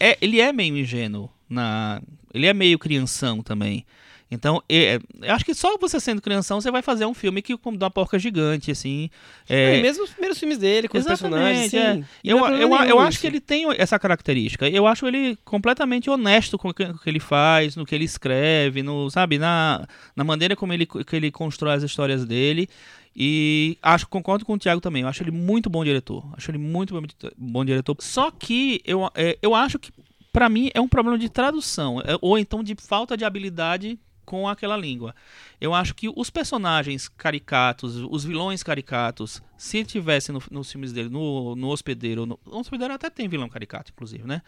é, 0.00 0.16
ele 0.20 0.40
é 0.40 0.52
meio 0.52 0.76
ingênuo 0.76 1.30
na, 1.48 2.00
ele 2.32 2.46
é 2.46 2.54
meio 2.54 2.78
crianção 2.78 3.42
também. 3.42 3.84
Então, 4.30 4.62
é, 4.68 4.98
eu 5.22 5.34
acho 5.34 5.44
que 5.44 5.54
só 5.54 5.78
você 5.78 5.98
sendo 5.98 6.20
crianção, 6.20 6.60
você 6.60 6.70
vai 6.70 6.82
fazer 6.82 7.06
um 7.06 7.14
filme 7.14 7.40
que 7.40 7.56
como 7.56 7.78
uma 7.78 7.90
porca 7.90 8.18
gigante, 8.18 8.70
assim. 8.70 9.08
É, 9.48 9.78
É, 9.78 9.82
mesmo 9.82 10.04
os 10.04 10.10
primeiros 10.10 10.38
filmes 10.38 10.58
dele, 10.58 10.86
com 10.86 10.98
os 10.98 11.04
personagens, 11.04 11.72
Exatamente, 11.72 12.06
sim. 12.06 12.14
é. 12.28 12.30
Eu, 12.32 12.38
eu, 12.38 12.58
eu 12.58 12.68
nenhum 12.68 13.00
acho 13.00 13.20
que 13.20 13.26
ele 13.26 13.40
tem 13.40 13.64
essa 13.78 13.98
característica. 13.98 14.68
Eu 14.68 14.86
acho 14.86 15.06
ele 15.06 15.36
completamente 15.44 16.10
honesto 16.10 16.58
com 16.58 16.68
o 16.68 16.74
que, 16.74 16.84
com 16.84 16.92
o 16.92 16.98
que 16.98 17.08
ele 17.08 17.20
faz, 17.20 17.74
no 17.74 17.86
que 17.86 17.94
ele 17.94 18.04
escreve, 18.04 18.82
no, 18.82 19.10
sabe, 19.10 19.38
na, 19.38 19.86
na 20.14 20.24
maneira 20.24 20.54
como 20.54 20.74
ele, 20.74 20.84
que 20.84 21.16
ele 21.16 21.30
constrói 21.30 21.74
as 21.74 21.82
histórias 21.82 22.26
dele. 22.26 22.68
E 23.16 23.78
acho, 23.82 24.06
concordo 24.08 24.44
com 24.44 24.52
o 24.52 24.58
Thiago 24.58 24.80
também. 24.80 25.02
Eu 25.02 25.08
acho 25.08 25.22
ele 25.22 25.30
muito 25.30 25.70
bom 25.70 25.82
diretor. 25.82 26.24
Acho 26.36 26.50
ele 26.50 26.58
muito 26.58 26.94
bom, 26.94 27.06
bom 27.36 27.64
diretor. 27.64 27.96
Só 28.00 28.30
que 28.30 28.80
eu, 28.84 29.10
é, 29.14 29.38
eu 29.40 29.54
acho 29.54 29.78
que, 29.78 29.90
pra 30.32 30.48
mim, 30.48 30.70
é 30.74 30.80
um 30.80 30.86
problema 30.88 31.18
de 31.18 31.30
tradução. 31.30 32.00
é, 32.02 32.16
ou 32.20 32.38
então 32.38 32.62
de 32.62 32.76
falta 32.76 33.16
de 33.16 33.24
habilidade 33.24 33.98
com 34.28 34.46
aquela 34.46 34.76
língua. 34.76 35.14
Eu 35.58 35.72
acho 35.72 35.94
que 35.94 36.06
os 36.14 36.28
personagens 36.28 37.08
caricatos, 37.08 37.96
os 37.96 38.24
vilões 38.24 38.62
caricatos, 38.62 39.42
se 39.56 39.82
tivessem 39.84 40.34
no- 40.34 40.42
nos 40.50 40.70
filmes 40.70 40.92
dele, 40.92 41.08
no, 41.08 41.56
no 41.56 41.68
Hospedeiro, 41.68 42.26
no, 42.26 42.38
no 42.44 42.58
Hospedeiro 42.58 42.92
até 42.92 43.08
tem 43.08 43.26
vilão 43.26 43.48
caricato, 43.48 43.90
inclusive, 43.90 44.24
né? 44.26 44.42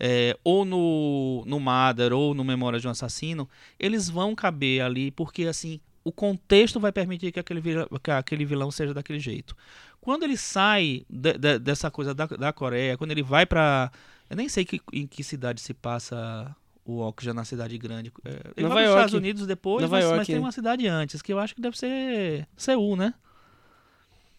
É, 0.00 0.34
ou 0.42 0.64
no, 0.64 1.44
no 1.46 1.60
Mother, 1.60 2.14
ou 2.14 2.32
no 2.32 2.42
Memória 2.42 2.80
de 2.80 2.88
um 2.88 2.90
Assassino, 2.90 3.46
eles 3.78 4.08
vão 4.08 4.34
caber 4.34 4.80
ali, 4.80 5.10
porque 5.10 5.44
assim, 5.44 5.78
o 6.02 6.10
contexto 6.10 6.80
vai 6.80 6.90
permitir 6.90 7.30
que 7.30 7.38
aquele, 7.40 7.60
vilão, 7.60 7.86
que 8.02 8.10
aquele 8.10 8.46
vilão 8.46 8.70
seja 8.70 8.94
daquele 8.94 9.18
jeito. 9.20 9.54
Quando 10.00 10.22
ele 10.22 10.38
sai 10.38 11.04
de- 11.10 11.36
de- 11.36 11.58
dessa 11.58 11.90
coisa 11.90 12.14
da, 12.14 12.24
da 12.24 12.50
Coreia, 12.50 12.96
quando 12.96 13.10
ele 13.10 13.22
vai 13.22 13.44
pra. 13.44 13.90
Eu 14.30 14.36
nem 14.36 14.48
sei 14.48 14.64
que, 14.64 14.80
em 14.90 15.06
que 15.06 15.22
cidade 15.22 15.60
se 15.60 15.74
passa 15.74 16.54
o 16.90 17.00
Ok, 17.00 17.24
já 17.24 17.34
na 17.34 17.44
cidade 17.44 17.76
grande. 17.78 18.10
É, 18.24 18.30
ele 18.56 18.62
Nova 18.62 18.74
vai 18.74 18.84
para 18.84 18.90
York. 18.92 18.98
Estados 19.00 19.14
Unidos 19.14 19.46
depois, 19.46 19.82
Nova 19.82 19.96
mas, 19.96 20.04
York. 20.04 20.18
mas 20.18 20.26
tem 20.26 20.38
uma 20.38 20.52
cidade 20.52 20.86
antes, 20.86 21.20
que 21.22 21.32
eu 21.32 21.38
acho 21.38 21.54
que 21.54 21.60
deve 21.60 21.76
ser 21.78 22.46
Seul, 22.56 22.96
né? 22.96 23.12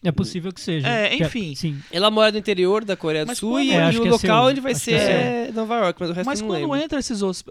É 0.02 0.10
possível 0.10 0.50
que 0.50 0.60
seja. 0.62 0.88
É, 0.88 1.10
Que 1.14 1.24
enfim. 1.24 1.54
Sim. 1.54 1.82
Ela 1.92 2.10
mora 2.10 2.32
no 2.32 2.38
interior 2.38 2.84
da 2.86 2.96
Coreia 2.96 3.24
do 3.26 3.28
Mas 3.28 3.38
Sul 3.38 3.50
quando- 3.52 3.64
e, 3.66 3.70
É, 3.72 3.74
e 3.74 3.80
acho 3.80 4.02
o 4.02 4.06
é 4.06 4.10
local 4.10 4.46
onde 4.46 4.58
vai 4.60 4.72
Acho 4.72 4.80
ser 4.80 4.94
é 4.94 5.48
é 5.48 5.52
Nova 5.52 5.76
York, 5.76 6.00
mas 6.00 6.08
o 6.10 6.12
resto 6.14 6.26
Mas 6.26 6.40
não 6.40 6.48
quando 6.48 6.60
lembro. 6.62 6.76
entra 6.76 6.98
esses 6.98 7.20
outros, 7.20 7.44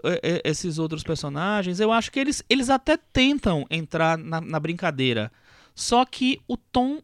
esses 0.44 0.78
outros 0.78 1.02
personagens, 1.04 1.78
eu 1.78 1.92
acho 1.92 2.10
que 2.10 2.18
eles, 2.18 2.42
eles 2.50 2.68
até 2.68 2.96
tentam 2.96 3.64
entrar 3.70 4.18
na, 4.18 4.40
na 4.40 4.58
brincadeira. 4.58 5.30
Só 5.76 6.04
que 6.04 6.40
o 6.48 6.56
tom, 6.56 7.00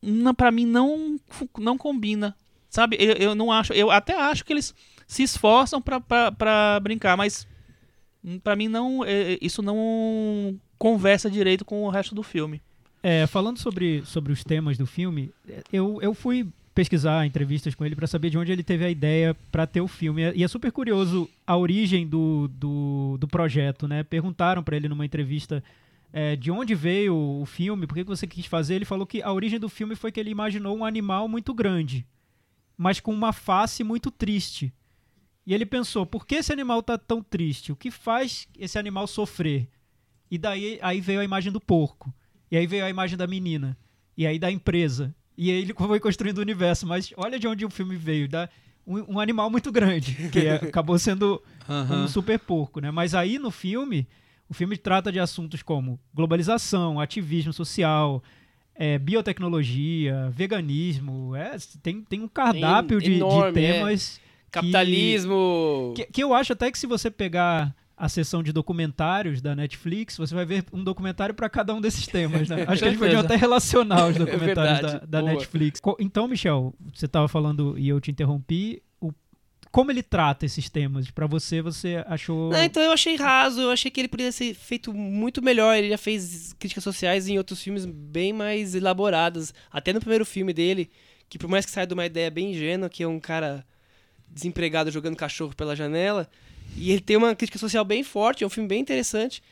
na, 0.00 0.32
pra 0.32 0.52
mim, 0.52 0.66
não, 0.66 1.16
não 1.58 1.76
combina. 1.76 2.36
Sabe? 2.68 2.96
Eu, 3.00 3.14
eu 3.14 3.34
não 3.34 3.50
acho. 3.50 3.72
Eu 3.72 3.90
até 3.90 4.14
acho 4.16 4.44
que 4.44 4.52
eles 4.52 4.72
se 5.10 5.24
esforçam 5.24 5.82
pra 5.82 6.78
brincar, 6.80 7.16
mas 7.16 7.44
hum, 8.24 8.38
pra 8.38 8.54
mim 8.54 8.68
não. 8.68 9.04
eh, 9.04 9.38
Isso 9.42 9.60
não 9.60 10.56
conversa 10.78 11.28
direito 11.28 11.64
com 11.64 11.82
o 11.82 11.90
resto 11.90 12.14
do 12.14 12.22
filme. 12.22 12.62
É, 13.02 13.26
falando 13.26 13.58
sobre, 13.58 14.02
sobre 14.06 14.32
os 14.32 14.44
temas 14.44 14.78
do 14.78 14.86
filme, 14.86 15.32
é, 15.48 15.62
eu, 15.72 15.98
eu 16.00 16.14
fui 16.14 16.46
pesquisar 16.72 17.26
entrevistas 17.26 17.74
com 17.74 17.84
ele 17.84 17.96
para 17.96 18.06
saber 18.06 18.30
de 18.30 18.38
onde 18.38 18.52
ele 18.52 18.62
teve 18.62 18.84
a 18.84 18.90
ideia 18.90 19.36
para 19.50 19.66
ter 19.66 19.80
o 19.80 19.88
filme. 19.88 20.22
E 20.32 20.44
é 20.44 20.48
super 20.48 20.70
curioso 20.70 21.28
a 21.44 21.56
origem 21.56 22.06
do, 22.06 22.48
do, 22.54 23.16
do 23.18 23.26
projeto, 23.26 23.88
né? 23.88 24.04
Perguntaram 24.04 24.62
para 24.62 24.76
ele 24.76 24.88
numa 24.88 25.04
entrevista 25.04 25.62
é, 26.12 26.36
de 26.36 26.52
onde 26.52 26.72
veio 26.74 27.16
o 27.16 27.44
filme, 27.46 27.84
por 27.84 27.94
que 27.94 28.04
que 28.04 28.08
você 28.08 28.28
quis 28.28 28.46
fazer. 28.46 28.76
Ele 28.76 28.84
falou 28.84 29.04
que 29.06 29.20
a 29.22 29.32
origem 29.32 29.58
do 29.58 29.68
filme 29.68 29.96
foi 29.96 30.12
que 30.12 30.20
ele 30.20 30.30
imaginou 30.30 30.76
um 30.76 30.84
animal 30.84 31.26
muito 31.26 31.52
grande, 31.52 32.06
mas 32.78 33.00
com 33.00 33.12
uma 33.12 33.32
face 33.32 33.82
muito 33.82 34.08
triste. 34.10 34.72
E 35.46 35.54
ele 35.54 35.66
pensou, 35.66 36.04
por 36.06 36.26
que 36.26 36.36
esse 36.36 36.52
animal 36.52 36.82
tá 36.82 36.96
tão 36.98 37.22
triste? 37.22 37.72
O 37.72 37.76
que 37.76 37.90
faz 37.90 38.46
esse 38.58 38.78
animal 38.78 39.06
sofrer? 39.06 39.68
E 40.30 40.38
daí 40.38 40.78
aí 40.82 41.00
veio 41.00 41.20
a 41.20 41.24
imagem 41.24 41.50
do 41.50 41.60
porco. 41.60 42.12
E 42.50 42.56
aí 42.56 42.66
veio 42.66 42.84
a 42.84 42.90
imagem 42.90 43.16
da 43.16 43.26
menina. 43.26 43.76
E 44.16 44.26
aí 44.26 44.38
da 44.38 44.50
empresa. 44.50 45.14
E 45.36 45.50
aí 45.50 45.62
ele 45.62 45.74
foi 45.76 45.98
construindo 46.00 46.38
o 46.38 46.42
universo. 46.42 46.86
Mas 46.86 47.12
olha 47.16 47.38
de 47.38 47.48
onde 47.48 47.64
o 47.64 47.70
filme 47.70 47.96
veio. 47.96 48.28
Da, 48.28 48.48
um, 48.86 49.14
um 49.14 49.20
animal 49.20 49.50
muito 49.50 49.72
grande. 49.72 50.14
Que 50.30 50.40
é- 50.46 50.54
acabou 50.56 50.98
sendo 50.98 51.42
um 52.04 52.08
super 52.08 52.38
porco, 52.38 52.80
né? 52.80 52.90
Mas 52.90 53.14
aí 53.14 53.38
no 53.38 53.50
filme, 53.50 54.06
o 54.48 54.54
filme 54.54 54.76
trata 54.76 55.10
de 55.10 55.18
assuntos 55.18 55.62
como 55.62 55.98
globalização, 56.14 57.00
ativismo 57.00 57.52
social, 57.52 58.22
é, 58.74 58.98
biotecnologia, 58.98 60.30
veganismo, 60.30 61.34
é, 61.34 61.56
tem, 61.82 62.02
tem 62.02 62.20
um 62.22 62.28
cardápio 62.28 63.00
de, 63.00 63.06
de 63.10 63.12
enorme, 63.16 63.62
é. 63.62 63.72
temas 63.72 64.18
que- 64.18 64.29
Capitalismo. 64.50 65.94
que, 65.96 66.06
que 66.06 66.22
eu 66.22 66.34
acho 66.34 66.52
até 66.52 66.70
que 66.70 66.78
se 66.78 66.86
você 66.86 67.10
pegar 67.10 67.74
a 68.00 68.08
seção 68.08 68.42
de 68.42 68.50
documentários 68.50 69.42
da 69.42 69.54
Netflix, 69.54 70.16
você 70.16 70.34
vai 70.34 70.46
ver 70.46 70.64
um 70.72 70.82
documentário 70.82 71.34
para 71.34 71.50
cada 71.50 71.74
um 71.74 71.82
desses 71.82 72.06
temas, 72.06 72.48
né? 72.48 72.64
Acho 72.66 72.82
que 72.82 72.88
eles 72.88 72.98
podiam 72.98 73.20
até 73.20 73.36
relacionar 73.36 74.06
os 74.06 74.16
documentários 74.16 74.80
da, 74.80 74.88
verdade, 74.88 75.06
da 75.06 75.20
boa. 75.20 75.32
Netflix. 75.32 75.82
Então, 75.98 76.26
Michel, 76.26 76.74
você 76.94 77.04
estava 77.04 77.28
falando 77.28 77.78
e 77.78 77.90
eu 77.90 78.00
te 78.00 78.10
interrompi. 78.10 78.82
O, 78.98 79.12
como 79.70 79.90
ele 79.90 80.02
trata 80.02 80.46
esses 80.46 80.70
temas? 80.70 81.10
Para 81.10 81.26
você, 81.26 81.60
você 81.60 82.02
achou... 82.06 82.50
Não, 82.50 82.64
então 82.64 82.82
eu 82.82 82.90
achei 82.90 83.16
raso, 83.16 83.60
eu 83.60 83.70
achei 83.70 83.90
que 83.90 84.00
ele 84.00 84.08
poderia 84.08 84.32
ser 84.32 84.54
feito 84.54 84.94
muito 84.94 85.42
melhor. 85.42 85.76
Ele 85.76 85.90
já 85.90 85.98
fez 85.98 86.54
críticas 86.54 86.82
sociais 86.82 87.28
em 87.28 87.36
outros 87.36 87.62
filmes 87.62 87.84
bem 87.84 88.32
mais 88.32 88.74
elaboradas. 88.74 89.52
Até 89.70 89.92
no 89.92 90.00
primeiro 90.00 90.24
filme 90.24 90.54
dele, 90.54 90.90
que 91.28 91.38
por 91.38 91.50
mais 91.50 91.66
que 91.66 91.70
saia 91.70 91.86
de 91.86 91.92
uma 91.92 92.06
ideia 92.06 92.30
bem 92.30 92.52
ingênua, 92.52 92.88
que 92.88 93.02
é 93.02 93.06
um 93.06 93.20
cara 93.20 93.62
desempregado 94.30 94.90
jogando 94.90 95.16
cachorro 95.16 95.54
pela 95.54 95.74
janela, 95.74 96.30
e 96.76 96.92
ele 96.92 97.00
tem 97.00 97.16
uma 97.16 97.34
crítica 97.34 97.58
social 97.58 97.84
bem 97.84 98.02
forte, 98.02 98.44
é 98.44 98.46
um 98.46 98.50
filme 98.50 98.68
bem 98.68 98.80
interessante. 98.80 99.42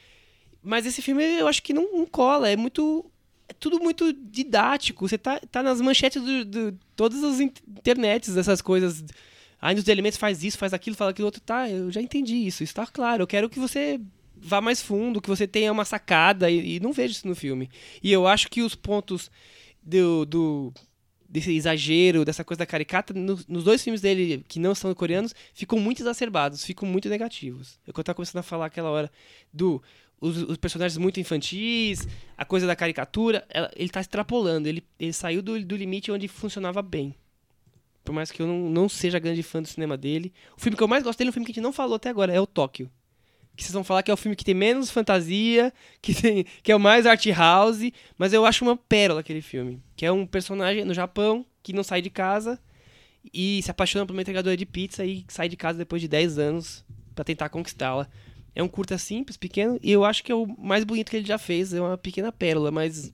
Mas 0.63 0.87
esse 0.87 1.01
filme 1.03 1.23
eu 1.23 1.47
acho 1.49 1.63
que 1.63 1.73
não, 1.73 1.99
não 1.99 2.07
cola, 2.07 2.49
é 2.49 2.57
muito. 2.57 3.11
É 3.49 3.53
tudo 3.55 3.81
muito 3.81 4.13
didático. 4.13 5.09
Você 5.09 5.17
tá, 5.17 5.41
tá 5.51 5.63
nas 5.63 5.81
manchetes 5.81 6.23
de 6.23 6.45
do, 6.45 6.79
todas 6.95 7.25
as 7.25 7.41
in- 7.41 7.53
internets, 7.67 8.35
dessas 8.35 8.61
coisas. 8.61 9.05
A 9.61 9.73
de 9.73 9.91
alimentos 9.91 10.19
faz 10.19 10.45
isso, 10.45 10.59
faz 10.59 10.75
aquilo, 10.75 10.95
faz 10.95 11.11
aquilo 11.11 11.27
outro. 11.27 11.41
Tá, 11.41 11.69
eu 11.69 11.91
já 11.91 12.01
entendi 12.01 12.37
isso. 12.37 12.63
Isso 12.63 12.75
tá 12.75 12.87
claro. 12.87 13.23
Eu 13.23 13.27
quero 13.27 13.49
que 13.49 13.59
você 13.59 14.01
vá 14.37 14.61
mais 14.61 14.83
fundo, 14.83 15.21
que 15.21 15.29
você 15.29 15.47
tenha 15.47 15.73
uma 15.73 15.85
sacada. 15.85 16.51
E, 16.51 16.77
e 16.77 16.81
não 16.81 16.93
vejo 16.93 17.13
isso 17.13 17.27
no 17.27 17.35
filme. 17.35 17.71
E 18.03 18.13
eu 18.13 18.27
acho 18.27 18.51
que 18.51 18.63
os 18.63 18.75
pontos 18.75 19.31
do, 19.83 20.27
do 20.27 20.73
desse 21.29 21.53
exagero, 21.53 22.25
dessa 22.25 22.43
coisa 22.43 22.59
da 22.61 22.67
caricata, 22.67 23.13
no- 23.13 23.39
nos 23.47 23.65
dois 23.65 23.83
filmes 23.83 24.01
dele, 24.01 24.43
que 24.49 24.59
não 24.59 24.75
são 24.75 24.95
coreanos, 24.95 25.35
ficam 25.53 25.79
muito 25.79 26.01
exacerbados, 26.03 26.65
ficam 26.65 26.89
muito 26.89 27.09
negativos. 27.09 27.79
Eu 27.87 27.93
tava 27.93 28.15
começando 28.15 28.41
a 28.41 28.43
falar 28.43 28.67
aquela 28.67 28.91
hora 28.91 29.11
do 29.53 29.83
os, 30.21 30.37
os 30.43 30.57
personagens 30.57 30.97
muito 30.99 31.21
infantis, 31.21 32.09
a 32.37 32.45
coisa 32.45 32.67
da 32.67 32.75
caricatura, 32.75 33.47
ela- 33.51 33.71
ele 33.77 33.89
tá 33.89 34.01
extrapolando, 34.01 34.67
ele, 34.69 34.83
ele 34.99 35.13
saiu 35.13 35.41
do, 35.43 35.63
do 35.65 35.77
limite 35.77 36.11
onde 36.11 36.27
funcionava 36.27 36.83
bem. 36.83 37.15
Por 38.05 38.13
mais 38.15 38.31
que 38.33 38.41
eu 38.41 38.47
não, 38.47 38.71
não 38.71 38.89
seja 38.89 39.19
grande 39.19 39.43
fã 39.43 39.61
do 39.61 39.69
cinema 39.69 39.97
dele. 39.97 40.33
O 40.57 40.61
filme 40.61 40.77
que 40.77 40.83
eu 40.83 40.89
mais 40.89 41.05
gosto 41.05 41.19
dele 41.19 41.29
é 41.29 41.31
um 41.31 41.33
filme 41.35 41.45
que 41.47 41.53
a 41.53 41.55
gente 41.55 41.63
não 41.63 41.73
falou 41.75 41.97
até 41.97 42.09
agora, 42.09 42.33
é 42.33 42.41
o 42.41 42.47
Tóquio. 42.47 42.91
Que 43.59 43.65
vocês 43.65 43.73
vão 43.73 43.83
falar 43.83 44.05
que 44.05 44.11
é 44.11 44.15
o 44.15 44.17
filme 44.17 44.37
que 44.37 44.45
tem 44.45 44.55
menos 44.55 44.89
fantasia, 44.89 45.73
que, 46.01 46.15
tem, 46.15 46.47
que 46.63 46.71
é 46.71 46.77
o 46.77 46.79
mais 46.79 47.07
art 47.07 47.27
house, 47.27 47.91
mas 48.17 48.33
eu 48.33 48.47
acho 48.47 48.65
uma 48.65 48.77
pérola 48.77 49.19
aquele 49.19 49.43
filme. 49.43 49.83
Que 49.97 50.07
é 50.07 50.13
um 50.13 50.25
personagem 50.25 50.85
no 50.85 50.95
Japão 50.95 51.45
que 51.61 51.73
não 51.73 51.83
sai 51.83 52.01
de 52.01 52.09
casa 52.09 52.57
e 53.35 53.61
se 53.61 53.69
apaixona 53.69 54.07
por 54.07 54.13
uma 54.13 54.23
entregadora 54.23 54.57
de 54.57 54.65
pizza 54.65 55.05
e 55.05 55.25
sai 55.27 55.49
de 55.49 55.57
casa 55.57 55.77
depois 55.77 56.01
de 56.01 56.07
10 56.07 56.39
anos 56.39 56.85
pra 57.17 57.25
tentar 57.25 57.49
conquistá-la. 57.49 58.09
É 58.55 58.63
um 58.63 58.69
curta 58.69 58.97
simples, 58.97 59.37
pequeno, 59.37 59.77
e 59.83 59.91
eu 59.91 60.05
acho 60.05 60.23
que 60.23 60.31
é 60.31 60.35
o 60.37 60.47
mais 60.57 60.85
bonito 60.85 61.11
que 61.11 61.17
ele 61.17 61.27
já 61.27 61.37
fez. 61.37 61.73
É 61.73 61.81
uma 61.81 61.99
pequena 61.99 62.31
pérola, 62.31 62.71
mas 62.71 63.13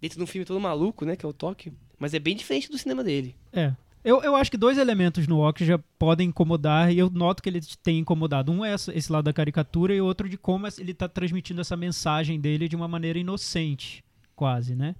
dentro 0.00 0.16
de 0.16 0.24
um 0.24 0.26
filme 0.26 0.46
todo 0.46 0.58
maluco, 0.58 1.04
né, 1.04 1.14
que 1.14 1.26
é 1.26 1.28
o 1.28 1.32
Tóquio. 1.32 1.74
Mas 1.98 2.14
é 2.14 2.18
bem 2.18 2.34
diferente 2.34 2.70
do 2.70 2.78
cinema 2.78 3.04
dele. 3.04 3.36
É. 3.52 3.74
Eu, 4.04 4.22
eu 4.22 4.34
acho 4.34 4.50
que 4.50 4.56
dois 4.56 4.78
elementos 4.78 5.28
no 5.28 5.38
Ock 5.38 5.64
já 5.64 5.78
podem 5.98 6.28
incomodar, 6.28 6.92
e 6.92 6.98
eu 6.98 7.08
noto 7.08 7.42
que 7.42 7.48
ele 7.48 7.60
tem 7.82 7.98
incomodado. 8.00 8.50
Um 8.50 8.64
é 8.64 8.74
esse 8.74 9.12
lado 9.12 9.24
da 9.24 9.32
caricatura, 9.32 9.94
e 9.94 10.00
outro 10.00 10.28
de 10.28 10.36
como 10.36 10.66
ele 10.78 10.90
está 10.90 11.08
transmitindo 11.08 11.60
essa 11.60 11.76
mensagem 11.76 12.40
dele 12.40 12.68
de 12.68 12.74
uma 12.74 12.88
maneira 12.88 13.18
inocente, 13.18 14.04
quase, 14.34 14.74
né? 14.74 14.96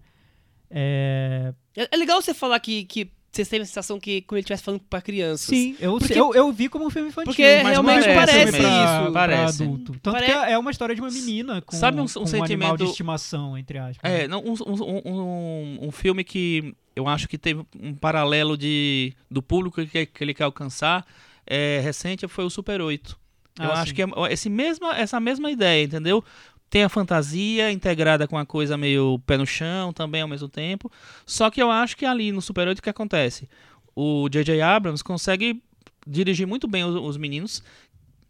É, 0.70 1.52
É, 1.76 1.88
é 1.90 1.96
legal 1.96 2.22
você 2.22 2.32
falar 2.32 2.60
que, 2.60 2.84
que 2.84 3.10
você 3.32 3.44
tem 3.46 3.60
a 3.62 3.64
sensação 3.64 3.98
que 3.98 4.20
como 4.22 4.36
ele 4.36 4.42
estivesse 4.42 4.62
falando 4.62 4.82
pra 4.90 5.00
crianças. 5.00 5.46
Sim, 5.46 5.74
eu, 5.80 5.98
Porque- 5.98 6.12
eu, 6.18 6.34
eu 6.34 6.52
vi 6.52 6.68
como 6.68 6.86
um 6.86 6.90
filme 6.90 7.08
infantil. 7.08 7.32
Porque 7.32 7.60
mas 7.62 7.72
realmente 7.72 8.06
não 8.06 8.14
parece 8.14 8.38
filme 8.38 8.58
pra- 8.58 8.84
isso. 8.84 9.02
pra 9.04 9.12
Parece. 9.12 9.62
adulto. 9.62 9.92
Tanto 10.02 10.12
Pare- 10.14 10.26
que 10.26 10.32
é 10.32 10.58
uma 10.58 10.70
história 10.70 10.94
de 10.94 11.00
uma 11.00 11.10
menina 11.10 11.62
com, 11.62 11.74
Sabe 11.74 11.98
um- 12.00 12.04
um 12.04 12.06
com 12.06 12.20
um 12.20 12.22
animal 12.22 12.38
sentimento- 12.46 12.76
de 12.76 12.84
estimação, 12.90 13.56
entre 13.56 13.78
aspas. 13.78 13.98
É, 14.12 14.18
né? 14.22 14.28
não, 14.28 14.40
um, 14.44 14.52
um, 14.66 15.02
um, 15.10 15.78
um 15.88 15.90
filme 15.90 16.22
que 16.22 16.74
eu 16.94 17.08
acho 17.08 17.26
que 17.26 17.38
teve 17.38 17.64
um 17.80 17.94
paralelo 17.94 18.56
de, 18.56 19.14
do 19.30 19.42
público 19.42 19.84
que, 19.86 20.04
que 20.06 20.22
ele 20.24 20.34
quer 20.34 20.44
alcançar 20.44 21.06
é, 21.46 21.80
recente 21.82 22.28
foi 22.28 22.44
o 22.44 22.50
Super 22.50 22.80
8. 22.82 23.18
Eu 23.58 23.66
Ah, 23.70 23.80
acho 23.82 23.88
sim. 23.90 23.94
que 23.96 24.02
é 24.02 24.06
esse 24.30 24.48
mesma, 24.48 24.96
essa 24.96 25.18
mesma 25.20 25.50
ideia, 25.50 25.84
entendeu? 25.84 26.24
Tem 26.72 26.84
a 26.84 26.88
fantasia 26.88 27.70
integrada 27.70 28.26
com 28.26 28.38
a 28.38 28.46
coisa 28.46 28.78
meio 28.78 29.18
pé 29.26 29.36
no 29.36 29.44
chão 29.46 29.92
também 29.92 30.22
ao 30.22 30.26
mesmo 30.26 30.48
tempo. 30.48 30.90
Só 31.26 31.50
que 31.50 31.62
eu 31.62 31.70
acho 31.70 31.94
que 31.94 32.06
ali 32.06 32.32
no 32.32 32.40
Super 32.40 32.66
8 32.66 32.78
o 32.78 32.82
que 32.82 32.88
acontece? 32.88 33.46
O 33.94 34.26
J.J. 34.30 34.62
Abrams 34.62 35.04
consegue 35.04 35.62
dirigir 36.06 36.46
muito 36.46 36.66
bem 36.66 36.82
os, 36.82 36.94
os 36.94 37.18
meninos. 37.18 37.62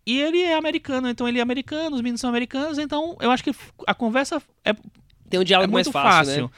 E 0.05 0.21
ele 0.21 0.41
é 0.43 0.57
americano, 0.57 1.09
então 1.09 1.29
ele 1.29 1.39
é 1.39 1.41
americano, 1.41 1.95
os 1.95 2.03
meninos 2.03 2.21
são 2.21 2.29
americanos, 2.31 2.79
então 2.79 3.17
eu 3.21 3.31
acho 3.31 3.45
que 3.45 3.55
a 3.87 3.95
conversa 3.95 4.43
é 4.65 4.75
Tem 5.31 5.39
um 5.39 5.45
diálogo 5.45 5.71
é 5.71 5.75
mais 5.75 5.87
muito 5.87 5.93
fácil, 5.93 6.33
fácil. 6.33 6.43
né? 6.47 6.51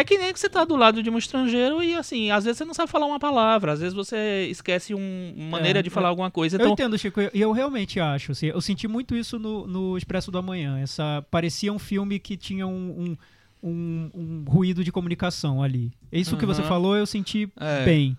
É 0.00 0.04
que 0.04 0.16
nem 0.16 0.32
que 0.32 0.40
você 0.40 0.48
tá 0.48 0.64
do 0.64 0.76
lado 0.76 1.02
de 1.02 1.10
um 1.10 1.18
estrangeiro 1.18 1.82
e 1.82 1.94
assim, 1.94 2.30
às 2.30 2.44
vezes 2.44 2.56
você 2.58 2.64
não 2.64 2.72
sabe 2.72 2.90
falar 2.90 3.04
uma 3.06 3.18
palavra, 3.20 3.72
às 3.72 3.80
vezes 3.80 3.92
você 3.94 4.46
esquece 4.50 4.94
um- 4.94 5.34
uma 5.36 5.50
maneira 5.50 5.80
É, 5.80 5.82
de 5.82 5.90
falar 5.90 6.08
é. 6.08 6.10
alguma 6.10 6.30
coisa. 6.30 6.56
Eu 6.56 6.60
Então, 6.60 6.72
entendo, 6.72 6.96
Chico, 6.98 7.20
e 7.20 7.30
eu 7.34 7.52
realmente 7.52 8.00
acho. 8.00 8.32
assim, 8.32 8.46
eu 8.46 8.60
senti 8.62 8.88
muito 8.88 9.14
isso 9.14 9.38
no, 9.38 9.66
no 9.66 9.98
Expresso 9.98 10.30
do 10.30 10.38
Amanhã. 10.38 10.78
Essa, 10.78 11.22
parecia 11.30 11.70
um 11.72 11.78
filme 11.78 12.18
que 12.18 12.34
tinha 12.36 12.66
um, 12.66 13.16
um, 13.62 13.68
um- 13.70 14.10
um 14.14 14.44
ruído 14.48 14.82
de 14.82 14.90
comunicação 14.90 15.62
ali. 15.62 15.92
Isso 16.10 16.34
que 16.36 16.46
você 16.46 16.62
Aham. 16.62 16.68
falou, 16.68 16.96
eu 16.96 17.04
senti 17.06 17.46
É. 17.60 17.84
bem. 17.84 18.16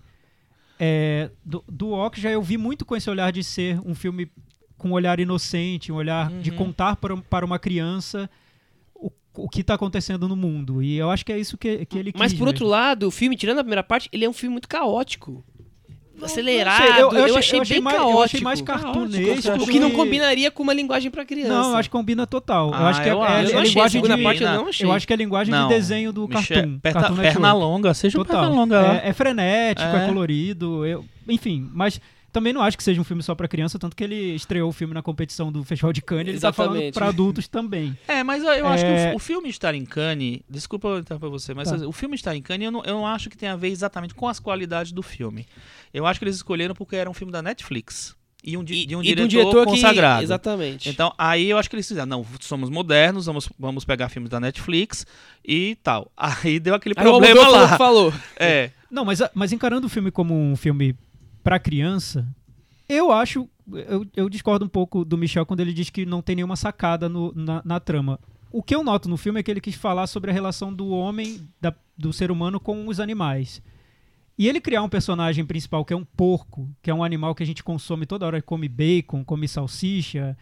É, 0.78 1.30
do, 1.44 1.64
do 1.68 1.90
Ok 1.92 2.20
já 2.22 2.30
eu 2.30 2.42
vi 2.42 2.56
muito 2.56 2.84
com 2.84 2.94
esse 2.96 3.08
olhar 3.10 3.30
de 3.32 3.42
ser 3.44 3.80
um 3.84 3.94
filme 3.94 4.30
com 4.78 4.88
um 4.88 4.92
olhar 4.92 5.18
inocente, 5.20 5.90
um 5.92 5.96
olhar 5.96 6.30
de 6.40 6.50
Uhum. 6.50 6.56
contar 6.56 6.96
para, 6.96 7.16
para 7.16 7.44
uma 7.46 7.58
criança 7.58 8.28
o, 9.34 9.48
que 9.48 9.60
está 9.62 9.74
acontecendo 9.74 10.28
no 10.28 10.36
mundo. 10.36 10.82
E 10.82 10.96
eu 10.96 11.10
acho 11.10 11.24
que 11.24 11.32
é 11.32 11.38
isso 11.38 11.56
que, 11.58 11.84
que 11.86 11.98
ele 11.98 12.12
quis. 12.12 12.18
Mas 12.18 12.32
por 12.34 12.46
outro 12.46 12.64
mesmo. 12.64 12.70
lado, 12.76 13.06
o 13.08 13.10
filme, 13.10 13.36
tirando 13.36 13.58
a 13.58 13.62
primeira 13.64 13.82
parte, 13.82 14.08
ele 14.12 14.24
é 14.24 14.28
um 14.28 14.32
filme 14.32 14.52
muito 14.52 14.68
caótico. 14.68 15.44
Acelerado, 16.22 16.78
Não 16.82 17.10
sei, 17.10 17.20
eu, 17.30 17.36
achei, 17.36 17.60
bem 17.64 17.80
mais, 17.80 17.96
caótico. 17.96 18.18
eu 18.18 18.22
achei 18.22 18.40
mais 18.42 18.60
cartunesco. 18.60 19.42
Caótico, 19.42 19.64
O 19.64 19.66
que 19.72 19.80
não 19.80 19.90
combinaria 19.90 20.52
com 20.52 20.62
uma 20.62 20.72
linguagem 20.72 21.10
pra 21.10 21.24
criança. 21.24 21.48
Não, 21.52 21.70
eu 21.70 21.76
acho 21.76 21.88
que 21.88 21.96
combina 21.96 22.26
total. 22.28 22.68
eu 22.68 22.74
Ah, 22.74 22.88
acho 22.90 23.02
que 23.02 23.08
é, 23.08 23.12
eu 23.12 23.24
é- 23.24 23.26
é 23.26 23.30
Eu 23.30 23.58
achei, 23.58 23.62
linguagem 23.62 24.02
de, 24.02 24.22
parte 24.22 24.42
eu 24.44 24.48
Não, 24.52 24.68
achei. 24.68 24.86
eu 24.86 24.92
acho 24.92 25.06
que 25.06 25.12
é 25.12 25.16
linguagem 25.16 25.52
Não, 25.52 25.66
de 25.66 25.74
desenho 25.74 26.12
do 26.12 26.28
Michel- 26.28 26.56
cartoon. 26.58 26.78
perna, 26.78 27.00
Cartoon 27.00 27.16
perna 27.16 27.40
Network. 27.40 27.58
longa, 27.60 27.94
seja 27.94 28.18
um 28.20 28.24
Total. 28.24 28.40
perna 28.42 28.54
longa. 28.54 29.00
É, 29.02 29.08
é 29.08 29.12
frenético, 29.12 29.88
é, 29.96 30.04
É. 30.04 30.06
colorido. 30.06 30.86
eu- 30.86 31.04
enfim, 31.28 31.68
mas 31.72 32.00
também 32.32 32.52
não 32.52 32.62
acho 32.62 32.76
que 32.76 32.82
seja 32.82 33.00
um 33.00 33.04
filme 33.04 33.22
só 33.22 33.34
pra 33.34 33.46
criança, 33.46 33.78
tanto 33.78 33.94
que 33.94 34.02
ele 34.02 34.34
estreou 34.34 34.68
o 34.68 34.72
filme 34.72 34.94
na 34.94 35.02
competição 35.02 35.52
do 35.52 35.62
Festival 35.64 35.92
de 35.92 36.00
Cannes, 36.00 36.28
ele 36.28 36.40
tá 36.40 36.52
falando 36.52 36.92
pra 36.92 37.08
adultos 37.08 37.46
também. 37.46 37.96
É, 38.08 38.22
mas 38.24 38.42
eu, 38.42 38.50
eu 38.52 38.66
acho 38.66 38.84
que 38.84 38.90
É. 38.90 39.12
o, 39.12 39.16
o 39.16 39.18
filme 39.18 39.48
estar 39.48 39.74
em 39.74 39.84
Cannes, 39.84 40.40
desculpa 40.48 40.88
eu 40.88 40.98
interromper 41.00 41.28
você, 41.28 41.52
mas 41.54 41.70
Tá. 41.70 41.76
o 41.86 41.92
filme 41.92 42.14
estar 42.16 42.34
em 42.34 42.42
Cannes 42.42 42.66
eu 42.66 42.72
não, 42.72 42.82
eu 42.84 42.94
não 42.94 43.06
acho 43.06 43.28
que 43.30 43.36
tem 43.36 43.48
a 43.48 43.56
ver 43.56 43.68
exatamente 43.68 44.14
com 44.14 44.26
as 44.26 44.40
qualidades 44.40 44.92
do 44.92 45.02
filme. 45.02 45.46
Eu 45.92 46.06
acho 46.06 46.18
que 46.18 46.24
eles 46.24 46.36
escolheram 46.36 46.74
porque 46.74 46.96
era 46.96 47.08
um 47.10 47.14
filme 47.14 47.32
da 47.32 47.42
Netflix 47.42 48.16
e 48.44 48.56
um, 48.56 48.64
di- 48.64 48.82
E, 48.82 48.86
de 48.86 48.96
um 48.96 49.00
e 49.00 49.04
diretor, 49.04 49.20
de 49.28 49.36
um 49.36 49.40
diretor 49.40 49.64
que- 49.66 49.70
consagrado. 49.72 50.22
Exatamente. 50.22 50.88
Então, 50.88 51.12
aí 51.16 51.48
eu 51.50 51.58
acho 51.58 51.68
que 51.70 51.76
eles 51.76 51.86
fizeram, 51.86 52.06
não, 52.06 52.26
somos 52.40 52.70
modernos, 52.70 53.26
vamos, 53.26 53.48
vamos 53.58 53.84
pegar 53.84 54.08
filmes 54.08 54.30
da 54.30 54.40
Netflix 54.40 55.06
e 55.46 55.76
tal. 55.82 56.10
Aí 56.16 56.58
deu 56.58 56.74
aquele 56.74 56.94
Aí 56.96 57.06
o 57.06 57.10
problema 57.10 57.48
lá. 57.48 57.68
falou, 57.78 58.10
falou. 58.10 58.14
É, 58.36 58.70
Não, 58.90 59.04
mas, 59.04 59.20
mas 59.34 59.52
encarando 59.52 59.86
o 59.86 59.90
filme 59.90 60.10
como 60.10 60.34
um 60.34 60.56
filme 60.56 60.94
pra 61.42 61.58
criança, 61.58 62.26
eu 62.88 63.10
acho. 63.12 63.48
Eu, 63.88 64.04
eu 64.16 64.28
discordo 64.28 64.64
um 64.64 64.68
pouco 64.68 65.04
do 65.04 65.16
Michel 65.16 65.46
quando 65.46 65.60
ele 65.60 65.72
diz 65.72 65.88
que 65.88 66.04
não 66.04 66.20
tem 66.20 66.36
nenhuma 66.36 66.56
sacada 66.56 67.08
no- 67.08 67.32
na, 67.34 67.62
na 67.64 67.78
trama. 67.80 68.18
O 68.50 68.62
que 68.62 68.74
eu 68.74 68.82
noto 68.84 69.08
no 69.08 69.16
filme 69.16 69.40
é 69.40 69.42
que 69.42 69.50
ele 69.50 69.60
quis 69.60 69.74
falar 69.76 70.06
sobre 70.06 70.30
a 70.30 70.34
relação 70.34 70.74
do 70.74 70.88
homem, 70.88 71.48
da- 71.60 71.74
do 71.96 72.12
ser 72.12 72.30
humano 72.30 72.58
com 72.60 72.86
os 72.88 72.98
animais. 73.00 73.62
E 74.38 74.48
ele 74.48 74.60
criar 74.60 74.82
um 74.82 74.88
personagem 74.88 75.44
principal 75.44 75.84
que 75.84 75.92
é 75.92 75.96
um 75.96 76.04
porco, 76.04 76.68
que 76.82 76.90
é 76.90 76.94
um 76.94 77.04
animal 77.04 77.34
que 77.34 77.42
a 77.42 77.46
gente 77.46 77.62
consome 77.62 78.04
toda 78.04 78.26
hora, 78.26 78.42
come 78.42 78.68
bacon, 78.68 79.24
come 79.24 79.46
salsicha, 79.46 80.36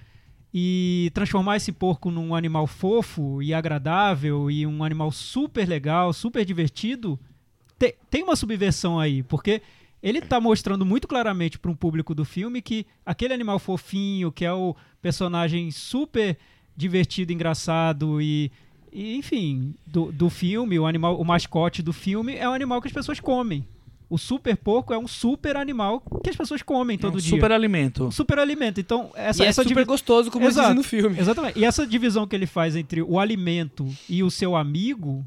e 0.53 1.11
transformar 1.15 1.57
esse 1.57 1.71
porco 1.73 2.11
num 2.11 2.35
animal 2.35 2.67
fofo 2.67 3.41
e 3.43 3.55
agradável 3.55 4.51
e 4.51 4.67
um 4.67 4.83
animal 4.83 5.13
super 5.13 5.69
legal, 5.69 6.13
super 6.13 6.45
divertido, 6.45 7.19
te- 7.79 7.95
tem 8.11 8.23
uma 8.25 8.35
subversão 8.35 8.99
aí, 8.99 9.23
porque 9.23 9.63
ele 10.03 10.21
tá 10.21 10.41
mostrando 10.41 10.85
muito 10.87 11.07
claramente 11.07 11.59
para 11.59 11.71
um 11.71 11.75
público 11.75 12.15
do 12.15 12.25
filme 12.25 12.63
que 12.63 12.87
aquele 13.05 13.35
animal 13.35 13.59
fofinho, 13.59 14.33
que 14.33 14.45
é 14.45 14.53
o 14.53 14.75
personagem 15.03 15.71
super 15.71 16.39
divertido, 16.77 17.33
engraçado 17.33 18.21
e, 18.21 18.51
e, 18.93 19.17
enfim, 19.17 19.75
do, 19.87 20.11
do 20.11 20.31
filme, 20.31 20.79
o 20.79 20.87
animal, 20.87 21.21
o 21.21 21.25
mascote 21.25 21.83
do 21.83 21.93
filme 21.93 22.35
é 22.37 22.49
um 22.49 22.53
animal 22.53 22.81
que 22.81 22.89
as 22.89 22.95
pessoas 22.95 23.21
comem. 23.21 23.67
O 24.09 24.19
super 24.19 24.57
porco 24.57 24.93
é 24.93 24.99
um 24.99 25.07
super 25.07 25.57
animal 25.57 26.03
que 26.25 26.31
as 26.31 26.35
pessoas 26.35 26.63
comem 26.63 26.99
todo 26.99 27.15
um 27.15 27.19
dia. 27.19 27.31
super 27.31 27.53
alimento. 27.53 28.07
Um 28.07 28.11
super 28.11 28.41
alimento. 28.41 28.81
Então, 28.81 29.11
essa, 29.15 29.43
e 29.43 29.47
é 29.47 29.49
essa 29.51 29.63
super 29.63 29.75
divi- 29.75 29.87
gostoso, 29.87 30.33
como 30.33 30.47
Exato. 30.47 30.75
no 30.75 30.83
filme. 30.83 31.17
Exatamente. 31.17 31.57
E 31.59 31.65
essa 31.65 31.87
divisão 31.87 32.27
que 32.27 32.35
ele 32.35 32.47
faz 32.47 32.75
entre 32.75 33.03
o 33.03 33.21
alimento 33.21 33.87
e 34.09 34.25
o 34.25 34.31
seu 34.31 34.57
amigo 34.57 35.25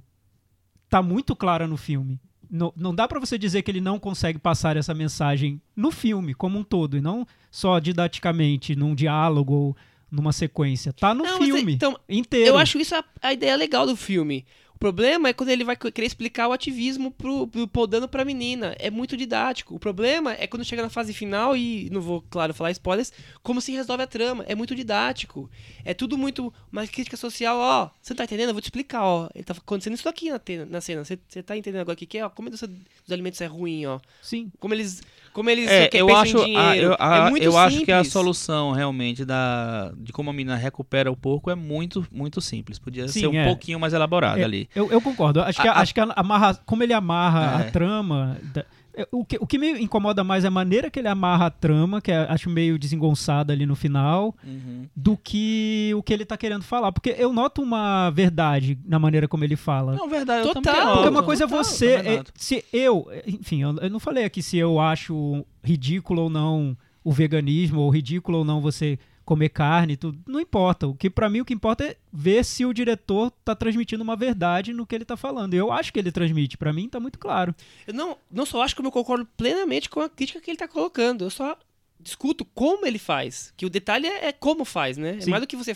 tá 0.89 1.01
muito 1.01 1.34
clara 1.34 1.65
no 1.65 1.78
filme. 1.78 2.19
Não, 2.54 2.72
não 2.78 2.93
dá 2.93 3.08
pra 3.08 3.20
você 3.20 3.36
dizer 3.36 3.64
que 3.64 3.72
ele 3.72 3.82
não 3.82 3.97
consegue 3.97 4.38
passar 4.38 4.78
essa 4.78 4.93
mensagem 4.93 5.60
no 5.76 5.89
filme 5.89 6.36
como 6.36 6.60
um 6.60 6.64
todo, 6.64 6.95
e 6.95 7.01
não 7.01 7.26
só 7.49 7.80
didaticamente, 7.80 8.76
num 8.76 8.93
diálogo 8.93 9.54
ou 9.54 9.78
numa 10.12 10.32
sequência. 10.32 10.93
Tá 10.93 11.16
no 11.16 11.24
Não, 11.24 11.39
filme 11.39 11.74
então, 11.74 11.99
inteiro. 12.08 12.49
Eu 12.49 12.58
acho 12.58 12.78
isso 12.78 12.93
a, 12.93 13.04
a 13.24 13.34
ideia 13.34 13.56
legal 13.56 13.88
do 13.88 13.95
filme. 13.95 14.45
O 14.84 14.92
problema 14.92 15.30
é 15.30 15.34
quando 15.34 15.48
ele 15.48 15.64
vai 15.64 15.78
querer 15.78 16.06
explicar 16.06 16.50
o 16.50 16.52
ativismo 16.52 17.10
pro, 17.10 17.48
pro 17.48 17.66
Paul 17.70 17.88
Dano 17.88 18.06
pra 18.06 18.26
menina. 18.26 18.76
É 18.78 18.90
muito 18.90 19.16
didático. 19.16 19.74
O 19.74 19.80
problema 19.80 20.34
é 20.34 20.46
quando 20.46 20.66
chega 20.66 20.82
na 20.82 20.90
fase 20.90 21.14
final 21.14 21.56
e, 21.56 21.90
não 21.90 22.02
vou, 22.02 22.22
claro, 22.30 22.54
falar 22.54 22.70
spoilers, 22.72 23.14
como 23.42 23.62
se 23.62 23.72
resolve 23.72 24.04
a 24.04 24.08
trama. 24.08 24.44
É 24.46 24.54
muito 24.54 24.76
didático. 24.76 25.50
É 25.86 25.94
tudo 25.94 26.18
muito 26.18 26.54
uma 26.70 26.86
crítica 26.86 27.16
social. 27.16 27.60
Ó, 27.60 27.92
você 28.02 28.12
não 28.12 28.18
tá 28.18 28.26
entendendo? 28.26 28.50
Eu 28.50 28.54
vou 28.54 28.62
te 28.62 28.66
explicar, 28.66 29.06
ó. 29.06 29.30
Ele 29.34 29.46
tá 29.46 29.54
acontecendo 29.54 29.94
isso 29.94 30.10
aqui 30.10 30.30
na, 30.30 30.42
na 30.70 30.82
cena. 30.82 31.06
Você, 31.06 31.18
você 31.30 31.42
tá 31.42 31.56
entendendo 31.56 31.80
agora 31.80 31.96
o 31.96 31.98
que, 31.98 32.06
que 32.06 32.18
é? 32.18 32.26
Ó, 32.26 32.30
como 32.30 32.50
dos 32.50 32.62
alimentos 33.10 33.40
é 33.40 33.46
ruim, 33.46 33.86
ó. 33.86 34.02
Sim. 34.22 34.52
Como 34.60 34.74
eles, 34.74 35.02
como 35.34 35.50
eles 35.50 35.70
É, 35.70 35.90
eu 35.94 36.16
acho, 36.16 36.38
em 36.38 36.46
dinheiro. 36.46 36.60
a, 36.62 36.76
eu, 36.78 36.96
a- 37.00 37.28
é 37.28 37.30
muito 37.30 37.44
eu 37.44 37.58
acho 37.58 37.78
que 37.84 37.92
a 37.92 37.98
simples. 37.98 38.14
solução 38.14 38.72
realmente 38.72 39.26
da, 39.26 39.92
de 39.98 40.14
como 40.14 40.30
a 40.30 40.34
menina 40.34 40.56
recupera 40.56 41.12
o 41.12 41.18
porco 41.18 41.50
é 41.50 41.56
muito, 41.56 42.06
muito 42.12 42.40
simples. 42.40 42.78
Podia 42.80 43.08
Sim, 43.08 43.20
ser 43.22 43.28
um 43.28 43.36
é. 43.40 43.46
pouquinho 43.46 43.80
mais 43.80 43.94
elaborado 43.94 44.40
É, 44.40 44.44
ali. 44.44 44.70
Eu, 44.76 44.92
eu 44.92 45.02
concordo. 45.02 45.42
Acho 45.42 45.62
que, 45.62 45.68
A- 45.68 45.74
a- 45.74 45.80
acho 45.82 45.94
que 45.94 46.00
a- 46.00 46.14
amarra, 46.16 46.56
como 46.66 46.84
ele 46.84 46.94
amarra 46.94 47.64
É. 47.64 47.68
a 47.68 47.72
trama. 47.72 48.38
da- 48.54 48.62
é, 48.62 48.66
o, 49.12 49.26
que, 49.26 49.38
o 49.39 49.48
que 49.48 49.58
me 49.58 49.72
incomoda 49.82 50.24
mais 50.24 50.44
é 50.44 50.48
a 50.48 50.52
maneira 50.52 50.89
que 50.89 51.00
ele 51.00 51.08
amarra 51.08 51.48
a 51.48 51.50
trama, 51.50 52.00
que 52.02 52.12
é, 52.12 52.26
acho 52.30 52.50
meio 52.50 52.78
desengonçada 52.78 53.52
ali 53.54 53.66
no 53.66 53.76
final, 53.76 54.36
Uhum. 54.44 54.88
do 54.96 55.18
que 55.18 55.91
o 55.96 56.04
que 56.04 56.14
ele 56.14 56.26
tá 56.26 56.38
querendo 56.38 56.64
falar. 56.64 56.91
Porque 56.91 57.16
eu 57.18 57.34
noto 57.34 57.62
uma 57.62 58.10
verdade 58.12 58.78
na 58.86 59.00
maneira 59.00 59.28
como 59.28 59.44
ele 59.44 59.56
fala. 59.56 59.96
Não, 59.96 60.08
verdade, 60.10 60.48
eu 60.48 60.54
Total. 60.54 60.62
também 60.74 60.82
Porque 60.82 60.98
noto. 61.06 61.10
uma 61.10 61.24
coisa 61.24 61.44
é 61.46 61.48
Total, 61.48 61.64
você. 61.64 61.98
também 61.98 62.18
é- 62.20 62.24
se 62.36 62.64
eu. 62.72 63.08
Enfim, 63.26 63.62
eu, 63.64 63.76
eu 63.78 63.89
não 63.89 64.00
falei 64.00 64.24
aqui 64.26 64.41
se 64.44 64.58
eu 64.58 64.80
acho 64.80 65.46
ridículo 65.64 66.24
ou 66.24 66.30
não 66.30 66.78
o 67.04 67.12
veganismo, 67.12 67.82
ou 67.82 67.89
ridículo 67.89 68.39
ou 68.39 68.46
não 68.46 68.62
você 68.62 68.98
comer 69.26 69.49
carne, 69.49 69.95
tudo. 69.97 70.19
Não 70.28 70.39
importa. 70.39 70.88
O 70.88 70.95
que 70.95 71.09
para 71.09 71.30
mim 71.30 71.41
o 71.41 71.45
que 71.45 71.53
importa 71.53 71.84
é 71.86 71.97
ver 72.11 72.43
se 72.43 72.65
o 72.65 72.74
diretor 72.74 73.32
tá 73.43 73.55
transmitindo 73.55 74.03
uma 74.03 74.15
verdade 74.15 74.74
no 74.74 74.86
que 74.86 74.93
ele 74.95 75.05
tá 75.05 75.15
falando. 75.17 75.53
Eu 75.53 75.71
acho 75.71 75.91
que 75.93 75.99
ele 75.99 76.11
transmite. 76.11 76.57
Para 76.57 76.74
mim 76.74 76.89
tá 76.89 76.99
muito 76.99 77.17
claro. 77.19 77.55
Eu 77.88 77.93
não, 77.93 78.17
não 78.30 78.45
só 78.45 78.61
acho 78.61 78.76
como 78.76 78.88
eu 78.88 78.91
concordo 78.91 79.26
plenamente 79.38 79.89
com 79.89 79.99
a 80.01 80.09
crítica 80.09 80.41
que 80.41 80.51
ele 80.51 80.57
tá 80.57 80.67
colocando. 80.67 81.24
Eu 81.26 81.30
só 81.30 81.57
discuto 81.99 82.43
como 82.45 82.86
ele 82.86 82.99
faz. 82.99 83.53
Que 83.55 83.65
o 83.65 83.69
detalhe 83.69 84.07
é, 84.07 84.28
é 84.28 84.32
como 84.34 84.65
faz, 84.65 84.97
né? 84.97 85.17
É 85.17 85.21
Sim. 85.21 85.30
mais 85.30 85.41
do 85.41 85.47
que 85.47 85.55
você. 85.55 85.76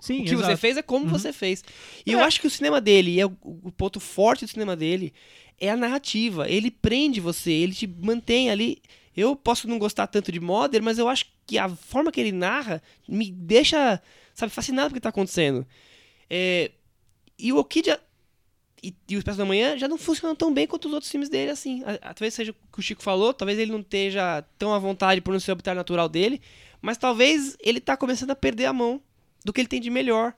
Sim, 0.00 0.22
o 0.22 0.24
que 0.24 0.30
você 0.30 0.44
exato. 0.44 0.56
fez 0.56 0.76
é 0.78 0.82
como 0.82 1.04
Uhum. 1.04 1.10
você 1.10 1.32
fez. 1.32 1.62
E 2.06 2.12
eu 2.12 2.20
acho 2.20 2.40
que 2.40 2.46
o 2.46 2.50
cinema 2.50 2.80
dele, 2.80 3.20
é 3.20 3.26
o, 3.26 3.36
o 3.42 3.70
ponto 3.70 4.00
forte 4.00 4.44
do 4.46 4.50
cinema 4.50 4.74
dele, 4.74 5.12
é 5.60 5.70
a 5.70 5.76
narrativa. 5.76 6.48
Ele 6.48 6.70
prende 6.70 7.20
você, 7.20 7.52
ele 7.52 7.74
te 7.74 7.86
mantém 7.86 8.50
ali. 8.50 8.78
Eu 9.16 9.34
posso 9.34 9.68
não 9.68 9.78
gostar 9.78 10.06
tanto 10.06 10.30
de 10.30 10.40
Modern, 10.40 10.84
mas 10.84 10.98
eu 10.98 11.08
acho 11.08 11.26
que 11.46 11.58
a 11.58 11.68
forma 11.68 12.12
que 12.12 12.20
ele 12.20 12.32
narra 12.32 12.82
me 13.08 13.30
deixa, 13.30 14.00
sabe, 14.34 14.52
fascinado 14.52 14.88
com 14.88 14.92
o 14.92 14.94
que 14.94 15.00
tá 15.00 15.08
acontecendo. 15.08 15.66
É, 16.28 16.70
e 17.38 17.52
o 17.52 17.58
Okid 17.58 17.88
e, 18.82 18.94
e 19.08 19.16
o 19.16 19.18
Expresso 19.18 19.38
da 19.38 19.44
Manhã 19.44 19.76
já 19.76 19.86
não 19.86 19.98
funcionam 19.98 20.34
tão 20.34 20.52
bem 20.52 20.66
quanto 20.66 20.88
os 20.88 20.94
outros 20.94 21.10
filmes 21.10 21.28
dele, 21.28 21.50
assim. 21.50 21.82
Talvez 22.00 22.34
seja 22.34 22.52
o 22.52 22.54
que 22.72 22.78
o 22.78 22.82
Chico 22.82 23.02
falou, 23.02 23.34
talvez 23.34 23.58
ele 23.58 23.72
não 23.72 23.80
esteja 23.80 24.42
tão 24.58 24.72
à 24.72 24.78
vontade 24.78 25.20
por 25.20 25.32
não 25.32 25.40
ser 25.40 25.50
o 25.50 25.52
habitat 25.52 25.74
natural 25.74 26.08
dele, 26.08 26.40
mas 26.80 26.96
talvez 26.96 27.56
ele 27.60 27.80
tá 27.80 27.96
começando 27.96 28.30
a 28.30 28.36
perder 28.36 28.66
a 28.66 28.72
mão 28.72 29.00
do 29.44 29.52
que 29.52 29.60
ele 29.60 29.68
tem 29.68 29.80
de 29.80 29.90
melhor 29.90 30.34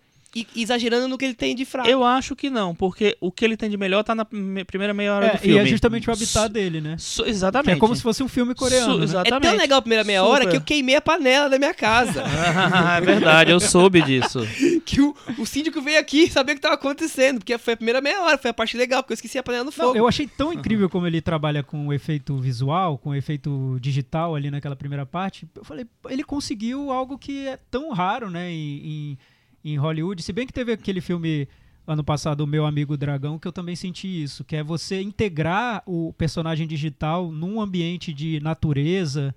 exagerando 0.57 1.07
no 1.09 1.19
que 1.19 1.25
ele 1.25 1.35
tem 1.35 1.55
de 1.55 1.65
fraco. 1.65 1.89
Eu 1.89 2.03
acho 2.05 2.35
que 2.35 2.49
não, 2.51 2.75
porque 2.75 3.17
o 3.21 3.31
que 3.31 3.45
ele 3.45 3.57
tem 3.57 3.69
de 3.69 3.77
melhor 3.77 4.03
tá 4.03 4.15
na 4.15 4.27
me- 4.31 4.65
primeira 4.65 4.95
meia 4.95 5.15
hora 5.15 5.27
É, 5.27 5.31
do 5.33 5.37
e 5.37 5.39
filme. 5.41 5.59
é 5.59 5.67
justamente 5.67 6.09
o 6.09 6.13
habitat 6.13 6.49
dele, 6.53 6.81
né? 6.81 6.97
Su- 6.99 7.25
Que 7.25 7.31
exatamente. 7.31 7.77
é 7.77 7.81
como 7.81 7.95
se 7.95 8.03
fosse 8.03 8.23
um 8.23 8.29
filme 8.29 8.55
coreano. 8.55 8.95
Né? 8.97 9.01
É 9.03 9.05
exatamente. 9.05 9.43
tão 9.51 9.57
legal 9.57 9.79
a 9.79 9.83
primeira 9.83 10.05
meia 10.05 10.23
hora 10.25 10.45
Super. 10.45 10.51
que 10.51 10.57
eu 10.57 10.61
queimei 10.63 10.97
a 10.97 11.01
panela 11.01 11.49
da 11.49 11.59
minha 11.59 11.75
casa. 11.75 12.23
é 12.97 13.01
verdade, 13.01 13.51
eu 13.51 13.61
soube 13.61 14.01
disso. 14.03 14.41
que 14.85 15.01
o, 15.01 15.15
o 15.39 15.47
síndico 15.47 15.81
veio 15.81 15.99
aqui 15.99 16.31
saber 16.31 16.53
o 16.53 16.55
que 16.55 16.61
tava 16.61 16.75
acontecendo, 16.75 17.39
porque 17.39 17.57
foi 17.59 17.75
a 17.75 17.77
primeira 17.77 18.01
meia 18.01 18.21
hora, 18.23 18.39
foi 18.39 18.51
a 18.51 18.55
parte 18.55 18.77
legal, 18.77 19.03
porque 19.03 19.13
eu 19.13 19.17
esqueci 19.17 19.39
a 19.39 19.43
panela 19.43 19.65
no 19.65 19.71
Não, 19.71 19.73
fogo. 19.87 19.97
eu 19.97 20.07
achei 20.09 20.27
tão 20.27 20.53
incrível 20.53 20.89
como 20.89 21.07
ele 21.07 21.21
trabalha 21.21 21.63
com 21.63 21.87
o 21.89 21.93
efeito 21.93 22.37
visual, 22.39 22.97
com 22.99 23.11
o 23.11 23.15
efeito 23.15 23.77
digital 23.81 24.35
ali 24.35 24.51
naquela 24.51 24.77
primeira 24.77 25.05
parte. 25.07 25.47
Eu 25.55 25.65
falei, 25.65 25.87
ele 26.09 26.25
conseguiu 26.25 26.91
algo 26.91 27.19
que 27.19 27.47
é 27.47 27.59
tão 27.71 27.91
raro, 27.93 28.31
né, 28.31 28.51
em, 28.51 28.87
em, 28.87 29.19
em 29.65 29.77
Hollywood. 29.77 30.23
Se 30.23 30.33
bem 30.33 30.47
que 30.47 30.53
teve 30.53 30.73
aquele 30.73 31.01
filme 31.01 31.49
ano 31.87 32.05
passado, 32.05 32.43
O 32.43 32.47
Meu 32.47 32.65
Amigo 32.65 32.97
Dragão, 32.97 33.39
que 33.39 33.47
eu 33.49 33.53
também 33.53 33.75
senti 33.77 34.23
isso, 34.23 34.45
que 34.45 34.57
é 34.57 34.63
você 34.63 35.01
integrar 35.03 35.83
o 35.87 36.13
personagem 36.17 36.67
digital 36.67 37.31
num 37.31 37.61
ambiente 37.61 38.13
de 38.13 38.39
natureza 38.41 39.35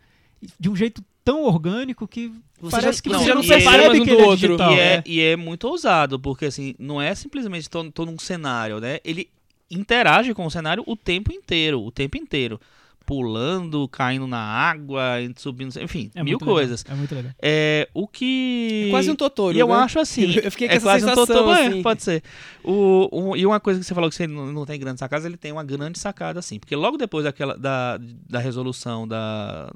de 0.59 0.69
um 0.69 0.75
jeito 0.75 1.03
tão 1.23 1.43
orgânico 1.43 2.07
que 2.07 2.31
Você 2.61 2.71
parece 2.71 2.97
já- 2.97 3.01
que 3.03 3.09
não, 3.09 3.19
você 3.19 3.25
já 3.25 3.33
não 3.35 3.41
é- 3.41 3.47
percebe 3.47 3.99
um 3.99 4.03
que 4.05 4.11
do 4.15 4.19
é 4.19 4.23
outro. 4.25 4.47
digital. 4.47 4.71
e, 4.73 4.79
é, 4.79 4.83
é. 4.93 5.03
e 5.07 5.21
é 5.21 5.35
muito 5.35 5.67
ousado, 5.67 6.19
porque 6.19 6.45
assim, 6.45 6.75
não 6.77 7.01
é 7.01 7.15
simplesmente 7.15 7.67
tô 7.69 8.05
num 8.05 8.19
cenário, 8.19 8.79
né? 8.79 8.99
Ele 9.03 9.27
interage 9.71 10.33
com 10.35 10.45
o 10.45 10.51
cenário 10.51 10.83
o 10.85 10.95
tempo 10.95 11.33
inteiro, 11.33 11.81
o 11.83 11.89
tempo 11.91 12.15
inteiro. 12.15 12.59
Pulando, 13.05 13.87
caindo 13.87 14.25
na 14.25 14.39
água, 14.39 15.03
subindo, 15.37 15.69
enfim, 15.79 16.09
É 16.15 16.23
mil 16.23 16.31
muito 16.33 16.41
legal, 16.41 16.55
coisas. 16.55 16.83
É 16.89 16.93
muito 16.95 17.13
legal. 17.13 17.31
É, 17.41 17.87
o 17.93 18.07
que. 18.07 18.85
É 18.87 18.89
quase 18.89 19.11
um 19.11 19.15
Totoro, 19.15 19.55
E 19.55 19.59
eu 19.59 19.67
né? 19.67 19.73
acho 19.75 19.99
assim. 19.99 20.33
Eu 20.43 20.51
fiquei 20.51 20.67
com 20.67 20.73
é 20.73 20.77
essa 20.77 20.85
quase 20.85 21.05
um 21.05 21.09
sensação, 21.09 21.25
Totoro, 21.35 21.51
é, 21.57 21.67
assim. 21.67 21.81
pode 21.83 22.03
ser. 22.03 22.23
O, 22.63 23.09
um- 23.11 23.35
e 23.35 23.45
uma 23.45 23.59
coisa 23.59 23.79
que 23.79 23.85
você 23.85 23.93
falou 23.93 24.09
que 24.09 24.15
você 24.15 24.25
não, 24.25 24.51
não 24.51 24.65
tem 24.65 24.79
grandes 24.79 24.99
sacadas, 24.99 25.25
ele 25.25 25.37
tem 25.37 25.51
uma 25.51 25.63
grande 25.63 25.99
sacada, 25.99 26.39
assim. 26.39 26.59
Porque 26.59 26.75
logo 26.75 26.97
depois 26.97 27.25
daquela, 27.25 27.55
da, 27.57 27.99
da 28.27 28.39
resolução 28.39 29.07
da- 29.07 29.71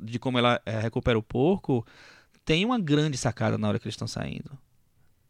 de 0.00 0.18
como 0.18 0.38
ela 0.38 0.60
é, 0.66 0.78
recupera 0.80 1.18
o 1.18 1.22
porco, 1.22 1.86
tem 2.44 2.64
uma 2.64 2.78
grande 2.78 3.16
sacada 3.16 3.56
na 3.56 3.68
hora 3.68 3.78
que 3.78 3.86
eles 3.86 3.94
estão 3.94 4.08
saindo. 4.08 4.50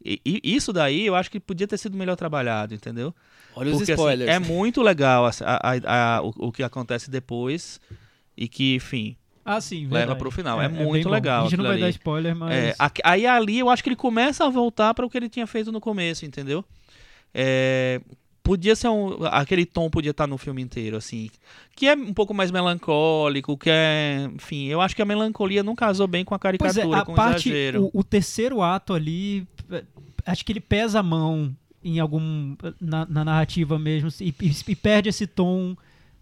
E, 0.05 0.19
e 0.25 0.55
isso 0.55 0.73
daí 0.73 1.05
eu 1.05 1.15
acho 1.15 1.31
que 1.31 1.39
podia 1.39 1.67
ter 1.67 1.77
sido 1.77 1.95
melhor 1.97 2.15
trabalhado, 2.15 2.73
entendeu? 2.73 3.13
Olha 3.55 3.71
os 3.71 3.77
Porque, 3.77 3.91
assim, 3.93 4.01
spoilers. 4.01 4.29
é 4.31 4.39
muito 4.39 4.81
legal 4.81 5.25
a- 5.25 5.31
a- 5.41 6.17
a- 6.17 6.21
o, 6.21 6.47
o 6.47 6.51
que 6.51 6.63
acontece 6.63 7.09
depois 7.09 7.79
e 8.35 8.47
que, 8.47 8.75
enfim, 8.75 9.15
Ah, 9.45 9.61
sim, 9.61 9.87
leva 9.87 10.15
pro 10.15 10.31
final. 10.31 10.61
É, 10.61 10.67
bem 10.67 10.83
muito 10.85 11.07
bom. 11.07 11.13
legal. 11.13 11.41
A 11.45 11.49
gente 11.49 11.57
não 11.57 11.65
vai 11.65 11.77
dar 11.79 11.85
ali. 11.85 11.91
spoiler, 11.91 12.35
mas... 12.35 12.51
É, 12.53 12.75
aí 13.03 13.25
ali 13.27 13.59
eu 13.59 13.69
acho 13.69 13.83
que 13.83 13.89
ele 13.89 13.95
começa 13.95 14.45
a 14.45 14.49
voltar 14.49 14.93
para 14.93 15.05
o 15.05 15.09
que 15.09 15.17
ele 15.17 15.29
tinha 15.29 15.45
feito 15.47 15.71
no 15.71 15.79
começo, 15.79 16.25
entendeu? 16.25 16.65
É, 17.33 18.01
podia 18.43 18.75
ser 18.75 18.89
um, 18.89 19.25
aquele 19.25 19.65
tom 19.65 19.89
podia 19.89 20.11
estar 20.11 20.27
no 20.27 20.37
filme 20.37 20.61
inteiro, 20.61 20.97
assim, 20.97 21.29
que 21.75 21.87
é 21.87 21.93
um 21.95 22.13
pouco 22.13 22.33
mais 22.33 22.51
melancólico, 22.51 23.57
que 23.57 23.69
é, 23.69 24.29
enfim, 24.35 24.65
eu 24.67 24.81
acho 24.81 24.95
que 24.95 25.01
a 25.01 25.05
melancolia 25.05 25.63
não 25.63 25.75
casou 25.75 26.07
bem 26.07 26.25
com 26.25 26.35
a 26.35 26.39
Pois 26.39 26.59
caricatura, 26.59 26.97
é, 26.97 26.99
a 27.01 27.05
com 27.05 27.13
o 27.13 27.15
parte, 27.15 27.49
exagero. 27.49 27.89
o, 27.93 27.99
o 27.99 28.03
terceiro 28.03 28.61
ato 28.61 28.93
ali, 28.93 29.47
é, 29.71 29.83
acho 30.25 30.43
que 30.45 30.51
ele 30.51 30.59
pesa 30.59 30.99
a 30.99 31.03
mão 31.03 31.55
em 31.83 31.99
algum 31.99 32.55
na, 32.79 33.05
na 33.05 33.25
narrativa 33.25 33.77
mesmo 33.79 34.09
e, 34.19 34.33
e- 34.41 34.55
e 34.67 34.75
perde 34.75 35.09
esse 35.09 35.25
tom 35.27 35.75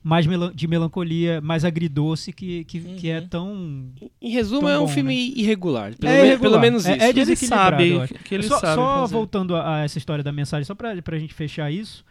mais 0.04 0.26
de 0.56 0.68
melancolia, 0.68 1.40
mais 1.42 1.64
agridoce 1.64 2.34
que, 2.34 2.64
que, 2.64 2.80
que 2.80 3.08
é 3.10 3.20
Uhum. 3.20 3.28
tão 3.28 3.86
Em 4.20 4.32
resumo, 4.32 4.62
Tão 4.62 4.70
é 4.70 4.80
um 4.80 4.86
bom, 4.86 4.88
filme 4.88 5.34
irregular. 5.38 5.96
Pelo, 5.96 6.12
É 6.12 6.22
me- 6.22 6.28
irregular. 6.30 6.40
pelo 6.52 6.60
menos 6.60 6.86
É- 6.88 6.94
isso. 6.96 7.04
é 7.06 7.10
ele 7.10 7.14
desequilibrado, 7.14 7.78
sabe 8.08 8.20
que 8.24 8.34
ele 8.34 8.44
só, 8.44 8.58
sabe 8.60 8.76
só 8.76 9.06
voltando 9.06 9.56
a, 9.56 9.76
a 9.76 9.84
essa 9.84 10.00
história 10.00 10.24
da 10.24 10.32
mensagem, 10.32 10.66
só 10.66 10.74
pra, 10.74 11.00
pra 11.04 11.20
gente 11.20 11.36
fechar 11.36 11.72
isso, 11.72 12.04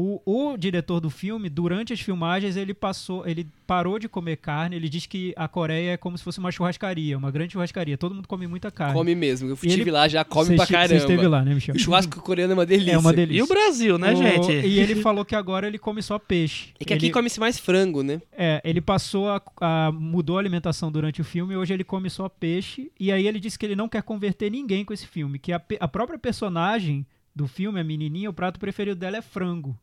o, 0.00 0.52
o 0.52 0.56
diretor 0.56 1.00
do 1.00 1.10
filme, 1.10 1.48
durante 1.48 1.92
as 1.92 2.00
filmagens, 2.00 2.56
ele 2.56 2.72
passou, 2.72 3.26
ele 3.26 3.48
parou 3.66 3.98
de 3.98 4.08
comer 4.08 4.36
carne, 4.36 4.76
ele 4.76 4.88
diz 4.88 5.06
que 5.06 5.34
a 5.36 5.48
Coreia 5.48 5.92
é 5.92 5.96
como 5.96 6.16
se 6.16 6.22
fosse 6.22 6.38
uma 6.38 6.52
churrascaria, 6.52 7.18
uma 7.18 7.30
grande 7.32 7.54
churrascaria, 7.54 7.98
todo 7.98 8.14
mundo 8.14 8.28
come 8.28 8.46
muita 8.46 8.70
carne. 8.70 8.94
Come 8.94 9.14
mesmo. 9.16 9.48
Eu 9.48 9.54
estive 9.54 9.80
ele- 9.82 9.90
lá, 9.90 10.06
já 10.06 10.24
come 10.24 10.50
Você 10.50 10.54
pra 10.54 10.62
esti- 10.64 10.72
Você 10.72 10.72
caramba. 10.78 10.96
esteve 11.00 11.26
lá, 11.26 11.44
né, 11.44 11.54
Michel? 11.54 11.74
O 11.74 11.78
churrasco 11.78 12.20
coreano 12.22 12.52
é 12.52 12.54
uma 12.54 12.64
delícia. 12.64 12.92
É 12.92 12.98
uma 12.98 13.12
delícia. 13.12 13.40
E 13.40 13.42
o 13.42 13.46
Brasil, 13.48 13.98
né, 13.98 14.12
O- 14.12 14.16
gente? 14.16 14.52
E 14.52 14.78
ele 14.78 14.96
falou 15.02 15.24
que 15.24 15.34
agora 15.34 15.66
ele 15.66 15.78
come 15.78 16.00
só 16.00 16.16
peixe. 16.18 16.72
É 16.78 16.84
que 16.84 16.94
aqui 16.94 17.06
ele, 17.06 17.12
come-se 17.12 17.40
mais 17.40 17.58
frango, 17.58 18.02
né? 18.04 18.20
é, 18.32 18.60
ele 18.64 18.80
passou 18.80 19.28
a, 19.28 19.42
a- 19.60 19.90
mudou 19.92 20.36
a 20.36 20.40
alimentação 20.40 20.92
durante 20.92 21.20
o 21.20 21.24
filme 21.24 21.54
e 21.54 21.56
hoje 21.56 21.74
ele 21.74 21.82
come 21.84 22.08
só 22.08 22.28
peixe. 22.28 22.90
E 23.00 23.10
aí 23.10 23.26
ele 23.26 23.40
disse 23.40 23.58
que 23.58 23.66
ele 23.66 23.74
não 23.76 23.88
quer 23.88 24.02
converter 24.02 24.48
ninguém 24.50 24.84
com 24.84 24.92
esse 24.92 25.06
filme, 25.08 25.38
que 25.40 25.52
a, 25.52 25.60
a 25.80 25.88
própria 25.88 26.18
personagem 26.18 27.04
do 27.34 27.46
filme, 27.46 27.78
a 27.80 27.84
menininha, 27.84 28.30
o 28.30 28.32
prato 28.32 28.58
preferido 28.58 28.96
dela 28.98 29.16
é 29.16 29.22
frango 29.22 29.76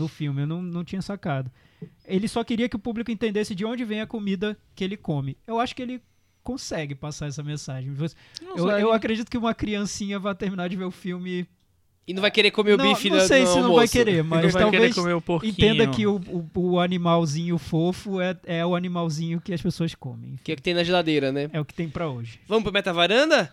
no 0.00 0.08
filme. 0.08 0.42
Eu 0.42 0.46
não, 0.46 0.62
não 0.62 0.84
tinha 0.84 1.02
sacado. 1.02 1.50
Ele 2.04 2.28
só 2.28 2.42
queria 2.42 2.68
que 2.68 2.76
o 2.76 2.80
público 2.80 3.10
entendesse 3.10 3.54
de 3.54 3.64
onde 3.64 3.84
vem 3.84 4.00
a 4.00 4.06
comida 4.06 4.56
que 4.74 4.82
ele 4.82 4.96
come. 4.96 5.36
Eu 5.46 5.60
acho 5.60 5.74
que 5.74 5.82
ele 5.82 6.02
consegue 6.42 6.94
passar 6.94 7.26
essa 7.28 7.42
mensagem. 7.42 7.94
Eu, 8.56 8.68
eu 8.70 8.92
acredito 8.92 9.30
que 9.30 9.38
uma 9.38 9.54
criancinha 9.54 10.18
vai 10.18 10.34
terminar 10.34 10.68
de 10.68 10.76
ver 10.76 10.84
o 10.84 10.90
filme. 10.90 11.46
E 12.06 12.12
não 12.12 12.20
vai 12.20 12.30
querer 12.30 12.50
comer 12.50 12.72
o 12.72 12.76
não, 12.76 12.88
bife 12.88 13.08
não 13.08 13.20
sei 13.20 13.42
no 13.42 13.46
se 13.46 13.54
não 13.54 13.62
vai 13.62 13.70
almoço. 13.70 13.92
querer, 13.92 14.24
mas 14.24 14.52
vai 14.52 14.62
talvez 14.62 14.82
querer 14.82 14.94
comer 14.94 15.12
o 15.14 15.20
porquinho. 15.20 15.52
entenda 15.52 15.86
que 15.86 16.06
o, 16.06 16.16
o, 16.16 16.50
o 16.54 16.80
animalzinho 16.80 17.56
fofo 17.56 18.20
é, 18.20 18.36
é 18.44 18.66
o 18.66 18.74
animalzinho 18.74 19.40
que 19.40 19.52
as 19.54 19.62
pessoas 19.62 19.94
comem. 19.94 20.36
Que 20.42 20.50
é 20.50 20.54
o 20.54 20.56
que 20.56 20.62
tem 20.62 20.74
na 20.74 20.82
geladeira, 20.82 21.30
né? 21.30 21.48
É 21.52 21.60
o 21.60 21.64
que 21.64 21.74
tem 21.74 21.88
pra 21.88 22.08
hoje. 22.08 22.40
Vamos 22.48 22.64
pro 22.64 22.72
Meta 22.72 22.92
Varanda? 22.92 23.52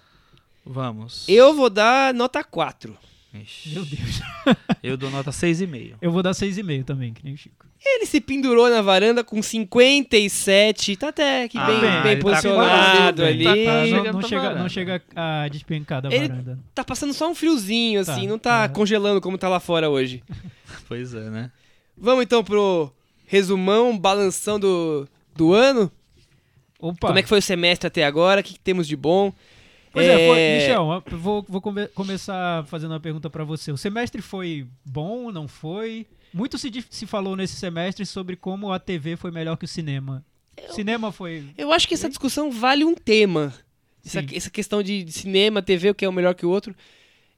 Vamos. 0.66 1.28
Eu 1.30 1.54
vou 1.54 1.70
dar 1.70 2.14
nota 2.14 2.44
4. 2.44 2.98
Ixi, 3.44 3.70
Meu 3.70 3.86
Deus. 3.86 4.22
Eu 4.84 4.98
dou 4.98 5.10
nota 5.10 5.32
6,5. 5.32 5.96
Eu 6.02 6.12
vou 6.12 6.22
dar 6.24 6.32
6,5 6.32 6.84
também, 6.84 7.14
que 7.14 7.24
nem 7.24 7.34
o 7.34 7.38
Chico. 7.38 7.66
Ele 7.86 8.06
se 8.06 8.20
pendurou 8.20 8.70
na 8.70 8.82
varanda 8.82 9.24
com 9.24 9.42
57. 9.42 10.98
Tá 10.98 11.10
até 11.10 11.48
que 11.48 11.58
Ah, 11.58 11.66
bem, 11.68 11.80
bem, 11.80 12.16
tá 12.18 12.22
posicionado 12.22 13.22
quase- 13.22 13.24
ali. 13.24 13.44
tá 13.44 13.54
quase 13.72 13.92
não, 13.92 14.14
não 14.14 14.22
chega, 14.22 14.56
não 14.56 14.70
chega 14.70 15.02
a 15.16 15.48
despencar 15.48 16.02
da 16.02 16.10
Ele- 16.10 16.28
varanda. 16.28 16.60
Tá 16.74 16.84
passando 16.84 17.14
só 17.14 17.30
um 17.30 17.36
friozinho, 17.36 18.00
assim, 18.02 18.22
Tá, 18.24 18.28
não 18.28 18.40
tá 18.40 18.68
tá. 18.68 18.74
congelando 18.74 19.22
como 19.22 19.38
tá 19.38 19.48
lá 19.50 19.60
fora 19.60 19.90
hoje. 19.90 20.24
Pois 20.88 21.14
é, 21.14 21.30
né? 21.30 21.52
Vamos 21.98 22.24
então 22.24 22.42
pro 22.44 22.92
resumão, 23.26 23.98
balanção 23.98 24.58
do, 24.60 25.06
do 25.36 25.54
ano. 25.54 25.92
Opa. 26.80 27.08
Como 27.08 27.20
é 27.20 27.24
que 27.24 27.28
foi 27.28 27.40
o 27.40 27.42
semestre 27.42 27.88
até 27.88 28.06
agora? 28.06 28.40
O 28.40 28.44
que, 28.44 28.54
que 28.54 28.60
temos 28.60 28.88
de 28.88 28.96
bom? 28.96 29.34
Pois 29.98 30.08
é, 30.08 30.28
foi, 30.28 30.40
É, 30.40 30.58
Michel, 30.60 31.04
eu 31.12 31.18
vou, 31.18 31.46
vou 31.48 31.62
come- 31.62 31.88
começar 31.90 32.66
fazendo 32.66 32.92
uma 32.92 33.00
pergunta 33.00 33.30
pra 33.30 33.44
você. 33.44 33.72
O 33.72 33.78
semestre 33.78 34.22
foi 34.22 34.68
bom, 34.86 35.32
não 35.32 35.48
foi? 35.48 36.06
Muito 36.34 36.58
se, 36.58 36.72
se 36.90 37.06
falou 37.06 37.36
nesse 37.36 37.56
semestre 37.56 38.06
sobre 38.06 38.36
como 38.36 38.72
a 38.72 38.80
TV 38.80 39.16
foi 39.16 39.32
melhor 39.32 39.58
que 39.58 39.66
o 39.66 39.68
cinema. 39.68 40.24
O 40.70 40.74
cinema 40.74 41.12
foi. 41.12 41.44
Eu 41.58 41.72
acho 41.72 41.88
que 41.88 41.94
essa 41.94 42.10
discussão 42.10 42.52
vale 42.52 42.84
um 42.84 42.94
tema. 42.96 43.54
Essa, 44.06 44.24
essa 44.34 44.50
questão 44.50 44.82
de 44.82 45.04
de 45.04 45.12
cinema, 45.12 45.62
TV, 45.62 45.90
o 45.90 45.96
que 45.96 46.06
é 46.06 46.10
o 46.10 46.14
melhor 46.14 46.34
que 46.34 46.46
o 46.46 46.50
outro. 46.50 46.74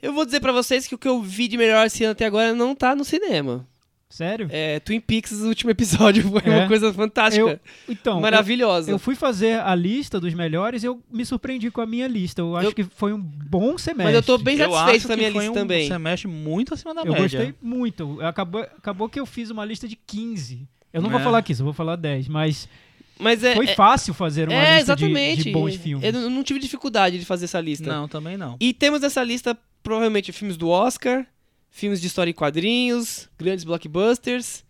Eu 0.01 0.13
vou 0.13 0.25
dizer 0.25 0.39
pra 0.39 0.51
vocês 0.51 0.87
que 0.87 0.95
o 0.95 0.97
que 0.97 1.07
eu 1.07 1.21
vi 1.21 1.47
de 1.47 1.57
melhor 1.57 1.85
esse 1.85 2.03
ano 2.03 2.11
até 2.13 2.25
agora 2.25 2.53
não 2.53 2.73
tá 2.75 2.95
no 2.95 3.03
cinema. 3.03 3.67
Sério? 4.11 4.47
É, 4.49 4.79
Twin 4.79 4.99
Peaks, 4.99 5.31
o 5.33 5.47
último 5.47 5.69
episódio, 5.69 6.23
foi 6.31 6.41
É. 6.51 6.57
uma 6.59 6.67
coisa 6.67 6.91
fantástica. 6.91 7.47
Eu- 7.47 7.59
então, 7.87 8.19
maravilhosa. 8.19 8.89
Eu, 8.89 8.95
eu 8.95 8.99
fui 8.99 9.13
fazer 9.13 9.59
a 9.61 9.75
lista 9.75 10.19
dos 10.19 10.33
melhores 10.33 10.81
e 10.81 10.87
eu 10.87 10.99
me 11.11 11.23
surpreendi 11.23 11.69
com 11.69 11.79
a 11.79 11.85
minha 11.85 12.07
lista. 12.07 12.41
Eu 12.41 12.55
acho 12.55 12.67
Eu- 12.69 12.73
que 12.73 12.83
foi 12.83 13.13
um 13.13 13.19
bom 13.21 13.77
semestre. 13.77 14.05
Mas 14.05 14.15
eu 14.15 14.23
tô 14.23 14.37
bem 14.39 14.57
Eu 14.57 14.71
satisfeito 14.71 14.95
acho 14.97 15.07
com 15.07 15.13
a 15.13 15.15
que 15.15 15.19
minha 15.21 15.31
foi 15.31 15.43
lista 15.43 15.51
um 15.51 15.61
também. 15.61 15.87
semestre 15.87 16.27
muito 16.27 16.73
acima 16.73 16.95
da 16.95 17.01
Eu 17.01 17.13
média. 17.13 17.21
gostei 17.39 17.53
muito. 17.61 18.19
Acabou, 18.21 18.61
acabou 18.61 19.07
que 19.07 19.19
eu 19.19 19.25
fiz 19.27 19.51
uma 19.51 19.63
lista 19.63 19.87
de 19.87 19.95
15. 19.95 20.67
Eu 20.91 21.03
não 21.03 21.09
vou 21.11 21.19
É. 21.19 21.23
falar 21.23 21.43
15, 21.43 21.61
eu 21.61 21.65
vou 21.65 21.73
falar 21.73 21.95
10. 21.95 22.27
Mas 22.27 22.67
Mas 23.19 23.43
é, 23.43 23.53
foi 23.53 23.67
é, 23.67 23.75
fácil 23.75 24.13
fazer 24.15 24.49
uma 24.49 24.55
é, 24.57 24.77
lista 24.77 24.95
de- 24.95 25.05
exatamente. 25.05 25.43
de, 25.43 25.51
bons 25.51 25.75
filmes. 25.75 26.03
Eu 26.03 26.13
não- 26.13 26.29
não 26.31 26.43
tive 26.43 26.59
dificuldade 26.59 27.19
de 27.19 27.25
fazer 27.25 27.45
essa 27.45 27.61
lista. 27.61 27.85
Não, 27.87 28.07
também 28.07 28.37
não. 28.37 28.57
E 28.59 28.73
temos 28.73 29.01
nessa 29.01 29.23
lista 29.23 29.55
provavelmente 29.83 30.31
filmes 30.31 30.57
do 30.57 30.67
Oscar, 30.67 31.27
filmes 31.71 32.01
de 32.01 32.07
história 32.07 32.31
em 32.31 32.33
quadrinhos, 32.33 33.29
grandes 33.37 33.63
blockbusters, 33.63 34.63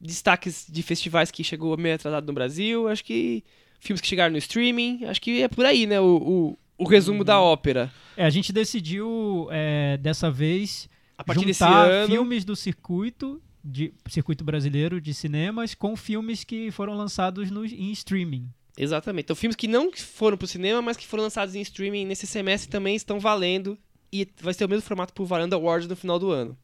destaques 0.00 0.66
de 0.68 0.82
festivais 0.82 1.30
que 1.30 1.44
chegou 1.44 1.76
meio 1.76 1.94
atrasado 1.94 2.26
no 2.26 2.32
Brasil, 2.32 2.88
acho 2.88 3.04
que 3.04 3.44
filmes 3.80 4.00
que 4.00 4.06
chegaram 4.06 4.32
no 4.32 4.38
streaming, 4.38 5.04
acho 5.04 5.20
que 5.20 5.42
é 5.42 5.48
por 5.48 5.64
aí, 5.64 5.86
né, 5.86 6.00
o, 6.00 6.56
o, 6.78 6.84
o 6.84 6.88
resumo 6.88 7.24
da 7.24 7.40
ópera. 7.40 7.92
É, 8.16 8.24
a 8.24 8.30
gente 8.30 8.52
decidiu 8.52 9.48
é, 9.50 9.96
dessa 9.98 10.30
vez 10.30 10.88
A 11.16 11.24
partir 11.24 11.46
desse 11.46 11.60
juntar 11.60 11.88
ano, 11.88 12.08
filmes 12.08 12.44
do 12.44 12.54
circuito 12.54 13.40
de 13.64 13.94
circuito 14.08 14.42
brasileiro 14.42 15.00
de 15.00 15.14
cinemas 15.14 15.74
com 15.74 15.96
filmes 15.96 16.42
que 16.42 16.70
foram 16.72 16.94
lançados 16.94 17.48
no, 17.50 17.64
em 17.64 17.92
streaming. 17.92 18.48
exatamente. 18.76 19.26
Então 19.26 19.36
filmes 19.36 19.54
que 19.54 19.68
não 19.68 19.92
foram 19.92 20.36
pro 20.36 20.48
cinema, 20.48 20.82
mas 20.82 20.96
que 20.96 21.06
foram 21.06 21.22
lançados 21.22 21.54
em 21.54 21.60
streaming 21.60 22.04
nesse 22.04 22.26
semestre 22.26 22.68
também 22.68 22.96
estão 22.96 23.20
valendo 23.20 23.78
e 24.12 24.28
vai 24.40 24.52
ser 24.54 24.64
o 24.64 24.68
mesmo 24.68 24.82
formato 24.82 25.12
pro 25.12 25.24
Varanda 25.24 25.56
Awards 25.56 25.88
no 25.88 25.96
final 25.96 26.18
do 26.18 26.30
ano. 26.30 26.56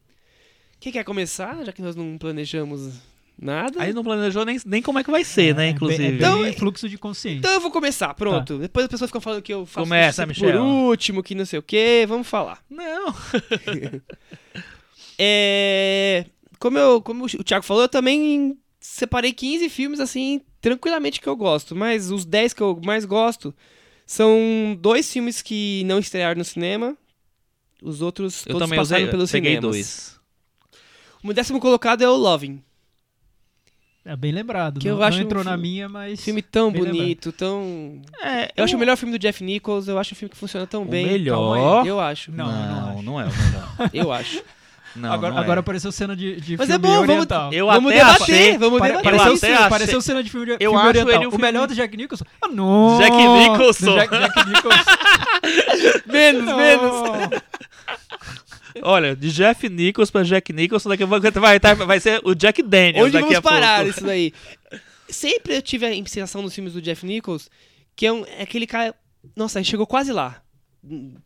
Quem 0.80 0.92
quer 0.92 1.04
começar, 1.04 1.64
já 1.64 1.72
que 1.72 1.82
nós 1.82 1.96
não 1.96 2.16
planejamos 2.18 2.92
nada? 3.40 3.82
Aí 3.82 3.92
não 3.92 4.04
planejou 4.04 4.44
nem, 4.44 4.58
nem 4.66 4.82
como 4.82 4.98
é 4.98 5.04
que 5.04 5.10
vai 5.10 5.24
ser, 5.24 5.54
né, 5.54 5.66
É, 5.66 5.70
inclusive. 5.70 6.02
bem- 6.02 6.12
é 6.12 6.16
Então, 6.16 6.42
bem 6.42 6.52
fluxo 6.52 6.88
de 6.88 6.98
consciência. 6.98 7.38
Então 7.38 7.52
eu 7.52 7.60
vou 7.60 7.70
começar, 7.70 8.12
pronto. 8.14 8.58
Depois 8.58 8.84
as 8.84 8.90
pessoas 8.90 9.08
ficam 9.10 9.20
falando 9.20 9.42
que 9.42 9.52
eu 9.52 9.64
faço 9.66 9.84
Começa, 9.86 10.22
isso 10.24 10.34
por 10.40 10.46
Michel. 10.46 10.62
último, 10.62 11.22
que 11.22 11.34
não 11.34 11.44
sei 11.46 11.58
o 11.58 11.62
quê. 11.62 12.04
Vamos 12.08 12.26
falar. 12.28 12.62
Não. 12.70 13.14
É... 15.18 16.24
Como, 16.58 16.78
eu, 16.78 17.00
como 17.02 17.24
o 17.24 17.44
Thiago 17.44 17.64
falou, 17.64 17.82
eu 17.84 17.88
também 17.88 18.56
separei 18.80 19.32
15 19.32 19.68
filmes, 19.68 20.00
assim, 20.00 20.40
tranquilamente 20.60 21.20
que 21.20 21.28
eu 21.28 21.36
gosto. 21.36 21.74
Mas 21.76 22.10
os 22.10 22.24
10 22.24 22.52
que 22.52 22.62
eu 22.62 22.80
mais 22.84 23.04
gosto 23.04 23.54
são 24.06 24.76
dois 24.80 25.12
filmes 25.12 25.42
que 25.42 25.82
não 25.86 25.98
estrearam 25.98 26.38
no 26.38 26.44
cinema. 26.44 26.96
Os 27.82 28.02
outros 28.02 28.44
Eu 28.46 28.52
todos 28.52 28.66
também 28.66 28.78
passaram 28.78 29.02
usei, 29.02 29.10
pelos 29.10 29.30
peguei 29.30 29.50
cinemas. 29.56 29.70
dois. 29.70 30.18
O 31.22 31.32
décimo 31.32 31.60
colocado 31.60 32.02
é 32.02 32.08
o 32.08 32.14
Loving. 32.16 32.62
É 34.04 34.16
bem 34.16 34.32
lembrado. 34.32 34.80
Que 34.80 34.88
não, 34.88 34.96
eu 34.96 35.02
acho 35.02 35.18
não 35.18 35.24
um 35.24 35.26
entrou 35.26 35.44
na 35.44 35.50
filme- 35.52 35.68
minha, 35.68 35.88
mas. 35.88 36.20
Filme 36.22 36.40
tão 36.40 36.72
bonito, 36.72 37.30
tão... 37.30 38.00
É, 38.22 38.50
Eu 38.56 38.64
acho 38.64 38.74
o 38.74 38.78
melhor 38.78 38.96
filme 38.96 39.12
do 39.16 39.20
Jeff 39.20 39.44
Nichols, 39.44 39.86
eu 39.86 39.98
acho 39.98 40.14
um 40.14 40.16
filme 40.16 40.30
que 40.30 40.36
funciona 40.36 40.66
tão 40.66 40.82
o 40.82 40.84
bem. 40.86 41.04
melhor. 41.06 41.86
Eu 41.86 42.00
acho, 42.00 42.32
Não, 42.32 42.46
Não, 42.46 42.94
não 42.94 43.02
não, 43.02 43.18
acho. 43.18 43.28
é 43.28 43.42
o 43.42 43.44
melhor. 43.46 43.90
eu 43.92 44.12
acho. 44.12 44.42
Não, 44.96 45.12
agora 45.12 45.34
não 45.34 45.40
é. 45.40 45.44
agora 45.44 45.60
apareceu 45.60 45.92
cena 45.92 46.16
de, 46.16 46.40
de 46.40 46.56
Mas 46.56 46.70
é 46.70 46.72
filme 46.72 46.88
bom, 46.88 46.94
vamos- 46.94 47.10
oriental. 47.10 47.52
Eu 47.52 47.66
vamos 47.66 47.92
até 47.92 47.98
debater, 48.04 48.22
achei- 48.22 48.58
vamos 48.58 48.80
debater. 48.80 49.02
Pareceu, 49.04 49.26
Eu 49.30 49.36
até 49.36 49.54
achei- 49.54 49.68
pareceu 49.68 50.00
cena 50.00 50.22
de 50.24 50.30
filme, 50.30 50.46
de- 50.46 50.52
Eu 50.52 50.58
filme 50.58 50.76
acho 50.78 50.86
oriental. 50.88 51.10
ele 51.14 51.24
um 51.26 51.28
o 51.28 51.30
filme- 51.30 51.44
melhor 51.44 51.66
do 51.68 51.74
Jack 51.74 51.96
Nicholson? 51.96 52.24
Ah, 52.42 52.48
não! 52.48 52.98
Jack 52.98 53.16
Nicholson. 53.16 53.94
Jack, 53.94 54.18
Jack 54.18 54.48
Nicholson. 54.48 54.78
Menos, 56.06 56.56
menos. 56.56 57.40
Olha, 58.82 59.14
de 59.16 59.30
Jeff 59.30 59.68
Nichols 59.68 60.10
pra 60.10 60.22
Jack 60.22 60.52
Nicholson, 60.52 60.88
daqui 60.88 61.02
a 61.02 61.06
pouco 61.06 61.30
vai, 61.40 61.58
tá- 61.60 61.74
vai 61.74 62.00
ser 62.00 62.20
o 62.24 62.34
Jack 62.34 62.62
Daniels 62.62 63.06
Onde 63.06 63.12
daqui 63.12 63.22
vamos 63.24 63.38
a 63.38 63.42
pouco. 63.42 63.54
parar 63.56 63.86
isso 63.88 64.04
daí? 64.04 64.32
Sempre 65.08 65.56
eu 65.56 65.62
tive 65.62 65.86
a 65.86 65.94
sensação 66.06 66.42
nos 66.42 66.54
filmes 66.54 66.72
do 66.74 66.82
Jeff 66.82 67.04
Nichols 67.06 67.48
que 67.96 68.06
é, 68.06 68.12
um, 68.12 68.24
é 68.26 68.42
aquele 68.42 68.66
cara. 68.66 68.94
Nossa, 69.34 69.58
ele 69.58 69.64
chegou 69.64 69.86
quase 69.86 70.12
lá. 70.12 70.42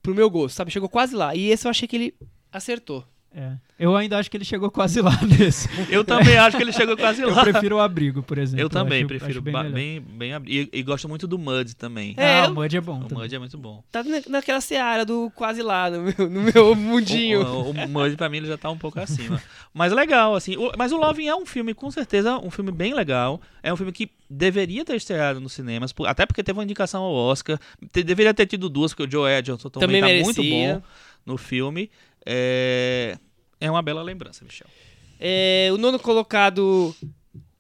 Pro 0.03 0.15
meu 0.15 0.31
gosto, 0.31 0.57
sabe? 0.57 0.71
Chegou 0.71 0.89
quase 0.89 1.15
lá. 1.15 1.35
E 1.35 1.51
esse 1.51 1.67
eu 1.67 1.71
achei 1.71 1.87
que 1.87 1.97
ele 1.97 2.15
acertou. 2.51 3.05
É. 3.35 3.53
Eu 3.79 3.97
ainda 3.97 4.19
acho 4.19 4.31
que 4.31 4.37
ele 4.37 4.45
chegou 4.45 4.71
quase 4.71 5.01
lá 5.01 5.19
nesse. 5.25 5.67
Eu 5.91 6.05
também 6.05 6.37
acho 6.37 6.57
que 6.57 6.63
ele 6.63 6.73
chegou 6.73 6.97
quase 6.97 7.23
Eu 7.23 7.31
lá. 7.35 7.43
prefiro 7.43 7.77
o 7.77 7.81
abrigo, 7.81 8.23
por 8.23 8.37
exemplo. 8.37 8.63
Eu 8.63 8.69
também 8.69 8.99
acho- 8.99 9.09
prefiro 9.09 9.31
acho 9.31 9.41
bem 9.41 9.55
melhor. 9.55 9.73
bem, 9.73 10.01
bem, 10.01 10.35
ab- 10.35 10.47
e, 10.49 10.69
e 10.73 10.83
gosto 10.83 11.09
muito 11.09 11.27
do 11.27 11.39
Mud 11.39 11.75
também. 11.75 12.15
É, 12.19 12.41
ah, 12.41 12.45
eu- 12.45 12.51
o 12.51 12.55
Mud 12.55 12.77
é 12.77 12.81
bom. 12.81 13.01
O 13.01 13.05
também. 13.05 13.25
Mud 13.25 13.35
é 13.35 13.39
muito 13.39 13.57
bom. 13.57 13.83
Tá 13.91 14.05
na- 14.05 14.21
naquela 14.29 14.61
seara 14.61 15.05
do 15.07 15.31
quase 15.35 15.63
lá, 15.63 15.89
no 15.91 16.03
meu, 16.03 16.31
no 16.31 16.43
meu 16.43 16.75
mundinho. 16.77 17.43
O, 17.43 17.69
o, 17.69 17.71
o 17.71 17.89
Mud 17.89 18.15
pra 18.17 18.29
mim 18.29 18.37
ele 18.37 18.47
já 18.49 18.59
tá 18.59 18.71
um 18.71 18.77
pouco 18.79 19.01
acima. 19.01 19.43
Mas 19.73 19.93
legal, 19.93 20.35
assim. 20.37 20.57
o- 20.59 20.71
mas 20.77 20.93
o 20.93 20.99
Loving 20.99 21.27
é 21.29 21.35
um 21.35 21.47
filme, 21.47 21.73
com 21.75 21.91
certeza, 21.91 22.37
um 22.39 22.51
filme 22.51 22.71
bem 22.71 22.93
legal. 22.93 23.41
É 23.63 23.73
um 23.73 23.77
filme 23.77 23.93
que 23.93 24.11
deveria 24.29 24.85
ter 24.85 24.95
estreado 24.97 25.41
nos 25.41 25.55
cinemas, 25.55 25.95
até 26.07 26.27
porque 26.27 26.43
teve 26.43 26.59
uma 26.59 26.65
indicação 26.65 27.03
ao 27.03 27.15
Oscar. 27.15 27.59
Te- 27.91 28.03
deveria 28.03 28.35
ter 28.35 28.47
tido 28.47 28.69
duas, 28.69 28.93
porque 28.93 29.05
o 29.09 29.11
Joe 29.11 29.31
Edgerton 29.33 29.71
também, 29.71 30.01
Também 30.01 30.19
tá 30.19 30.25
muito 30.25 30.43
merecia. 30.43 30.75
bom 30.75 30.83
no 31.33 31.39
filme. 31.39 31.91
É, 32.25 33.17
é 33.61 33.71
uma 33.71 33.83
bela 33.83 34.03
lembrança, 34.03 34.45
Michel. 34.45 34.67
É, 35.19 35.69
o 35.73 35.77
nono 35.79 35.99
colocado, 35.99 36.95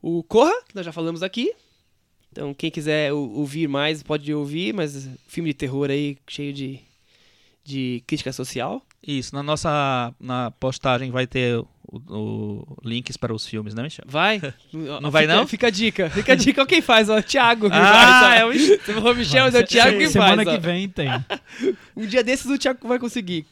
o 0.01 0.23
Corra, 0.25 0.53
que 0.69 0.75
nós 0.75 0.85
já 0.85 0.93
falamos 0.93 1.23
aqui. 1.23 1.53
Então, 2.31 2.55
quem 2.55 2.71
quiser 2.71 3.13
ou- 3.13 3.31
ouvir 3.39 3.69
mais, 3.69 4.03
pode 4.03 4.33
ouvir, 4.35 4.73
mas 4.73 5.09
filme 5.27 5.51
de 5.51 5.55
terror 5.55 5.91
aí, 5.91 6.17
cheio 6.29 6.53
de, 6.53 6.81
de 7.63 8.03
crítica 8.07 8.33
social. 8.33 8.83
Isso, 9.07 9.35
na 9.35 9.43
nossa 9.43 10.15
na 10.19 10.51
postagem 10.53 11.11
vai 11.11 11.27
ter 11.27 11.63
o, 11.93 11.99
o- 12.16 12.76
links 12.84 13.16
para 13.16 13.34
os 13.34 13.47
filmes, 13.47 13.74
né, 13.74 13.82
Michel? 13.82 14.05
Vai? 14.09 14.40
Não 14.72 15.11
vai, 15.11 15.22
Fica- 15.24 15.36
não? 15.36 15.47
Fica 15.47 15.66
a 15.66 15.70
dica. 15.70 16.11
Fica 16.11 16.32
a 16.32 16.36
dica. 16.36 16.62
Ó, 16.62 16.66
quem 16.66 16.80
faz? 16.80 17.09
Ó, 17.11 17.18
o 17.18 17.22
Thiago. 17.22 17.68
Ah, 17.70 18.20
faz, 18.22 18.40
é 18.40 18.45
o 18.47 18.53
Você 18.53 18.93
falou 18.95 19.14
Michel, 19.14 19.45
mas 19.45 19.55
é 19.55 19.61
o 19.61 19.66
Thiago 19.66 19.99
que 19.99 20.09
Semana 20.09 20.36
faz. 20.45 20.49
ó. 20.49 20.53
que 20.53 20.59
vem 20.66 20.88
tem. 20.88 21.09
Um 21.97 22.07
dia 22.07 22.24
desses 22.24 22.47
o 22.47 22.59
Thiago 22.59 22.88
vai 22.88 22.99
conseguir. 22.99 23.45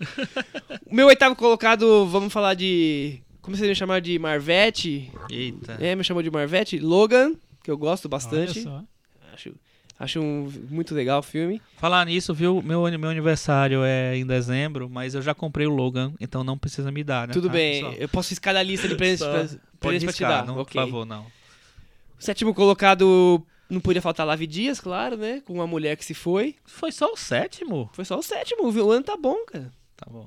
o 0.87 0.95
meu 0.95 1.07
oitavo 1.09 1.37
colocado, 1.37 2.07
vamos 2.07 2.33
falar 2.33 2.55
de... 2.55 3.21
Como 3.43 3.57
vocês 3.57 3.69
me 3.69 3.75
chamar 3.75 4.01
de 4.01 4.19
Marvete? 4.19 5.11
Eita. 5.31 5.77
É, 5.81 5.95
me 5.95 6.03
chamou 6.05 6.23
de 6.23 6.31
Marvete. 6.31 6.79
Logan, 6.79 7.35
que 7.63 7.71
eu 7.71 7.77
gosto 7.77 8.07
Olha 8.07 8.11
bastante. 8.11 8.63
só. 8.63 8.83
Acho, 9.35 9.53
acho 10.01 10.19
um, 10.19 10.51
muito 10.71 10.95
legal 10.95 11.21
o 11.21 11.23
filme. 11.23 11.61
Falar 11.77 12.07
nisso, 12.07 12.33
viu? 12.33 12.63
Meu, 12.63 12.91
meu 12.99 13.11
aniversário 13.11 13.85
é 13.85 14.17
em 14.17 14.27
dezembro, 14.27 14.89
mas 14.89 15.15
eu 15.15 15.21
já 15.21 15.35
comprei 15.35 15.67
o 15.67 15.71
Logan, 15.71 16.15
então 16.19 16.43
não 16.43 16.57
precisa 16.57 16.91
me 16.91 17.05
dar, 17.05 17.29
né? 17.29 17.35
Tudo 17.35 17.49
tá, 17.49 17.53
bem, 17.53 17.83
pessoal? 17.83 17.93
eu 17.93 18.09
posso 18.09 18.31
riscar 18.31 18.55
da 18.55 18.63
lista 18.63 18.89
de 18.89 18.97
presentes 18.97 19.27
Só 19.27 19.31
pra, 19.31 19.39
presentes 19.79 19.79
pra 19.79 19.95
te 19.95 20.07
riscar, 20.07 20.31
dar. 20.31 20.47
não, 20.47 20.59
ok. 20.59 20.65
por 20.65 20.89
favor, 20.89 21.05
não. 21.05 21.27
O 22.19 22.23
sétimo 22.23 22.55
colocado, 22.55 23.47
não 23.69 23.81
podia 23.81 24.01
faltar 24.01 24.27
Lave 24.27 24.47
Dias, 24.47 24.81
claro, 24.81 25.19
né? 25.19 25.43
Com 25.45 25.53
uma 25.55 25.67
mulher 25.67 25.97
que 25.97 26.05
se 26.05 26.15
foi. 26.15 26.57
Foi 26.65 26.91
só 26.91 27.13
o 27.13 27.17
sétimo? 27.17 27.91
Foi 27.93 28.05
só 28.05 28.19
o 28.19 28.23
sétimo, 28.23 28.71
o 28.71 28.91
ano 28.91 29.05
tá 29.05 29.17
bom, 29.17 29.45
cara. 29.47 29.71
Tá 29.97 30.07
bom. 30.11 30.27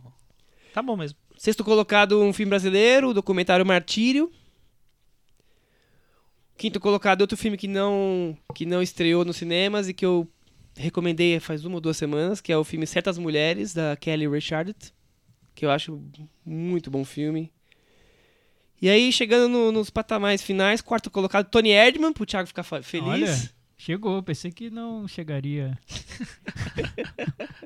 Tá 0.72 0.82
bom 0.82 0.96
mesmo. 0.96 1.18
Sexto 1.36 1.64
colocado, 1.64 2.22
um 2.22 2.32
filme 2.32 2.52
brasileiro, 2.52 3.10
o 3.10 3.14
documentário 3.14 3.66
Martírio. 3.66 4.32
Quinto 6.58 6.80
colocado, 6.80 7.22
outro 7.22 7.38
filme 7.38 7.58
que 7.58 7.68
não, 7.68 8.38
que 8.54 8.66
não 8.66 8.82
estreou 8.82 9.26
nos 9.26 9.38
cinemas 9.38 9.88
e 9.89 9.93
que 9.93 10.06
eu 10.06 10.28
recomendei 10.76 11.39
faz 11.39 11.66
uma 11.66 11.76
ou 11.76 11.82
duas 11.82 11.97
semanas, 11.97 12.41
que 12.41 12.51
é 12.51 12.58
o 12.58 12.64
filme 12.64 12.86
Certas 12.88 13.18
Mulheres, 13.18 13.74
da 13.74 13.95
Kelly 13.95 14.28
Reichardt, 14.28 14.93
que 15.56 15.66
eu 15.66 15.72
acho 15.72 16.01
muito 16.45 16.89
bom 16.91 17.04
filme. 17.04 17.51
E 18.82 18.89
aí, 18.89 19.12
chegando 19.12 19.47
no- 19.49 19.72
nos 19.72 19.89
patamais 19.89 20.41
finais, 20.41 20.82
quarto 20.82 21.10
colocado, 21.10 21.49
Tony 21.49 21.70
Erdman, 21.72 22.14
pro 22.14 22.26
Thiago 22.26 22.47
ficar 22.47 22.64
feliz. 22.64 23.08
Olha. 23.08 23.49
Chegou, 23.78 24.22
pensei 24.24 24.51
que 24.51 24.70
não 24.70 25.08
chegaria. 25.08 25.78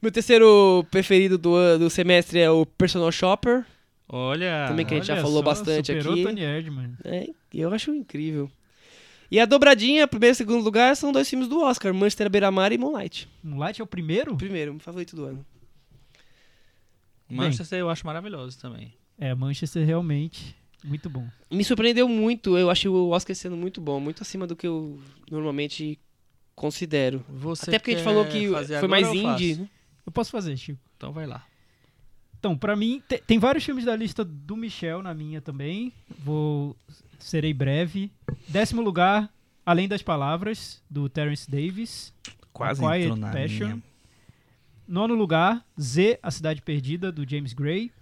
Meu 0.00 0.10
terceiro 0.10 0.86
preferido 0.90 1.36
do, 1.36 1.78
do 1.78 1.90
semestre 1.90 2.38
é 2.38 2.50
o 2.50 2.64
Personal 2.64 3.12
Shopper. 3.12 3.66
Olha. 4.12 4.66
Também 4.68 4.84
que 4.84 4.94
a 4.94 4.96
gente 4.96 5.06
já 5.06 5.16
falou 5.16 5.38
só, 5.38 5.42
bastante 5.42 5.86
superou 5.86 6.14
aqui. 6.14 6.22
Tony 6.24 6.42
Erdmann. 6.42 6.96
É, 7.04 7.28
eu 7.54 7.72
acho 7.72 7.94
incrível. 7.94 8.50
E 9.30 9.38
a 9.38 9.46
dobradinha, 9.46 10.08
primeiro 10.08 10.32
e 10.32 10.36
segundo 10.36 10.64
lugar, 10.64 10.96
são 10.96 11.12
dois 11.12 11.30
filmes 11.30 11.46
do 11.46 11.60
Oscar, 11.62 11.94
Manchester 11.94 12.28
Beira-Mar 12.28 12.72
e 12.72 12.78
Moonlight. 12.78 13.28
Moonlight 13.44 13.80
é 13.80 13.84
o 13.84 13.86
primeiro? 13.86 14.34
O 14.34 14.36
primeiro, 14.36 14.72
meu 14.72 14.80
favorito 14.80 15.14
do 15.14 15.24
ano. 15.24 15.46
Manchester 17.28 17.78
eu 17.78 17.88
acho 17.88 18.04
maravilhoso 18.04 18.58
também. 18.58 18.92
É, 19.16 19.32
Manchester 19.32 19.86
realmente 19.86 20.56
muito 20.84 21.08
bom. 21.08 21.28
Me 21.50 21.62
surpreendeu 21.62 22.08
muito, 22.08 22.58
eu 22.58 22.70
achei 22.70 22.90
o 22.90 23.10
Oscar 23.10 23.36
sendo 23.36 23.56
muito 23.56 23.80
bom, 23.80 24.00
muito 24.00 24.22
acima 24.22 24.46
do 24.46 24.56
que 24.56 24.66
eu 24.66 24.98
normalmente 25.30 25.98
considero. 26.56 27.24
Você 27.28 27.70
Até 27.70 27.78
porque 27.78 27.92
a 27.92 27.94
gente 27.94 28.04
falou 28.04 28.24
que 28.24 28.48
foi 28.80 28.88
mais 28.88 29.06
indie. 29.08 29.56
né? 29.56 29.68
Eu 30.04 30.10
posso 30.10 30.30
fazer, 30.30 30.56
Chico. 30.56 30.80
Então 30.96 31.12
vai 31.12 31.26
lá. 31.26 31.46
Então, 32.40 32.56
pra 32.56 32.74
mim, 32.74 33.02
te- 33.06 33.18
tem 33.26 33.38
vários 33.38 33.62
filmes 33.62 33.84
da 33.84 33.94
lista 33.94 34.24
do 34.24 34.56
Michel 34.56 35.02
na 35.02 35.12
minha 35.14 35.40
também. 35.42 35.92
Vou. 36.24 36.74
Serei 37.18 37.52
breve. 37.52 38.10
Décimo 38.48 38.80
lugar, 38.80 39.30
Além 39.64 39.86
das 39.86 40.00
Palavras, 40.02 40.82
do 40.88 41.06
Terence 41.08 41.48
Davis. 41.48 42.14
Quase 42.52 42.80
Quiet 42.80 43.02
entrou 43.04 43.16
na 43.16 43.30
Passion. 43.30 43.66
minha. 43.68 43.82
Nono 44.88 45.14
lugar, 45.14 45.64
Z, 45.78 46.18
A 46.22 46.30
Cidade 46.30 46.62
Perdida, 46.62 47.12
do 47.12 47.28
James 47.28 47.52
Gray. 47.52 47.92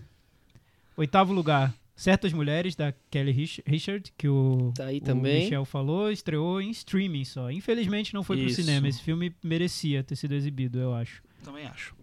Oitavo 0.96 1.32
lugar, 1.32 1.74
Certas 1.96 2.32
Mulheres, 2.32 2.74
da 2.76 2.94
Kelly 3.10 3.32
Rich- 3.32 3.62
Richard, 3.66 4.12
que 4.16 4.28
o, 4.28 4.72
Tá 4.74 4.86
aí 4.86 4.98
o 4.98 5.00
também. 5.02 5.42
Michel 5.44 5.64
falou, 5.64 6.10
estreou 6.12 6.60
em 6.62 6.70
streaming 6.70 7.24
só. 7.24 7.50
Infelizmente 7.50 8.14
não 8.14 8.22
foi 8.22 8.36
pro 8.38 8.46
Isso. 8.46 8.62
cinema. 8.62 8.88
Esse 8.88 9.02
filme 9.02 9.34
merecia 9.42 10.02
ter 10.04 10.14
sido 10.16 10.32
exibido, 10.34 10.78
eu 10.78 10.94
acho. 10.94 11.20
Também 11.42 11.66
acho. 11.66 11.94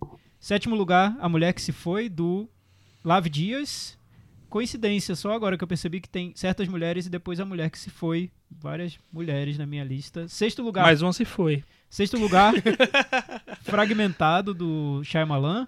Sétimo 0.46 0.76
lugar, 0.76 1.18
A 1.20 1.28
Mulher 1.28 1.54
que 1.54 1.60
Se 1.60 1.72
Foi, 1.72 2.08
do 2.08 2.48
Lave 3.04 3.32
Dias. 3.32 3.98
Coincidência, 4.48 5.16
só 5.16 5.32
agora 5.32 5.58
que 5.58 5.64
eu 5.64 5.68
percebi 5.68 6.00
que 6.00 6.08
tem 6.08 6.34
certas 6.36 6.68
mulheres 6.68 7.08
e 7.08 7.10
depois 7.10 7.40
A 7.40 7.46
Mulher 7.46 7.72
que 7.72 7.80
Se 7.80 7.90
Foi. 7.90 8.30
Várias 8.52 8.96
mulheres 9.12 9.58
na 9.58 9.66
minha 9.66 9.84
lista. 9.84 10.28
Sexto 10.28 10.62
lugar, 10.62 10.84
Mais 10.84 11.02
uma 11.02 11.12
se 11.14 11.26
foi. 11.26 11.64
sexto 11.90 12.16
lugar 12.20 12.54
Fragmentado, 13.64 14.54
do 14.54 15.04
Shyamalan. 15.04 15.68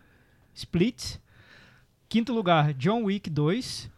Split. 0.53 1.15
Quinto 2.07 2.31
lugar, 2.31 2.71
John 2.75 3.05
Wick 3.05 3.31
2. 3.31 3.89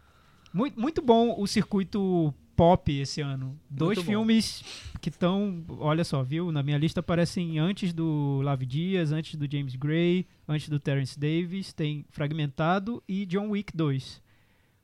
Muito, 0.50 0.80
muito 0.80 1.02
bom 1.02 1.38
o 1.38 1.46
circuito 1.46 2.32
pop 2.60 2.92
esse 2.92 3.22
ano. 3.22 3.58
Dois 3.70 3.96
Muito 3.96 4.06
bom. 4.06 4.12
filmes 4.12 4.62
que 5.00 5.08
estão, 5.08 5.64
olha 5.78 6.04
só, 6.04 6.22
viu? 6.22 6.52
Na 6.52 6.62
minha 6.62 6.76
lista 6.76 7.00
aparecem 7.00 7.58
antes 7.58 7.90
do 7.90 8.42
Lave 8.44 8.66
Dias, 8.66 9.12
antes 9.12 9.34
do 9.34 9.50
James 9.50 9.74
Gray, 9.76 10.26
antes 10.46 10.68
do 10.68 10.78
Terence 10.78 11.18
Davis. 11.18 11.72
Tem 11.72 12.04
Fragmentado 12.10 13.02
e 13.08 13.24
John 13.24 13.48
Wick 13.48 13.74
2. 13.74 14.20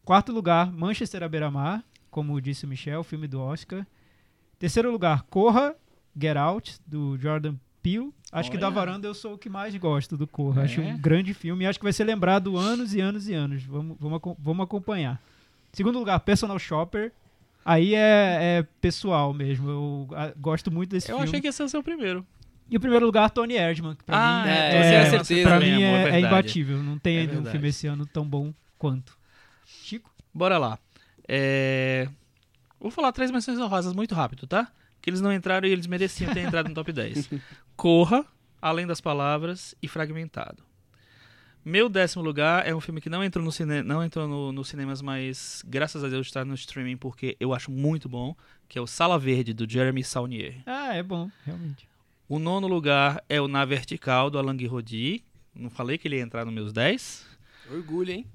Quarto 0.07 0.33
lugar, 0.33 0.73
Manchester 0.73 1.23
à 1.23 1.29
beira-mar, 1.29 1.85
como 2.11 2.41
disse 2.41 2.65
o 2.65 2.69
Michel, 2.69 3.05
filme 3.05 3.29
do 3.29 3.41
Oscar. 3.43 3.87
Terceiro 4.59 4.91
lugar, 4.91 5.25
Corra, 5.25 5.75
Get 6.19 6.39
Out, 6.39 6.79
do 6.87 7.19
Jordan 7.19 7.57
Peele. 7.83 8.11
Acho 8.33 8.51
que 8.51 8.57
da 8.57 8.69
Olha. 8.69 8.75
varanda 8.75 9.07
eu 9.07 9.13
sou 9.13 9.35
o 9.35 9.39
que 9.39 9.51
mais 9.51 9.77
gosto 9.77 10.17
do 10.17 10.27
Corra. 10.27 10.63
Acho 10.63 10.81
É? 10.81 10.95
um 10.95 10.99
grande 10.99 11.35
filme 11.35 11.65
e 11.65 11.67
acho 11.67 11.79
que 11.79 11.85
vai 11.85 11.93
ser 11.93 12.05
lembrado 12.05 12.57
anos 12.57 12.95
e 12.95 13.03
anos 13.03 13.29
e 13.29 13.35
anos. 13.35 13.63
Vamos, 13.65 13.99
vamos, 14.01 14.21
vamos 14.39 14.65
acompanhar. 14.65 15.21
Segundo 15.75 15.99
lugar, 15.99 16.19
Personal 16.21 16.59
Shopper. 16.59 17.13
Aí 17.69 17.97
é, 17.97 18.59
é 18.61 18.67
pessoal 18.81 19.35
mesmo. 19.35 19.69
Eu 19.69 20.09
ah, 20.13 20.33
gosto 20.37 20.71
muito 20.71 20.91
desse 20.91 21.11
Eu 21.11 21.17
filme. 21.17 21.29
achei 21.29 21.41
que 21.41 21.49
esse 21.49 21.61
ia 21.61 21.69
ser 21.69 21.79
o 21.79 21.83
primeiro. 21.83 22.25
E 22.71 22.77
o 22.77 22.81
primeiro 22.81 23.05
lugar, 23.05 23.29
Tony 23.29 23.55
Erdman. 23.55 23.97
Que 23.97 24.05
pra 24.05 24.17
Ah, 24.17 24.43
mim, 24.45 24.51
é, 24.51 24.55
é, 24.55 24.95
é 24.95 25.01
a 25.01 25.11
certeza 25.11 25.49
pra 25.49 25.59
mesmo, 25.59 25.77
mim 25.77 25.83
é 25.83 26.09
é, 26.09 26.11
é 26.11 26.21
imbatível. 26.21 26.81
Não 26.81 26.97
tem 26.97 27.19
É 27.19 27.33
um 27.33 27.45
filme 27.45 27.69
esse 27.69 27.89
ano 27.89 28.07
tão 28.07 28.25
bom 28.25 28.55
quanto. 28.79 29.19
Chico? 29.65 30.15
Bora 30.33 30.59
lá. 30.59 30.79
É... 31.27 32.09
Vou 32.81 32.93
falar 32.93 33.11
três 33.11 33.33
menções 33.33 33.59
honrosas 33.59 33.93
muito 33.93 34.15
rápido, 34.15 34.47
tá? 34.47 34.71
Que 35.03 35.11
eles 35.11 35.21
não 35.21 35.33
entraram 35.33 35.67
e 35.67 35.73
eles 35.73 35.89
mereciam 35.89 36.33
ter 36.33 36.41
entrado 36.41 36.69
no 36.69 36.75
top 36.75 36.93
10. 36.93 37.31
Corra, 37.77 38.25
Além 38.63 38.87
das 38.87 39.01
Palavras 39.01 39.75
e 39.83 39.89
Fragmentado. 39.89 40.63
Meu 41.69 41.89
décimo 41.89 42.23
lugar 42.23 42.65
é 42.65 42.73
um 42.73 42.81
filme 42.81 43.01
que 43.01 43.11
não 43.11 43.25
entrou 43.25 43.45
no 43.45 43.51
cine... 43.51 43.83
não 43.83 44.01
entrou 44.01 44.29
no, 44.29 44.53
nos 44.53 44.69
cinemas, 44.69 45.03
mas 45.03 45.65
graças 45.67 46.05
a 46.05 46.09
Deus 46.09 46.29
está 46.29 46.45
no 46.45 46.55
streaming 46.55 46.97
porque 46.97 47.37
eu 47.41 47.53
acho 47.53 47.73
muito 47.73 48.09
bom, 48.09 48.37
que 48.69 48.79
é 48.79 48.81
o 48.81 48.87
Sala 48.87 49.19
Verde 49.19 49.53
do 49.53 49.69
Jeremy 49.69 50.05
Saunier. 50.05 50.63
Ah, 50.65 50.95
é 50.95 51.03
bom, 51.03 51.29
realmente. 51.45 51.89
O 52.29 52.39
nono 52.39 52.69
lugar 52.69 53.21
é 53.29 53.41
o 53.41 53.49
Na 53.49 53.65
Vertical 53.65 54.31
do 54.31 54.39
Alain 54.39 54.57
Guiraudy. 54.57 55.25
Não 55.53 55.69
falei 55.69 55.99
que 55.99 56.07
ele 56.07 56.19
ia 56.19 56.23
entrar 56.23 56.45
nos 56.45 56.55
meus 56.55 56.73
10. 56.73 57.27
Orgulho, 57.69 58.13
hein? 58.13 58.27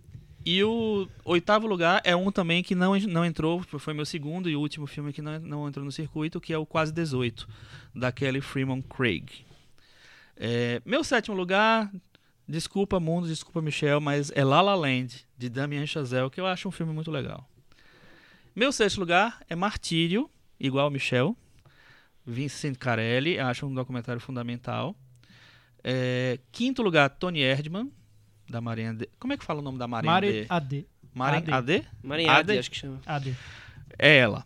E 0.45 0.61
o 0.61 1.07
oitavo 1.23 1.67
lugar 1.67 2.01
é 2.03 2.13
um 2.13 2.33
também 2.33 2.61
que 2.61 2.75
não, 2.75 2.99
não 2.99 3.23
entrou, 3.23 3.63
foi 3.63 3.93
meu 3.93 4.05
segundo 4.05 4.49
e 4.49 4.57
último 4.57 4.85
filme 4.85 5.13
que 5.13 5.21
não, 5.21 5.39
não 5.39 5.69
entrou 5.69 5.85
no 5.85 5.91
circuito, 5.93 6.41
que 6.41 6.51
é 6.51 6.57
o 6.57 6.65
Quase 6.65 6.91
18, 6.91 7.47
da 7.95 8.11
Kelly 8.11 8.41
Freeman 8.41 8.81
Craig. 8.81 9.45
É, 10.35 10.81
meu 10.85 11.01
sétimo 11.01 11.37
lugar, 11.37 11.89
desculpa 12.51 12.99
mundo, 12.99 13.27
desculpa 13.27 13.61
Michel, 13.61 13.99
mas 14.01 14.31
é 14.35 14.43
La 14.43 14.61
La 14.61 14.75
Land, 14.75 15.25
de 15.37 15.49
Damien 15.49 15.87
Chazelle, 15.87 16.29
que 16.29 16.39
eu 16.39 16.45
acho 16.45 16.67
um 16.67 16.71
filme 16.71 16.93
muito 16.93 17.09
legal. 17.09 17.49
Meu 18.55 18.71
sexto 18.71 18.99
lugar 18.99 19.41
é 19.49 19.55
Martírio, 19.55 20.29
igual 20.59 20.91
Michel, 20.91 21.35
Vincent 22.25 22.77
Carelli, 22.77 23.39
acho 23.39 23.65
um 23.65 23.73
documentário 23.73 24.21
fundamental. 24.21 24.95
É, 25.83 26.39
quinto 26.51 26.83
lugar, 26.83 27.09
Tony 27.09 27.41
Erdman, 27.41 27.91
da 28.49 28.61
Marinha 28.61 28.93
D. 28.93 29.09
Como 29.17 29.33
é 29.33 29.37
que 29.37 29.43
fala 29.43 29.59
o 29.59 29.63
nome 29.63 29.79
da 29.79 29.87
Marinha 29.87 30.11
Mare 30.13 30.31
D? 30.31 30.45
AD. 30.49 30.87
Maren 31.13 31.37
AD. 31.37 31.51
AD? 31.51 31.87
Marinhade, 32.03 32.51
AD? 32.51 32.59
acho 32.59 32.71
que 32.71 32.77
chama. 32.77 32.99
AD. 33.05 33.35
É 33.97 34.17
ela. 34.17 34.45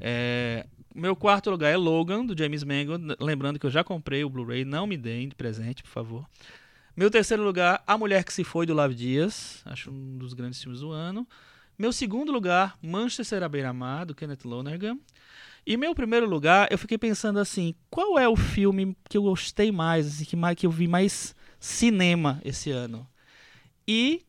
É, 0.00 0.66
meu 0.94 1.16
quarto 1.16 1.50
lugar 1.50 1.70
é 1.70 1.76
Logan, 1.76 2.24
do 2.24 2.36
James 2.36 2.62
Mangold. 2.64 3.16
Lembrando 3.18 3.58
que 3.58 3.66
eu 3.66 3.70
já 3.70 3.82
comprei 3.82 4.24
o 4.24 4.30
Blu-ray, 4.30 4.64
não 4.64 4.86
me 4.86 4.96
deem 4.96 5.28
de 5.28 5.34
presente, 5.34 5.82
por 5.82 5.90
favor. 5.90 6.26
Meu 7.00 7.10
terceiro 7.10 7.42
lugar, 7.42 7.82
A 7.86 7.96
Mulher 7.96 8.22
que 8.24 8.30
Se 8.30 8.44
Foi, 8.44 8.66
do 8.66 8.74
Lave 8.74 8.94
Dias. 8.94 9.62
Acho 9.64 9.90
um 9.90 10.18
dos 10.18 10.34
grandes 10.34 10.62
filmes 10.62 10.80
do 10.80 10.90
ano. 10.90 11.26
Meu 11.78 11.94
segundo 11.94 12.30
lugar, 12.30 12.76
Manchester 12.82 13.42
à 13.42 13.48
Beira-Mar, 13.48 14.04
do 14.04 14.14
Kenneth 14.14 14.40
Lonergan. 14.44 14.98
E 15.66 15.78
meu 15.78 15.94
primeiro 15.94 16.28
lugar, 16.28 16.68
eu 16.70 16.76
fiquei 16.76 16.98
pensando 16.98 17.38
assim, 17.38 17.74
qual 17.88 18.18
é 18.18 18.28
o 18.28 18.36
filme 18.36 18.94
que 19.08 19.16
eu 19.16 19.22
gostei 19.22 19.72
mais, 19.72 20.06
assim, 20.06 20.26
que, 20.26 20.36
mais, 20.36 20.54
que 20.56 20.66
eu 20.66 20.70
vi 20.70 20.86
mais 20.86 21.34
cinema 21.58 22.38
esse 22.44 22.70
ano? 22.70 23.08
E 23.88 24.20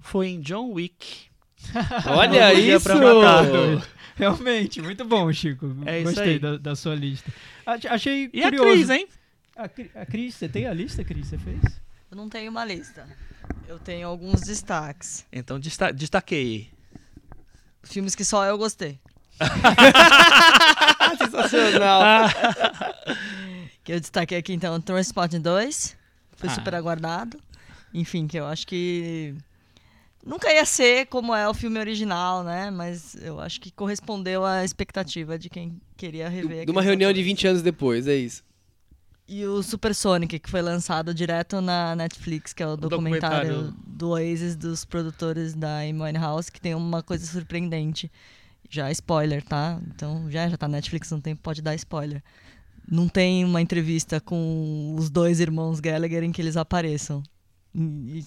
foi 0.00 0.28
em 0.28 0.40
John 0.40 0.72
Wick. 0.72 1.26
Olha 2.16 2.54
isso! 2.54 2.88
Realmente, 4.16 4.80
muito 4.80 5.04
bom, 5.04 5.30
Chico. 5.34 5.76
É 5.84 5.98
isso 6.00 6.12
Gostei 6.14 6.32
aí. 6.32 6.38
da, 6.38 6.56
da 6.56 6.74
sua 6.74 6.94
lista. 6.94 7.30
Ach- 7.66 7.84
Achei 7.90 8.30
E 8.32 8.42
a 8.42 8.44
curioso. 8.48 8.70
Cris, 8.72 8.88
hein? 8.88 9.06
A, 9.58 9.68
Cri- 9.68 9.90
a 9.94 10.06
Cris, 10.06 10.34
você 10.36 10.48
tem 10.48 10.66
a 10.66 10.72
lista, 10.72 11.02
Cris? 11.04 11.26
Você 11.26 11.36
fez? 11.38 11.60
Eu 12.10 12.16
não 12.16 12.28
tenho 12.28 12.50
uma 12.50 12.64
lista. 12.64 13.06
Eu 13.66 13.78
tenho 13.78 14.06
alguns 14.08 14.40
destaques. 14.40 15.26
Então 15.32 15.58
desta 15.60 15.90
destaquei. 15.92 16.70
Filmes 17.82 18.14
que 18.14 18.24
só 18.24 18.44
eu 18.46 18.56
gostei. 18.56 18.98
Sensacional. 21.18 22.02
Que 23.84 23.92
eu 23.94 24.00
destaquei 24.00 24.36
aqui 24.36 24.52
então 24.52 24.78
Transpotting 24.82 25.40
2. 25.40 25.96
Foi 26.36 26.50
Ah. 26.50 26.54
super 26.54 26.74
aguardado. 26.74 27.38
Enfim, 27.94 28.26
que 28.26 28.38
eu 28.38 28.44
acho 28.46 28.66
que 28.66 29.34
nunca 30.24 30.52
ia 30.52 30.66
ser 30.66 31.06
como 31.06 31.34
é 31.34 31.48
o 31.48 31.54
filme 31.54 31.78
original, 31.80 32.44
né? 32.44 32.70
Mas 32.70 33.14
eu 33.14 33.40
acho 33.40 33.58
que 33.58 33.70
correspondeu 33.70 34.44
à 34.44 34.62
expectativa 34.62 35.38
de 35.38 35.48
quem 35.48 35.80
queria 35.96 36.28
rever. 36.28 36.66
De 36.66 36.70
uma 36.70 36.82
reunião 36.82 37.10
de 37.14 37.20
atores. 37.20 37.26
20 37.38 37.46
anos 37.48 37.62
depois, 37.62 38.06
é 38.06 38.14
isso. 38.14 38.44
E 39.28 39.44
o 39.44 39.62
Super 39.62 39.94
Sonic, 39.94 40.38
que 40.38 40.48
foi 40.50 40.62
lançado 40.62 41.12
direto 41.12 41.60
na 41.60 41.94
Netflix, 41.94 42.54
que 42.54 42.62
é 42.62 42.66
o 42.66 42.76
documentário, 42.78 43.48
documentário. 43.50 43.74
do 43.86 44.08
Oasis 44.10 44.56
dos 44.56 44.86
produtores 44.86 45.52
da 45.54 45.80
Amy 45.80 46.00
Winehouse, 46.02 46.50
que 46.50 46.58
tem 46.60 46.74
uma 46.74 47.02
coisa 47.02 47.26
surpreendente. 47.26 48.10
Já 48.70 48.90
spoiler, 48.90 49.42
tá? 49.42 49.78
Então 49.94 50.30
já 50.30 50.48
já 50.48 50.56
tá 50.56 50.66
na 50.66 50.76
Netflix, 50.78 51.10
não 51.10 51.20
tem, 51.20 51.36
pode 51.36 51.60
dar 51.60 51.74
spoiler. 51.74 52.22
Não 52.90 53.06
tem 53.06 53.44
uma 53.44 53.60
entrevista 53.60 54.18
com 54.18 54.94
os 54.98 55.10
dois 55.10 55.40
irmãos 55.40 55.78
Gallagher 55.78 56.22
em 56.24 56.32
que 56.32 56.40
eles 56.40 56.56
apareçam. 56.56 57.22
E- 57.74 58.24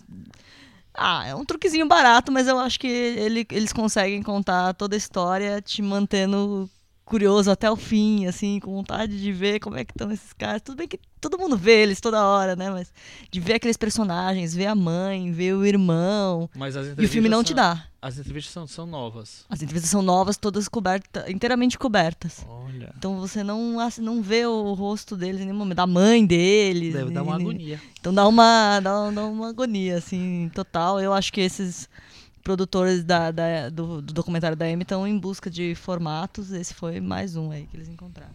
ah, 0.94 1.26
é 1.26 1.34
um 1.36 1.44
truquezinho 1.46 1.88
barato, 1.88 2.32
mas 2.32 2.48
eu 2.48 2.60
acho 2.60 2.80
que 2.80 2.88
ele- 2.88 3.46
eles 3.52 3.74
conseguem 3.74 4.22
contar 4.22 4.74
toda 4.76 4.96
a 4.96 4.98
história 4.98 5.60
te 5.62 5.82
mantendo 5.82 6.70
curioso 7.12 7.52
até 7.52 7.70
o 7.70 7.76
fim, 7.76 8.26
assim, 8.26 8.58
com 8.62 8.72
vontade 8.72 9.22
de 9.22 9.34
ver 9.34 9.60
como 9.60 9.76
é 9.76 9.84
que 9.84 9.92
estão 9.92 10.10
esses 10.14 10.32
caras. 10.32 10.62
Tudo 10.62 10.78
bem 10.78 10.88
que 10.88 10.98
todo 11.20 11.38
mundo 11.38 11.58
vê 11.58 11.82
eles 11.84 12.00
toda 12.00 12.26
hora, 12.26 12.56
né? 12.56 12.70
Mas 12.70 12.94
de 13.30 13.38
ver 13.38 13.56
aqueles 13.56 13.76
personagens, 13.76 14.56
ver 14.56 14.68
a 14.68 14.74
mãe, 14.74 15.30
ver 15.30 15.54
o 15.54 15.66
irmão. 15.66 16.50
Mas 16.56 16.78
as 16.78 16.98
E 16.98 17.04
o 17.04 17.10
filme 17.10 17.28
não 17.28 17.44
te 17.44 17.52
entrevistas 17.52 17.80
dá. 17.80 17.92
As 18.02 18.18
entrevistas 18.18 18.54
são, 18.54 18.66
são 18.66 18.86
novas. 18.86 19.46
As 19.50 19.62
entrevistas 19.62 19.92
são 19.92 20.02
novas, 20.02 20.38
todas 20.38 20.70
cobertas, 20.70 21.30
inteiramente 21.30 21.78
cobertas. 21.78 22.46
Olha. 22.48 22.94
Então 22.98 23.20
você 23.20 23.44
não, 23.44 23.78
não 24.00 24.22
vê 24.22 24.46
o 24.46 24.74
rosto 24.74 25.18
deles 25.18 25.42
em 25.42 25.46
nenhum 25.46 25.58
momento, 25.58 25.76
da 25.76 25.86
mãe 25.86 26.26
deles. 26.26 26.94
Deve 26.94 27.12
dar 27.12 27.24
uma 27.24 27.36
agonia. 27.36 27.82
Então 28.00 28.14
dá 28.14 28.26
uma, 28.26 28.80
dá, 28.80 29.12
dá 29.12 29.26
uma 29.26 29.50
agonia, 29.50 29.98
assim, 29.98 30.50
total. 30.56 31.02
Eu 31.02 31.12
acho 31.12 31.34
que 31.34 31.42
esses 31.42 31.90
produtores 32.44 33.04
da, 33.04 33.32
da- 33.32 33.70
do, 33.70 34.02
do 34.02 34.14
documentário 34.14 34.58
da 34.58 34.66
Amy 34.66 34.84
estão 34.84 35.08
em 35.08 35.18
busca 35.18 35.50
de 35.50 35.74
formatos. 35.76 36.52
Esse 36.52 36.74
foi 36.74 37.00
mais 37.00 37.36
um 37.36 37.52
aí 37.52 37.68
que 37.68 37.78
eles 37.78 37.88
encontraram. 37.90 38.34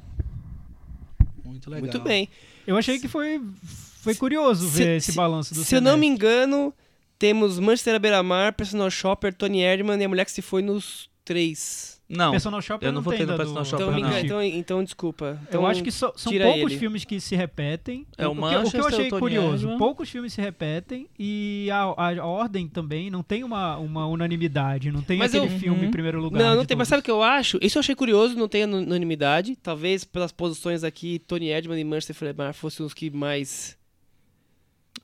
Muito 1.44 1.70
legal. 1.70 1.82
Muito 1.90 2.00
bem. 2.00 2.28
Eu 2.66 2.76
achei 2.76 2.98
que 2.98 3.08
foi, 3.08 3.40
foi 3.64 4.14
curioso 4.14 4.68
Se- 4.68 4.78
ver 4.78 4.96
esse 4.96 5.12
se- 5.12 5.16
balanço 5.16 5.54
do 5.54 5.64
Se 5.64 5.74
eu 5.76 5.80
não 5.80 5.96
me 5.96 6.06
semestre. 6.06 6.26
engano, 6.26 6.74
temos 7.18 7.58
Manchester 7.58 7.94
à 7.94 7.98
beira-mar, 7.98 8.52
Personal 8.52 8.90
Shopper, 8.90 9.32
Tony 9.34 9.60
Erdman 9.62 10.00
e 10.00 10.04
a 10.04 10.08
mulher 10.08 10.24
que 10.24 10.32
se 10.32 10.42
foi 10.42 10.62
nos 10.62 11.08
três. 11.24 11.95
Não, 12.08 12.30
Personal 12.30 12.62
Shopper 12.62 12.86
eu 12.88 12.92
não 12.92 12.98
não 12.98 13.02
votei 13.02 13.18
tem 13.18 13.26
no 13.26 13.36
Personal 13.36 13.62
do- 13.64 13.68
Shopper, 13.68 13.88
Então, 13.98 14.00
não. 14.10 14.18
então, 14.20 14.42
então 14.42 14.84
desculpa. 14.84 15.40
Então, 15.48 15.62
eu 15.62 15.66
acho 15.66 15.82
que 15.82 15.90
so- 15.90 16.12
são 16.14 16.32
poucos 16.32 16.70
ele. 16.70 16.78
filmes 16.78 17.04
que 17.04 17.20
se 17.20 17.34
repetem. 17.34 18.06
É 18.16 18.28
o 18.28 18.30
o, 18.30 18.34
que, 18.34 18.38
o 18.40 18.44
que 18.48 18.54
Manchester, 18.54 18.80
eu 18.80 18.86
achei 18.86 19.10
curioso, 19.10 19.76
poucos 19.76 20.08
filmes 20.08 20.32
se 20.32 20.40
repetem 20.40 21.08
e 21.18 21.68
a, 21.72 21.80
a 21.80 22.24
ordem 22.24 22.68
também 22.68 23.10
não 23.10 23.24
tem 23.24 23.42
uma, 23.42 23.76
uma 23.78 24.06
unanimidade, 24.06 24.92
não 24.92 25.02
tem 25.02 25.18
Mas 25.18 25.34
aquele 25.34 25.52
eu- 25.52 25.58
filme 25.58 25.80
Uhum. 25.80 25.84
em 25.86 25.90
primeiro 25.90 26.20
lugar. 26.20 26.38
Não, 26.40 26.54
não 26.54 26.64
tem, 26.64 26.76
mas 26.76 26.86
todos. 26.86 26.88
sabe 26.90 27.00
o 27.00 27.04
que 27.04 27.10
eu 27.10 27.22
acho? 27.24 27.58
Isso 27.60 27.76
eu 27.76 27.80
achei 27.80 27.94
curioso, 27.96 28.36
não 28.36 28.46
tem 28.46 28.62
unanimidade. 28.64 29.56
Talvez 29.56 30.04
pelas 30.04 30.30
posições 30.30 30.84
aqui, 30.84 31.18
Tony 31.18 31.48
Erdman 31.48 31.80
e 31.80 31.84
Manchester 31.84 32.14
Flemar 32.14 32.54
fossem 32.54 32.86
os 32.86 32.94
que 32.94 33.10
mais 33.10 33.76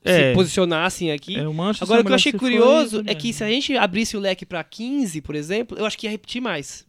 É. 0.05 0.29
se 0.29 0.35
posicionassem 0.35 1.11
aqui. 1.11 1.35
É 1.37 1.45
o 1.45 1.53
Manchester, 1.53 1.85
Agora, 1.85 1.99
o 2.01 2.03
que 2.05 2.09
eu 2.11 2.13
a 2.13 2.15
achei 2.15 2.31
curioso 2.31 3.03
foi, 3.03 3.11
é 3.11 3.13
que 3.13 3.33
se 3.33 3.43
a 3.43 3.49
gente 3.49 3.75
abrisse 3.75 4.15
o 4.15 4.21
leque 4.21 4.45
pra 4.45 4.63
15, 4.63 5.19
por 5.19 5.35
exemplo, 5.35 5.77
eu 5.77 5.85
acho 5.85 5.97
que 5.97 6.07
ia 6.07 6.11
repetir 6.11 6.41
mais. 6.41 6.85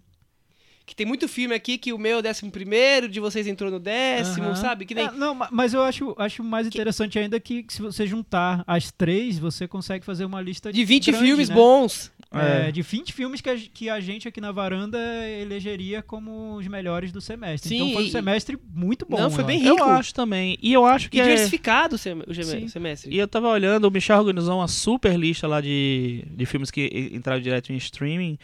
Que 0.86 0.94
tem 0.94 1.06
muito 1.06 1.26
filme 1.26 1.54
aqui 1.54 1.78
que 1.78 1.94
o 1.94 1.98
meu 1.98 2.16
é 2.16 2.18
o 2.18 2.22
décimo 2.22 2.50
primeiro, 2.50 3.08
de 3.08 3.18
vocês 3.18 3.46
entrou 3.46 3.70
no 3.70 3.80
décimo, 3.80 4.48
Aham. 4.48 4.54
sabe? 4.56 4.84
Que 4.84 4.94
nem... 4.94 5.06
É, 5.06 5.10
não, 5.12 5.34
ma- 5.34 5.48
mas 5.50 5.72
eu 5.72 5.82
acho, 5.82 6.14
acho 6.18 6.44
mais 6.44 6.66
interessante 6.66 7.18
ainda 7.18 7.40
que, 7.40 7.62
que 7.62 7.72
se 7.72 7.80
você 7.80 8.06
juntar 8.06 8.62
as 8.66 8.92
três, 8.92 9.38
você 9.38 9.66
consegue 9.66 10.04
fazer 10.04 10.26
uma 10.26 10.42
lista 10.42 10.70
de 10.70 10.84
20 10.84 11.10
grande, 11.10 11.26
filmes 11.26 11.48
né? 11.48 11.54
bons. 11.54 12.12
É, 12.30 12.68
É. 12.68 12.72
de 12.72 12.82
20 12.82 13.12
filmes 13.14 13.40
que 13.40 13.48
a, 13.48 13.56
que 13.56 13.88
a 13.88 13.98
gente 14.00 14.28
aqui 14.28 14.40
na 14.42 14.52
varanda 14.52 14.98
elegeria 15.40 16.02
como 16.02 16.56
os 16.56 16.66
melhores 16.66 17.10
do 17.12 17.20
semestre. 17.20 17.74
então 17.74 17.86
Sim, 17.88 17.94
foi 17.94 18.04
um 18.04 18.10
semestre 18.10 18.58
muito 18.74 19.06
bom. 19.08 19.18
Não, 19.18 19.30
foi 19.30 19.44
bem 19.44 19.58
rico. 19.60 19.78
Eu 19.78 19.84
acho 19.84 20.12
também. 20.12 20.58
E 20.60 20.70
eu 20.72 20.84
acho 20.84 21.08
que 21.08 21.16
E 21.16 21.20
é... 21.20 21.24
diversificado 21.24 21.94
o 21.94 21.98
sem- 21.98 22.12
o 22.26 22.34
Sim. 22.34 22.68
semestre. 22.68 23.10
E 23.14 23.18
eu 23.18 23.26
tava 23.28 23.48
olhando, 23.48 23.86
o 23.86 23.90
Michel 23.90 24.18
organizou 24.18 24.58
uma 24.58 24.68
super 24.68 25.16
lista 25.18 25.46
lá 25.48 25.60
de, 25.62 26.24
de 26.30 26.44
filmes 26.44 26.70
que 26.70 27.10
entraram 27.12 27.40
direto 27.40 27.72
em 27.72 27.76
streaming. 27.76 28.36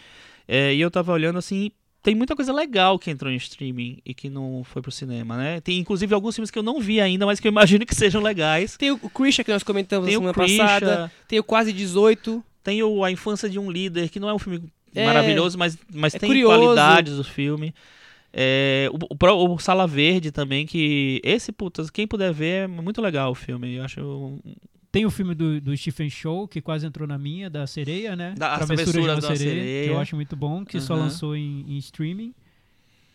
É, 0.48 0.74
e 0.74 0.80
eu 0.80 0.90
tava 0.90 1.12
olhando 1.12 1.38
assim, 1.38 1.70
tem 2.02 2.14
muita 2.14 2.34
coisa 2.34 2.52
legal 2.52 2.98
que 2.98 3.10
entrou 3.10 3.30
em 3.30 3.36
streaming 3.36 3.98
e 4.04 4.14
que 4.14 4.30
não 4.30 4.62
foi 4.64 4.80
pro 4.80 4.90
cinema, 4.90 5.36
né? 5.36 5.60
Tem 5.60 5.78
inclusive 5.78 6.14
alguns 6.14 6.34
filmes 6.34 6.50
que 6.50 6.58
eu 6.58 6.62
não 6.62 6.80
vi 6.80 7.00
ainda, 7.00 7.26
mas 7.26 7.38
que 7.38 7.46
eu 7.46 7.50
imagino 7.50 7.84
que 7.84 7.94
sejam 7.96 8.22
legais. 8.22 8.76
Tem 8.76 8.90
o 8.90 8.98
Christian 9.10 9.44
que 9.44 9.52
nós 9.52 9.62
comentamos 9.62 10.06
Tem 10.06 10.16
semana 10.16 10.32
Krisha, 10.32 10.62
passada. 10.62 11.12
Tem 11.28 11.38
o 11.38 11.44
Quase 11.44 11.72
18. 11.72 12.42
tem 12.62 12.82
o 12.82 13.04
A 13.04 13.10
Infância 13.10 13.48
de 13.48 13.58
um 13.58 13.70
Líder, 13.70 14.08
que 14.08 14.18
não 14.20 14.28
é 14.28 14.34
um 14.34 14.38
filme 14.38 14.62
É, 14.94 15.04
maravilhoso, 15.04 15.58
mas, 15.58 15.78
mas 15.92 16.14
é 16.14 16.18
tem 16.18 16.28
curioso. 16.28 16.58
qualidades 16.58 17.16
do 17.16 17.24
filme. 17.24 17.74
É, 18.32 18.88
o, 18.92 19.14
o 19.14 19.54
o 19.54 19.58
Sala 19.58 19.86
Verde 19.86 20.30
também, 20.30 20.64
que 20.66 21.20
esse, 21.24 21.52
putas, 21.52 21.90
quem 21.90 22.06
puder 22.06 22.32
ver, 22.32 22.64
é 22.64 22.66
muito 22.66 23.02
legal 23.02 23.32
o 23.32 23.34
filme. 23.34 23.74
Eu 23.74 23.84
acho 23.84 24.38
Tem 24.92 25.06
o 25.06 25.10
filme 25.10 25.34
do, 25.36 25.60
do 25.60 25.76
Stephen 25.76 26.10
Show, 26.10 26.48
que 26.48 26.60
quase 26.60 26.84
entrou 26.84 27.06
na 27.06 27.16
minha, 27.16 27.48
da 27.48 27.64
sereia, 27.66 28.16
né? 28.16 28.34
Da- 28.36 28.56
de 28.56 28.62
uma 28.64 28.66
Travessuras 28.66 29.04
de 29.20 29.26
uma 29.26 29.36
sereia, 29.36 29.54
que 29.54 29.68
eu 29.68 29.82
Sereia. 29.84 29.98
acho 30.00 30.16
muito 30.16 30.34
bom, 30.36 30.64
que 30.64 30.80
só 30.80 30.94
Aham. 30.94 31.02
lançou 31.04 31.36
em, 31.36 31.64
em 31.68 31.78
streaming. 31.78 32.34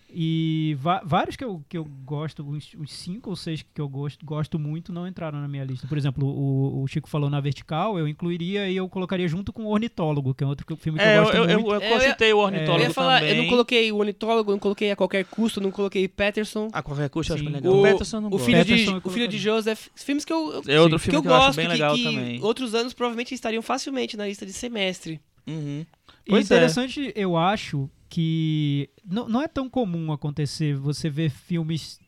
E 0.10 0.78
vários 1.04 1.36
que 1.36 1.44
eu, 1.44 1.62
que 1.68 1.78
eu 1.78 1.84
gosto, 2.06 2.42
uns, 2.48 2.74
uns 2.80 2.94
cinco 2.94 3.32
ou 3.32 3.36
seis 3.36 3.62
que 3.74 3.82
eu 3.82 3.90
gosto, 3.90 4.26
gosto 4.26 4.58
muito, 4.60 4.94
não 4.94 5.08
entraram 5.08 5.42
na 5.42 5.48
minha 5.48 5.64
lista. 5.64 5.88
Por 5.88 5.98
exemplo, 5.98 6.28
o, 6.28 6.84
o 6.84 6.88
Chico 6.88 7.10
falou 7.10 7.30
na 7.30 7.42
Vertical, 7.42 7.98
eu 8.00 8.08
incluiria 8.08 8.70
e 8.70 8.78
eu 8.78 8.88
colocaria 8.88 9.28
junto 9.28 9.52
com 9.52 9.64
o 9.66 9.70
Ornitólogo, 9.72 10.34
que 10.34 10.44
é 10.44 10.48
outro 10.48 10.66
filme 10.78 11.00
que 11.00 11.04
É, 11.06 11.14
eu 11.14 11.18
eu, 11.18 11.24
gosto 11.24 11.36
eu, 11.38 11.44
eu, 11.46 11.60
muito. 11.60 11.74
eu 11.74 11.82
É, 11.82 11.86
eu 11.88 11.90
ia- 11.92 12.00
cogitei 12.00 12.34
o 12.34 12.38
Eu 12.38 12.40
ornitólogo 12.40 12.84
ia 12.84 12.90
falar, 12.92 13.20
também. 13.20 13.36
eu 13.36 13.44
não 13.44 13.50
coloquei 13.50 13.92
o 13.92 13.98
Ornitólogo, 13.98 14.52
não 14.52 14.60
coloquei 14.60 14.92
a 14.92 14.96
qualquer 14.96 15.26
custo, 15.26 15.60
não 15.60 15.72
coloquei 15.72 16.08
Patterson. 16.08 16.70
A 16.72 16.82
qualquer 16.84 17.10
custo 17.10 17.34
eu 17.34 17.36
acho 17.38 17.46
legal. 17.50 17.74
O, 17.74 17.82
Peterson 17.84 18.18
eu 18.18 18.22
não 18.22 18.28
o 18.28 18.32
gosto. 18.32 18.46
filho, 18.46 18.64
de, 18.64 18.70
Patterson 18.72 18.92
eu 18.98 19.02
o 19.04 19.10
filho 19.10 19.28
de. 19.28 19.38
Joseph, 19.38 19.88
filmes 19.96 20.24
que 20.24 20.32
eu, 20.32 20.54
eu- 20.54 20.64
É 20.68 20.80
outro 20.80 20.98
que 20.98 21.06
filme 21.06 21.18
eu 21.18 21.22
que 21.24 21.28
eu 21.28 21.32
gosto, 21.32 21.56
bem 21.58 21.66
que, 21.66 21.72
legal 21.74 21.96
que 21.96 22.04
também. 22.04 22.42
outros 22.42 22.74
anos 22.74 22.94
provavelmente 22.94 23.34
estariam 23.34 23.62
facilmente 23.62 24.16
na 24.16 24.26
lista 24.28 24.46
de 24.46 24.54
semestre. 24.54 25.20
Uhum. 25.48 25.86
E 26.26 26.30
Pois 26.30 26.50
é. 26.50 26.56
interessante, 26.56 27.12
eu 27.16 27.36
acho 27.36 27.90
que 28.10 28.90
não, 29.04 29.28
não 29.28 29.42
é 29.42 29.48
tão 29.48 29.70
comum 29.70 30.12
acontecer 30.12 30.76
você 30.76 31.10
ver 31.10 31.30
filmes, 31.30 32.00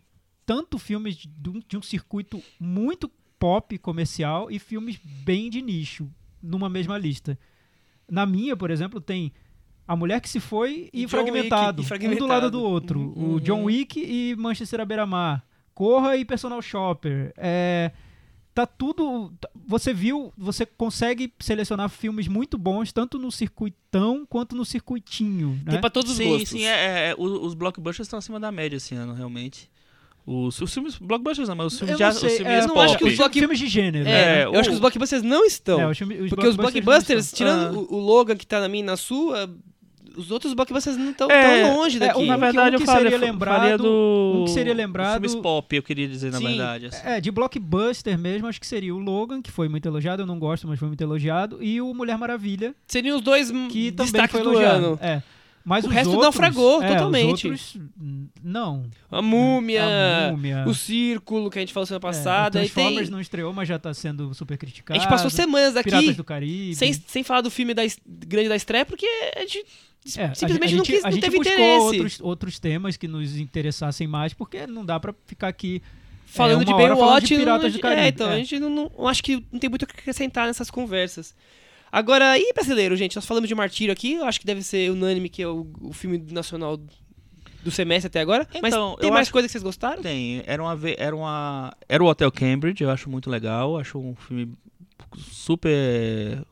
tanto 0.46 0.78
filmes 0.78 1.16
de 1.16 1.50
um, 1.50 1.60
de 1.68 1.78
um 1.78 1.82
circuito 1.82 2.42
muito 2.60 3.10
pop 3.40 3.78
comercial 3.78 4.50
e 4.50 4.60
filmes 4.60 4.98
bem 5.24 5.50
de 5.50 5.62
nicho 5.62 6.10
numa 6.42 6.70
mesma 6.70 6.98
lista. 6.98 7.38
Na 8.10 8.26
minha, 8.26 8.56
por 8.56 8.72
exemplo, 8.72 9.02
tem 9.02 9.34
A 9.88 9.96
Mulher 9.96 10.22
que 10.22 10.30
se 10.30 10.40
foi 10.40 10.90
e 10.94 11.08
Fragmentado, 11.08 11.82
Wick 11.82 11.82
e 11.82 11.86
um 11.86 11.88
Fragmentado. 11.88 12.20
do 12.20 12.28
lado 12.28 12.52
do 12.52 12.62
outro. 12.62 13.00
Uhum. 13.00 13.36
O 13.36 13.42
John 13.42 13.64
Wick 13.64 14.00
e 14.00 14.36
Manchester 14.36 14.80
à 14.82 14.86
beira-mar. 14.86 15.46
Corra 15.74 16.16
e 16.16 16.26
Personal 16.26 16.62
Shopper. 16.62 17.34
É, 17.38 17.92
tá 18.58 18.66
tudo. 18.66 19.32
tá- 19.40 19.50
Você 19.68 19.94
viu, 19.94 20.34
você 20.38 20.66
consegue 20.66 21.32
selecionar 21.40 21.90
filmes 21.90 22.28
muito 22.28 22.58
bons, 22.58 22.92
tanto 22.92 23.20
no 23.20 23.32
circuitão 23.32 24.26
quanto 24.28 24.56
no 24.56 24.66
circuitinho. 24.66 25.60
Né? 25.66 25.74
Tem 25.74 25.82
pra 25.82 25.90
todos 25.90 26.12
os 26.12 26.18
Sim, 26.18 26.30
gostos. 26.30 26.50
sim, 26.50 26.64
é, 26.66 27.10
é, 27.10 27.16
os, 27.18 27.32
os 27.32 27.54
blockbusters 27.54 28.08
estão 28.08 28.18
acima 28.20 28.40
da 28.40 28.52
média 28.52 28.78
esse 28.78 28.96
ano, 28.96 29.14
realmente. 29.14 29.70
Os, 30.26 30.60
os 30.60 30.74
filmes 30.74 30.98
blockbusters 30.98 31.48
não, 31.48 31.56
mas 31.56 31.68
os 31.74 31.80
filmes, 31.80 32.00
Eu 32.00 32.10
de, 32.10 32.16
os 32.16 32.20
filmes 32.20 32.40
é, 32.42 32.60
eu 32.60 32.68
não 32.68 32.74
pop. 32.74 32.86
acho 32.86 32.98
que 32.98 33.06
os 33.06 33.16
block- 33.16 33.40
filmes 33.40 33.60
de 33.60 33.68
gênero. 33.68 34.10
É, 34.10 34.12
né? 34.12 34.40
É, 34.42 34.46
eu 34.46 34.52
acho 34.56 34.64
que 34.64 34.70
o- 34.70 34.74
os 34.74 34.80
blockbusters 34.80 35.24
não 35.24 35.46
estão. 35.46 35.80
É, 35.80 35.88
os 35.90 35.98
filmes- 35.98 36.20
os 36.22 36.30
porque 36.30 36.48
os 36.48 36.56
blockbusters 36.56 37.32
tirando 37.32 37.78
Ah. 37.78 37.80
o, 37.80 37.96
o 37.96 38.00
Logan 38.00 38.36
que 38.36 38.46
tá 38.46 38.60
na 38.60 38.68
minha 38.68 38.84
e 38.84 38.86
na 38.86 38.98
sua, 38.98 39.50
os 40.18 40.32
outros 40.32 40.54
blockbusters 40.54 40.98
não 40.98 41.12
estão 41.12 41.30
É, 41.32 41.62
tão 41.64 41.78
longe 41.78 41.98
é, 41.98 42.00
daqui. 42.00 42.20
um 42.20 42.26
Na 42.26 42.34
que- 42.36 42.40
verdade, 42.42 42.76
um 42.76 42.80
que 42.80 42.84
eu 42.84 42.88
seria 42.94 43.12
faria 43.12 43.18
lembrado- 43.18 43.84
do... 43.84 44.42
um 44.42 44.46
que 44.46 44.52
seria 44.52 44.74
lembrado- 44.74 45.14
Filmes 45.22 45.36
pop, 45.36 45.76
eu 45.76 45.84
queria 45.84 46.08
dizer, 46.08 46.32
na 46.32 46.38
Sim. 46.40 46.48
verdade. 46.48 46.86
assim. 46.88 47.08
É, 47.08 47.22
de 47.22 47.32
blockbuster 47.32 48.18
mesmo, 48.18 48.48
acho 48.48 48.60
que 48.60 48.68
seria 48.68 48.94
o 48.94 48.98
Logan, 49.00 49.42
que 49.42 49.52
foi 49.52 49.70
muito 49.70 49.88
elogiado, 49.88 50.22
eu 50.22 50.26
não 50.26 50.40
gosto, 50.40 50.68
mas 50.68 50.78
foi 50.80 50.88
muito 50.88 51.02
elogiado, 51.02 51.62
e 51.64 51.80
o 51.82 51.94
Mulher 51.94 52.18
Maravilha, 52.18 52.74
Seriam 52.88 53.16
os 53.18 53.22
dois 53.24 53.50
que 53.50 53.92
também 53.92 54.12
destaques 54.12 54.32
foi 54.32 54.42
do 54.44 54.52
elogiado. 54.52 54.86
ano. 54.86 55.00
É. 55.02 55.22
Mas 55.70 55.84
O 55.84 55.90
resto 55.90 56.12
outros, 56.12 56.24
naufragou 56.24 56.82
é, 56.82 56.88
totalmente. 56.94 57.46
Os 57.50 57.76
outros, 57.76 57.78
não. 58.42 58.86
A 59.12 59.22
Múmia, 59.22 59.84
A 59.84 60.32
Múmia. 60.32 60.64
o 60.66 60.74
Círculo, 60.74 61.50
que 61.52 61.60
a 61.60 61.62
gente 61.62 61.74
falou 61.74 61.86
semana 61.86 62.00
É, 62.00 62.08
passada. 62.08 62.60
o 62.60 62.64
e 62.64 62.70
tem... 62.70 62.74
Transformers 62.74 63.10
não 63.10 63.20
estreou, 63.20 63.52
mas 63.52 63.68
já 63.68 63.78
tá 63.78 63.94
sendo 63.94 64.34
super 64.34 64.54
A 64.54 64.58
criticado. 64.58 64.98
gente 64.98 65.10
passou 65.10 65.30
semanas 65.30 65.76
aqui 65.76 66.74
sem, 66.74 66.94
sem 66.94 67.22
falar 67.22 67.42
do 67.42 67.52
filme 67.52 67.74
da, 67.74 67.82
grande 68.06 68.48
da 68.48 68.56
estreia, 68.56 68.86
porque 68.86 69.06
a 69.36 69.42
gente 69.42 69.66
É, 70.16 70.24
a 70.28 70.36
simplesmente 70.36 70.70
gente- 70.70 70.78
não, 70.78 70.86
quis, 70.86 71.04
a 71.04 71.08
não 71.08 71.12
gente 71.12 71.22
teve 71.22 71.38
interesse. 71.38 71.80
Outros, 71.82 72.20
outros 72.22 72.60
temas 72.60 72.96
que 72.96 73.08
nos 73.10 73.36
interessassem 73.38 74.08
mais, 74.08 74.34
porque 74.34 74.66
não 74.66 74.86
dá 74.86 74.98
pra 75.02 75.14
ficar 75.26 75.50
aqui 75.50 75.82
Falando 76.30 76.62
É, 76.62 76.66
de 76.66 76.72
falando 76.72 76.90
Baywatch, 76.98 77.28
de 77.28 77.36
Piratas 77.38 77.64
não, 77.64 77.72
do 77.72 77.80
Caribe, 77.82 78.02
É, 78.02 78.08
então, 78.10 78.30
é. 78.30 78.34
a 78.34 78.38
gente 78.38 78.60
não, 78.60 78.70
não- 78.70 79.08
acho 79.08 79.24
que 79.24 79.44
não 79.52 79.60
tem 79.60 79.70
muito 79.70 79.84
o 79.84 79.88
que 79.88 79.94
acrescentar 79.98 80.46
nessas 80.48 80.70
conversas. 80.70 81.34
Agora, 81.92 82.38
e 82.38 82.52
brasileiro, 82.54 82.96
gente? 82.96 83.16
Nós 83.16 83.26
falamos 83.26 83.48
de 83.48 83.56
Martírio 83.56 83.94
aqui, 83.94 84.14
eu 84.14 84.26
acho 84.26 84.40
que 84.40 84.46
deve 84.46 84.62
ser 84.62 84.92
unânime 84.92 85.30
que 85.30 85.42
é 85.42 85.48
o, 85.48 85.66
o 85.82 85.94
filme 85.94 86.18
nacional 86.32 86.78
do 87.64 87.72
semestre 87.72 88.08
até 88.08 88.20
agora. 88.20 88.48
Então, 88.54 88.92
mas 88.92 89.00
tem 89.00 89.10
mais 89.12 89.22
acho- 89.28 89.32
coisa 89.32 89.48
que 89.48 89.52
vocês 89.52 89.64
gostaram? 89.64 90.02
Tem, 90.02 90.44
era 90.46 90.62
uma, 90.62 90.78
era 90.98 91.16
uma, 91.16 91.74
era 91.88 92.04
o 92.04 92.08
Hotel 92.08 92.32
Cambridge, 92.32 92.84
eu 92.84 92.90
acho 92.90 93.10
muito 93.10 93.30
legal, 93.30 93.78
acho 93.78 93.98
um 93.98 94.16
filme 94.16 94.54
super 95.18 96.46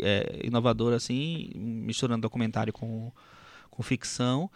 é, 0.00 0.40
inovador 0.44 0.92
assim, 0.94 1.50
misturando 1.54 2.22
documentário 2.22 2.72
com, 2.72 3.12
com 3.70 3.82
ficção. 3.82 4.50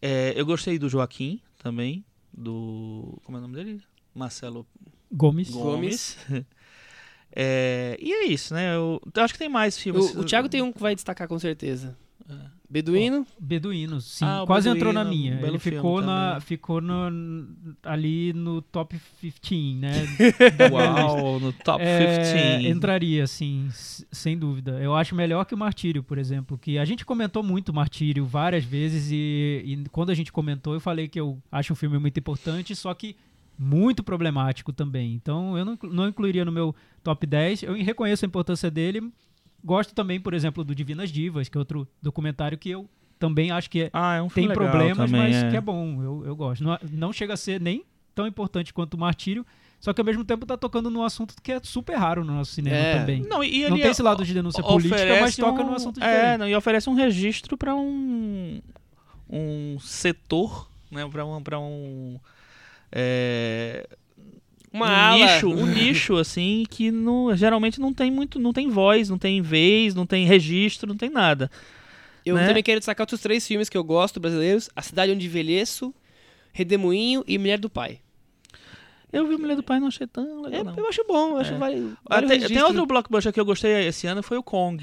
É, 0.00 0.32
eu 0.36 0.44
gostei 0.44 0.78
do 0.78 0.88
Joaquim 0.88 1.40
também, 1.62 2.04
do 2.32 3.18
como 3.24 3.36
é 3.36 3.40
o 3.40 3.42
nome 3.42 3.54
dele? 3.54 3.80
Marcelo 4.14 4.66
Gomes. 5.10 5.50
Gomes. 5.50 6.16
É, 7.34 7.96
e 8.00 8.12
é 8.12 8.26
isso, 8.26 8.54
né? 8.54 8.74
Eu, 8.74 9.00
eu 9.14 9.22
acho 9.22 9.32
que 9.32 9.38
tem 9.38 9.48
mais 9.48 9.78
filmes. 9.78 10.14
O, 10.14 10.20
o 10.20 10.24
Thiago 10.24 10.48
tem 10.48 10.62
um 10.62 10.72
que 10.72 10.80
vai 10.80 10.94
destacar 10.94 11.26
com 11.26 11.38
certeza. 11.38 11.96
É. 12.28 12.62
Beduíno. 12.72 13.26
Beduínos, 13.38 14.04
sim. 14.04 14.24
Ah, 14.24 14.44
o 14.44 14.46
Quase 14.46 14.66
Beduíno, 14.66 14.90
entrou 14.90 14.92
na 15.04 15.06
um 15.06 15.12
minha. 15.12 15.36
belo 15.36 15.48
Ele 15.48 15.58
ficou, 15.58 16.00
na, 16.00 16.40
ficou 16.40 16.80
no, 16.80 17.46
ali 17.82 18.32
no 18.32 18.62
top 18.62 18.98
15, 19.42 19.74
né? 19.74 19.92
Uau, 20.72 21.38
no 21.38 21.52
top 21.52 21.84
É, 21.84 22.56
15. 22.62 22.68
entraria, 22.68 23.26
sim, 23.26 23.68
sem 24.10 24.38
dúvida. 24.38 24.80
Eu 24.80 24.94
acho 24.94 25.14
melhor 25.14 25.44
que 25.44 25.54
o 25.54 25.58
Martírio, 25.58 26.02
por 26.02 26.16
exemplo, 26.16 26.56
que 26.56 26.78
a 26.78 26.84
gente 26.86 27.04
comentou 27.04 27.42
muito 27.42 27.74
Martírio 27.74 28.24
várias 28.24 28.64
vezes 28.64 29.10
e, 29.12 29.62
e 29.66 29.84
quando 29.90 30.08
a 30.08 30.14
gente 30.14 30.32
comentou 30.32 30.72
eu 30.72 30.80
falei 30.80 31.08
que 31.08 31.20
eu 31.20 31.38
acho 31.50 31.74
um 31.74 31.76
filme 31.76 31.98
muito 31.98 32.18
importante, 32.18 32.74
só 32.74 32.94
que 32.94 33.14
muito 33.62 34.02
problemático 34.02 34.72
também. 34.72 35.14
Então 35.14 35.56
eu 35.56 35.64
não, 35.64 35.78
não 35.84 36.08
incluiria 36.08 36.44
no 36.44 36.52
meu 36.52 36.74
top 37.02 37.26
10. 37.26 37.62
Eu 37.62 37.74
reconheço 37.74 38.24
a 38.24 38.28
importância 38.28 38.70
dele, 38.70 39.10
gosto 39.64 39.94
também, 39.94 40.20
por 40.20 40.34
exemplo, 40.34 40.64
do 40.64 40.74
Divinas 40.74 41.10
Divas, 41.10 41.48
que 41.48 41.56
é 41.56 41.60
outro 41.60 41.86
documentário 42.00 42.58
que 42.58 42.70
eu 42.70 42.88
também 43.18 43.50
acho 43.52 43.70
que 43.70 43.82
é- 43.82 43.90
Ah, 43.92 44.16
é 44.16 44.22
um 44.22 44.28
tem 44.28 44.48
problemas, 44.48 44.96
também, 45.10 45.20
mas 45.32 45.36
é. 45.44 45.50
que 45.50 45.56
é 45.56 45.60
bom. 45.60 46.02
Eu, 46.02 46.24
eu 46.26 46.34
gosto. 46.36 46.64
Não, 46.64 46.76
não 46.90 47.12
chega 47.12 47.34
a 47.34 47.36
ser 47.36 47.60
nem 47.60 47.84
tão 48.14 48.26
importante 48.26 48.74
quanto 48.74 48.94
o 48.94 48.98
Martírio, 48.98 49.46
só 49.80 49.92
que 49.92 50.00
ao 50.00 50.04
mesmo 50.04 50.24
tempo 50.24 50.44
tá 50.44 50.56
tocando 50.56 50.90
num 50.90 51.02
assunto 51.02 51.34
que 51.42 51.52
é 51.52 51.60
super 51.62 51.96
raro 51.96 52.24
no 52.24 52.34
nosso 52.34 52.52
cinema 52.52 52.76
É. 52.76 52.98
também. 52.98 53.22
Não, 53.22 53.42
e 53.42 53.60
Não 53.62 53.68
ele 53.76 53.82
tem 53.82 53.90
esse 53.92 54.02
lado 54.02 54.24
de 54.24 54.34
denúncia 54.34 54.62
política, 54.62 55.20
mas 55.20 55.36
toca 55.36 55.62
um- 55.62 55.66
num 55.66 55.74
assunto 55.74 56.02
É, 56.02 56.06
diferente. 56.12 56.38
não, 56.40 56.48
e 56.48 56.54
oferece 56.56 56.90
um 56.90 56.94
registro 56.94 57.56
para 57.56 57.74
um 57.74 58.60
um 59.30 59.78
setor, 59.80 60.68
né, 60.90 61.08
para 61.08 61.24
um 61.24 61.42
para 61.42 61.58
um 61.58 62.18
é, 62.92 63.88
Uma 64.72 64.86
um 64.86 64.88
ala. 64.90 65.16
nicho, 65.34 65.48
um 65.48 65.66
nicho 65.66 66.16
assim 66.16 66.64
que 66.70 66.90
não, 66.90 67.34
geralmente 67.34 67.80
não 67.80 67.92
tem 67.92 68.10
muito, 68.10 68.38
não 68.38 68.52
tem 68.52 68.68
voz, 68.68 69.08
não 69.08 69.18
tem 69.18 69.40
vez, 69.42 69.94
não 69.94 70.06
tem 70.06 70.26
registro, 70.26 70.86
não 70.88 70.96
tem 70.96 71.10
nada. 71.10 71.50
Eu 72.24 72.36
né? 72.36 72.46
também 72.46 72.62
quero 72.62 72.78
destacar 72.78 73.02
outros 73.04 73.20
três 73.20 73.46
filmes 73.46 73.68
que 73.68 73.76
eu 73.76 73.82
gosto, 73.82 74.20
brasileiros. 74.20 74.70
A 74.76 74.82
Cidade 74.82 75.10
Onde 75.12 75.26
Envelheço, 75.26 75.92
Redemoinho 76.52 77.24
e 77.26 77.36
Mulher 77.38 77.58
do 77.58 77.68
Pai. 77.68 77.98
Eu 79.12 79.26
vi 79.26 79.36
Mulher 79.36 79.56
do 79.56 79.62
Pai 79.62 79.78
não 79.80 79.88
achei 79.88 80.06
tão 80.06 80.46
É, 80.46 80.48
legal 80.48 80.64
não. 80.64 80.76
eu 80.78 80.88
acho 80.88 81.04
bom, 81.06 81.30
eu 81.30 81.38
acho 81.38 81.52
É. 81.52 81.58
vale, 81.58 81.92
Ah, 82.08 82.20
vale 82.20 82.26
o 82.26 82.48
tem, 82.48 82.62
outro 82.62 82.86
blockbuster 82.86 83.32
que 83.32 83.40
eu 83.40 83.44
gostei 83.44 83.86
esse 83.86 84.06
ano 84.06 84.22
foi 84.22 84.38
o 84.38 84.42
Kong. 84.42 84.82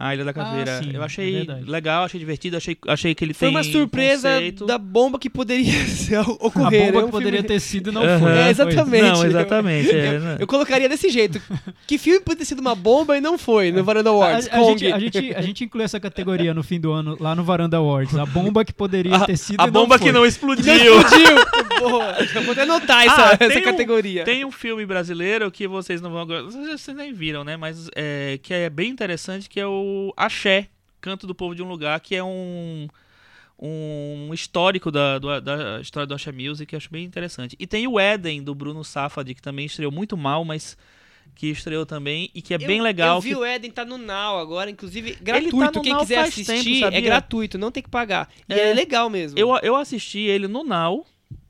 A 0.00 0.14
Ilha 0.14 0.24
da 0.24 0.32
Caveira. 0.32 0.82
sim, 0.82 0.90
eu 0.94 1.02
é 1.02 1.04
achei 1.04 1.32
verdade. 1.32 1.70
legal, 1.70 2.04
achei 2.04 2.18
divertido, 2.18 2.56
achei, 2.56 2.76
achei 2.88 3.14
que 3.14 3.22
ele 3.24 3.34
Foi 3.34 3.48
tem 3.48 3.56
uma 3.56 3.62
surpresa 3.62 4.30
conceito. 4.32 4.64
da 4.66 4.78
bomba 4.78 5.18
que 5.18 5.28
poderia 5.28 5.72
ser- 5.86 6.16
A 6.16 6.22
ocorrer. 6.22 6.86
bomba 6.86 7.00
É 7.00 7.02
um 7.02 7.06
que 7.06 7.10
poderia 7.12 7.40
filme- 7.40 7.48
ter 7.48 7.60
sido 7.60 7.92
não 7.92 8.02
Aham. 8.02 8.18
foi. 8.18 8.30
É, 8.32 8.40
Foi. 8.42 8.50
exatamente. 8.50 9.02
Não, 9.02 9.24
exatamente. 9.26 9.90
é, 9.90 10.06
Eu, 10.16 10.20
né? 10.20 10.36
eu 10.40 10.46
colocaria 10.46 10.88
desse 10.88 11.10
jeito. 11.10 11.40
Que 11.86 11.98
filme 11.98 12.20
pode 12.20 12.38
ter 12.38 12.44
sido 12.46 12.60
uma 12.60 12.74
bomba 12.74 13.16
e 13.16 13.20
não 13.20 13.36
foi 13.36 13.70
no 13.70 13.84
Varanda 13.84 14.08
A, 14.10 14.12
Awards? 14.12 14.48
a 14.50 14.56
Kong. 14.56 14.78
gente, 14.78 14.92
a, 14.92 14.98
gente, 14.98 15.34
a 15.34 15.42
gente 15.42 15.64
inclui 15.64 15.84
essa 15.84 16.00
categoria 16.00 16.54
no 16.54 16.62
fim 16.62 16.80
do 16.80 16.90
ano 16.92 17.16
lá 17.20 17.34
no 17.34 17.44
Varanda 17.44 17.76
Awards. 17.76 18.16
A 18.16 18.24
bomba 18.24 18.64
que 18.64 18.72
poderia 18.72 19.16
A, 19.16 19.26
ter 19.26 19.36
sido 19.36 19.60
a 19.60 19.66
e 19.66 19.70
bomba 19.70 19.94
não 19.94 19.98
que 19.98 20.04
foi. 20.04 20.12
não 20.12 20.22
Que 20.22 20.28
explodiu. 20.28 20.94
não 20.94 21.00
explodiu! 21.02 21.36
Boa. 21.80 22.16
Eu 22.34 22.42
vou 22.42 22.52
até 22.52 22.62
anotar 22.62 23.04
essa, 23.04 23.30
Ah, 23.30 23.36
essa 23.38 23.48
tem 23.48 23.58
um- 23.58 23.64
categoria. 23.64 24.24
Tem 24.24 24.44
um 24.44 24.50
filme 24.50 24.84
brasileiro 24.86 25.50
que 25.50 25.66
vocês 25.66 26.00
não 26.00 26.10
vão. 26.10 26.26
Vocês 26.26 26.80
vocês 26.80 26.96
nem 26.96 27.12
viram, 27.12 27.42
né? 27.44 27.56
Mas 27.56 27.88
é, 27.96 28.38
que 28.42 28.52
é 28.52 28.68
bem 28.70 28.90
interessante, 28.90 29.48
que 29.48 29.58
é 29.58 29.66
o 29.66 29.89
Axé, 30.16 30.68
Canto 31.00 31.26
do 31.26 31.34
Povo 31.34 31.54
de 31.54 31.62
um 31.62 31.68
Lugar, 31.68 31.98
que 32.00 32.14
é 32.14 32.22
um. 32.24 32.88
Um 33.62 34.32
histórico 34.32 34.90
da, 34.90 35.18
do- 35.18 35.38
da 35.38 35.82
história 35.82 36.06
do 36.06 36.14
Axé 36.14 36.32
Music, 36.32 36.64
que 36.64 36.74
eu 36.74 36.78
acho 36.78 36.90
bem 36.90 37.04
interessante. 37.04 37.54
E 37.58 37.66
tem 37.66 37.86
o 37.86 38.00
Éden, 38.00 38.42
do 38.42 38.54
Bruno 38.54 38.82
Safadi, 38.82 39.34
que 39.34 39.42
também 39.42 39.66
estreou 39.66 39.92
muito 39.92 40.16
mal, 40.16 40.46
mas 40.46 40.78
que 41.34 41.48
estreou 41.48 41.84
também 41.84 42.30
e 42.34 42.40
que 42.40 42.54
é 42.54 42.58
bem 42.58 42.78
Eu- 42.78 42.82
legal. 42.84 43.16
Eu 43.18 43.20
vi 43.20 43.28
que- 43.28 43.36
o 43.36 43.44
Eden 43.44 43.70
tá 43.70 43.84
no 43.84 43.98
Now 43.98 44.38
agora, 44.38 44.70
inclusive 44.70 45.12
tá 45.12 45.18
gratuito. 45.22 45.56
no 45.56 45.82
Quem 45.82 45.92
Now 45.92 46.00
quiser 46.00 46.20
assistir 46.20 46.80
tempo, 46.80 46.94
é 46.96 47.00
gratuito, 47.02 47.58
não 47.58 47.70
tem 47.70 47.82
que 47.82 47.90
pagar. 47.90 48.30
E 48.48 48.54
É. 48.54 48.70
é, 48.70 48.72
legal 48.72 49.10
mesmo. 49.10 49.38
Eu, 49.38 49.54
eu 49.62 49.76
assisti 49.76 50.20
ele 50.20 50.48
no 50.48 50.64
Now 50.64 51.04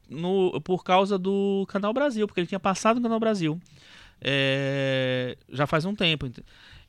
no, 0.09 0.61
por 0.62 0.82
causa 0.82 1.16
do 1.16 1.64
Canal 1.68 1.93
Brasil, 1.93 2.26
porque 2.26 2.41
ele 2.41 2.49
tinha 2.49 2.59
passado 2.59 2.97
no 2.97 3.03
Canal 3.05 3.20
Brasil. 3.20 3.57
É, 4.20 5.36
já 5.49 5.64
faz 5.66 5.84
um 5.84 5.95
tempo. 5.95 6.28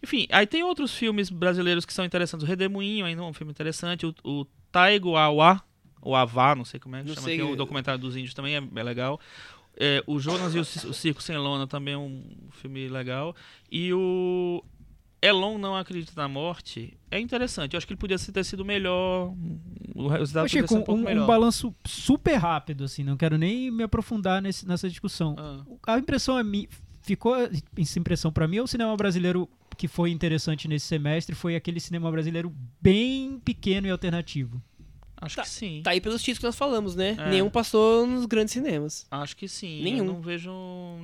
Enfim, 0.04 0.28
aí 0.32 0.48
tem 0.48 0.64
outros 0.64 0.94
filmes 0.96 1.30
brasileiros 1.30 1.86
que 1.86 1.94
são 1.94 2.04
interessantes. 2.06 2.44
O 2.46 2.48
Redemoinho 2.50 3.06
ainda 3.06 3.22
é 3.22 3.26
um 3.26 3.34
filme 3.34 3.52
interessante. 3.52 4.06
O, 4.06 4.14
o 4.24 4.46
Taigo 4.72 5.16
Awa, 5.16 5.62
ou 6.02 6.16
Avá, 6.16 6.56
não 6.56 6.66
sei 6.66 6.80
como 6.80 6.96
é 6.96 7.02
que 7.04 7.08
Não 7.10 7.16
chama, 7.16 7.28
sei. 7.28 7.36
que 7.38 7.42
é 7.42 7.46
o 7.46 7.56
documentário 7.56 8.00
dos 8.00 8.16
índios 8.16 8.34
também 8.34 8.56
é, 8.56 8.64
é 8.76 8.84
legal. 8.84 9.20
É, 9.78 10.04
o 10.08 10.20
Jonas 10.20 10.54
e 10.56 10.58
o, 10.58 10.62
o 10.62 10.94
Circo 10.94 11.22
Sem 11.22 11.38
Lona 11.38 11.68
também 11.68 11.94
é 11.94 11.98
um 11.98 12.24
filme 12.52 12.88
legal. 12.90 13.36
E 13.72 13.94
o 13.94 14.64
Elon 15.22 15.58
Não 15.60 15.76
Acredita 15.76 16.14
na 16.16 16.28
Morte 16.28 16.98
é 17.12 17.20
interessante. 17.20 17.74
Eu 17.74 17.78
acho 17.78 17.86
que 17.86 17.94
ele 17.94 18.00
podia 18.00 18.18
ter 18.18 18.44
sido 18.44 18.66
melhor. 18.66 19.34
O 19.96 20.08
resultado 20.08 20.46
podia 20.46 20.62
ser 20.62 20.68
Chico, 20.68 20.76
um 20.76 20.84
pouco 20.84 21.00
um, 21.02 21.06
melhor. 21.06 21.24
um 21.24 21.28
balanço 21.28 21.74
super 21.86 22.36
rápido, 22.38 22.84
assim, 22.86 23.04
não 23.04 23.16
quero 23.16 23.38
nem 23.38 23.70
me 23.70 23.84
aprofundar 23.84 24.42
nesse- 24.42 24.68
nessa 24.68 24.90
discussão. 24.90 25.36
Ah. 25.38 25.94
A 25.94 26.00
impressão 26.00 26.38
é 26.40 26.44
mi, 26.44 26.68
ficou 27.04 27.36
essa 27.78 28.00
impressão 28.00 28.32
pra 28.32 28.48
mim, 28.48 28.60
o 28.60 28.68
cinema 28.68 28.96
brasileiro 28.98 29.48
que 29.82 29.88
foi 29.88 30.12
interessante 30.12 30.68
nesse 30.68 30.86
semestre 30.86 31.34
foi 31.34 31.56
aquele 31.56 31.80
cinema 31.80 32.12
brasileiro 32.12 32.54
bem 32.80 33.40
pequeno 33.44 33.88
e 33.88 33.90
alternativo. 33.90 34.62
Acho 35.22 35.36
Tá- 35.36 35.44
que 35.44 35.50
sim. 35.50 35.82
Tá 35.84 35.92
aí 35.92 36.02
pelos 36.02 36.22
títulos 36.22 36.40
que 36.40 36.46
nós 36.46 36.56
falamos, 36.56 36.96
né? 36.96 37.16
É. 37.18 37.30
Nenhum 37.30 37.50
passou 37.50 38.08
nos 38.08 38.26
grandes 38.26 38.54
cinemas. 38.54 39.06
Acho 39.12 39.38
que 39.38 39.48
sim. 39.48 39.84
Nenhum. 39.84 40.00
Eu 40.00 40.06
não 40.06 40.22
vejo 40.22 40.52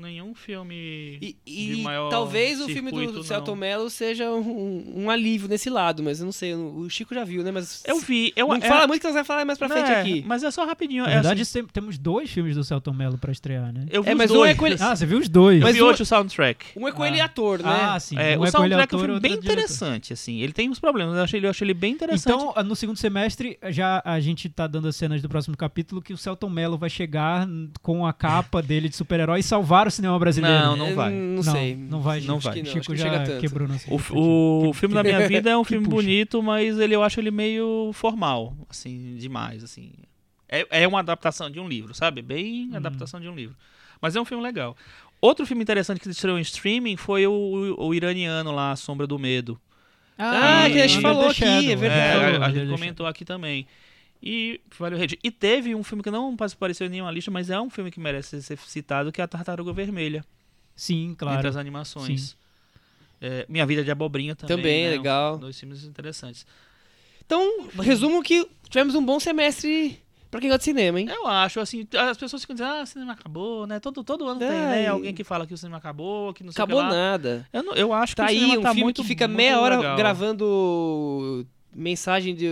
nenhum 0.02 0.34
filme. 0.34 1.20
E, 1.22 1.36
de 1.46 1.74
e 1.80 1.82
maior 1.84 2.10
talvez 2.10 2.60
o 2.60 2.66
filme 2.66 2.90
circuito, 2.90 3.14
do. 3.14 3.24
Celton 3.24 3.56
Mello 3.56 3.90
seja 3.90 4.32
um, 4.32 5.04
um 5.04 5.10
alívio 5.10 5.48
nesse 5.48 5.70
lado, 5.70 6.02
mas 6.02 6.20
eu 6.20 6.26
não 6.26 6.32
sei. 6.32 6.54
O 6.56 6.90
Chico 6.90 7.14
já 7.14 7.24
viu, 7.24 7.44
né? 7.44 7.52
Mas 7.52 7.84
Eu 7.86 8.00
vi. 8.00 8.34
Eu, 8.36 8.48
não 8.48 8.56
é- 8.56 8.62
fala 8.62 8.88
muito 8.88 9.02
que 9.02 9.08
nós 9.08 9.14
vamos 9.14 9.28
falar 9.28 9.46
mais 9.46 9.60
pra 9.60 9.70
frente 9.70 9.92
é, 9.92 10.02
aqui. 10.02 10.24
Mas 10.26 10.44
é 10.44 10.50
só 10.52 10.66
rapidinho. 10.66 11.04
Na 11.04 11.12
é 11.12 11.14
verdade, 11.16 11.42
assim, 11.44 11.60
tem- 11.60 11.68
temos 11.68 11.98
dois 11.98 12.30
filmes 12.30 12.56
do 12.56 12.64
Celton 12.64 12.94
Mello 12.94 13.18
pra 13.18 13.32
estrear, 13.32 13.72
né? 13.72 13.86
eu 13.92 14.02
vi 14.02 14.10
É, 14.10 14.14
os 14.14 14.18
mas 14.18 14.32
um 14.32 14.34
dois. 14.36 14.52
é 14.52 14.56
com 14.56 14.66
ele- 14.68 14.78
Ah, 14.80 14.96
você 14.96 15.06
viu 15.06 15.20
os 15.20 15.30
dois? 15.30 15.60
Eu 15.62 15.68
Mas 15.68 15.76
vi 15.76 15.82
o- 15.82 15.86
hoje 15.86 16.02
o 16.02 16.06
soundtrack. 16.06 16.66
Um 16.76 16.88
é 16.88 16.92
com 16.92 17.06
ele 17.06 17.20
Ah. 17.22 17.26
ator, 17.26 17.60
né? 17.60 17.70
Ah, 17.70 18.00
sim. 18.00 18.16
É, 18.18 18.36
um 18.38 18.42
o 18.42 18.44
é 18.44 18.48
ele 18.48 18.52
soundtrack 18.52 18.94
é 18.94 18.98
um 18.98 19.00
filme 19.00 19.14
outro 19.16 19.30
bem 19.30 19.38
interessante, 19.38 20.14
assim. 20.14 20.40
Ele 20.40 20.54
tem 20.54 20.70
uns 20.70 20.80
problemas, 20.80 21.16
eu 21.16 21.24
achei 21.24 21.40
ele, 21.40 21.46
eu 21.48 21.52
achei 21.52 21.66
ele 21.66 21.74
bem 21.74 21.94
interessante. 21.94 22.34
Então, 22.34 22.64
no 22.64 22.76
segundo 22.76 22.98
semestre, 22.98 23.58
já 23.70 24.02
a 24.10 24.20
gente 24.22 24.48
tá 24.48 24.68
dando 24.68 24.88
as 24.88 24.96
cenas 24.96 25.22
do 25.22 25.28
próximo 25.28 25.58
capítulo 25.58 26.02
que 26.02 26.14
o 26.14 26.18
Celton 26.18 26.50
Mello 26.50 26.78
vai 26.78 26.90
chegar 26.90 27.48
com 27.82 28.06
a 28.06 28.14
capa 28.14 28.62
dele 28.62 28.88
de 28.88 28.96
super-herói 28.96 29.40
e 29.40 29.44
salvar 29.44 29.86
o 29.88 29.92
cinema 29.92 30.18
brasileiro. 30.18 30.58
Não, 30.58 30.76
não 30.78 30.96
vai. 30.96 31.12
Não, 31.14 31.44
sei. 31.44 31.76
Não 31.76 32.02
vai, 32.02 32.22
Não 32.22 32.40
vai. 32.40 32.62
Não, 32.62 32.66
Chico 32.72 32.96
já 32.96 33.38
quebrou 33.40 33.68
nossa 33.68 33.86
O, 34.14 34.70
o 34.70 34.74
filme 34.74 34.96
da 34.96 35.04
minha 35.04 35.28
vida 35.28 35.50
é 35.50 35.58
um 35.58 35.64
filme 35.66 35.86
puxa. 35.86 35.96
bonito, 35.96 36.42
mas 36.42 36.80
ele 36.80 36.96
eu 36.96 37.04
acho 37.04 37.20
ele 37.20 37.32
meio 37.32 37.92
formal, 37.94 38.54
assim, 38.70 39.16
demais, 39.18 39.64
assim. 39.64 39.92
É, 40.48 40.66
é 40.84 40.88
uma 40.88 41.00
adaptação 41.00 41.50
de 41.52 41.60
um 41.60 41.68
livro, 41.68 41.94
sabe? 41.94 42.22
Bem 42.22 42.70
adaptação 42.74 43.20
de 43.20 43.28
um 43.28 43.36
livro. 43.36 43.56
Mas 44.02 44.16
é 44.16 44.22
um 44.22 44.26
filme 44.26 44.42
legal. 44.42 44.78
Outro 45.20 45.46
filme 45.46 45.64
interessante 45.64 46.00
que 46.00 46.08
estreou 46.10 46.38
em 46.38 46.42
streaming 46.42 46.96
foi 46.96 47.28
o, 47.28 47.32
o, 47.78 47.88
o 47.88 47.94
iraniano 47.94 48.52
lá, 48.54 48.72
A 48.72 48.76
Sombra 48.78 49.06
do 49.06 49.20
Medo. 49.20 49.60
Ah, 50.18 50.68
E- 50.70 50.72
que 50.74 50.82
a 50.82 50.88
gente 50.88 51.02
falou 51.02 51.28
aqui, 51.30 51.44
é 51.44 51.72
É, 51.72 51.76
verdade. 51.76 52.22
falou, 52.32 52.44
a, 52.44 52.48
a 52.48 52.52
gente 52.52 52.72
comentou 52.72 53.06
aqui 53.06 53.26
também. 53.26 53.68
E 54.22 54.60
valeu 54.78 54.98
rede. 54.98 55.18
E 55.24 55.30
teve 55.32 55.76
um 55.76 55.84
filme 55.84 56.02
que 56.04 56.10
não 56.12 56.36
apareceu 56.40 56.88
em 56.88 56.90
nenhuma 56.90 57.12
lista, 57.12 57.30
mas 57.32 57.50
é 57.50 57.60
um 57.60 57.70
filme 57.70 57.92
que 57.92 58.00
merece 58.00 58.42
ser 58.42 58.58
citado, 58.58 59.12
que 59.12 59.22
é 59.22 59.24
a 59.24 59.28
Tartaruga 59.28 59.72
Vermelha, 59.72 60.26
Sim, 60.76 61.16
claro. 61.18 61.38
entre 61.38 61.48
as 61.50 61.56
animações. 61.56 62.36
É, 63.22 63.46
Minha 63.50 63.66
Vida 63.66 63.84
de 63.84 63.92
Abobrinha 63.92 64.36
também. 64.36 64.58
Também, 64.58 64.84
né? 64.86 64.90
legal. 64.92 65.38
Dois 65.38 65.60
filmes 65.60 65.84
interessantes. 65.84 66.46
Então, 67.26 67.68
resumo 67.80 68.22
que 68.24 68.48
tivemos 68.70 68.96
um 68.96 69.04
bom 69.06 69.20
semestre 69.20 70.00
pra 70.32 70.40
quem 70.40 70.50
gosta 70.50 70.60
de 70.60 70.64
cinema, 70.66 71.00
hein? 71.00 71.08
Eu 71.10 71.26
acho, 71.28 71.60
assim, 71.60 71.88
as 71.94 72.18
pessoas 72.18 72.42
ficam 72.44 72.56
dizendo, 72.56 72.72
ah, 72.76 72.84
o 72.84 72.86
cinema 72.86 73.14
acabou, 73.14 73.66
né? 73.68 73.80
Todo, 73.80 74.04
todo 74.04 74.28
ano 74.28 74.40
tem, 74.40 74.50
né? 74.50 74.88
Alguém 74.88 75.14
que 75.14 75.24
fala 75.24 75.46
que 75.48 75.54
o 75.54 75.58
cinema 75.58 75.78
acabou, 75.78 76.34
que 76.34 76.44
não 76.44 76.52
sei 76.52 76.64
Acabou 76.64 76.82
o 76.82 76.86
que 76.88 76.94
nada. 76.94 77.48
Eu, 77.52 77.64
não- 77.64 77.74
eu 77.74 77.94
acho 77.94 78.14
que 78.14 78.18
Tá 78.18 78.24
o 78.24 78.28
aí 78.30 78.40
cinema 78.40 78.60
um 78.60 78.62
tá 78.62 78.70
filme 78.70 78.84
muito, 78.84 79.02
que 79.02 79.08
fica 79.08 79.28
muito 79.28 79.38
meia 79.38 79.60
hora 79.60 79.78
legal. 79.78 79.98
gravando 79.98 81.46
mensagem 81.74 82.34
de, 82.36 82.48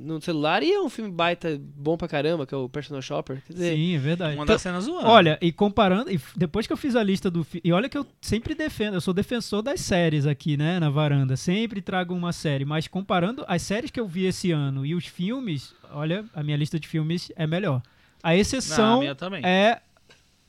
no 0.00 0.20
celular 0.22 0.62
e 0.62 0.70
é 0.72 0.80
um 0.80 0.88
filme 0.88 1.10
baita 1.10 1.60
bom 1.76 1.96
pra 1.96 2.06
caramba, 2.06 2.46
que 2.46 2.54
é 2.54 2.56
o 2.56 2.68
Personal 2.68 3.02
Shopper. 3.02 3.42
Quer 3.46 3.52
dizer, 3.52 3.74
Sim, 3.76 3.96
é 3.96 3.98
verdade. 3.98 4.34
Uma 4.36 4.44
Então, 4.44 4.54
das 4.54 4.62
cenas 4.62 4.84
zoando. 4.84 5.08
Olha, 5.08 5.36
e 5.42 5.50
comparando, 5.50 6.08
e 6.10 6.20
depois 6.36 6.68
que 6.68 6.72
eu 6.72 6.76
fiz 6.76 6.94
a 6.94 7.02
lista 7.02 7.28
do 7.28 7.44
e 7.64 7.72
olha 7.72 7.88
que 7.88 7.98
eu 7.98 8.06
sempre 8.20 8.54
defendo, 8.54 8.94
eu 8.94 9.00
sou 9.00 9.12
defensor 9.12 9.60
das 9.60 9.80
séries 9.80 10.24
aqui, 10.24 10.56
né, 10.56 10.78
na 10.78 10.88
varanda, 10.88 11.36
sempre 11.36 11.82
trago 11.82 12.14
uma 12.14 12.32
série, 12.32 12.64
mas 12.64 12.86
comparando 12.86 13.44
as 13.48 13.60
séries 13.62 13.90
que 13.90 13.98
eu 13.98 14.06
vi 14.06 14.24
esse 14.26 14.52
ano 14.52 14.86
e 14.86 14.94
os 14.94 15.04
filmes, 15.04 15.74
olha, 15.90 16.24
a 16.32 16.42
minha 16.44 16.56
lista 16.56 16.78
de 16.78 16.86
filmes 16.86 17.32
é 17.34 17.44
melhor. 17.46 17.82
A 18.22 18.28
Não, 18.28 18.34
a 18.34 18.36
exceção 18.36 19.00
minha 19.00 19.14
também. 19.16 19.44
é 19.44 19.80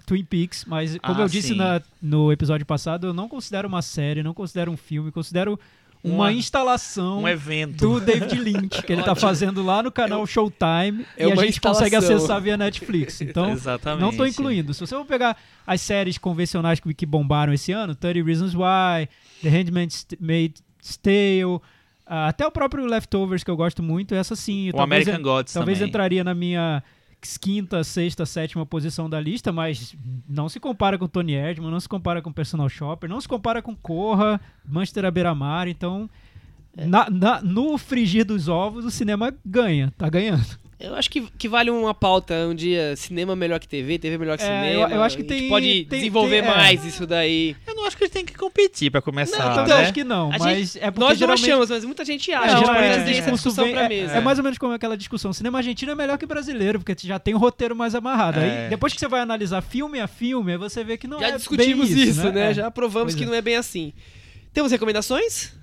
Twin 0.06 0.24
Peaks, 0.26 0.66
mas 0.66 0.98
como 1.00 1.20
Ah, 1.20 1.24
eu 1.24 1.28
disse 1.28 1.54
na- 1.56 1.82
no 2.02 2.32
episódio 2.32 2.66
passado, 2.66 3.08
eu 3.08 3.14
não 3.14 3.28
considero 3.28 3.68
uma 3.68 3.82
série, 3.82 4.22
não 4.24 4.34
considero 4.34 4.72
um 4.72 4.78
filme, 4.78 5.12
considero 5.12 5.60
uma, 6.04 6.16
Uma- 6.16 6.32
instalação 6.34 7.24
Um 7.24 7.28
evento. 7.28 7.78
do 7.78 8.00
David 8.00 8.36
Lynch, 8.40 8.82
que 8.84 8.94
ele 8.94 9.04
tá 9.04 9.14
fazendo 9.16 9.62
lá 9.62 9.84
no 9.84 9.92
canal 9.92 10.26
Showtime 10.26 11.06
é 11.18 11.28
e 11.28 11.32
a 11.32 11.36
gente 11.36 11.60
consegue 11.60 11.96
instalação. 11.96 12.16
acessar 12.18 12.42
via 12.42 12.56
Netflix. 12.58 13.20
Então, 13.30 13.56
não 14.00 14.16
tô 14.16 14.26
incluindo. 14.26 14.74
Se 14.74 14.80
você 14.80 14.96
for 14.96 15.06
pegar 15.06 15.36
as 15.68 15.82
séries 15.82 16.18
convencionais 16.18 16.80
que, 16.80 16.94
que 16.94 17.06
bombaram 17.06 17.52
esse 17.54 17.72
ano, 17.72 17.94
30 17.96 18.24
Reasons 18.26 18.54
Why, 18.56 19.10
The 19.42 19.50
Handmaid's 19.50 20.06
Tale, 21.02 21.60
ah, 22.08 22.28
até 22.30 22.46
o 22.48 22.52
próprio 22.52 22.86
Leftovers, 22.86 23.44
que 23.44 23.52
eu 23.52 23.58
gosto 23.58 23.84
muito, 23.84 24.16
essa 24.16 24.36
sim. 24.36 24.70
O 24.70 24.74
talvez 24.74 25.08
American 25.08 25.22
Gods 25.24 25.54
talvez 25.54 25.78
também. 25.80 25.90
entraria 25.90 26.24
na 26.24 26.34
minha 26.34 26.82
quinta, 27.40 27.84
sexta, 27.84 28.26
sétima 28.26 28.66
posição 28.66 29.10
da 29.10 29.20
lista, 29.20 29.52
mas 29.52 29.96
não 30.28 30.48
se 30.48 30.60
compara 30.60 30.98
com 30.98 31.08
Tony 31.08 31.34
Erdman, 31.34 31.70
não 31.72 31.80
se 31.80 31.90
compara 31.90 32.22
com 32.22 32.32
Personal 32.32 32.70
Shopper, 32.70 33.10
não 33.10 33.20
se 33.20 33.28
compara 33.28 33.62
com 33.62 33.76
Corra, 33.76 34.40
Manchester 34.66 35.06
à 35.06 35.12
beira-mar, 35.12 35.68
então 35.68 36.10
É. 36.78 36.86
na- 36.86 37.10
na- 37.10 37.42
no 37.42 37.78
frigir 37.78 38.24
dos 38.26 38.48
ovos 38.48 38.86
o 38.86 38.92
cinema 38.92 39.34
ganha, 39.46 39.92
tá 39.98 40.08
ganhando. 40.10 40.46
Eu 40.80 40.96
acho 40.96 41.10
que, 41.10 41.22
que 41.38 41.50
vale 41.50 41.70
uma 41.70 41.94
pauta 41.94 42.34
um 42.48 42.56
dia, 42.56 42.96
cinema 42.96 43.36
melhor 43.36 43.60
que 43.60 43.68
TV, 43.68 44.00
TV 44.00 44.18
melhor 44.18 44.38
que 44.38 44.44
É, 44.44 44.48
cinema. 44.48 44.90
eu- 44.90 44.96
eu 44.96 45.04
acho 45.04 45.18
que 45.18 45.24
A 45.24 45.26
gente 45.28 45.38
tem- 45.42 45.50
pode 45.50 45.66
tem- 45.86 46.00
desenvolver 46.00 46.42
tem- 46.42 46.50
é. 46.52 46.56
mais 46.56 46.86
isso 46.86 47.06
daí. 47.06 47.54
Eu 47.68 47.76
não 47.76 47.86
acho 47.86 47.98
que 47.98 48.06
a 48.06 48.08
gente 48.08 48.14
tem 48.14 48.26
que 48.26 48.34
competir 48.34 48.90
pra 48.90 49.02
começar, 49.02 49.36
Eu 49.44 49.50
Não, 49.50 49.56
também 49.56 49.74
né? 49.76 49.82
acho 49.82 49.94
que 49.94 50.04
não, 50.06 50.32
A 50.32 50.38
mas 50.40 50.78
é 50.78 50.80
porque 50.90 51.00
Nós 51.02 51.10
não 51.10 51.16
geralmente... 51.18 51.44
achamos, 51.44 51.70
mas 51.70 51.84
muita 51.84 52.06
gente 52.06 52.32
É, 52.32 52.36
acha. 52.36 52.46
a 52.46 52.50
gente 52.50 52.60
geralmente 52.60 52.78
pode 52.80 52.86
esse 52.88 52.96
trazer 52.96 53.12
essa 53.12 53.22
discurso 53.22 53.36
discussão 53.44 53.66
vem- 53.66 53.74
pra 53.74 53.84
é- 53.84 53.90
mesa. 53.90 54.14
É, 54.14 54.22
mais 54.22 54.38
ou 54.38 54.44
menos 54.44 54.58
como 54.58 54.74
aquela 54.74 54.96
discussão. 54.96 55.34
Cinema 55.34 55.58
argentino 55.58 55.92
é 55.92 55.96
melhor 55.96 56.18
que 56.18 56.26
brasileiro, 56.26 56.80
porque 56.80 56.96
já 57.06 57.20
tem 57.20 57.34
o 57.34 57.38
roteiro 57.38 57.76
mais 57.76 57.94
amarrado. 57.94 58.40
É. 58.40 58.64
Aí, 58.64 58.70
depois 58.70 58.94
que 58.94 59.00
você 59.02 59.08
vai 59.10 59.20
analisar 59.20 59.62
filme 59.62 60.00
a 60.00 60.08
filme, 60.08 60.56
você 60.58 60.82
vê 60.84 60.98
que 60.98 61.08
não 61.08 61.20
Já 61.20 61.28
é 61.28 61.32
discutimos 61.36 61.90
bem 61.90 62.04
isso, 62.04 62.32
né? 62.32 62.52
É. 62.52 62.54
Já 62.54 62.72
provamos 62.72 63.14
Pois 63.14 63.16
que 63.16 63.24
é. 63.24 63.28
não 63.28 63.34
é 63.34 63.42
bem 63.42 63.58
assim. 63.58 63.92
Temos 64.54 64.72
recomendações? 64.72 65.54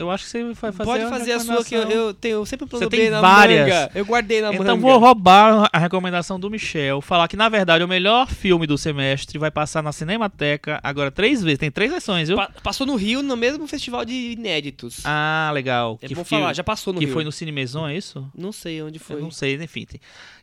Eu 0.00 0.10
acho 0.10 0.24
que 0.24 0.30
você 0.30 0.44
vai 0.44 0.72
fazer 0.72 0.84
Pode 0.84 1.08
fazer 1.08 1.32
a 1.32 1.40
sua, 1.40 1.64
que 1.64 1.74
eu, 1.74 1.82
eu 1.90 2.14
tenho 2.14 2.44
sempre 2.46 2.66
tem 2.88 3.10
na 3.10 3.20
várias. 3.20 3.68
manga. 3.68 3.90
Eu 3.94 4.04
guardei 4.04 4.40
na 4.40 4.52
Então 4.52 4.64
manga. 4.76 4.80
vou 4.80 4.98
roubar 4.98 5.68
a 5.72 5.78
recomendação 5.78 6.40
do 6.40 6.50
Michel, 6.50 7.00
falar 7.00 7.28
que 7.28 7.36
na 7.36 7.48
verdade 7.48 7.84
o 7.84 7.88
melhor 7.88 8.28
filme 8.28 8.66
do 8.66 8.76
semestre 8.78 9.38
vai 9.38 9.50
passar 9.50 9.82
na 9.82 9.92
Cinemateca 9.92 10.80
agora 10.82 11.10
três 11.10 11.42
vezes, 11.42 11.58
tem 11.58 11.70
três 11.70 11.90
versões, 11.90 12.28
viu? 12.28 12.36
Pa- 12.36 12.50
passou 12.62 12.86
no 12.86 12.96
Rio, 12.96 13.22
no 13.22 13.36
mesmo 13.36 13.66
festival 13.66 14.04
de 14.04 14.32
inéditos. 14.32 15.00
Ah, 15.04 15.50
legal. 15.52 15.98
é 16.02 16.08
que 16.08 16.14
bom 16.14 16.24
falar, 16.24 16.52
já 16.54 16.64
passou 16.64 16.92
no 16.92 16.98
que 16.98 17.04
Rio. 17.06 17.14
foi 17.14 17.24
no 17.24 17.32
Cine 17.32 17.52
Maison, 17.52 17.86
é 17.86 17.96
isso? 17.96 18.26
Não 18.34 18.52
sei 18.52 18.82
onde 18.82 18.98
foi. 18.98 19.16
Eu 19.16 19.20
não 19.20 19.30
sei, 19.30 19.54
enfim. 19.62 19.84
tem- 19.84 20.00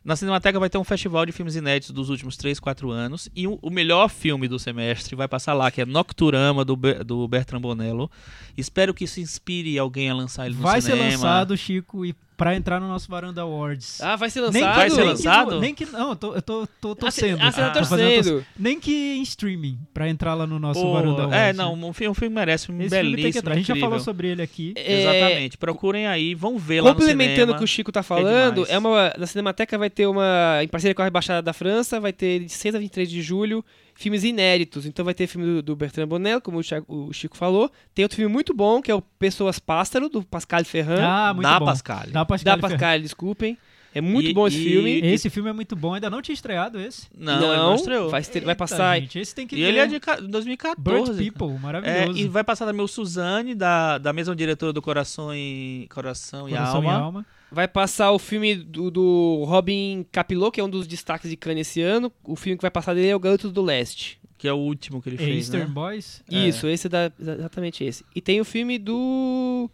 Na 0.08 0.16
Cinemateca 0.16 0.58
vai 0.58 0.70
ter 0.70 0.78
um 0.78 0.84
festival 0.84 1.26
de 1.26 1.32
filmes 1.32 1.54
inéditos 1.54 1.90
dos 1.90 2.08
últimos 2.08 2.34
3, 2.38 2.58
4 2.58 2.90
anos. 2.90 3.28
E 3.36 3.46
o, 3.46 3.58
o 3.60 3.68
melhor 3.68 4.08
filme 4.08 4.48
do 4.48 4.58
semestre 4.58 5.14
vai 5.14 5.28
passar 5.28 5.52
lá, 5.52 5.70
que 5.70 5.82
é 5.82 5.84
Nocturama, 5.84 6.64
do, 6.64 6.74
do 7.04 7.28
Bertrand 7.28 7.60
Bonello. 7.60 8.10
Espero 8.56 8.94
que 8.94 9.04
isso 9.04 9.20
inspire 9.20 9.78
alguém 9.78 10.08
a 10.08 10.14
lançar 10.14 10.46
ele 10.46 10.54
no 10.54 10.62
Vai 10.62 10.80
ser 10.80 10.92
cinema. 10.92 11.10
lançado, 11.10 11.54
Chico, 11.58 12.06
e 12.06 12.14
pra 12.38 12.54
entrar 12.56 12.80
no 12.80 12.88
nosso 12.88 13.10
Varanda 13.10 13.42
Awards. 13.42 14.00
Ah, 14.00 14.16
vai 14.16 14.30
ser 14.30 14.40
Nem 14.40 14.62
lançado? 14.62 14.70
que- 14.72 14.78
Vai 14.78 14.90
ser 14.90 14.96
nem 15.00 15.08
lançado? 15.08 15.60
nem 15.60 15.74
que 15.74 15.84
não, 15.84 16.10
eu 16.10 16.16
tô, 16.16 16.34
eu 16.36 16.40
tô, 16.40 16.66
tô 16.80 16.92
Ah, 16.92 16.96
torcendo. 16.96 17.38
ah, 17.42 17.50
você 17.52 17.60
tá 17.60 17.70
torcendo. 17.72 18.24
tor- 18.30 18.44
Nem 18.58 18.78
que 18.80 19.16
em 19.16 19.22
streaming, 19.22 19.76
pra 19.92 20.08
entrar 20.08 20.34
lá 20.34 20.46
no 20.46 20.58
nosso 20.58 20.80
Pô, 20.80 20.92
Varanda 20.94 21.22
Awards. 21.24 21.36
é, 21.36 21.52
não, 21.52 21.74
um 21.74 21.92
filme, 21.92 22.10
um 22.10 22.14
filme 22.14 22.34
merece 22.34 22.70
um 22.72 22.80
Esse 22.80 22.88
belíssimo, 22.90 23.02
filme 23.10 23.22
tem 23.24 23.32
que 23.32 23.38
entrar. 23.38 23.52
A 23.52 23.56
gente 23.56 23.66
já 23.66 23.76
falou 23.76 24.00
sobre 24.00 24.28
ele 24.28 24.40
aqui. 24.40 24.72
É, 24.76 25.00
Exatamente. 25.02 25.58
Procurem 25.58 26.06
aí, 26.06 26.34
vão 26.34 26.56
ver 26.56 26.80
lá 26.80 26.90
no 26.90 26.94
Complementando 26.96 27.34
cinema. 27.34 27.52
o 27.52 27.58
que 27.58 27.64
o 27.64 27.66
Chico 27.68 27.90
tá 27.92 28.00
é 28.00 28.02
falando, 28.04 28.54
demais. 28.64 28.70
é 28.70 28.78
uma, 28.78 29.12
na 29.18 29.26
Cinemateca 29.26 29.76
vai 29.76 29.90
ter 29.90 30.06
uma, 30.06 30.60
em 30.62 30.68
parceria 30.68 30.94
com 30.94 31.02
a 31.02 31.04
Rebaixada 31.04 31.42
da 31.42 31.52
França, 31.52 31.98
vai 31.98 32.12
ter 32.12 32.40
de 32.44 32.52
6 32.52 32.74
a 32.74 32.78
23 32.78 33.10
de 33.10 33.20
julho, 33.20 33.64
filmes 33.98 34.22
inéditos. 34.22 34.86
Então 34.86 35.04
vai 35.04 35.12
ter 35.12 35.26
filme 35.26 35.44
do, 35.46 35.62
do 35.62 35.76
Bertrand 35.76 36.06
Bonello, 36.06 36.40
como 36.40 36.58
o 36.58 36.62
Chico, 36.62 36.86
o 37.08 37.12
Chico 37.12 37.36
falou. 37.36 37.68
Tem 37.92 38.04
outro 38.04 38.14
filme 38.16 38.32
muito 38.32 38.54
bom, 38.54 38.80
que 38.80 38.90
é 38.90 38.94
o 38.94 39.02
Pessoas 39.02 39.58
Pássaro, 39.58 40.08
do 40.08 40.22
Pascal 40.22 40.64
Ferrand. 40.64 41.00
Ah, 41.02 41.34
muito 41.34 41.42
da 41.48 41.58
bom. 41.58 41.66
Pascal. 41.66 42.04
Da 42.10 42.24
Pascal. 42.24 42.56
da 42.56 42.62
Pascal, 42.68 43.00
desculpem. 43.00 43.58
É 43.94 44.00
muito 44.00 44.28
E- 44.30 44.34
bom 44.34 44.46
esse 44.46 44.58
e- 44.58 44.62
filme. 44.64 45.00
Esse 45.00 45.28
filme 45.30 45.50
é 45.50 45.52
muito 45.52 45.74
bom. 45.74 45.94
Ainda 45.94 46.08
não 46.08 46.22
tinha 46.22 46.34
estreado 46.34 46.78
esse. 46.80 47.08
Não, 47.16 47.34
ele 47.52 47.56
não 47.56 47.74
estreou. 47.74 48.08
vai, 48.10 48.22
ter- 48.22 48.40
vai 48.40 48.50
Eita, 48.52 48.54
passar. 48.56 49.00
gente, 49.00 49.18
esse 49.18 49.34
tem 49.34 49.46
que 49.46 49.56
E 49.56 49.60
ver. 49.62 49.68
ele 49.68 49.78
é 49.78 49.86
de 49.86 49.98
ca- 49.98 50.20
2014. 50.20 51.12
Bird 51.14 51.30
People, 51.32 51.56
É, 51.56 51.58
maravilhoso. 51.58 52.18
e 52.18 52.28
vai 52.28 52.44
passar 52.44 52.66
também 52.66 52.84
o 52.84 52.86
Suzane, 52.86 53.54
da, 53.54 53.98
da 53.98 54.12
mesma 54.12 54.36
diretora 54.36 54.72
do 54.72 54.80
Coração 54.82 55.34
e, 55.34 55.88
Coração 55.92 56.48
e 56.48 56.52
Coração 56.52 56.88
Alma. 56.88 57.26
Vai 57.50 57.66
passar 57.66 58.12
o 58.12 58.18
filme 58.18 58.54
do, 58.54 58.90
do 58.90 59.44
Robin 59.46 60.04
Capillo, 60.12 60.52
que 60.52 60.60
é 60.60 60.64
um 60.64 60.68
dos 60.68 60.86
destaques 60.86 61.30
de 61.30 61.36
Cannes 61.36 61.68
esse 61.68 61.80
ano. 61.80 62.12
O 62.22 62.36
filme 62.36 62.56
que 62.56 62.62
vai 62.62 62.70
passar 62.70 62.94
dele 62.94 63.08
é 63.08 63.16
O 63.16 63.20
Garoto 63.20 63.50
do 63.50 63.62
Leste. 63.62 64.20
Que 64.36 64.46
é 64.46 64.52
o 64.52 64.56
último 64.56 65.02
que 65.02 65.08
ele 65.08 65.16
fez, 65.16 65.46
Eastern 65.46 65.66
né? 65.66 65.72
Boys. 65.72 66.22
É. 66.30 66.46
Isso, 66.46 66.68
esse 66.68 66.86
é 66.86 66.90
da, 66.90 67.12
exatamente 67.18 67.82
esse. 67.82 68.04
E 68.14 68.20
tem 68.20 68.40
o 68.40 68.44
filme 68.44 68.78
do 68.78 69.68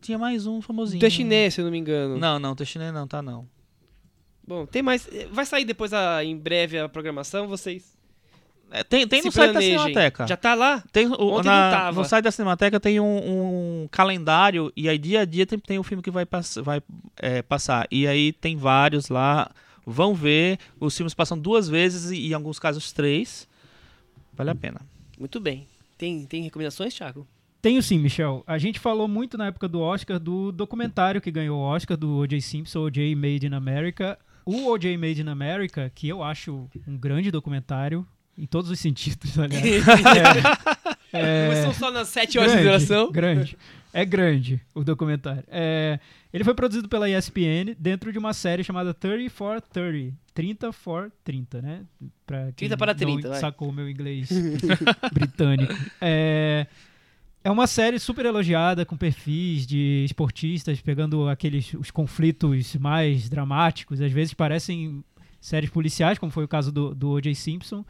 Tinha 0.00 0.18
mais 0.18 0.46
um 0.46 0.62
famosinho. 0.62 1.00
Destinê, 1.00 1.50
se 1.50 1.60
eu 1.60 1.64
não 1.64 1.72
me 1.72 1.78
engano. 1.78 2.16
Não, 2.16 2.38
não, 2.38 2.54
Destinê 2.54 2.90
não, 2.90 3.06
tá 3.06 3.20
não. 3.20 3.46
Bom, 4.46 4.64
tem 4.64 4.82
mais. 4.82 5.08
Vai 5.30 5.44
sair 5.44 5.64
depois 5.64 5.92
a, 5.92 6.24
em 6.24 6.36
breve 6.36 6.78
a 6.78 6.88
programação, 6.88 7.46
vocês. 7.46 7.96
É, 8.72 8.82
tem 8.82 9.06
tem 9.06 9.20
se 9.20 9.26
no 9.26 9.32
site 9.32 9.46
da 9.48 9.52
planejem. 9.52 9.78
Cinemateca. 9.78 10.26
Já 10.26 10.36
tá 10.36 10.54
lá? 10.54 10.82
Tem 10.90 11.06
o, 11.06 11.12
Ontem 11.12 11.46
na- 11.48 11.70
não 11.70 11.76
tava. 11.78 12.00
No 12.00 12.06
site 12.08 12.24
da 12.24 12.30
Cinemateca 12.30 12.80
tem 12.80 12.98
um, 12.98 13.04
um 13.84 13.88
calendário 13.90 14.72
e 14.76 14.88
aí 14.88 14.96
dia 14.98 15.20
a 15.20 15.24
dia 15.24 15.46
tem, 15.46 15.58
tem 15.58 15.78
o 15.78 15.82
filme 15.82 16.02
que 16.02 16.10
vai, 16.10 16.24
pass, 16.24 16.58
vai 16.62 16.82
é, 17.18 17.42
passar. 17.42 17.86
E 17.90 18.06
aí 18.06 18.32
tem 18.32 18.56
vários 18.56 19.08
lá. 19.08 19.50
Vão 19.86 20.14
ver. 20.14 20.58
Os 20.80 20.96
filmes 20.96 21.12
passam 21.12 21.38
duas 21.38 21.68
vezes 21.68 22.10
e 22.10 22.28
em 22.28 22.32
alguns 22.32 22.58
casos 22.58 22.92
três. 22.92 23.46
Vale 24.32 24.50
a 24.50 24.54
pena. 24.54 24.80
Muito 25.18 25.38
bem. 25.38 25.66
Tem, 25.98 26.24
tem 26.24 26.42
recomendações, 26.42 26.94
Thiago? 26.94 27.26
Tenho 27.60 27.80
sim, 27.82 27.98
Michel. 27.98 28.42
A 28.46 28.58
gente 28.58 28.80
falou 28.80 29.06
muito 29.06 29.38
na 29.38 29.46
época 29.46 29.68
do 29.68 29.80
Oscar 29.80 30.18
do 30.18 30.50
documentário 30.50 31.20
que 31.20 31.30
ganhou 31.30 31.60
o 31.60 31.62
Oscar 31.62 31.96
do 31.96 32.16
O.J. 32.18 32.40
Simpson, 32.40 32.80
O.J. 32.80 33.14
Made 33.14 33.46
in 33.46 33.54
America. 33.54 34.18
O 34.44 34.68
O.J. 34.70 34.96
Made 34.96 35.20
in 35.22 35.28
America, 35.28 35.90
que 35.94 36.08
eu 36.08 36.24
acho 36.24 36.68
um 36.88 36.96
grande 36.96 37.30
documentário, 37.30 38.04
em 38.36 38.46
todos 38.46 38.70
os 38.70 38.78
sentidos, 38.78 39.38
aliás. 39.38 39.62
É, 41.14 41.48
Começou 41.48 41.74
só 41.74 41.90
nas 41.90 42.08
7 42.08 42.38
horas 42.38 42.52
de 42.52 42.56
grande, 42.62 42.86
duração. 42.86 43.12
Grande. 43.12 43.58
É 43.92 44.02
grande 44.02 44.58
o 44.74 44.82
documentário. 44.82 45.44
É, 45.46 46.00
ele 46.32 46.42
foi 46.42 46.54
produzido 46.54 46.88
pela 46.88 47.06
ESPN 47.06 47.76
dentro 47.78 48.10
de 48.10 48.18
uma 48.18 48.32
série 48.32 48.64
chamada 48.64 48.94
30 48.94 49.28
for 49.28 49.60
30. 49.60 50.16
30 50.32 50.72
for 50.72 51.12
30, 51.22 51.60
né? 51.60 51.82
Pra 52.26 52.44
quem 52.56 52.66
30 52.68 52.76
para 52.78 52.94
não 52.94 52.98
30, 52.98 53.28
vai. 53.28 53.40
sacou 53.40 53.68
o 53.68 53.72
meu 53.72 53.90
inglês 53.90 54.30
britânico. 55.12 55.74
É, 56.00 56.66
é 57.44 57.50
uma 57.50 57.66
série 57.66 57.98
super 57.98 58.24
elogiada, 58.24 58.86
com 58.86 58.96
perfis 58.96 59.66
de 59.66 60.04
esportistas, 60.06 60.80
pegando 60.80 61.28
aqueles 61.28 61.74
os 61.74 61.90
conflitos 61.90 62.74
mais 62.76 63.28
dramáticos. 63.28 64.00
Às 64.00 64.12
vezes 64.12 64.32
parecem 64.32 65.04
séries 65.38 65.68
policiais, 65.68 66.18
como 66.18 66.32
foi 66.32 66.44
o 66.44 66.48
caso 66.48 66.72
do, 66.72 66.94
do 66.94 67.10
O.J. 67.10 67.34
Simpson. 67.34 67.84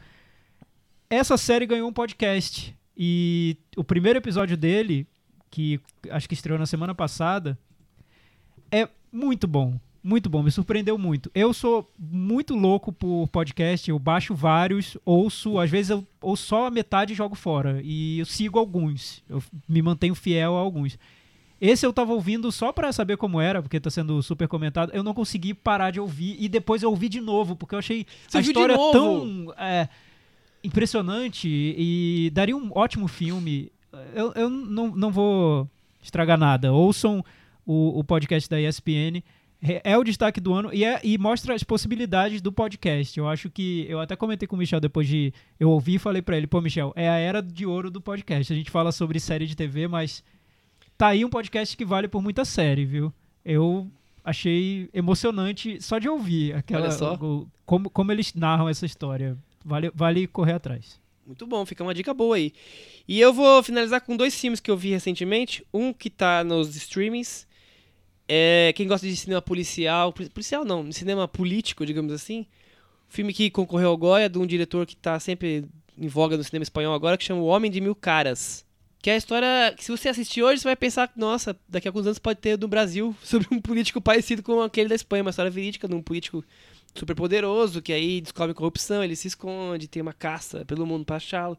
Essa 1.13 1.37
série 1.37 1.67
ganhou 1.67 1.87
um 1.87 1.93
podcast. 1.93 2.75
E 2.97 3.55
o 3.77 3.83
primeiro 3.83 4.17
episódio 4.17 4.57
dele, 4.57 5.05
que 5.51 5.79
acho 6.09 6.27
que 6.27 6.33
estreou 6.33 6.57
na 6.57 6.65
semana 6.65 6.95
passada, 6.95 7.55
é 8.71 8.89
muito 9.11 9.47
bom. 9.47 9.79
Muito 10.03 10.27
bom, 10.27 10.41
me 10.41 10.49
surpreendeu 10.49 10.97
muito. 10.97 11.29
Eu 11.35 11.53
sou 11.53 11.87
muito 11.99 12.55
louco 12.55 12.91
por 12.91 13.27
podcast, 13.27 13.87
eu 13.87 13.99
baixo 13.99 14.33
vários, 14.33 14.97
ouço, 15.05 15.59
às 15.59 15.69
vezes 15.69 15.91
eu 15.91 16.05
ouço 16.19 16.47
só 16.47 16.65
a 16.65 16.71
metade 16.71 17.13
e 17.13 17.15
jogo 17.15 17.35
fora. 17.35 17.79
E 17.83 18.17
eu 18.17 18.25
sigo 18.25 18.57
alguns, 18.57 19.23
eu 19.29 19.41
me 19.69 19.83
mantenho 19.83 20.15
fiel 20.15 20.57
a 20.57 20.59
alguns. 20.59 20.97
Esse 21.61 21.85
eu 21.85 21.93
tava 21.93 22.11
ouvindo 22.11 22.51
só 22.51 22.71
pra 22.71 22.91
saber 22.91 23.17
como 23.17 23.39
era, 23.39 23.61
porque 23.61 23.79
tá 23.79 23.91
sendo 23.91 24.21
super 24.23 24.47
comentado. 24.47 24.91
Eu 24.91 25.03
não 25.03 25.13
consegui 25.13 25.53
parar 25.53 25.91
de 25.91 25.99
ouvir 25.99 26.35
e 26.39 26.49
depois 26.49 26.81
eu 26.81 26.89
ouvi 26.89 27.07
de 27.07 27.21
novo, 27.21 27.55
porque 27.55 27.75
eu 27.75 27.79
achei 27.79 28.07
Você 28.27 28.39
a 28.39 28.41
história 28.41 28.75
tão 28.75 29.53
é, 29.59 29.87
impressionante 30.63 31.47
e 31.47 32.29
daria 32.33 32.55
um 32.55 32.71
ótimo 32.73 33.07
filme. 33.07 33.71
Eu, 34.15 34.31
eu 34.33 34.49
não, 34.49 34.87
não 34.95 35.11
vou 35.11 35.69
estragar 36.01 36.37
nada. 36.37 36.71
Ouçam 36.73 37.23
o, 37.65 37.99
o 37.99 38.03
podcast 38.03 38.49
da 38.49 38.59
ESPN. 38.59 39.21
É, 39.65 39.91
é 39.93 39.97
o 39.97 40.03
destaque 40.03 40.41
do 40.41 40.53
ano 40.53 40.73
e, 40.73 40.83
é- 40.83 40.99
e 41.03 41.17
mostra 41.17 41.53
as 41.55 41.63
possibilidades 41.63 42.41
do 42.41 42.51
podcast. 42.51 43.17
Eu 43.17 43.27
acho 43.29 43.49
que. 43.49 43.85
Eu 43.87 43.99
até 43.99 44.15
comentei 44.15 44.45
com 44.47 44.55
o 44.55 44.59
Michel 44.59 44.79
depois 44.81 45.07
de 45.07 45.33
eu 45.59 45.69
ouvir 45.69 45.95
e 45.95 45.99
falei 45.99 46.21
pra 46.21 46.35
ele: 46.35 46.47
pô, 46.47 46.59
Michel, 46.59 46.91
é 46.95 47.07
a 47.09 47.17
era 47.17 47.41
de 47.41 47.65
ouro 47.65 47.89
do 47.89 48.01
podcast. 48.01 48.51
A 48.51 48.55
gente 48.55 48.69
fala 48.69 48.91
sobre 48.91 49.19
série 49.21 49.45
de 49.47 49.55
TV, 49.55 49.87
mas 49.87 50.21
tá 50.97 51.07
aí 51.07 51.23
um 51.23 51.29
podcast 51.29 51.77
que 51.77 51.85
vale 51.85 52.07
por 52.09 52.21
muita 52.21 52.43
série, 52.43 52.83
viu? 52.83 53.13
Eu 53.45 53.89
achei 54.21 54.89
emocionante 54.93 55.81
só 55.81 55.97
de 55.97 56.09
ouvir 56.09 56.53
aquela, 56.55 56.83
Olha 56.87 56.91
só. 56.91 57.13
o- 57.15 57.47
como, 57.65 57.89
como 57.89 58.11
eles 58.11 58.33
narram 58.33 58.67
essa 58.67 58.85
história. 58.85 59.37
Vale, 59.63 59.91
vale 59.93 60.27
correr 60.27 60.53
atrás. 60.53 60.99
Muito 61.25 61.47
bom, 61.47 61.65
fica 61.65 61.83
uma 61.83 61.93
dica 61.93 62.13
boa 62.13 62.35
aí. 62.35 62.51
E 63.07 63.19
eu 63.19 63.31
vou 63.31 63.63
finalizar 63.63 64.01
com 64.01 64.17
dois 64.17 64.37
filmes 64.39 64.59
que 64.59 64.69
eu 64.69 64.75
vi 64.77 64.89
recentemente. 64.91 65.65
Um 65.73 65.93
que 65.93 66.09
tá 66.09 66.43
nos 66.43 66.75
streamings. 66.75 67.47
É, 68.27 68.73
quem 68.75 68.87
gosta 68.87 69.07
de 69.07 69.15
cinema 69.15 69.41
policial. 69.41 70.11
poli- 70.11 70.29
Policial 70.29 70.65
não, 70.65 70.91
cinema 70.91 71.27
político, 71.27 71.85
digamos 71.85 72.11
assim. 72.11 72.45
Filme 73.07 73.33
que 73.33 73.49
concorreu 73.49 73.89
ao 73.89 73.97
Goya, 73.97 74.27
de 74.29 74.37
um 74.37 74.45
diretor 74.45 74.85
que 74.85 74.95
tá 74.95 75.19
sempre 75.19 75.65
em 75.97 76.07
voga 76.07 76.35
no 76.35 76.43
cinema 76.43 76.63
espanhol 76.63 76.93
agora, 76.93 77.17
que 77.17 77.23
chama 77.23 77.41
O 77.41 77.45
Homem 77.45 77.69
de 77.71 77.79
Mil 77.79 77.95
Caras. 77.95 78.65
Que 79.01 79.09
é 79.09 79.13
a 79.13 79.17
história 79.17 79.73
que 79.77 79.83
se 79.83 79.91
você 79.91 80.09
assistir 80.09 80.41
hoje, 80.41 80.61
você 80.61 80.67
vai 80.69 80.75
pensar, 80.77 81.11
nossa, 81.15 81.55
daqui 81.67 81.87
a 81.87 81.89
alguns 81.89 82.05
anos 82.05 82.19
pode 82.19 82.39
ter 82.39 82.57
no 82.57 82.67
Brasil 82.69 83.15
sobre 83.23 83.47
um 83.51 83.59
político 83.61 84.01
parecido 84.01 84.41
com 84.41 84.61
aquele 84.61 84.87
da 84.89 84.95
Espanha, 84.95 85.21
uma 85.23 85.29
história 85.29 85.51
verídica 85.51 85.87
de 85.87 85.93
um 85.93 86.01
político 86.01 86.43
super 86.95 87.15
poderoso, 87.15 87.81
que 87.81 87.91
aí 87.91 88.21
descobre 88.21 88.53
corrupção, 88.53 89.03
ele 89.03 89.15
se 89.15 89.27
esconde, 89.27 89.87
tem 89.87 90.01
uma 90.01 90.13
caça 90.13 90.63
pelo 90.65 90.85
mundo 90.85 91.05
pra 91.05 91.15
achá-lo. 91.17 91.57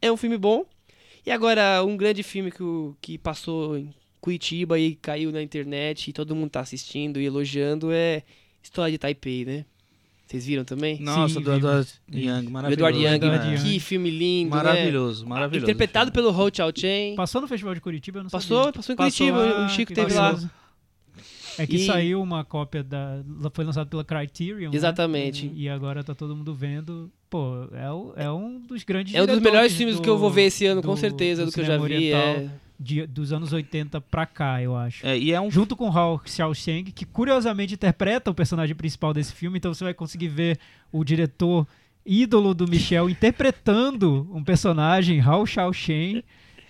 É 0.00 0.10
um 0.12 0.16
filme 0.16 0.36
bom. 0.36 0.64
E 1.26 1.30
agora, 1.30 1.82
um 1.82 1.96
grande 1.96 2.22
filme 2.22 2.50
que, 2.50 2.62
que 3.00 3.18
passou 3.18 3.78
em 3.78 3.94
Curitiba 4.20 4.78
e 4.78 4.94
caiu 4.96 5.32
na 5.32 5.42
internet 5.42 6.08
e 6.08 6.12
todo 6.12 6.34
mundo 6.34 6.50
tá 6.50 6.60
assistindo 6.60 7.20
e 7.20 7.24
elogiando 7.24 7.90
é 7.92 8.22
História 8.62 8.92
de 8.92 8.98
Taipei, 8.98 9.44
né? 9.44 9.64
Vocês 10.26 10.46
viram 10.46 10.64
também? 10.64 10.98
Nossa, 11.00 11.34
Sim, 11.34 11.42
do 11.42 11.52
Edward 11.54 11.88
vimos. 12.08 12.26
Young, 12.26 12.50
maravilhoso. 12.50 12.88
Edward 12.88 12.98
Young, 12.98 13.30
né? 13.30 13.62
Que 13.62 13.78
filme 13.80 14.10
lindo, 14.10 14.56
né? 14.56 14.62
Maravilhoso, 14.62 15.26
maravilhoso. 15.26 15.66
Interpretado 15.66 16.10
filme. 16.10 16.30
pelo 16.30 16.44
Ho 16.46 16.50
Chao 16.52 16.72
Chen. 16.74 17.14
Passou 17.14 17.40
no 17.42 17.48
Festival 17.48 17.74
de 17.74 17.80
Curitiba, 17.80 18.20
eu 18.20 18.22
não 18.24 18.30
Passou, 18.30 18.58
sabia. 18.64 18.72
passou 18.72 18.92
em 18.94 18.96
Passou, 18.96 19.26
Curitiba, 19.32 19.64
o 19.64 19.68
Chico 19.68 19.94
teve 19.94 20.14
lá. 20.14 20.38
É 21.58 21.66
que 21.66 21.76
E- 21.76 21.86
saiu 21.86 22.22
uma 22.22 22.44
cópia 22.44 22.82
da. 22.82 23.22
Foi 23.52 23.64
lançado 23.64 23.88
pela 23.88 24.04
Criterion. 24.04 24.70
né? 24.70 24.76
Exatamente. 24.76 25.50
E 25.54 25.68
agora 25.68 26.02
tá 26.04 26.14
todo 26.14 26.34
mundo 26.36 26.54
vendo. 26.54 27.10
Pô, 27.30 27.68
é, 27.72 27.90
o- 27.90 28.12
é 28.16 28.30
um 28.30 28.60
dos 28.60 28.84
grandes 28.84 29.14
É 29.14 29.22
um 29.22 29.26
dos 29.26 29.40
melhores 29.40 29.72
filmes 29.74 29.96
do- 29.96 30.02
que 30.02 30.08
eu 30.08 30.16
vou 30.18 30.30
ver 30.30 30.42
esse 30.44 30.64
ano, 30.66 30.82
com 30.82 30.94
do- 30.94 30.96
certeza, 31.00 31.44
do, 31.44 31.50
que 31.52 31.60
eu 31.60 31.64
já 31.64 31.76
vi. 31.78 32.12
É... 32.12 32.48
de- 32.78 33.06
dos 33.06 33.32
anos 33.32 33.52
80 33.52 34.00
pra 34.00 34.26
cá, 34.26 34.60
eu 34.60 34.76
acho. 34.76 35.06
É, 35.06 35.16
e 35.18 35.32
é 35.32 35.40
um 35.40 35.50
Junto 35.50 35.76
com 35.76 35.88
Hao 35.96 36.20
Xiaoxiang, 36.24 36.90
que 36.92 37.04
curiosamente 37.04 37.74
interpreta 37.74 38.30
o 38.30 38.34
personagem 38.34 38.74
principal 38.74 39.12
desse 39.14 39.32
filme, 39.32 39.58
então 39.58 39.72
você 39.72 39.84
vai 39.84 39.94
conseguir 39.94 40.28
ver 40.28 40.58
o 40.92 41.04
diretor 41.04 41.66
ídolo 42.04 42.52
do 42.52 42.66
Michel 42.68 43.08
interpretando 43.08 44.28
um 44.32 44.42
personagem, 44.42 45.20
Hao 45.20 45.46
Xiaoxiang. 45.46 46.24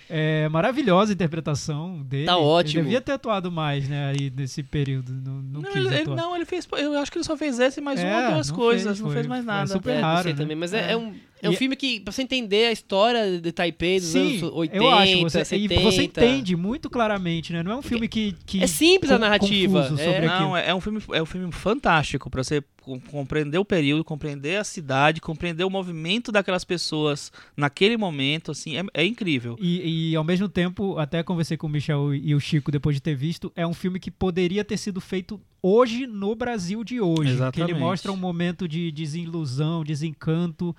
É 0.09 0.49
maravilhosa 0.51 1.13
a 1.13 1.15
interpretação 1.15 2.03
dele. 2.03 2.27
Tá 2.27 2.37
ótimo. 2.37 2.81
Ele 2.81 2.85
devia 2.85 3.01
ter 3.01 3.13
atuado 3.13 3.51
mais, 3.51 3.89
né, 3.89 4.09
aí 4.11 4.31
nesse 4.35 4.63
período. 4.63 5.13
Não, 5.13 5.35
não, 5.35 5.61
Não, 5.63 5.71
quis 5.73 5.77
ele, 5.87 5.95
ele- 5.95 6.15
não, 6.15 6.35
ele 6.37 6.45
fez. 6.45 6.69
Eu 6.77 6.99
acho 6.99 7.11
que 7.11 7.19
ele 7.19 7.25
só 7.25 7.37
fez 7.37 7.59
esse 7.59 7.81
mais 7.81 8.01
uma 8.01 8.09
É, 8.09 8.27
ou 8.29 8.35
duas 8.35 8.49
não 8.51 8.57
coisas, 8.57 8.85
fez, 8.87 9.01
não 9.01 9.07
foi- 9.07 9.15
fez 9.17 9.27
mais 9.27 9.45
nada. 9.45 9.67
super 9.67 9.91
É, 9.91 9.95
não 9.97 10.03
raro, 10.03 10.23
sei 10.25 10.33
né? 10.33 10.39
também, 10.39 10.57
mas 10.57 10.73
é, 10.75 10.89
É. 10.89 10.93
é 10.93 10.97
um, 10.97 11.15
é 11.43 11.49
um 11.49 11.53
E- 11.53 11.57
filme 11.57 11.77
que, 11.77 12.01
pra 12.01 12.13
você 12.13 12.23
entender 12.23 12.67
a 12.67 12.73
história 12.73 13.39
de 13.41 13.53
Taipei 13.53 14.01
dos 14.01 14.09
Sim, 14.09 14.39
anos 14.39 14.43
80, 14.55 14.77
eu 14.77 14.91
acho. 14.91 15.21
Você, 15.23 15.45
70... 15.45 15.75
e 15.75 15.83
você 15.83 16.03
entende 16.05 16.57
muito 16.57 16.89
claramente, 16.89 17.53
né? 17.53 17.63
Não 17.63 17.73
é 17.73 17.77
um 17.77 17.83
filme 17.83 18.09
que. 18.09 18.35
que 18.47 18.63
É 18.63 18.67
simples 18.67 19.11
a 19.11 19.19
narrativa, 19.19 19.81
é. 19.81 19.89
sobre 19.89 20.27
Não, 20.27 20.57
é, 20.57 20.69
é 20.71 20.75
um 20.75 20.81
filme, 20.81 21.03
é 21.13 21.23
um 21.23 21.27
filme 21.27 21.53
fantástico 21.53 22.31
pra 22.31 22.43
você 22.43 22.63
com- 22.81 22.99
compreender 23.01 23.59
o 23.59 23.65
período, 23.65 24.03
compreender 24.05 24.57
a 24.57 24.65
cidade, 24.65 25.21
compreender 25.21 25.65
o 25.65 25.71
movimento 25.71 26.31
daquelas 26.33 26.65
pessoas 26.65 27.31
naquele 27.57 27.97
momento, 27.97 28.51
assim, 28.51 28.77
é, 28.77 28.85
é 28.95 29.05
incrível. 29.05 29.57
E, 29.61 30.11
e, 30.13 30.17
ao 30.17 30.25
mesmo 30.25 30.49
tempo, 30.49 30.99
até 30.99 31.23
conversei 31.23 31.57
com 31.57 31.67
o 31.67 31.71
Michel 31.71 32.15
e 32.15 32.35
o 32.35 32.41
Chico 32.41 32.71
depois 32.71 32.97
de 32.97 33.03
ter 33.03 33.15
visto, 33.15 33.53
é 33.57 33.67
um 33.67 33.75
filme 33.75 33.99
que 34.01 34.11
poderia 34.11 34.65
ter 34.65 34.77
sido 34.77 35.01
feito 35.01 35.41
hoje 35.63 36.07
no 36.07 36.35
Brasil 36.35 36.83
de 36.85 37.01
hoje. 37.01 37.17
Que 37.23 37.29
ele 37.31 37.33
Exatamente. 37.35 37.75
mostra 37.79 38.13
um 38.13 38.17
momento 38.17 38.67
de 38.69 38.91
desilusão, 38.93 39.83
desencanto, 39.85 40.75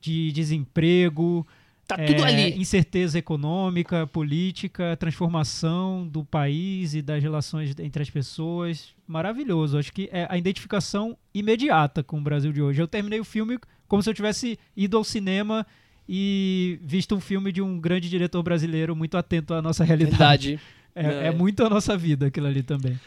de 0.00 0.32
desemprego, 0.32 1.46
Tá 1.90 1.96
é, 1.98 2.06
tudo 2.06 2.22
ali. 2.22 2.56
incerteza 2.56 3.18
econômica, 3.18 4.06
política, 4.06 4.96
transformação 4.96 6.06
do 6.06 6.24
país 6.24 6.94
e 6.94 7.02
das 7.02 7.20
relações 7.20 7.74
entre 7.80 8.00
as 8.00 8.08
pessoas. 8.08 8.94
Maravilhoso. 9.08 9.76
Acho 9.76 9.92
que 9.92 10.08
é 10.12 10.24
a 10.30 10.38
identificação 10.38 11.18
imediata 11.34 12.04
com 12.04 12.18
o 12.18 12.20
Brasil 12.20 12.52
de 12.52 12.62
hoje. 12.62 12.80
Eu 12.80 12.86
terminei 12.86 13.18
o 13.18 13.24
filme 13.24 13.58
como 13.88 14.00
se 14.04 14.08
eu 14.08 14.14
tivesse 14.14 14.56
ido 14.76 14.96
ao 14.96 15.02
cinema 15.02 15.66
e 16.08 16.78
visto 16.80 17.16
um 17.16 17.20
filme 17.20 17.50
de 17.50 17.60
um 17.60 17.80
grande 17.80 18.08
diretor 18.08 18.40
brasileiro 18.40 18.94
muito 18.94 19.16
atento 19.16 19.52
à 19.52 19.60
nossa 19.60 19.82
realidade. 19.82 20.60
É, 20.94 21.06
é 21.06 21.26
é. 21.26 21.30
muito 21.30 21.64
a 21.64 21.70
nossa 21.70 21.96
vida 21.96 22.26
aquilo 22.26 22.46
ali 22.46 22.62
também. 22.62 22.98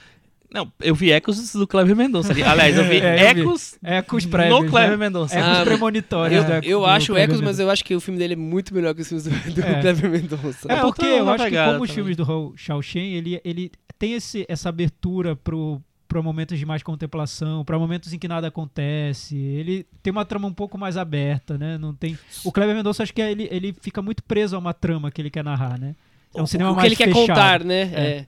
Não, 0.53 0.71
eu 0.79 0.93
vi 0.93 1.11
ecos 1.11 1.51
do 1.53 1.65
Cleber 1.65 1.95
Mendonça 1.95 2.31
ali. 2.31 2.43
Aliás, 2.43 2.77
eu 2.77 2.83
vi 2.83 2.97
É, 3.01 3.31
eu 3.31 3.33
vi. 3.35 3.41
ecos 3.41 3.75
Ecos 3.83 4.25
prévios, 4.27 4.61
no 4.61 4.69
Cleber 4.69 4.91
né? 4.91 4.97
Mendonça. 4.97 5.35
Ecos 5.37 5.57
Ah, 5.57 5.63
premonitórios. 5.65 6.45
Eu, 6.45 6.61
eu 6.81 6.85
acho 6.85 7.17
Ecos, 7.17 7.41
mas 7.41 7.59
eu 7.59 7.69
acho 7.71 7.83
que 7.83 7.95
o 7.95 7.99
filme 7.99 8.19
dele 8.19 8.33
é 8.33 8.37
muito 8.37 8.73
melhor 8.73 8.93
que 8.93 9.01
os 9.01 9.07
filmes 9.07 9.23
do, 9.23 9.31
do 9.53 9.61
É. 9.61 9.81
Kleber 9.81 10.09
Mendonça. 10.11 10.71
É, 10.71 10.75
porque 10.81 11.03
eu 11.05 11.27
acho 11.29 11.45
que 11.45 11.55
como 11.57 11.71
os 11.71 11.77
também. 11.79 11.87
filmes 11.87 12.15
do 12.15 12.31
Hou 12.31 12.53
Xiaoxian, 12.55 13.01
ele, 13.01 13.41
ele 13.43 13.71
tem 13.97 14.13
esse, 14.13 14.45
essa 14.47 14.69
abertura 14.69 15.35
pro 15.35 15.81
para 16.07 16.21
momentos 16.21 16.59
de 16.59 16.65
mais 16.67 16.83
contemplação, 16.83 17.65
para 17.65 17.79
momentos 17.79 18.13
em 18.13 18.19
que 18.19 18.27
nada 18.27 18.47
acontece. 18.47 19.35
Ele 19.35 19.83
tem 20.03 20.11
uma 20.11 20.23
trama 20.23 20.47
um 20.47 20.53
pouco 20.53 20.77
mais 20.77 20.95
aberta, 20.95 21.57
né? 21.57 21.75
Não 21.79 21.91
tem. 21.91 22.15
O 22.45 22.51
Kleber 22.51 22.75
Mendonça 22.75 23.01
acho 23.01 23.11
que 23.11 23.19
é- 23.19 23.31
ele, 23.31 23.47
ele 23.49 23.73
fica 23.81 23.99
muito 23.99 24.21
preso 24.21 24.55
a 24.55 24.59
uma 24.59 24.75
trama 24.75 25.09
que 25.09 25.19
ele 25.19 25.31
quer 25.31 25.43
narrar, 25.43 25.79
né? 25.79 25.95
É 26.35 26.39
um 26.39 26.45
cinema 26.45 26.69
o 26.69 26.73
que 26.73 26.81
mais 26.81 26.87
ele 26.87 26.95
quer 26.95 27.07
fechado. 27.07 27.27
contar, 27.27 27.63
né? 27.63 27.81
É. 27.93 28.01
É. 28.19 28.25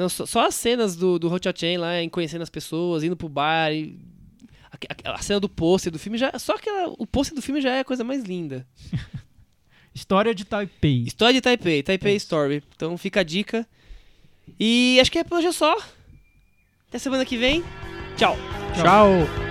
Não, 0.00 0.08
só, 0.08 0.24
só 0.24 0.46
as 0.46 0.54
cenas 0.54 0.96
do, 0.96 1.18
do 1.18 1.30
Hot 1.30 1.46
Chain 1.54 1.76
lá, 1.76 2.00
em 2.00 2.08
conhecendo 2.08 2.40
as 2.40 2.48
pessoas, 2.48 3.04
indo 3.04 3.14
pro 3.14 3.28
bar. 3.28 3.70
E... 3.70 3.98
A, 4.72 5.10
a, 5.10 5.14
a, 5.16 5.18
cena 5.18 5.38
do 5.38 5.46
pôster 5.48 5.92
do 5.92 5.98
filme 5.98 6.16
já. 6.16 6.32
Só 6.38 6.56
que 6.56 6.70
o 6.70 7.06
pôster 7.06 7.34
do 7.36 7.42
filme 7.42 7.60
já 7.60 7.74
é 7.74 7.80
a 7.80 7.84
coisa 7.84 8.02
mais 8.02 8.24
linda. 8.24 8.66
História 9.94 10.34
de 10.34 10.46
Taipei. 10.46 11.02
História 11.02 11.34
de 11.34 11.42
Taipei, 11.42 11.82
Taipei 11.82 12.14
é. 12.14 12.16
Story. 12.16 12.62
Então 12.74 12.96
fica 12.96 13.20
a 13.20 13.22
dica. 13.22 13.68
E 14.58 14.98
acho 15.02 15.12
que 15.12 15.18
é 15.18 15.24
por 15.24 15.36
hoje 15.36 15.48
é 15.48 15.52
só. 15.52 15.76
Até 16.88 16.98
semana 16.98 17.26
que 17.26 17.36
vem. 17.36 17.62
Tchau. 18.16 18.38
Tchau. 18.74 18.82
Tchau. 18.82 19.50